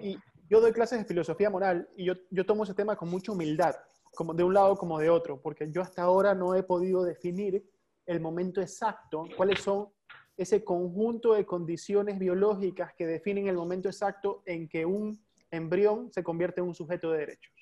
Y 0.00 0.16
yo 0.48 0.60
doy 0.60 0.70
clases 0.70 1.00
de 1.00 1.04
filosofía 1.04 1.50
moral 1.50 1.88
y 1.96 2.04
yo, 2.04 2.14
yo 2.30 2.46
tomo 2.46 2.62
ese 2.62 2.72
tema 2.72 2.94
con 2.94 3.08
mucha 3.08 3.32
humildad, 3.32 3.74
como 4.14 4.32
de 4.32 4.44
un 4.44 4.54
lado 4.54 4.76
como 4.76 5.00
de 5.00 5.10
otro, 5.10 5.42
porque 5.42 5.68
yo 5.72 5.82
hasta 5.82 6.02
ahora 6.02 6.36
no 6.36 6.54
he 6.54 6.62
podido 6.62 7.02
definir 7.02 7.68
el 8.06 8.20
momento 8.20 8.60
exacto, 8.60 9.24
cuáles 9.36 9.60
son 9.60 9.88
ese 10.36 10.62
conjunto 10.62 11.34
de 11.34 11.44
condiciones 11.44 12.16
biológicas 12.16 12.94
que 12.94 13.08
definen 13.08 13.48
el 13.48 13.56
momento 13.56 13.88
exacto 13.88 14.44
en 14.46 14.68
que 14.68 14.86
un 14.86 15.20
embrión 15.50 16.12
se 16.12 16.22
convierte 16.22 16.60
en 16.60 16.68
un 16.68 16.76
sujeto 16.76 17.10
de 17.10 17.18
derechos. 17.18 17.52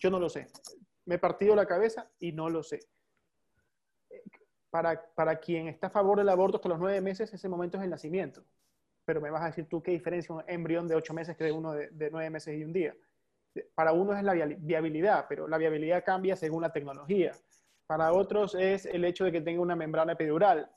Yo 0.00 0.08
no 0.08 0.18
lo 0.18 0.30
sé. 0.30 0.46
Me 1.04 1.16
he 1.16 1.18
partido 1.18 1.54
la 1.54 1.66
cabeza 1.66 2.10
y 2.18 2.32
no 2.32 2.48
lo 2.48 2.62
sé. 2.62 2.80
Para, 4.72 5.04
para 5.14 5.38
quien 5.38 5.68
está 5.68 5.88
a 5.88 5.90
favor 5.90 6.16
del 6.16 6.30
aborto 6.30 6.56
hasta 6.56 6.70
los 6.70 6.78
nueve 6.78 7.02
meses, 7.02 7.30
ese 7.32 7.46
momento 7.46 7.76
es 7.76 7.84
el 7.84 7.90
nacimiento. 7.90 8.42
Pero 9.04 9.20
me 9.20 9.30
vas 9.30 9.42
a 9.42 9.46
decir 9.46 9.68
tú 9.68 9.82
qué 9.82 9.90
diferencia 9.90 10.34
un 10.34 10.42
embrión 10.46 10.88
de 10.88 10.94
ocho 10.94 11.12
meses 11.12 11.36
que 11.36 11.44
de 11.44 11.52
uno 11.52 11.72
de, 11.72 12.08
nueve 12.10 12.30
meses 12.30 12.58
y 12.58 12.64
un 12.64 12.72
día. 12.72 12.94
Para 13.74 13.92
uno 13.92 14.16
es 14.16 14.24
la 14.24 14.32
viabilidad, 14.32 15.26
pero 15.28 15.46
la 15.46 15.58
viabilidad 15.58 16.02
cambia 16.02 16.36
según 16.36 16.62
la 16.62 16.72
tecnología. 16.72 17.32
Para 17.86 18.14
otros 18.14 18.54
es 18.54 18.86
el 18.86 19.04
hecho 19.04 19.26
de 19.26 19.32
que 19.32 19.42
tenga 19.42 19.60
una 19.60 19.76
membrana 19.76 20.12
epidural. 20.12 20.70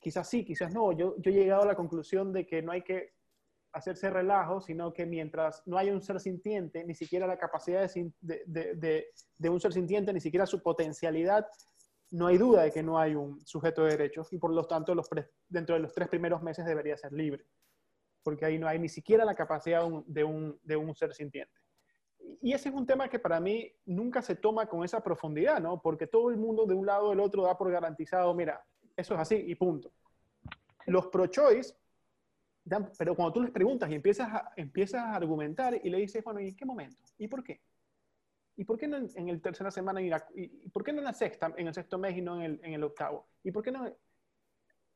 Quizás 0.00 0.28
sí, 0.28 0.44
quizás 0.44 0.74
no. 0.74 0.90
Yo, 0.90 1.14
yo 1.18 1.30
he 1.30 1.34
llegado 1.34 1.62
a 1.62 1.66
la 1.66 1.76
conclusión 1.76 2.32
de 2.32 2.44
que 2.44 2.60
no 2.60 2.72
hay 2.72 2.82
que 2.82 3.12
hacerse 3.72 4.10
relajo, 4.10 4.60
sino 4.60 4.92
que 4.92 5.06
mientras 5.06 5.62
no 5.66 5.78
haya 5.78 5.92
un 5.92 6.02
ser 6.02 6.20
sintiente, 6.20 6.84
ni 6.84 6.94
siquiera 6.94 7.26
la 7.26 7.38
capacidad 7.38 7.90
de, 8.20 9.48
un 9.48 9.60
ser 9.60 9.72
sintiente, 9.72 10.12
ni 10.12 10.20
siquiera 10.20 10.46
su 10.46 10.62
potencialidad, 10.62 11.46
no 12.12 12.28
hay 12.28 12.38
duda 12.38 12.62
de 12.62 12.70
que 12.70 12.82
no 12.82 12.98
hay 12.98 13.14
un 13.14 13.44
sujeto 13.44 13.84
de 13.84 13.90
derechos 13.90 14.32
y 14.32 14.38
por 14.38 14.52
lo 14.52 14.64
tanto 14.64 14.94
dentro 15.48 15.74
de 15.74 15.80
los 15.82 15.92
tres 15.92 16.08
primeros 16.08 16.42
meses 16.42 16.64
debería 16.64 16.96
ser 16.96 17.12
libre, 17.12 17.44
porque 18.22 18.44
ahí 18.44 18.58
no 18.58 18.68
hay 18.68 18.78
ni 18.78 18.88
siquiera 18.88 19.24
la 19.24 19.34
capacidad 19.34 19.86
de 20.06 20.24
un, 20.24 20.58
de 20.62 20.76
un 20.76 20.94
ser 20.94 21.12
sintiente 21.12 21.62
y 22.40 22.52
ese 22.52 22.68
es 22.68 22.74
un 22.74 22.86
tema 22.86 23.08
que 23.08 23.18
para 23.18 23.40
mí 23.40 23.72
nunca 23.86 24.22
se 24.22 24.36
toma 24.36 24.66
con 24.66 24.84
esa 24.84 25.02
profundidad, 25.02 25.60
¿no? 25.60 25.80
Porque 25.80 26.06
todo 26.06 26.30
el 26.30 26.36
mundo 26.36 26.66
de 26.66 26.74
un 26.74 26.86
lado 26.86 27.06
o 27.06 27.10
del 27.10 27.20
otro 27.20 27.42
da 27.42 27.56
por 27.56 27.70
garantizado, 27.70 28.34
mira, 28.34 28.64
eso 28.96 29.14
es 29.14 29.20
así 29.20 29.36
y 29.36 29.54
punto. 29.54 29.92
Los 30.86 31.06
pro-choice, 31.06 31.74
pero 32.98 33.14
cuando 33.14 33.32
tú 33.32 33.42
les 33.42 33.50
preguntas 33.50 33.90
y 33.90 33.94
empiezas 33.94 34.28
a, 34.28 34.52
empiezas 34.56 35.02
a 35.02 35.14
argumentar 35.14 35.80
y 35.82 35.90
le 35.90 35.98
dices, 35.98 36.22
bueno, 36.24 36.40
¿y 36.40 36.48
en 36.48 36.56
qué 36.56 36.64
momento? 36.64 36.96
¿Y 37.18 37.28
por 37.28 37.42
qué? 37.42 37.60
¿Y 38.56 38.64
por 38.64 38.78
qué 38.78 38.86
no 38.86 38.98
en, 38.98 39.28
el 39.28 39.40
tercera 39.40 39.70
semana 39.70 40.02
y, 40.02 40.10
y, 40.34 40.68
por 40.68 40.84
qué 40.84 40.92
no 40.92 40.98
en 40.98 41.06
la 41.06 41.14
sexta, 41.14 41.52
en 41.56 41.68
el 41.68 41.74
sexto 41.74 41.98
mes 41.98 42.16
y 42.16 42.22
no 42.22 42.36
en 42.36 42.42
el, 42.42 42.60
en 42.62 42.74
el 42.74 42.84
octavo? 42.84 43.28
¿Y 43.42 43.50
por 43.50 43.62
qué 43.62 43.72
no? 43.72 43.90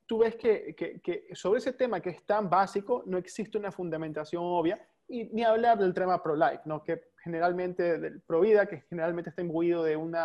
Tú 0.07 0.19
ves 0.19 0.37
que, 0.37 0.75
que, 0.77 1.01
que, 1.01 1.35
sobre 1.35 1.59
ese 1.59 1.73
tema 1.73 2.01
que 2.01 2.11
es 2.11 2.25
tan 2.27 2.49
básico 2.49 3.03
no 3.07 3.19
existe 3.19 3.59
una 3.59 3.73
fundamentación 3.73 4.43
obvia 4.45 4.87
y 5.09 5.25
ni 5.27 5.43
hablar 5.43 5.79
del 5.79 5.95
tema 5.95 6.23
pro-life, 6.23 6.63
¿no? 6.65 6.83
Que 6.83 7.11
generalmente 7.23 7.99
del 7.99 8.21
Provida, 8.23 8.67
que 8.67 8.83
generalmente 8.89 9.31
está 9.31 9.43
imbuido 9.43 9.83
de 9.83 9.97
un 9.97 10.17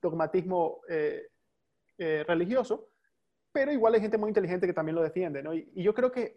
dogmatismo 0.00 0.80
eh, 0.88 1.28
eh, 1.98 2.24
religioso, 2.26 2.88
pero 3.52 3.72
igual 3.72 3.94
hay 3.94 4.00
gente 4.00 4.18
muy 4.18 4.28
inteligente 4.28 4.66
que 4.66 4.72
también 4.72 4.96
lo 4.96 5.02
defiende, 5.02 5.42
¿no? 5.42 5.54
Y, 5.54 5.70
yo 5.74 5.94
creo 5.94 6.10
que 6.10 6.34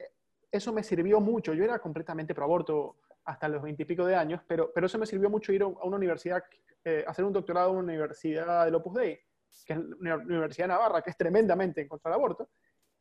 eso 0.52 0.72
me 0.72 0.84
sirvió 0.84 1.20
mucho. 1.20 1.54
Yo 1.54 1.64
era 1.64 1.80
completamente 1.80 2.34
pro 2.34 2.46
aborto 2.46 2.98
hasta 3.28 3.50
los 3.50 3.62
veintipico 3.62 4.06
de 4.06 4.16
años, 4.16 4.42
pero, 4.48 4.72
pero 4.74 4.88
eso 4.88 4.98
me 4.98 5.06
sirvió 5.06 5.30
mucho 5.30 5.52
ir 5.52 5.62
a 5.62 5.68
una 5.68 5.98
universidad, 5.98 6.42
eh, 6.84 7.04
hacer 7.06 7.26
un 7.26 7.34
doctorado 7.34 7.72
en 7.72 7.78
una 7.78 7.84
universidad 7.84 8.64
del 8.64 8.76
Opus 8.76 8.94
Dei, 8.94 9.20
que 9.66 9.74
es 9.74 9.80
la 10.00 10.16
Universidad 10.16 10.64
de 10.64 10.74
Navarra, 10.74 11.02
que 11.02 11.10
es 11.10 11.18
tremendamente 11.18 11.82
en 11.82 11.90
contra 11.90 12.10
del 12.10 12.20
aborto, 12.20 12.50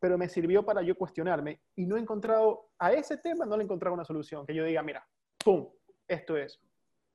pero 0.01 0.19
me 0.19 0.29
sirvió 0.29 0.65
para 0.65 0.83
yo 0.83 0.97
cuestionarme 0.97 1.61
y 1.77 1.87
no 1.87 1.97
he 1.97 2.01
encontrado, 2.01 2.71
a 2.77 2.93
ese 2.93 3.19
tema 3.19 3.47
no 3.47 3.57
le 3.57 3.63
he 3.63 3.67
encontrado 3.67 3.95
una 3.95 4.05
solución, 4.05 4.45
que 4.45 4.55
yo 4.55 4.65
diga, 4.65 4.83
mira, 4.83 5.07
¡pum! 5.45 5.69
Esto 6.09 6.37
es. 6.37 6.61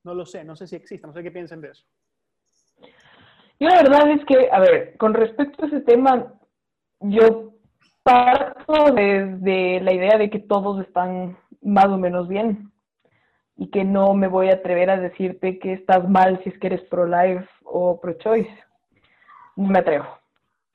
No 0.04 0.14
lo 0.14 0.24
sé, 0.24 0.42
no 0.42 0.56
sé 0.56 0.66
si 0.66 0.76
existe, 0.76 1.06
no 1.06 1.12
sé 1.12 1.22
qué 1.22 1.30
piensen 1.30 1.60
de 1.60 1.68
eso. 1.68 1.84
Yo 3.60 3.68
la 3.68 3.82
verdad 3.82 4.10
es 4.10 4.24
que, 4.24 4.48
a 4.50 4.58
ver, 4.58 4.96
con 4.96 5.12
respecto 5.12 5.64
a 5.64 5.66
ese 5.68 5.80
tema, 5.82 6.32
yo 7.00 7.52
parto 8.02 8.90
desde 8.94 9.80
la 9.80 9.92
idea 9.92 10.16
de 10.16 10.30
que 10.30 10.38
todos 10.38 10.80
están 10.80 11.38
más 11.60 11.86
o 11.86 11.98
menos 11.98 12.26
bien 12.26 12.71
y 13.56 13.68
que 13.70 13.84
no 13.84 14.14
me 14.14 14.28
voy 14.28 14.48
a 14.48 14.54
atrever 14.54 14.90
a 14.90 15.00
decirte 15.00 15.58
que 15.58 15.74
estás 15.74 16.08
mal 16.08 16.40
si 16.42 16.50
es 16.50 16.58
que 16.58 16.68
eres 16.68 16.82
pro-life 16.82 17.46
o 17.64 18.00
pro-choice. 18.00 18.50
No 19.56 19.68
me 19.68 19.78
atrevo. 19.78 20.06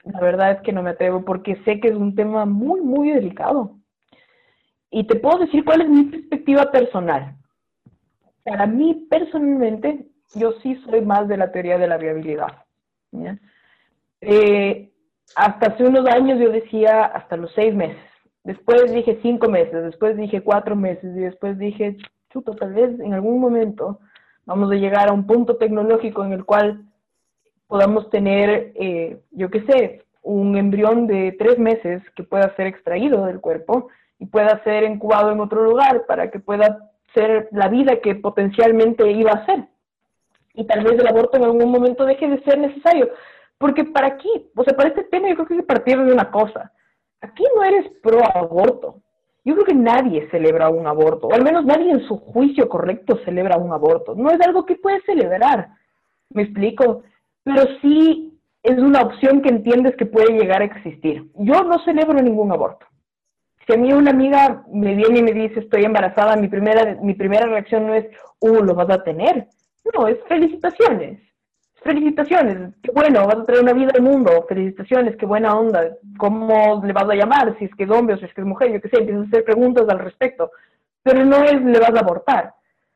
La 0.06 0.20
verdad 0.22 0.52
es 0.52 0.62
que 0.62 0.72
no 0.72 0.84
me 0.84 0.92
atrevo 0.92 1.26
porque 1.26 1.62
sé 1.66 1.80
que 1.80 1.90
es 1.90 1.96
un 1.96 2.16
tema 2.16 2.46
muy, 2.46 2.82
muy 2.82 3.12
delicado. 3.12 3.76
Y 4.90 5.06
te 5.06 5.16
puedo 5.16 5.40
decir 5.40 5.66
cuál 5.66 5.82
es 5.82 5.90
mi 5.90 6.04
perspectiva 6.06 6.72
personal. 6.72 7.36
Para 8.44 8.66
mí, 8.66 9.08
personalmente, 9.10 10.08
yo 10.36 10.54
sí 10.64 10.76
soy 10.86 11.02
más 11.02 11.28
de 11.28 11.38
la 11.38 11.52
teoría 11.52 11.78
de 11.78 11.88
la 11.88 11.98
viabilidad. 11.98 12.64
Eh, 14.22 14.90
hasta 15.36 15.74
hace 15.74 15.84
unos 15.84 16.06
años 16.08 16.40
yo 16.40 16.50
decía 16.52 17.06
hasta 17.06 17.36
los 17.36 17.52
seis 17.54 17.76
meses. 17.76 18.02
Después 18.44 18.92
dije 18.94 19.20
cinco 19.22 19.50
meses, 19.50 19.84
después 19.84 20.16
dije 20.16 20.42
cuatro 20.42 20.76
meses 20.76 21.16
y 21.18 21.20
después 21.20 21.58
dije, 21.58 21.98
chuto, 22.30 22.54
tal 22.54 22.74
vez 22.74 23.00
en 23.00 23.14
algún 23.14 23.40
momento 23.40 24.00
vamos 24.46 24.72
a 24.72 24.76
llegar 24.76 25.10
a 25.10 25.14
un 25.14 25.26
punto 25.28 25.58
tecnológico 25.58 26.24
en 26.24 26.34
el 26.34 26.46
cual 26.46 26.84
podamos 27.68 28.10
tener, 28.10 28.72
eh, 28.76 29.20
yo 29.32 29.50
qué 29.50 29.62
sé, 29.64 30.06
un 30.24 30.58
embrión 30.58 31.08
de 31.08 31.36
tres 31.38 31.58
meses 31.58 32.02
que 32.16 32.24
pueda 32.24 32.54
ser 32.56 32.68
extraído 32.68 33.26
del 33.26 33.40
cuerpo 33.40 33.90
y 34.20 34.26
pueda 34.26 34.62
ser 34.64 34.84
incubado 34.84 35.32
en 35.32 35.40
otro 35.40 35.64
lugar 35.64 36.06
para 36.06 36.32
que 36.32 36.40
pueda 36.40 36.92
ser 37.14 37.48
la 37.52 37.68
vida 37.68 38.00
que 38.02 38.16
potencialmente 38.16 39.10
iba 39.12 39.32
a 39.32 39.46
ser. 39.46 39.68
Y 40.54 40.66
tal 40.66 40.84
vez 40.84 41.00
el 41.00 41.08
aborto 41.08 41.38
en 41.38 41.44
algún 41.44 41.72
momento 41.72 42.06
deje 42.06 42.28
de 42.28 42.42
ser 42.44 42.58
necesario. 42.58 43.10
Porque 43.58 43.86
para 43.86 44.08
aquí, 44.08 44.30
o 44.56 44.64
sea, 44.64 44.76
para 44.76 44.90
este 44.90 45.04
tema 45.04 45.30
yo 45.30 45.36
creo 45.36 45.48
que 45.48 45.54
hay 45.54 45.60
que 45.60 45.66
partir 45.66 45.98
de 45.98 46.12
una 46.12 46.30
cosa. 46.32 46.72
Aquí 47.22 47.44
no 47.56 47.64
eres 47.64 47.90
pro 48.02 48.20
aborto. 48.36 49.02
Yo 49.48 49.54
creo 49.54 49.66
que 49.66 49.74
nadie 49.74 50.30
celebra 50.30 50.70
un 50.70 50.86
aborto, 50.88 51.28
o 51.28 51.34
al 51.34 51.44
menos 51.44 51.64
nadie 51.66 51.92
en 51.92 52.02
su 52.02 52.18
juicio 52.18 52.68
correcto 52.68 53.18
celebra 53.24 53.58
un 53.58 53.72
aborto. 53.72 54.14
No 54.14 54.30
es 54.30 54.40
algo 54.46 54.66
que 54.66 54.76
puedes 54.76 55.04
celebrar, 55.06 55.70
me 56.32 56.44
explico, 56.44 57.04
pero 57.44 57.64
sí 57.82 58.38
es 58.62 58.78
una 58.78 59.02
opción 59.02 59.42
que 59.42 59.50
entiendes 59.50 59.96
que 59.96 60.06
puede 60.06 60.38
llegar 60.38 60.62
a 60.62 60.66
existir. 60.66 61.32
Yo 61.36 61.64
no 61.64 61.80
celebro 61.86 62.22
ningún 62.22 62.52
aborto 62.52 62.86
si 63.68 63.74
a 63.74 63.78
mí 63.78 63.92
una 63.92 64.12
amiga 64.12 64.64
me 64.72 64.96
viene 64.96 65.20
y 65.20 65.24
me 65.24 65.34
dice 65.34 65.60
estoy 65.60 65.84
embarazada, 65.84 66.38
mi 66.38 66.48
primera, 66.48 66.98
mi 67.02 67.14
primera 67.14 67.46
reacción 67.48 67.86
no 67.86 67.94
es, 67.94 68.06
uh, 68.40 68.64
lo 68.64 68.74
vas 68.74 68.90
a 68.90 69.04
tener. 69.04 69.48
No, 69.94 70.08
es 70.08 70.18
felicitaciones. 70.28 71.20
Felicitaciones, 71.84 72.74
qué 72.82 72.92
bueno, 72.92 73.26
vas 73.28 73.38
a 73.38 73.46
traer 73.46 73.62
una 73.62 73.74
vida 73.74 73.92
al 73.94 74.02
mundo, 74.02 74.46
felicitaciones, 74.50 75.16
qué 75.16 75.26
buena 75.26 75.56
onda, 75.56 75.96
¿cómo 76.18 76.82
le 76.84 76.92
vas 76.92 77.08
a 77.10 77.16
llamar? 77.16 77.56
Si 77.60 77.66
es 77.66 77.76
que 77.76 77.84
es 77.84 77.90
hombre 77.90 78.16
o 78.16 78.18
si 78.18 78.26
es 78.26 78.34
que 78.34 78.42
es 78.42 78.48
mujer, 78.48 78.72
yo 78.74 78.82
qué 78.82 78.90
sé, 78.90 78.98
empiezas 78.98 79.26
a 79.26 79.28
hacer 79.28 79.46
preguntas 79.46 79.86
al 79.88 80.00
respecto. 80.00 80.52
Pero 81.04 81.24
no 81.24 81.38
es, 81.44 81.62
le 81.62 81.80
vas 81.80 81.94
a 81.96 82.00
abortar. 82.00 82.54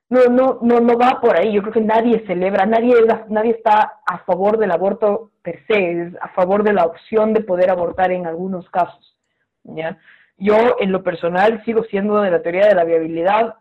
No, 0.10 0.26
no, 0.26 0.60
no, 0.62 0.82
no 0.82 0.98
va 0.98 1.22
por 1.22 1.38
ahí. 1.38 1.54
Yo 1.54 1.62
creo 1.62 1.74
que 1.74 1.82
nadie 1.82 2.26
celebra, 2.28 2.66
nadie, 2.66 2.96
nadie 3.30 3.52
está 3.52 4.00
a 4.06 4.18
favor 4.26 4.58
del 4.58 4.72
aborto 4.72 5.32
per 5.42 5.66
se, 5.68 6.02
es 6.02 6.14
a 6.20 6.28
favor 6.30 6.64
de 6.64 6.74
la 6.74 6.86
opción 6.86 7.34
de 7.34 7.42
poder 7.42 7.70
abortar 7.70 8.12
en 8.12 8.28
algunos 8.28 8.70
casos. 8.70 9.16
¿ya? 9.64 9.98
Yo, 10.38 10.76
en 10.80 10.92
lo 10.92 11.04
personal, 11.04 11.64
sigo 11.64 11.84
siendo 11.84 12.20
de 12.20 12.32
la 12.32 12.42
teoría 12.42 12.68
de 12.68 12.76
la 12.76 12.84
viabilidad. 12.84 13.56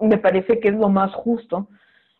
Me 0.00 0.18
parece 0.18 0.60
que 0.60 0.68
es 0.68 0.74
lo 0.74 0.90
más 0.90 1.14
justo. 1.14 1.68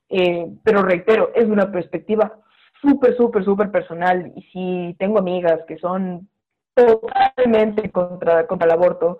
Eh, 0.09 0.47
pero 0.63 0.83
reitero, 0.83 1.33
es 1.35 1.45
una 1.45 1.71
perspectiva 1.71 2.39
súper, 2.85 3.17
súper, 3.17 3.45
súper 3.45 3.71
personal. 3.71 4.33
Y 4.37 4.43
si 4.53 4.97
tengo 4.99 5.19
amigas 5.19 5.61
que 5.67 5.79
son 5.79 6.29
totalmente 6.75 7.91
contra, 7.91 8.47
contra 8.47 8.67
el 8.67 8.73
aborto, 8.73 9.19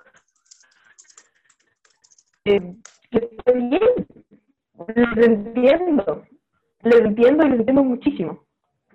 eh, 2.45 2.75
les 3.11 5.29
entiendo, 5.29 6.25
les 6.83 7.01
entiendo 7.01 7.47
y 7.47 7.51
les 7.51 7.61
entiendo 7.61 7.85
muchísimo. 7.85 8.45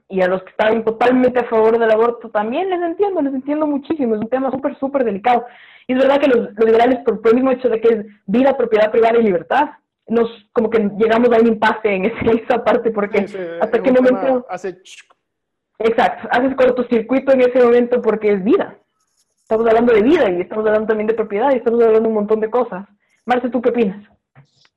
Y 0.08 0.22
a 0.22 0.28
los 0.28 0.44
que 0.44 0.50
están 0.50 0.84
totalmente 0.84 1.40
a 1.40 1.50
favor 1.50 1.78
del 1.78 1.92
aborto 1.92 2.30
también 2.30 2.70
les 2.70 2.82
entiendo, 2.82 3.22
les 3.22 3.34
entiendo 3.34 3.68
muchísimo. 3.68 4.16
Es 4.16 4.22
un 4.22 4.30
tema 4.30 4.52
súper, 4.52 4.78
súper 4.80 5.04
delicado. 5.04 5.46
Y 5.88 5.94
es 5.94 6.00
verdad 6.00 6.20
que 6.20 6.28
los, 6.28 6.50
liberales, 6.66 7.00
por, 7.06 7.22
el 7.26 7.36
mismo 7.36 7.52
hecho 7.52 7.70
de 7.70 7.80
que 7.80 7.94
es 7.94 8.06
vida, 8.26 8.58
propiedad 8.58 8.92
privada 8.92 9.20
y 9.20 9.24
libertad, 9.24 9.70
nos 10.10 10.30
como 10.52 10.70
que 10.70 10.80
llegamos 10.98 11.32
a 11.32 11.40
un 11.40 11.48
impasse 11.48 11.96
en 11.96 12.06
esa 12.06 12.64
parte, 12.64 12.92
porque 12.92 13.26
hasta 13.62 13.82
qué 13.82 13.92
momento... 13.92 14.46
Hace... 14.50 14.82
Exacto, 15.80 16.28
haces 16.32 16.56
cortocircuito 16.56 17.32
en 17.32 17.42
ese 17.42 17.64
momento 17.64 18.02
porque 18.02 18.34
es 18.34 18.44
vida. 18.44 18.78
Estamos 19.42 19.66
hablando 19.66 19.94
de 19.94 20.02
vida 20.02 20.30
y 20.30 20.42
estamos 20.42 20.66
hablando 20.68 20.88
también 20.88 21.08
de 21.08 21.14
propiedad 21.14 21.52
y 21.54 21.58
estamos 21.58 21.82
hablando 21.82 22.02
de 22.02 22.08
un 22.10 22.14
montón 22.14 22.40
de 22.40 22.50
cosas. 22.50 22.86
Marce, 23.26 23.50
¿tú 23.50 23.62
qué 23.62 23.70
opinas? 23.70 24.08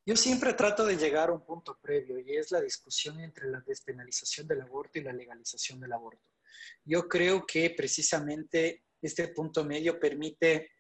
Yo 0.06 0.16
siempre 0.16 0.54
trato 0.54 0.84
de 0.84 0.96
llegar 0.96 1.28
a 1.28 1.32
un 1.32 1.44
punto 1.44 1.78
previo 1.80 2.18
y 2.18 2.36
es 2.36 2.50
la 2.50 2.60
discusión 2.60 3.20
entre 3.20 3.48
la 3.48 3.60
despenalización 3.60 4.46
del 4.46 4.62
aborto 4.62 4.98
y 4.98 5.02
la 5.02 5.12
legalización 5.12 5.80
del 5.80 5.92
aborto. 5.92 6.22
Yo 6.84 7.08
creo 7.08 7.44
que 7.46 7.74
precisamente 7.76 8.84
este 9.00 9.28
punto 9.28 9.64
medio 9.64 9.98
permite 9.98 10.70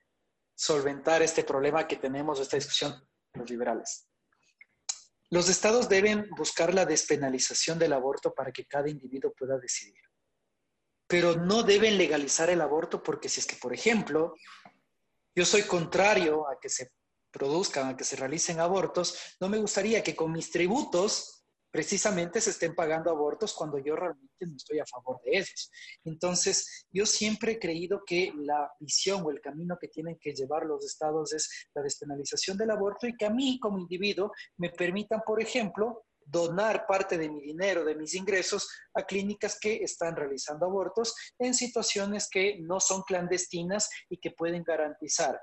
solventar 0.54 1.22
este 1.22 1.44
problema 1.44 1.86
que 1.86 1.96
tenemos, 1.96 2.40
esta 2.40 2.56
discusión 2.56 2.94
los 3.34 3.50
liberales. 3.50 4.08
Los 5.32 5.48
estados 5.48 5.88
deben 5.88 6.28
buscar 6.36 6.74
la 6.74 6.84
despenalización 6.84 7.78
del 7.78 7.94
aborto 7.94 8.34
para 8.34 8.52
que 8.52 8.66
cada 8.66 8.90
individuo 8.90 9.32
pueda 9.32 9.58
decidir. 9.58 10.02
Pero 11.06 11.36
no 11.36 11.62
deben 11.62 11.96
legalizar 11.96 12.50
el 12.50 12.60
aborto 12.60 13.02
porque 13.02 13.30
si 13.30 13.40
es 13.40 13.46
que, 13.46 13.56
por 13.56 13.72
ejemplo, 13.72 14.34
yo 15.34 15.46
soy 15.46 15.62
contrario 15.62 16.46
a 16.46 16.60
que 16.60 16.68
se 16.68 16.92
produzcan, 17.30 17.88
a 17.88 17.96
que 17.96 18.04
se 18.04 18.16
realicen 18.16 18.60
abortos, 18.60 19.16
no 19.40 19.48
me 19.48 19.56
gustaría 19.56 20.02
que 20.02 20.14
con 20.14 20.32
mis 20.32 20.50
tributos 20.50 21.41
precisamente 21.72 22.40
se 22.40 22.50
estén 22.50 22.74
pagando 22.74 23.10
abortos 23.10 23.54
cuando 23.54 23.78
yo 23.78 23.96
realmente 23.96 24.46
no 24.46 24.56
estoy 24.56 24.78
a 24.78 24.86
favor 24.86 25.20
de 25.24 25.38
ellos. 25.38 25.70
Entonces, 26.04 26.86
yo 26.92 27.06
siempre 27.06 27.52
he 27.52 27.58
creído 27.58 28.02
que 28.06 28.32
la 28.36 28.70
visión 28.78 29.24
o 29.24 29.30
el 29.30 29.40
camino 29.40 29.78
que 29.80 29.88
tienen 29.88 30.18
que 30.20 30.34
llevar 30.34 30.66
los 30.66 30.84
estados 30.84 31.32
es 31.32 31.68
la 31.74 31.82
despenalización 31.82 32.58
del 32.58 32.70
aborto 32.70 33.06
y 33.06 33.16
que 33.16 33.24
a 33.24 33.30
mí 33.30 33.58
como 33.58 33.78
individuo 33.78 34.30
me 34.58 34.68
permitan, 34.68 35.22
por 35.26 35.42
ejemplo, 35.42 36.04
donar 36.24 36.86
parte 36.86 37.18
de 37.18 37.28
mi 37.28 37.40
dinero, 37.40 37.84
de 37.84 37.96
mis 37.96 38.14
ingresos 38.14 38.68
a 38.94 39.04
clínicas 39.04 39.58
que 39.58 39.82
están 39.82 40.14
realizando 40.14 40.66
abortos 40.66 41.14
en 41.38 41.54
situaciones 41.54 42.28
que 42.30 42.58
no 42.60 42.80
son 42.80 43.02
clandestinas 43.02 43.88
y 44.08 44.18
que 44.18 44.30
pueden 44.30 44.62
garantizar 44.62 45.40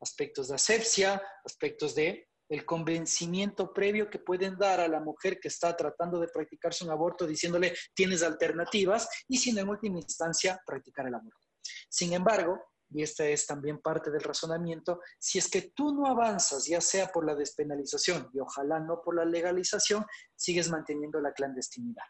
aspectos 0.00 0.48
de 0.48 0.54
asepsia, 0.54 1.22
aspectos 1.44 1.94
de 1.94 2.29
el 2.50 2.66
convencimiento 2.66 3.72
previo 3.72 4.10
que 4.10 4.18
pueden 4.18 4.58
dar 4.58 4.80
a 4.80 4.88
la 4.88 5.00
mujer 5.00 5.38
que 5.38 5.48
está 5.48 5.74
tratando 5.76 6.18
de 6.18 6.28
practicarse 6.28 6.84
un 6.84 6.90
aborto 6.90 7.26
diciéndole 7.26 7.74
tienes 7.94 8.22
alternativas 8.22 9.08
y 9.28 9.38
sin 9.38 9.56
en 9.56 9.68
última 9.68 9.98
instancia 9.98 10.60
practicar 10.66 11.06
el 11.06 11.14
aborto. 11.14 11.46
Sin 11.88 12.12
embargo, 12.12 12.60
y 12.92 13.02
esta 13.02 13.24
es 13.24 13.46
también 13.46 13.80
parte 13.80 14.10
del 14.10 14.20
razonamiento, 14.20 15.00
si 15.18 15.38
es 15.38 15.48
que 15.48 15.70
tú 15.74 15.94
no 15.94 16.06
avanzas, 16.06 16.66
ya 16.66 16.80
sea 16.80 17.06
por 17.06 17.24
la 17.24 17.36
despenalización 17.36 18.28
y 18.34 18.40
ojalá 18.40 18.80
no 18.80 19.00
por 19.00 19.14
la 19.14 19.24
legalización, 19.24 20.04
sigues 20.34 20.68
manteniendo 20.68 21.20
la 21.20 21.32
clandestinidad. 21.32 22.02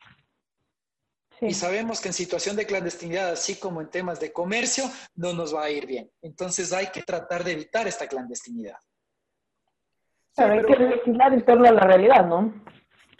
Y 1.43 1.53
sabemos 1.53 2.01
que 2.01 2.09
en 2.09 2.15
situación 2.15 2.57
de 2.57 2.67
clandestinidad, 2.67 3.31
así 3.31 3.57
como 3.57 3.81
en 3.83 3.91
temas 3.91 4.21
de 4.21 4.33
comercio, 4.33 4.85
no 5.15 5.35
nos 5.35 5.55
va 5.55 5.65
a 5.65 5.71
ir 5.71 5.87
bien. 5.87 6.11
Entonces 6.23 6.73
hay 6.73 6.89
que 6.89 7.03
tratar 7.03 7.45
de 7.45 7.53
evitar 7.53 7.87
esta 7.87 8.07
clandestinidad. 8.07 8.77
Pero 10.37 10.53
hay 10.53 10.65
que 10.65 10.77
legislar 10.77 11.33
en 11.35 11.45
torno 11.45 11.69
a 11.69 11.73
la 11.73 11.81
realidad, 11.81 12.27
¿no? 12.27 12.53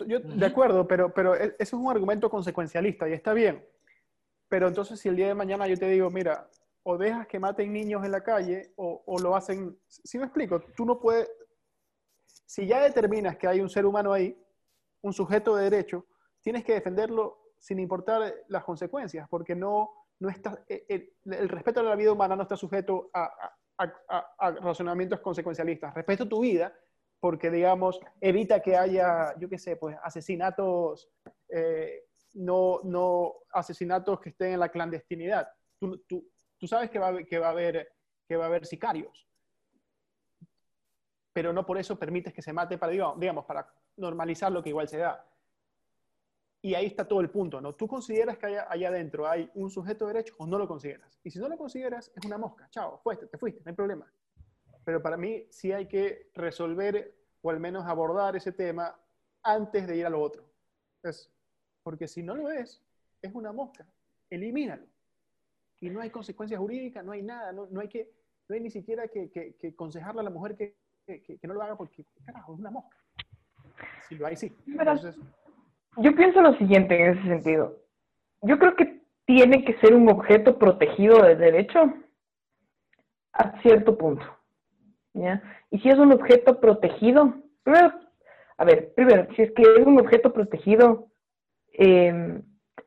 Yo, 0.07 0.19
de 0.21 0.47
acuerdo, 0.47 0.87
pero, 0.89 1.13
pero 1.13 1.35
e, 1.35 1.57
eso 1.59 1.77
es 1.77 1.83
un 1.83 1.91
argumento 1.91 2.31
consecuencialista 2.31 3.09
y 3.09 3.13
está 3.13 3.35
bien. 3.35 3.65
Pero 4.49 4.69
entonces 4.69 4.99
si 4.99 5.09
el 5.09 5.17
día 5.17 5.29
de 5.29 5.35
mañana 5.35 5.67
yo 5.67 5.77
te 5.77 5.87
digo, 5.89 6.09
mira, 6.11 6.49
o 6.83 6.97
dejas 6.97 7.27
que 7.27 7.39
maten 7.39 7.73
niños 7.73 8.05
en 8.05 8.13
la 8.13 8.23
calle 8.23 8.73
o, 8.77 9.03
o 9.05 9.19
lo 9.19 9.37
hacen, 9.37 9.79
si 9.87 10.19
me 10.19 10.25
explico, 10.25 10.61
tú 10.75 10.87
no 10.87 10.99
puedes, 10.99 11.31
si 12.25 12.67
ya 12.67 12.81
determinas 12.81 13.37
que 13.37 13.47
hay 13.47 13.61
un 13.61 13.69
ser 13.69 13.85
humano 13.85 14.13
ahí, 14.13 14.37
un 15.03 15.13
sujeto 15.13 15.55
de 15.57 15.65
derecho, 15.65 16.07
tienes 16.41 16.65
que 16.65 16.73
defenderlo 16.73 17.53
sin 17.59 17.79
importar 17.79 18.35
las 18.49 18.65
consecuencias, 18.65 19.29
porque 19.29 19.55
no, 19.55 19.91
no 20.19 20.31
está, 20.31 20.65
e, 20.67 20.87
el, 20.89 21.13
el 21.35 21.49
respeto 21.49 21.81
a 21.81 21.83
la 21.83 21.97
vida 21.97 22.13
humana 22.13 22.35
no 22.35 22.43
está 22.45 22.57
sujeto 22.57 23.11
a, 23.13 23.31
a, 23.77 23.93
a, 24.09 24.35
a 24.39 24.51
razonamientos 24.53 25.21
consecuencialistas. 25.21 25.95
Respeto 25.95 26.27
tu 26.27 26.41
vida, 26.41 26.73
porque, 27.21 27.51
digamos, 27.51 28.01
evita 28.21 28.61
que 28.61 28.77
haya, 28.77 29.39
yo 29.39 29.49
qué 29.49 29.59
sé, 29.59 29.77
pues 29.77 29.97
asesinatos, 30.03 31.11
eh, 31.49 32.07
no, 32.35 32.81
no 32.83 33.35
asesinatos 33.53 34.21
que 34.21 34.31
estén 34.31 34.55
en 34.55 34.61
la 34.61 34.71
clandestinidad. 34.71 35.49
Tú, 35.79 35.99
tú, 36.09 36.31
tú 36.57 36.67
sabes 36.67 36.91
que 36.91 36.99
va, 36.99 37.09
a, 37.09 37.23
que, 37.23 37.39
va 37.39 37.49
a 37.49 37.51
haber, 37.51 37.93
que 38.27 38.37
va 38.37 38.45
a 38.45 38.49
haber 38.49 38.65
sicarios, 38.65 39.29
pero 41.33 41.53
no 41.53 41.67
por 41.67 41.79
eso 41.79 41.99
permites 41.99 42.33
que 42.33 42.43
se 42.43 42.55
mate 42.55 42.79
para, 42.79 42.93
digamos, 42.93 43.45
para 43.45 43.71
normalizar 43.97 44.51
lo 44.51 44.63
que 44.63 44.71
igual 44.71 44.89
se 44.89 44.99
da. 44.99 45.27
Y 46.63 46.75
ahí 46.75 46.87
está 46.87 47.07
todo 47.07 47.21
el 47.21 47.31
punto, 47.31 47.61
¿no? 47.61 47.75
Tú 47.75 47.87
consideras 47.87 48.37
que 48.37 48.47
allá, 48.47 48.67
allá 48.69 48.89
adentro 48.89 49.27
hay 49.27 49.51
un 49.55 49.71
sujeto 49.71 50.07
de 50.07 50.15
derecho 50.15 50.35
o 50.39 50.47
no 50.47 50.59
lo 50.59 50.67
consideras. 50.67 51.19
Y 51.23 51.31
si 51.31 51.39
no 51.39 51.49
lo 51.49 51.57
consideras, 51.57 52.11
es 52.15 52.25
una 52.25 52.37
mosca. 52.37 52.69
Chao, 52.71 52.99
fuiste, 53.03 53.27
te 53.27 53.39
fuiste, 53.39 53.63
no 53.65 53.71
hay 53.71 53.77
problema 53.77 54.11
pero 54.85 55.03
para 55.03 55.17
mí 55.17 55.47
sí 55.51 55.73
hay 55.73 55.87
que 55.87 56.31
resolver 56.35 57.15
o 57.43 57.51
al 57.51 57.61
menos 57.61 57.87
abordar 57.87 58.37
ese 58.37 58.53
tema 58.53 58.95
antes 59.43 59.87
de 59.87 59.97
ir 59.97 60.07
a 60.07 60.11
lo 60.11 60.21
otro. 60.21 60.45
Es, 61.03 61.31
porque 61.83 62.09
si 62.09 62.23
no 62.23 62.35
lo 62.35 62.51
es, 62.51 62.83
es 63.23 63.35
una 63.35 63.53
mosca. 63.53 63.87
Elimínalo. 64.29 64.87
Y 65.81 65.91
no 65.91 66.01
hay 66.01 66.11
consecuencias 66.11 66.61
jurídicas, 66.61 67.05
no 67.05 67.13
hay 67.13 67.23
nada, 67.23 67.53
no, 67.53 67.67
no 67.71 67.81
hay, 67.81 67.89
que, 67.89 68.11
no 68.49 68.55
hay 68.55 68.61
ni 68.61 68.71
siquiera 68.71 69.09
que, 69.09 69.31
que, 69.31 69.55
que 69.55 69.69
aconsejarle 69.69 70.21
a 70.21 70.25
la 70.25 70.31
mujer 70.31 70.57
que, 70.57 70.77
que, 71.07 71.39
no 71.45 71.55
lo 71.55 71.63
haga 71.63 71.77
porque, 71.77 72.05
carajo, 72.25 72.55
es 72.55 72.61
una 72.61 72.71
mosca. 72.71 72.97
Si 74.09 74.17
lo 74.17 74.27
hay, 74.27 74.37
sí. 74.37 74.55
yo 75.97 76.15
pienso 76.15 76.43
lo 76.43 76.55
siguiente 76.59 77.01
en 77.01 77.17
ese 77.17 77.23
sentido. 77.29 77.79
Yo 78.43 78.59
creo 78.59 78.77
que 78.77 79.03
tiene 79.25 79.65
que 79.65 79.79
ser 79.79 79.95
un 79.95 80.09
objeto 80.11 80.59
protegido 80.59 81.23
de 81.23 81.37
derecho 81.37 81.95
a 83.33 83.61
cierto 83.63 83.97
punto. 83.97 84.25
Y 85.15 85.79
si 85.81 85.89
es 85.89 85.99
un 85.99 86.13
objeto 86.13 86.61
protegido, 86.61 87.35
primero, 87.63 87.93
a 88.57 88.65
ver, 88.65 88.93
primero, 88.95 89.27
si 89.35 89.43
es 89.43 89.53
que 89.53 89.63
es 89.63 89.87
un 89.87 89.99
objeto 89.99 90.33
protegido, 90.33 91.09
em, 91.73 92.43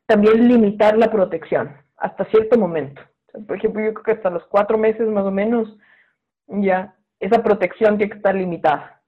también 0.06 0.48
limitar 0.48 0.96
la 0.96 1.10
protección 1.10 1.76
hasta 1.96 2.24
cierto 2.26 2.58
momento. 2.58 3.00
por 3.48 3.56
ejemplo, 3.56 3.82
yo 3.82 3.92
creo 3.94 4.04
que 4.04 4.12
hasta 4.12 4.30
los 4.30 4.46
cuatro 4.46 4.78
meses 4.78 5.08
más 5.08 5.24
o 5.24 5.30
menos, 5.32 5.76
ya, 6.46 6.94
esa 7.18 7.42
protección 7.42 7.96
tiene 7.98 8.10
que 8.12 8.18
estar 8.18 8.34
limitada. 8.34 9.02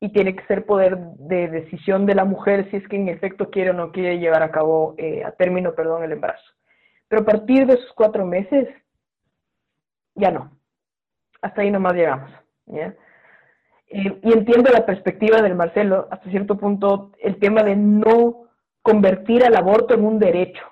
Y 0.00 0.12
tiene 0.12 0.36
que 0.36 0.44
ser 0.46 0.66
poder 0.66 0.98
de 0.98 1.48
decisión 1.48 2.04
de 2.04 2.14
la 2.14 2.26
mujer 2.26 2.70
si 2.70 2.76
es 2.76 2.86
que 2.88 2.96
en 2.96 3.08
efecto 3.08 3.50
quiere 3.50 3.70
o 3.70 3.72
no 3.72 3.90
quiere 3.90 4.18
llevar 4.18 4.42
a 4.42 4.50
cabo, 4.50 4.94
eh, 4.98 5.24
a 5.24 5.32
término, 5.32 5.74
perdón, 5.74 6.04
el 6.04 6.12
embarazo. 6.12 6.44
Pero 7.08 7.22
a 7.22 7.24
partir 7.24 7.66
de 7.66 7.74
esos 7.74 7.92
cuatro 7.94 8.26
meses, 8.26 8.68
ya 10.14 10.30
no 10.30 10.57
hasta 11.42 11.62
ahí 11.62 11.70
nomás 11.70 11.94
llegamos. 11.94 12.30
¿ya? 12.66 12.94
Eh, 13.90 14.20
y 14.22 14.32
entiendo 14.32 14.70
la 14.70 14.84
perspectiva 14.84 15.40
del 15.40 15.54
Marcelo, 15.54 16.08
hasta 16.10 16.30
cierto 16.30 16.56
punto, 16.56 17.12
el 17.20 17.38
tema 17.38 17.62
de 17.62 17.76
no 17.76 18.48
convertir 18.82 19.44
al 19.44 19.56
aborto 19.56 19.94
en 19.94 20.04
un 20.04 20.18
derecho, 20.18 20.62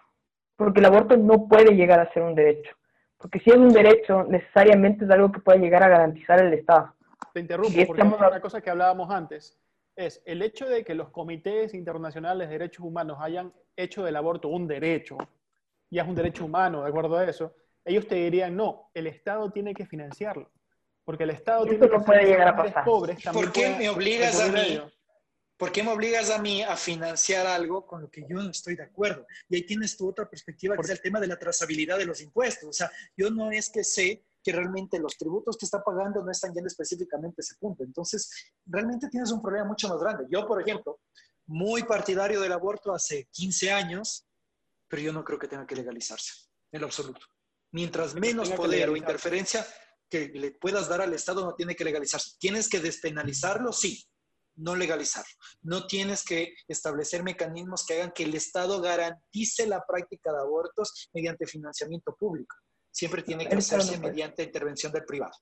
porque 0.57 0.81
el 0.81 0.87
aborto 0.87 1.17
no 1.17 1.49
puede 1.49 1.75
llegar 1.75 2.01
a 2.01 2.13
ser 2.13 2.23
un 2.23 2.35
derecho, 2.35 2.77
porque 3.17 3.41
si 3.41 3.51
es 3.51 3.57
un 3.57 3.73
derecho, 3.73 4.25
necesariamente 4.25 5.05
es 5.05 5.11
algo 5.11 5.33
que 5.33 5.41
puede 5.41 5.59
llegar 5.59 5.83
a 5.83 5.89
garantizar 5.89 6.41
el 6.41 6.53
Estado. 6.53 6.95
Te 7.33 7.41
interrumpo, 7.41 7.87
porque 7.87 8.03
una 8.03 8.41
cosa 8.41 8.61
que 8.61 8.71
hablábamos 8.71 9.11
antes 9.11 9.59
es 9.95 10.23
el 10.27 10.43
hecho 10.43 10.69
de 10.69 10.85
que 10.85 10.95
los 10.95 11.09
comités 11.09 11.73
internacionales 11.73 12.49
de 12.49 12.59
derechos 12.59 12.85
humanos 12.85 13.17
hayan 13.21 13.53
hecho 13.77 14.05
del 14.05 14.17
aborto 14.17 14.49
un 14.49 14.67
derecho, 14.67 15.17
y 15.89 15.99
es 15.99 16.07
un 16.07 16.15
derecho 16.15 16.45
humano, 16.45 16.83
de 16.83 16.89
acuerdo 16.89 17.17
a 17.17 17.25
eso, 17.25 17.55
ellos 17.85 18.07
te 18.07 18.17
dirían, 18.17 18.57
no, 18.57 18.91
el 18.93 19.07
Estado 19.07 19.51
tiene 19.51 19.73
que 19.73 19.87
financiarlo. 19.87 20.51
Porque 21.07 21.23
el 21.23 21.31
Estado 21.31 21.65
tiene 21.67 21.89
que 21.89 21.99
puede 22.01 22.25
llegar 22.25 22.49
a 22.49 22.57
pasar. 22.57 22.85
pobres. 22.85 23.23
¿Por 23.33 23.53
qué 23.53 23.77
me 23.77 23.89
obligas 23.89 24.41
a 24.41 24.49
mí? 24.49 24.83
¿Por 25.57 25.71
qué 25.71 25.85
me 25.85 25.93
obligas 25.93 26.31
a 26.31 26.39
mí 26.39 26.63
a 26.63 26.77
financiar 26.77 27.47
algo 27.47 27.87
con 27.87 28.03
lo 28.03 28.11
que 28.11 28.23
yo 28.29 28.37
no 28.43 28.51
estoy 28.51 28.75
de 28.75 28.83
acuerdo? 28.83 29.25
Y 29.49 29.55
ahí 29.55 29.63
tienes 29.63 29.97
tu 29.97 30.09
otra 30.09 30.29
perspectiva, 30.29 30.75
que 30.75 30.83
es 30.83 30.91
el 30.91 31.01
tema 31.01 31.21
de 31.21 31.29
la 31.29 31.39
trazabilidad 31.39 31.97
de 31.97 32.07
los 32.07 32.21
impuestos. 32.21 32.69
O 32.69 32.73
sea, 32.73 32.91
yo 33.17 33.31
no 33.31 33.53
es 33.53 33.71
que 33.71 33.85
sé 33.85 34.25
que 34.43 34.51
realmente 34.51 34.99
los 34.99 35.17
tributos 35.17 35.57
que 35.57 35.65
está 35.65 35.83
pagando 35.83 36.25
no 36.25 36.31
están 36.31 36.53
yendo 36.53 36.67
específicamente 36.67 37.37
a 37.39 37.43
ese 37.43 37.55
punto. 37.55 37.85
Entonces, 37.85 38.51
realmente 38.67 39.09
tienes 39.09 39.31
un 39.31 39.41
problema 39.41 39.67
mucho 39.67 39.89
más 39.89 40.01
grande. 40.01 40.25
Yo, 40.29 40.45
por 40.45 40.61
ejemplo, 40.61 40.99
muy 41.47 41.85
partidario 41.85 42.41
del 42.41 42.53
aborto 42.53 42.93
hace 42.93 43.29
15 43.31 43.71
años, 43.71 44.27
pero 44.89 45.03
yo 45.03 45.13
no 45.13 45.25
creo 45.25 45.39
que 45.39 45.47
tenga 45.47 45.67
que 45.67 45.77
legalizarse, 45.77 46.33
en 46.73 46.81
lo 46.81 46.89
absoluto. 46.89 47.21
Mientras 47.71 48.15
menos 48.17 48.51
poder 48.51 48.91
o 48.91 48.97
interferencia 48.97 49.65
que 50.17 50.39
le 50.39 50.51
puedas 50.53 50.89
dar 50.89 51.01
al 51.01 51.13
Estado, 51.13 51.45
no 51.45 51.55
tiene 51.55 51.75
que 51.75 51.85
legalizarse. 51.85 52.37
¿Tienes 52.39 52.69
que 52.69 52.81
despenalizarlo? 52.81 53.73
Sí, 53.73 54.05
no 54.57 54.75
legalizarlo. 54.75 55.31
No 55.63 55.87
tienes 55.87 56.25
que 56.25 56.55
establecer 56.69 57.23
mecanismos 57.23 57.85
que 57.87 57.95
hagan 57.95 58.13
que 58.13 58.25
el 58.25 58.35
Estado 58.35 58.81
garantice 58.81 59.67
la 59.67 59.85
práctica 59.87 60.33
de 60.33 60.39
abortos 60.39 61.09
mediante 61.13 61.47
financiamiento 61.47 62.15
público. 62.19 62.57
Siempre 62.91 63.23
tiene 63.23 63.47
que 63.47 63.57
hacerse 63.57 63.99
mediante 63.99 64.43
intervención 64.43 64.93
del 64.93 65.05
privado. 65.05 65.35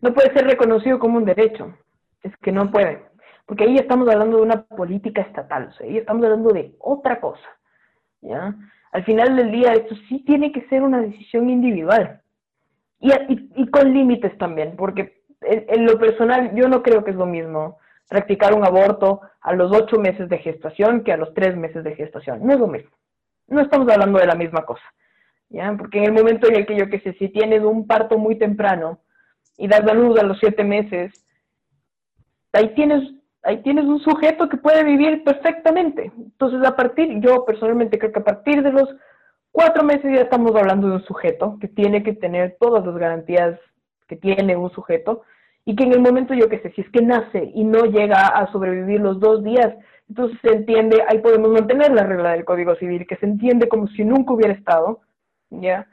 No 0.00 0.12
puede 0.12 0.32
ser 0.32 0.44
reconocido 0.44 0.98
como 0.98 1.18
un 1.18 1.24
derecho. 1.24 1.76
Es 2.22 2.32
que 2.42 2.52
no 2.52 2.70
puede. 2.70 3.06
Porque 3.46 3.64
ahí 3.64 3.76
estamos 3.76 4.08
hablando 4.08 4.38
de 4.38 4.42
una 4.42 4.64
política 4.64 5.22
estatal. 5.22 5.68
O 5.68 5.72
sea, 5.72 5.86
ahí 5.86 5.98
estamos 5.98 6.24
hablando 6.24 6.50
de 6.50 6.74
otra 6.80 7.20
cosa. 7.20 7.48
¿ya? 8.20 8.54
Al 8.92 9.04
final 9.04 9.36
del 9.36 9.52
día, 9.52 9.72
esto 9.72 9.94
sí 10.08 10.24
tiene 10.24 10.52
que 10.52 10.66
ser 10.68 10.82
una 10.82 11.00
decisión 11.00 11.48
individual. 11.48 12.22
Y, 13.00 13.12
y, 13.54 13.70
con 13.70 13.92
límites 13.92 14.36
también, 14.38 14.74
porque 14.76 15.22
en, 15.40 15.86
lo 15.86 15.98
personal 15.98 16.52
yo 16.54 16.68
no 16.68 16.82
creo 16.82 17.04
que 17.04 17.12
es 17.12 17.16
lo 17.16 17.26
mismo 17.26 17.78
practicar 18.08 18.54
un 18.54 18.64
aborto 18.64 19.20
a 19.40 19.52
los 19.52 19.70
ocho 19.70 19.98
meses 19.98 20.28
de 20.28 20.38
gestación 20.38 21.04
que 21.04 21.12
a 21.12 21.16
los 21.16 21.32
tres 21.34 21.56
meses 21.56 21.84
de 21.84 21.94
gestación. 21.94 22.44
No 22.44 22.54
es 22.54 22.58
lo 22.58 22.66
mismo. 22.66 22.90
No 23.46 23.60
estamos 23.60 23.88
hablando 23.88 24.18
de 24.18 24.26
la 24.26 24.34
misma 24.34 24.64
cosa. 24.64 24.82
¿ya? 25.48 25.74
Porque 25.78 25.98
en 25.98 26.04
el 26.04 26.12
momento 26.12 26.48
en 26.48 26.56
el 26.56 26.66
que 26.66 26.76
yo 26.76 26.88
que 26.88 27.00
sé, 27.00 27.12
si 27.14 27.28
tienes 27.28 27.62
un 27.62 27.86
parto 27.86 28.18
muy 28.18 28.36
temprano 28.36 28.98
y 29.56 29.68
das 29.68 29.84
la 29.84 29.94
luz 29.94 30.18
a 30.18 30.24
los 30.24 30.38
siete 30.38 30.64
meses, 30.64 31.12
ahí 32.52 32.74
tienes 32.74 33.04
ahí 33.42 33.62
tienes 33.62 33.84
un 33.84 34.00
sujeto 34.00 34.48
que 34.48 34.56
puede 34.56 34.84
vivir 34.84 35.24
perfectamente. 35.24 36.12
Entonces, 36.16 36.66
a 36.66 36.76
partir, 36.76 37.20
yo 37.20 37.44
personalmente 37.44 37.98
creo 37.98 38.12
que 38.12 38.20
a 38.20 38.24
partir 38.24 38.62
de 38.62 38.72
los 38.72 38.88
cuatro 39.58 39.82
meses 39.82 40.04
ya 40.04 40.20
estamos 40.20 40.54
hablando 40.54 40.86
de 40.86 40.94
un 40.94 41.04
sujeto 41.04 41.58
que 41.60 41.66
tiene 41.66 42.04
que 42.04 42.12
tener 42.12 42.56
todas 42.60 42.86
las 42.86 42.96
garantías 42.96 43.58
que 44.06 44.14
tiene 44.14 44.54
un 44.54 44.70
sujeto 44.70 45.22
y 45.64 45.74
que 45.74 45.82
en 45.82 45.94
el 45.94 46.00
momento, 46.00 46.32
yo 46.32 46.48
qué 46.48 46.60
sé, 46.60 46.70
si 46.70 46.82
es 46.82 46.90
que 46.90 47.02
nace 47.02 47.50
y 47.52 47.64
no 47.64 47.82
llega 47.86 48.28
a 48.28 48.52
sobrevivir 48.52 49.00
los 49.00 49.18
dos 49.18 49.42
días, 49.42 49.74
entonces 50.08 50.38
se 50.42 50.50
entiende, 50.50 51.02
ahí 51.08 51.18
podemos 51.18 51.50
mantener 51.50 51.90
la 51.90 52.04
regla 52.04 52.30
del 52.34 52.44
Código 52.44 52.76
Civil, 52.76 53.04
que 53.08 53.16
se 53.16 53.26
entiende 53.26 53.68
como 53.68 53.88
si 53.88 54.04
nunca 54.04 54.32
hubiera 54.32 54.54
estado, 54.54 55.00
¿ya? 55.50 55.88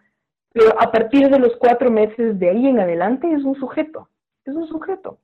Pero 0.54 0.80
a 0.80 0.92
partir 0.92 1.28
de 1.32 1.40
los 1.40 1.56
cuatro 1.58 1.90
meses 1.90 2.38
de 2.38 2.52
ahí 2.52 2.68
en 2.68 2.80
adelante 2.80 3.34
es 3.34 3.44
un 3.44 3.56
sujeto, 3.56 4.10
es 4.46 4.54
un 4.54 4.68
sujeto. 4.68 5.18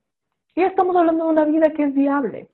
Y 0.56 0.64
estamos 0.64 0.96
hablando 0.96 1.26
de 1.26 1.30
una 1.30 1.46
vida 1.46 1.70
que 1.74 1.84
es 1.84 1.94
viable. 1.94 2.48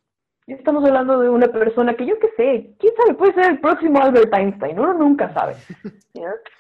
Ya 0.48 0.56
estamos 0.56 0.82
hablando 0.86 1.20
de 1.20 1.30
una 1.30 1.48
persona 1.48 1.94
que 1.94 2.06
yo 2.06 2.18
qué 2.20 2.30
sé, 2.38 2.74
quién 2.80 2.94
sabe, 2.96 3.16
puede 3.16 3.34
ser 3.34 3.52
el 3.52 3.60
próximo 3.60 4.02
Albert 4.02 4.34
Einstein, 4.34 4.80
uno 4.80 4.94
nunca 4.94 5.32
sabe. 5.34 5.56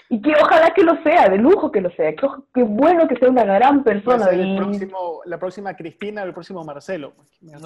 Y 0.10 0.22
que 0.22 0.32
ojalá 0.42 0.74
que 0.74 0.84
lo 0.84 0.96
sea, 1.04 1.28
de 1.28 1.38
lujo 1.38 1.70
que 1.70 1.82
lo 1.82 1.92
sea, 1.92 2.16
que, 2.16 2.64
bueno 2.64 3.10
que 3.10 3.18
sea 3.18 3.28
una 3.28 3.44
gran 3.44 3.84
persona. 3.84 4.30
la 5.26 5.38
próxima 5.38 5.76
Cristina, 5.76 6.24
el 6.24 6.32
próximo 6.32 6.64
Marcelo. 6.64 7.12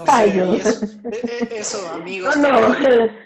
Ay, 0.07 0.39
Eso, 0.56 0.85
e, 1.03 1.53
e, 1.53 1.60
eso, 1.60 1.88
amigos, 1.93 2.35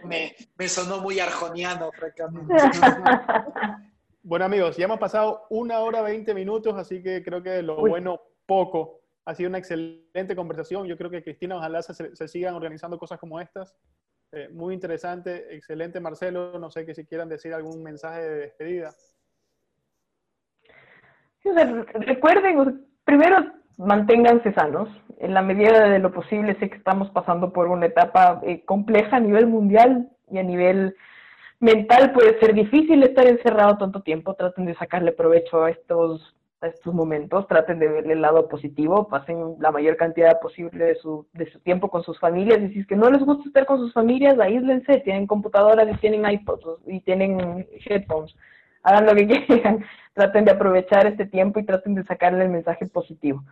Me, 0.04 0.36
me, 0.58 0.68
sonó 0.68 1.00
muy 1.00 1.22
arjoniano, 1.22 1.92
francamente. 1.94 2.56
bueno, 4.24 4.46
amigos, 4.46 4.76
ya 4.76 4.84
hemos 4.84 5.00
pasado 5.00 5.44
una 5.50 5.80
hora 5.80 6.02
veinte 6.02 6.34
minutos, 6.34 6.76
así 6.76 7.02
que 7.02 7.24
creo 7.24 7.42
que 7.42 7.62
lo 7.62 7.78
bueno 7.78 8.20
poco 8.46 9.05
ha 9.26 9.34
sido 9.34 9.50
una 9.50 9.58
excelente 9.58 10.36
conversación. 10.36 10.86
Yo 10.88 10.98
creo 10.98 11.10
que 11.10 11.24
Cristina, 11.24 11.58
ojalá 11.58 11.82
se, 11.82 12.28
sigan 12.28 12.54
organizando 12.54 12.98
cosas 12.98 13.20
como 13.20 13.40
estas. 13.40 13.76
Eh, 14.32 14.50
muy 14.52 14.74
interesante, 14.74 15.56
excelente 15.56 16.00
Marcelo. 16.00 16.60
No 16.60 16.70
sé 16.70 16.86
que 16.86 16.94
si 16.94 17.06
quieran 17.06 17.30
decir 17.30 17.54
algún 17.54 17.82
mensaje 17.82 18.22
de 18.22 18.36
despedida. 18.42 18.92
recuerden, 21.44 22.88
primero 23.04 23.52
manténganse 23.78 24.54
sanos. 24.54 24.90
En 25.18 25.34
la 25.34 25.42
medida 25.42 25.90
de 25.90 26.00
lo 26.00 26.12
posible, 26.12 26.58
sé 26.60 26.70
que 26.70 26.78
estamos 26.78 27.10
pasando 27.10 27.52
por 27.52 27.68
una 27.68 27.88
etapa 27.88 28.42
eh, 28.44 28.64
compleja 28.66 29.18
a 29.18 29.22
nivel 29.22 29.48
mundial 29.48 30.10
y 30.30 30.38
a 30.38 30.44
nivel 30.44 30.96
mental 31.60 32.12
puede 32.12 32.40
ser 32.40 32.54
difícil 32.54 33.02
estar 33.02 33.26
encerrado 33.28 33.78
tanto 33.78 34.02
tiempo. 34.02 34.36
Traten 34.36 34.66
de 34.66 34.76
sacarle 34.76 35.14
provecho 35.14 35.64
a 35.64 35.72
estos 35.72 36.35
estos 36.68 36.94
momentos, 36.94 37.48
traten 37.48 37.80
de 37.80 37.88
ver 37.88 38.12
el 38.12 38.22
lado 38.22 38.48
positivo, 38.48 39.08
pasen 39.08 39.56
la 39.60 39.72
mayor 39.72 39.98
cantidad 39.98 40.40
posible 40.40 40.86
de 40.86 40.96
su, 40.96 41.28
de 41.34 41.50
su 41.52 41.60
tiempo 41.60 41.90
con 41.90 42.04
sus 42.04 42.20
familias, 42.20 42.60
y 42.62 42.70
si 42.74 42.80
es 42.80 42.88
que 42.88 42.96
no 42.96 43.10
les 43.10 43.24
gusta 43.24 43.48
estar 43.48 43.66
con 43.66 43.80
sus 43.80 43.94
familias, 43.94 44.40
aíslense, 44.40 45.00
tienen 45.00 45.28
computadoras 45.28 45.88
y 45.92 45.98
tienen 45.98 46.30
iPods 46.30 46.66
y 46.88 47.00
tienen 47.02 47.68
headphones, 47.86 48.36
hagan 48.84 49.06
lo 49.06 49.16
que 49.16 49.28
quieran, 49.48 49.86
traten 50.14 50.46
de 50.46 50.52
aprovechar 50.52 51.08
este 51.08 51.26
tiempo 51.26 51.60
y 51.60 51.66
traten 51.66 51.96
de 51.96 52.04
sacarle 52.04 52.44
el 52.44 52.50
mensaje 52.50 52.86
positivo. 52.88 53.44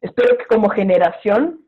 Espero 0.00 0.36
que 0.38 0.46
como 0.46 0.68
generación, 0.68 1.60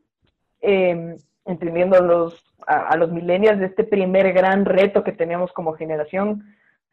eh, 0.61 1.15
entendiendo 1.45 2.01
los, 2.01 2.43
a, 2.67 2.89
a 2.89 2.97
los 2.97 3.11
millennials 3.11 3.59
de 3.59 3.65
este 3.65 3.83
primer 3.83 4.31
gran 4.33 4.65
reto 4.65 5.03
que 5.03 5.11
tenemos 5.11 5.51
como 5.53 5.73
generación, 5.73 6.43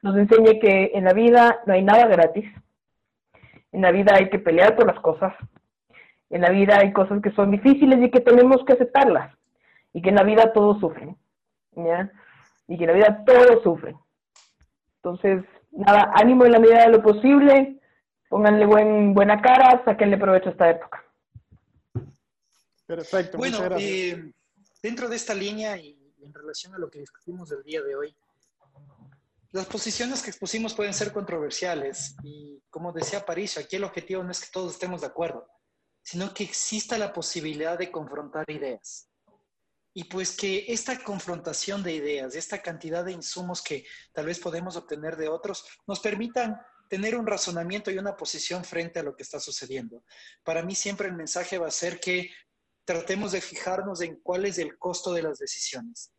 nos 0.02 0.16
enseñe 0.16 0.60
que 0.60 0.93
en 0.94 1.05
la 1.05 1.12
vida 1.12 1.60
no 1.66 1.74
hay 1.74 1.82
nada 1.82 2.06
gratis, 2.06 2.48
en 3.73 3.82
la 3.82 3.90
vida 3.90 4.15
hay 4.15 4.31
que 4.31 4.39
pelear 4.39 4.77
por 4.77 4.86
las 4.86 5.01
cosas. 5.01 5.35
En 6.31 6.43
la 6.43 6.51
vida 6.51 6.78
hay 6.81 6.93
cosas 6.93 7.23
que 7.23 7.32
son 7.32 7.51
difíciles 7.51 7.99
y 8.03 8.11
que 8.11 8.20
tenemos 8.20 8.65
que 8.65 8.74
aceptarlas. 8.74 9.35
Y 9.93 10.03
que 10.03 10.11
en 10.11 10.16
la 10.16 10.23
vida 10.23 10.53
todos 10.53 10.78
sufren. 10.81 11.16
¿ya? 11.77 12.12
Y 12.66 12.77
que 12.77 12.85
en 12.85 12.90
la 12.90 12.97
vida 12.97 13.24
todos 13.24 13.62
sufren. 13.62 13.97
Entonces, 14.97 15.45
nada, 15.70 16.12
ánimo 16.15 16.45
en 16.45 16.53
la 16.53 16.59
medida 16.59 16.82
de 16.82 16.90
lo 16.90 17.03
posible. 17.03 17.81
Pónganle 18.28 18.66
buen, 18.66 19.15
buena 19.15 19.40
cara, 19.40 19.82
saquenle 19.85 20.19
provecho 20.19 20.51
a 20.51 20.53
esta 20.53 20.70
época. 20.70 21.03
Perfecto. 22.86 23.39
Bueno, 23.39 23.59
eh, 23.78 24.32
dentro 24.82 25.09
de 25.09 25.16
esta 25.16 25.35
línea 25.35 25.77
y 25.78 25.99
en 26.23 26.35
relación 26.35 26.74
a 26.74 26.78
lo 26.78 26.90
que 26.90 27.01
discutimos 27.01 27.51
el 27.53 27.62
día 27.62 27.82
de 27.82 27.97
hoy, 27.97 28.15
las 29.51 29.66
posiciones 29.66 30.23
que 30.23 30.31
expusimos 30.31 30.75
pueden 30.75 30.93
ser 30.93 31.12
controversiales 31.12 32.15
y 32.23 32.62
como 32.69 32.93
decía 32.93 33.25
París, 33.25 33.57
aquí 33.57 33.77
el 33.77 33.85
objetivo 33.85 34.23
no 34.23 34.31
es 34.31 34.41
que 34.41 34.51
todos 34.53 34.75
estemos 34.75 35.01
de 35.01 35.07
acuerdo, 35.07 35.49
sino 36.03 36.35
que 36.35 36.45
exista 36.45 36.99
la 36.99 37.12
posibilidad 37.12 37.79
de 37.79 37.91
confrontar 37.91 38.45
ideas. 38.51 39.09
Y 39.95 40.05
pues 40.05 40.37
que 40.37 40.66
esta 40.69 41.03
confrontación 41.03 41.83
de 41.83 41.93
ideas, 41.93 42.35
esta 42.35 42.61
cantidad 42.61 43.05
de 43.05 43.12
insumos 43.12 43.62
que 43.62 43.87
tal 44.12 44.27
vez 44.27 44.39
podemos 44.39 44.77
obtener 44.77 45.16
de 45.16 45.29
otros, 45.29 45.65
nos 45.87 45.99
permitan 46.01 46.61
tener 46.91 47.16
un 47.16 47.27
razonamiento 47.27 47.91
y 47.91 47.99
una 47.99 48.16
posición 48.16 48.65
frente 48.65 49.01
a 49.01 49.03
lo 49.03 49.16
que 49.16 49.23
está 49.23 49.41
sucediendo. 49.41 50.05
Para 50.45 50.62
mí 50.62 50.75
siempre 50.75 51.09
el 51.09 51.15
mensaje 51.15 51.59
va 51.59 51.69
a 51.69 51.73
ser 51.73 52.01
que 52.01 52.31
tratemos 52.85 53.33
de 53.33 53.41
fijarnos 53.41 54.03
en 54.03 54.20
cuál 54.20 54.45
es 54.45 54.59
el 54.59 54.79
costo 54.79 55.12
de 55.12 55.23
las 55.23 55.39
decisiones 55.39 56.12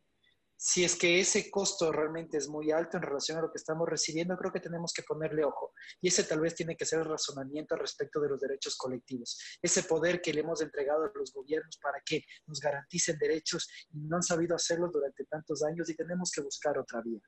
si 0.62 0.84
es 0.84 0.94
que 0.94 1.18
ese 1.18 1.50
costo 1.50 1.90
realmente 1.90 2.36
es 2.36 2.46
muy 2.46 2.70
alto 2.70 2.98
en 2.98 3.02
relación 3.02 3.38
a 3.38 3.40
lo 3.40 3.50
que 3.50 3.56
estamos 3.56 3.88
recibiendo, 3.88 4.36
creo 4.36 4.52
que 4.52 4.60
tenemos 4.60 4.92
que 4.92 5.02
ponerle 5.02 5.42
ojo. 5.42 5.72
Y 6.02 6.08
ese 6.08 6.22
tal 6.24 6.40
vez 6.40 6.54
tiene 6.54 6.76
que 6.76 6.84
ser 6.84 6.98
el 6.98 7.06
razonamiento 7.06 7.76
respecto 7.76 8.20
de 8.20 8.28
los 8.28 8.38
derechos 8.38 8.76
colectivos. 8.76 9.38
Ese 9.62 9.84
poder 9.84 10.20
que 10.20 10.34
le 10.34 10.42
hemos 10.42 10.60
entregado 10.60 11.04
a 11.04 11.10
los 11.14 11.32
gobiernos 11.32 11.78
para 11.78 12.02
que 12.04 12.22
nos 12.46 12.60
garanticen 12.60 13.16
derechos 13.18 13.70
y 13.90 14.00
no 14.00 14.16
han 14.16 14.22
sabido 14.22 14.54
hacerlo 14.54 14.90
durante 14.92 15.24
tantos 15.24 15.62
años 15.62 15.88
y 15.88 15.96
tenemos 15.96 16.30
que 16.30 16.42
buscar 16.42 16.76
otra 16.76 17.00
vía. 17.00 17.22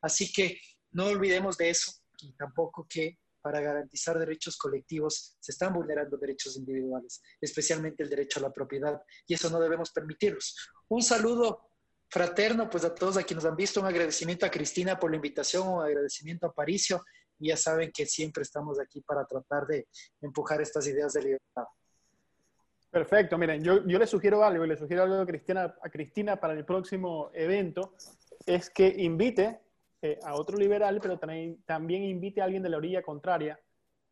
Así 0.00 0.32
que 0.32 0.56
no 0.92 1.06
olvidemos 1.06 1.56
de 1.56 1.70
eso 1.70 1.90
y 2.20 2.36
tampoco 2.36 2.86
que 2.88 3.18
para 3.42 3.60
garantizar 3.60 4.16
derechos 4.16 4.56
colectivos 4.56 5.36
se 5.40 5.50
están 5.50 5.74
vulnerando 5.74 6.18
derechos 6.18 6.56
individuales, 6.56 7.20
especialmente 7.40 8.04
el 8.04 8.10
derecho 8.10 8.38
a 8.38 8.42
la 8.42 8.52
propiedad, 8.52 9.02
y 9.26 9.34
eso 9.34 9.50
no 9.50 9.58
debemos 9.58 9.90
permitirlos. 9.90 10.54
Un 10.88 11.02
saludo 11.02 11.75
fraterno, 12.08 12.68
pues 12.70 12.84
a 12.84 12.94
todos 12.94 13.16
a 13.16 13.22
quienes 13.22 13.44
han 13.44 13.56
visto, 13.56 13.80
un 13.80 13.86
agradecimiento 13.86 14.46
a 14.46 14.50
Cristina 14.50 14.98
por 14.98 15.10
la 15.10 15.16
invitación, 15.16 15.68
un 15.68 15.82
agradecimiento 15.82 16.46
a 16.46 16.52
Paricio, 16.52 17.02
y 17.38 17.48
ya 17.48 17.56
saben 17.56 17.90
que 17.92 18.06
siempre 18.06 18.42
estamos 18.42 18.80
aquí 18.80 19.00
para 19.00 19.24
tratar 19.26 19.66
de 19.66 19.88
empujar 20.20 20.60
estas 20.60 20.86
ideas 20.86 21.12
de 21.12 21.22
libertad. 21.22 21.64
Perfecto, 22.90 23.36
miren, 23.36 23.62
yo, 23.62 23.86
yo 23.86 23.98
le 23.98 24.06
sugiero 24.06 24.42
algo, 24.42 24.64
y 24.64 24.68
le 24.68 24.76
sugiero 24.76 25.02
algo 25.02 25.16
a 25.16 25.26
Cristina, 25.26 25.74
a 25.82 25.90
Cristina 25.90 26.40
para 26.40 26.54
el 26.54 26.64
próximo 26.64 27.30
evento, 27.34 27.94
es 28.46 28.70
que 28.70 28.86
invite 28.86 29.60
eh, 30.02 30.18
a 30.22 30.34
otro 30.34 30.56
liberal, 30.56 30.98
pero 31.02 31.18
también, 31.18 31.62
también 31.66 32.04
invite 32.04 32.40
a 32.40 32.44
alguien 32.44 32.62
de 32.62 32.68
la 32.68 32.76
orilla 32.76 33.02
contraria 33.02 33.58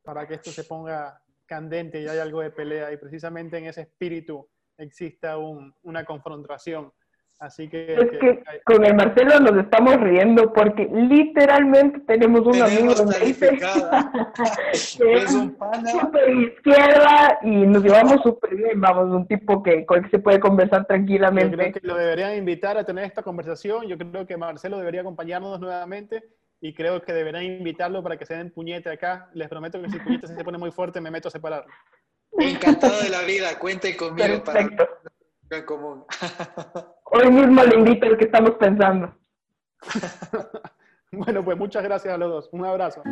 para 0.03 0.27
que 0.27 0.35
esto 0.35 0.51
se 0.51 0.65
ponga 0.65 1.21
candente 1.47 2.01
y 2.01 2.09
haya 2.09 2.23
algo 2.23 2.41
de 2.41 2.51
pelea 2.51 2.93
y 2.93 2.97
precisamente 2.97 3.59
en 3.59 3.67
ese 3.67 3.83
espíritu 3.83 4.49
exista 4.77 5.39
un, 5.39 5.75
una 5.83 6.05
confrontación. 6.05 6.93
Así 7.41 7.69
que, 7.69 7.95
es 7.95 8.11
que, 8.21 8.43
con 8.65 8.85
el 8.85 8.95
Marcelo 8.95 9.41
nos 9.41 9.57
estamos 9.57 10.01
riendo 10.01 10.53
porque 10.53 10.89
literalmente 10.91 12.01
tenemos 12.01 12.47
un 12.47 12.63
amigo 12.63 12.95
que 14.99 15.15
es 15.15 15.33
un 15.35 15.57
super 15.85 16.31
izquierda 16.31 17.41
y 17.43 17.67
nos 17.67 17.83
llevamos 17.83 18.23
súper 18.23 18.55
bien, 18.55 18.81
vamos, 18.81 19.11
un 19.11 19.27
tipo 19.27 19.63
que 19.63 19.85
con 19.85 19.99
el 19.99 20.05
que 20.05 20.11
se 20.11 20.19
puede 20.21 20.39
conversar 20.39 20.87
tranquilamente. 20.87 21.51
Yo 21.51 21.63
creo 21.63 21.73
que 21.73 21.87
lo 21.87 21.97
deberían 21.97 22.37
invitar 22.37 22.79
a 22.79 22.85
tener 22.85 23.05
esta 23.05 23.23
conversación, 23.23 23.89
yo 23.89 23.99
creo 23.99 24.27
que 24.27 24.37
Marcelo 24.37 24.79
debería 24.79 25.01
acompañarnos 25.01 25.59
nuevamente 25.61 26.23
y 26.61 26.73
creo 26.73 27.03
que 27.03 27.13
deberán 27.13 27.43
invitarlo 27.43 28.03
para 28.03 28.17
que 28.17 28.25
se 28.27 28.35
den 28.35 28.53
puñete 28.53 28.91
acá. 28.91 29.29
Les 29.35 29.49
prometo 29.49 29.83
que 29.83 29.91
si 29.91 29.97
el 29.97 30.05
puñete 30.05 30.29
se 30.29 30.45
pone 30.45 30.57
muy 30.57 30.71
fuerte, 30.71 31.01
me 31.01 31.11
meto 31.11 31.29
a 31.29 31.31
separarlo. 31.31 31.71
Encantado 32.39 33.01
de 33.03 33.11
la 33.11 33.23
vida, 33.23 33.59
cuente 33.59 33.97
conmigo 33.97 34.43
Perfecto. 34.43 34.77
para 34.77 35.14
en 35.51 35.65
común. 35.65 36.05
Hoy 37.05 37.31
mismo 37.31 37.63
le 37.63 37.77
invito 37.77 38.07
al 38.07 38.17
que 38.17 38.25
estamos 38.25 38.53
pensando. 38.53 39.15
Bueno, 41.17 41.45
pues 41.45 41.57
muchas 41.57 41.85
gracias 41.85 42.13
a 42.13 42.19
los 42.19 42.29
dos. 42.29 42.49
Un 42.53 42.65
abrazo. 42.65 43.03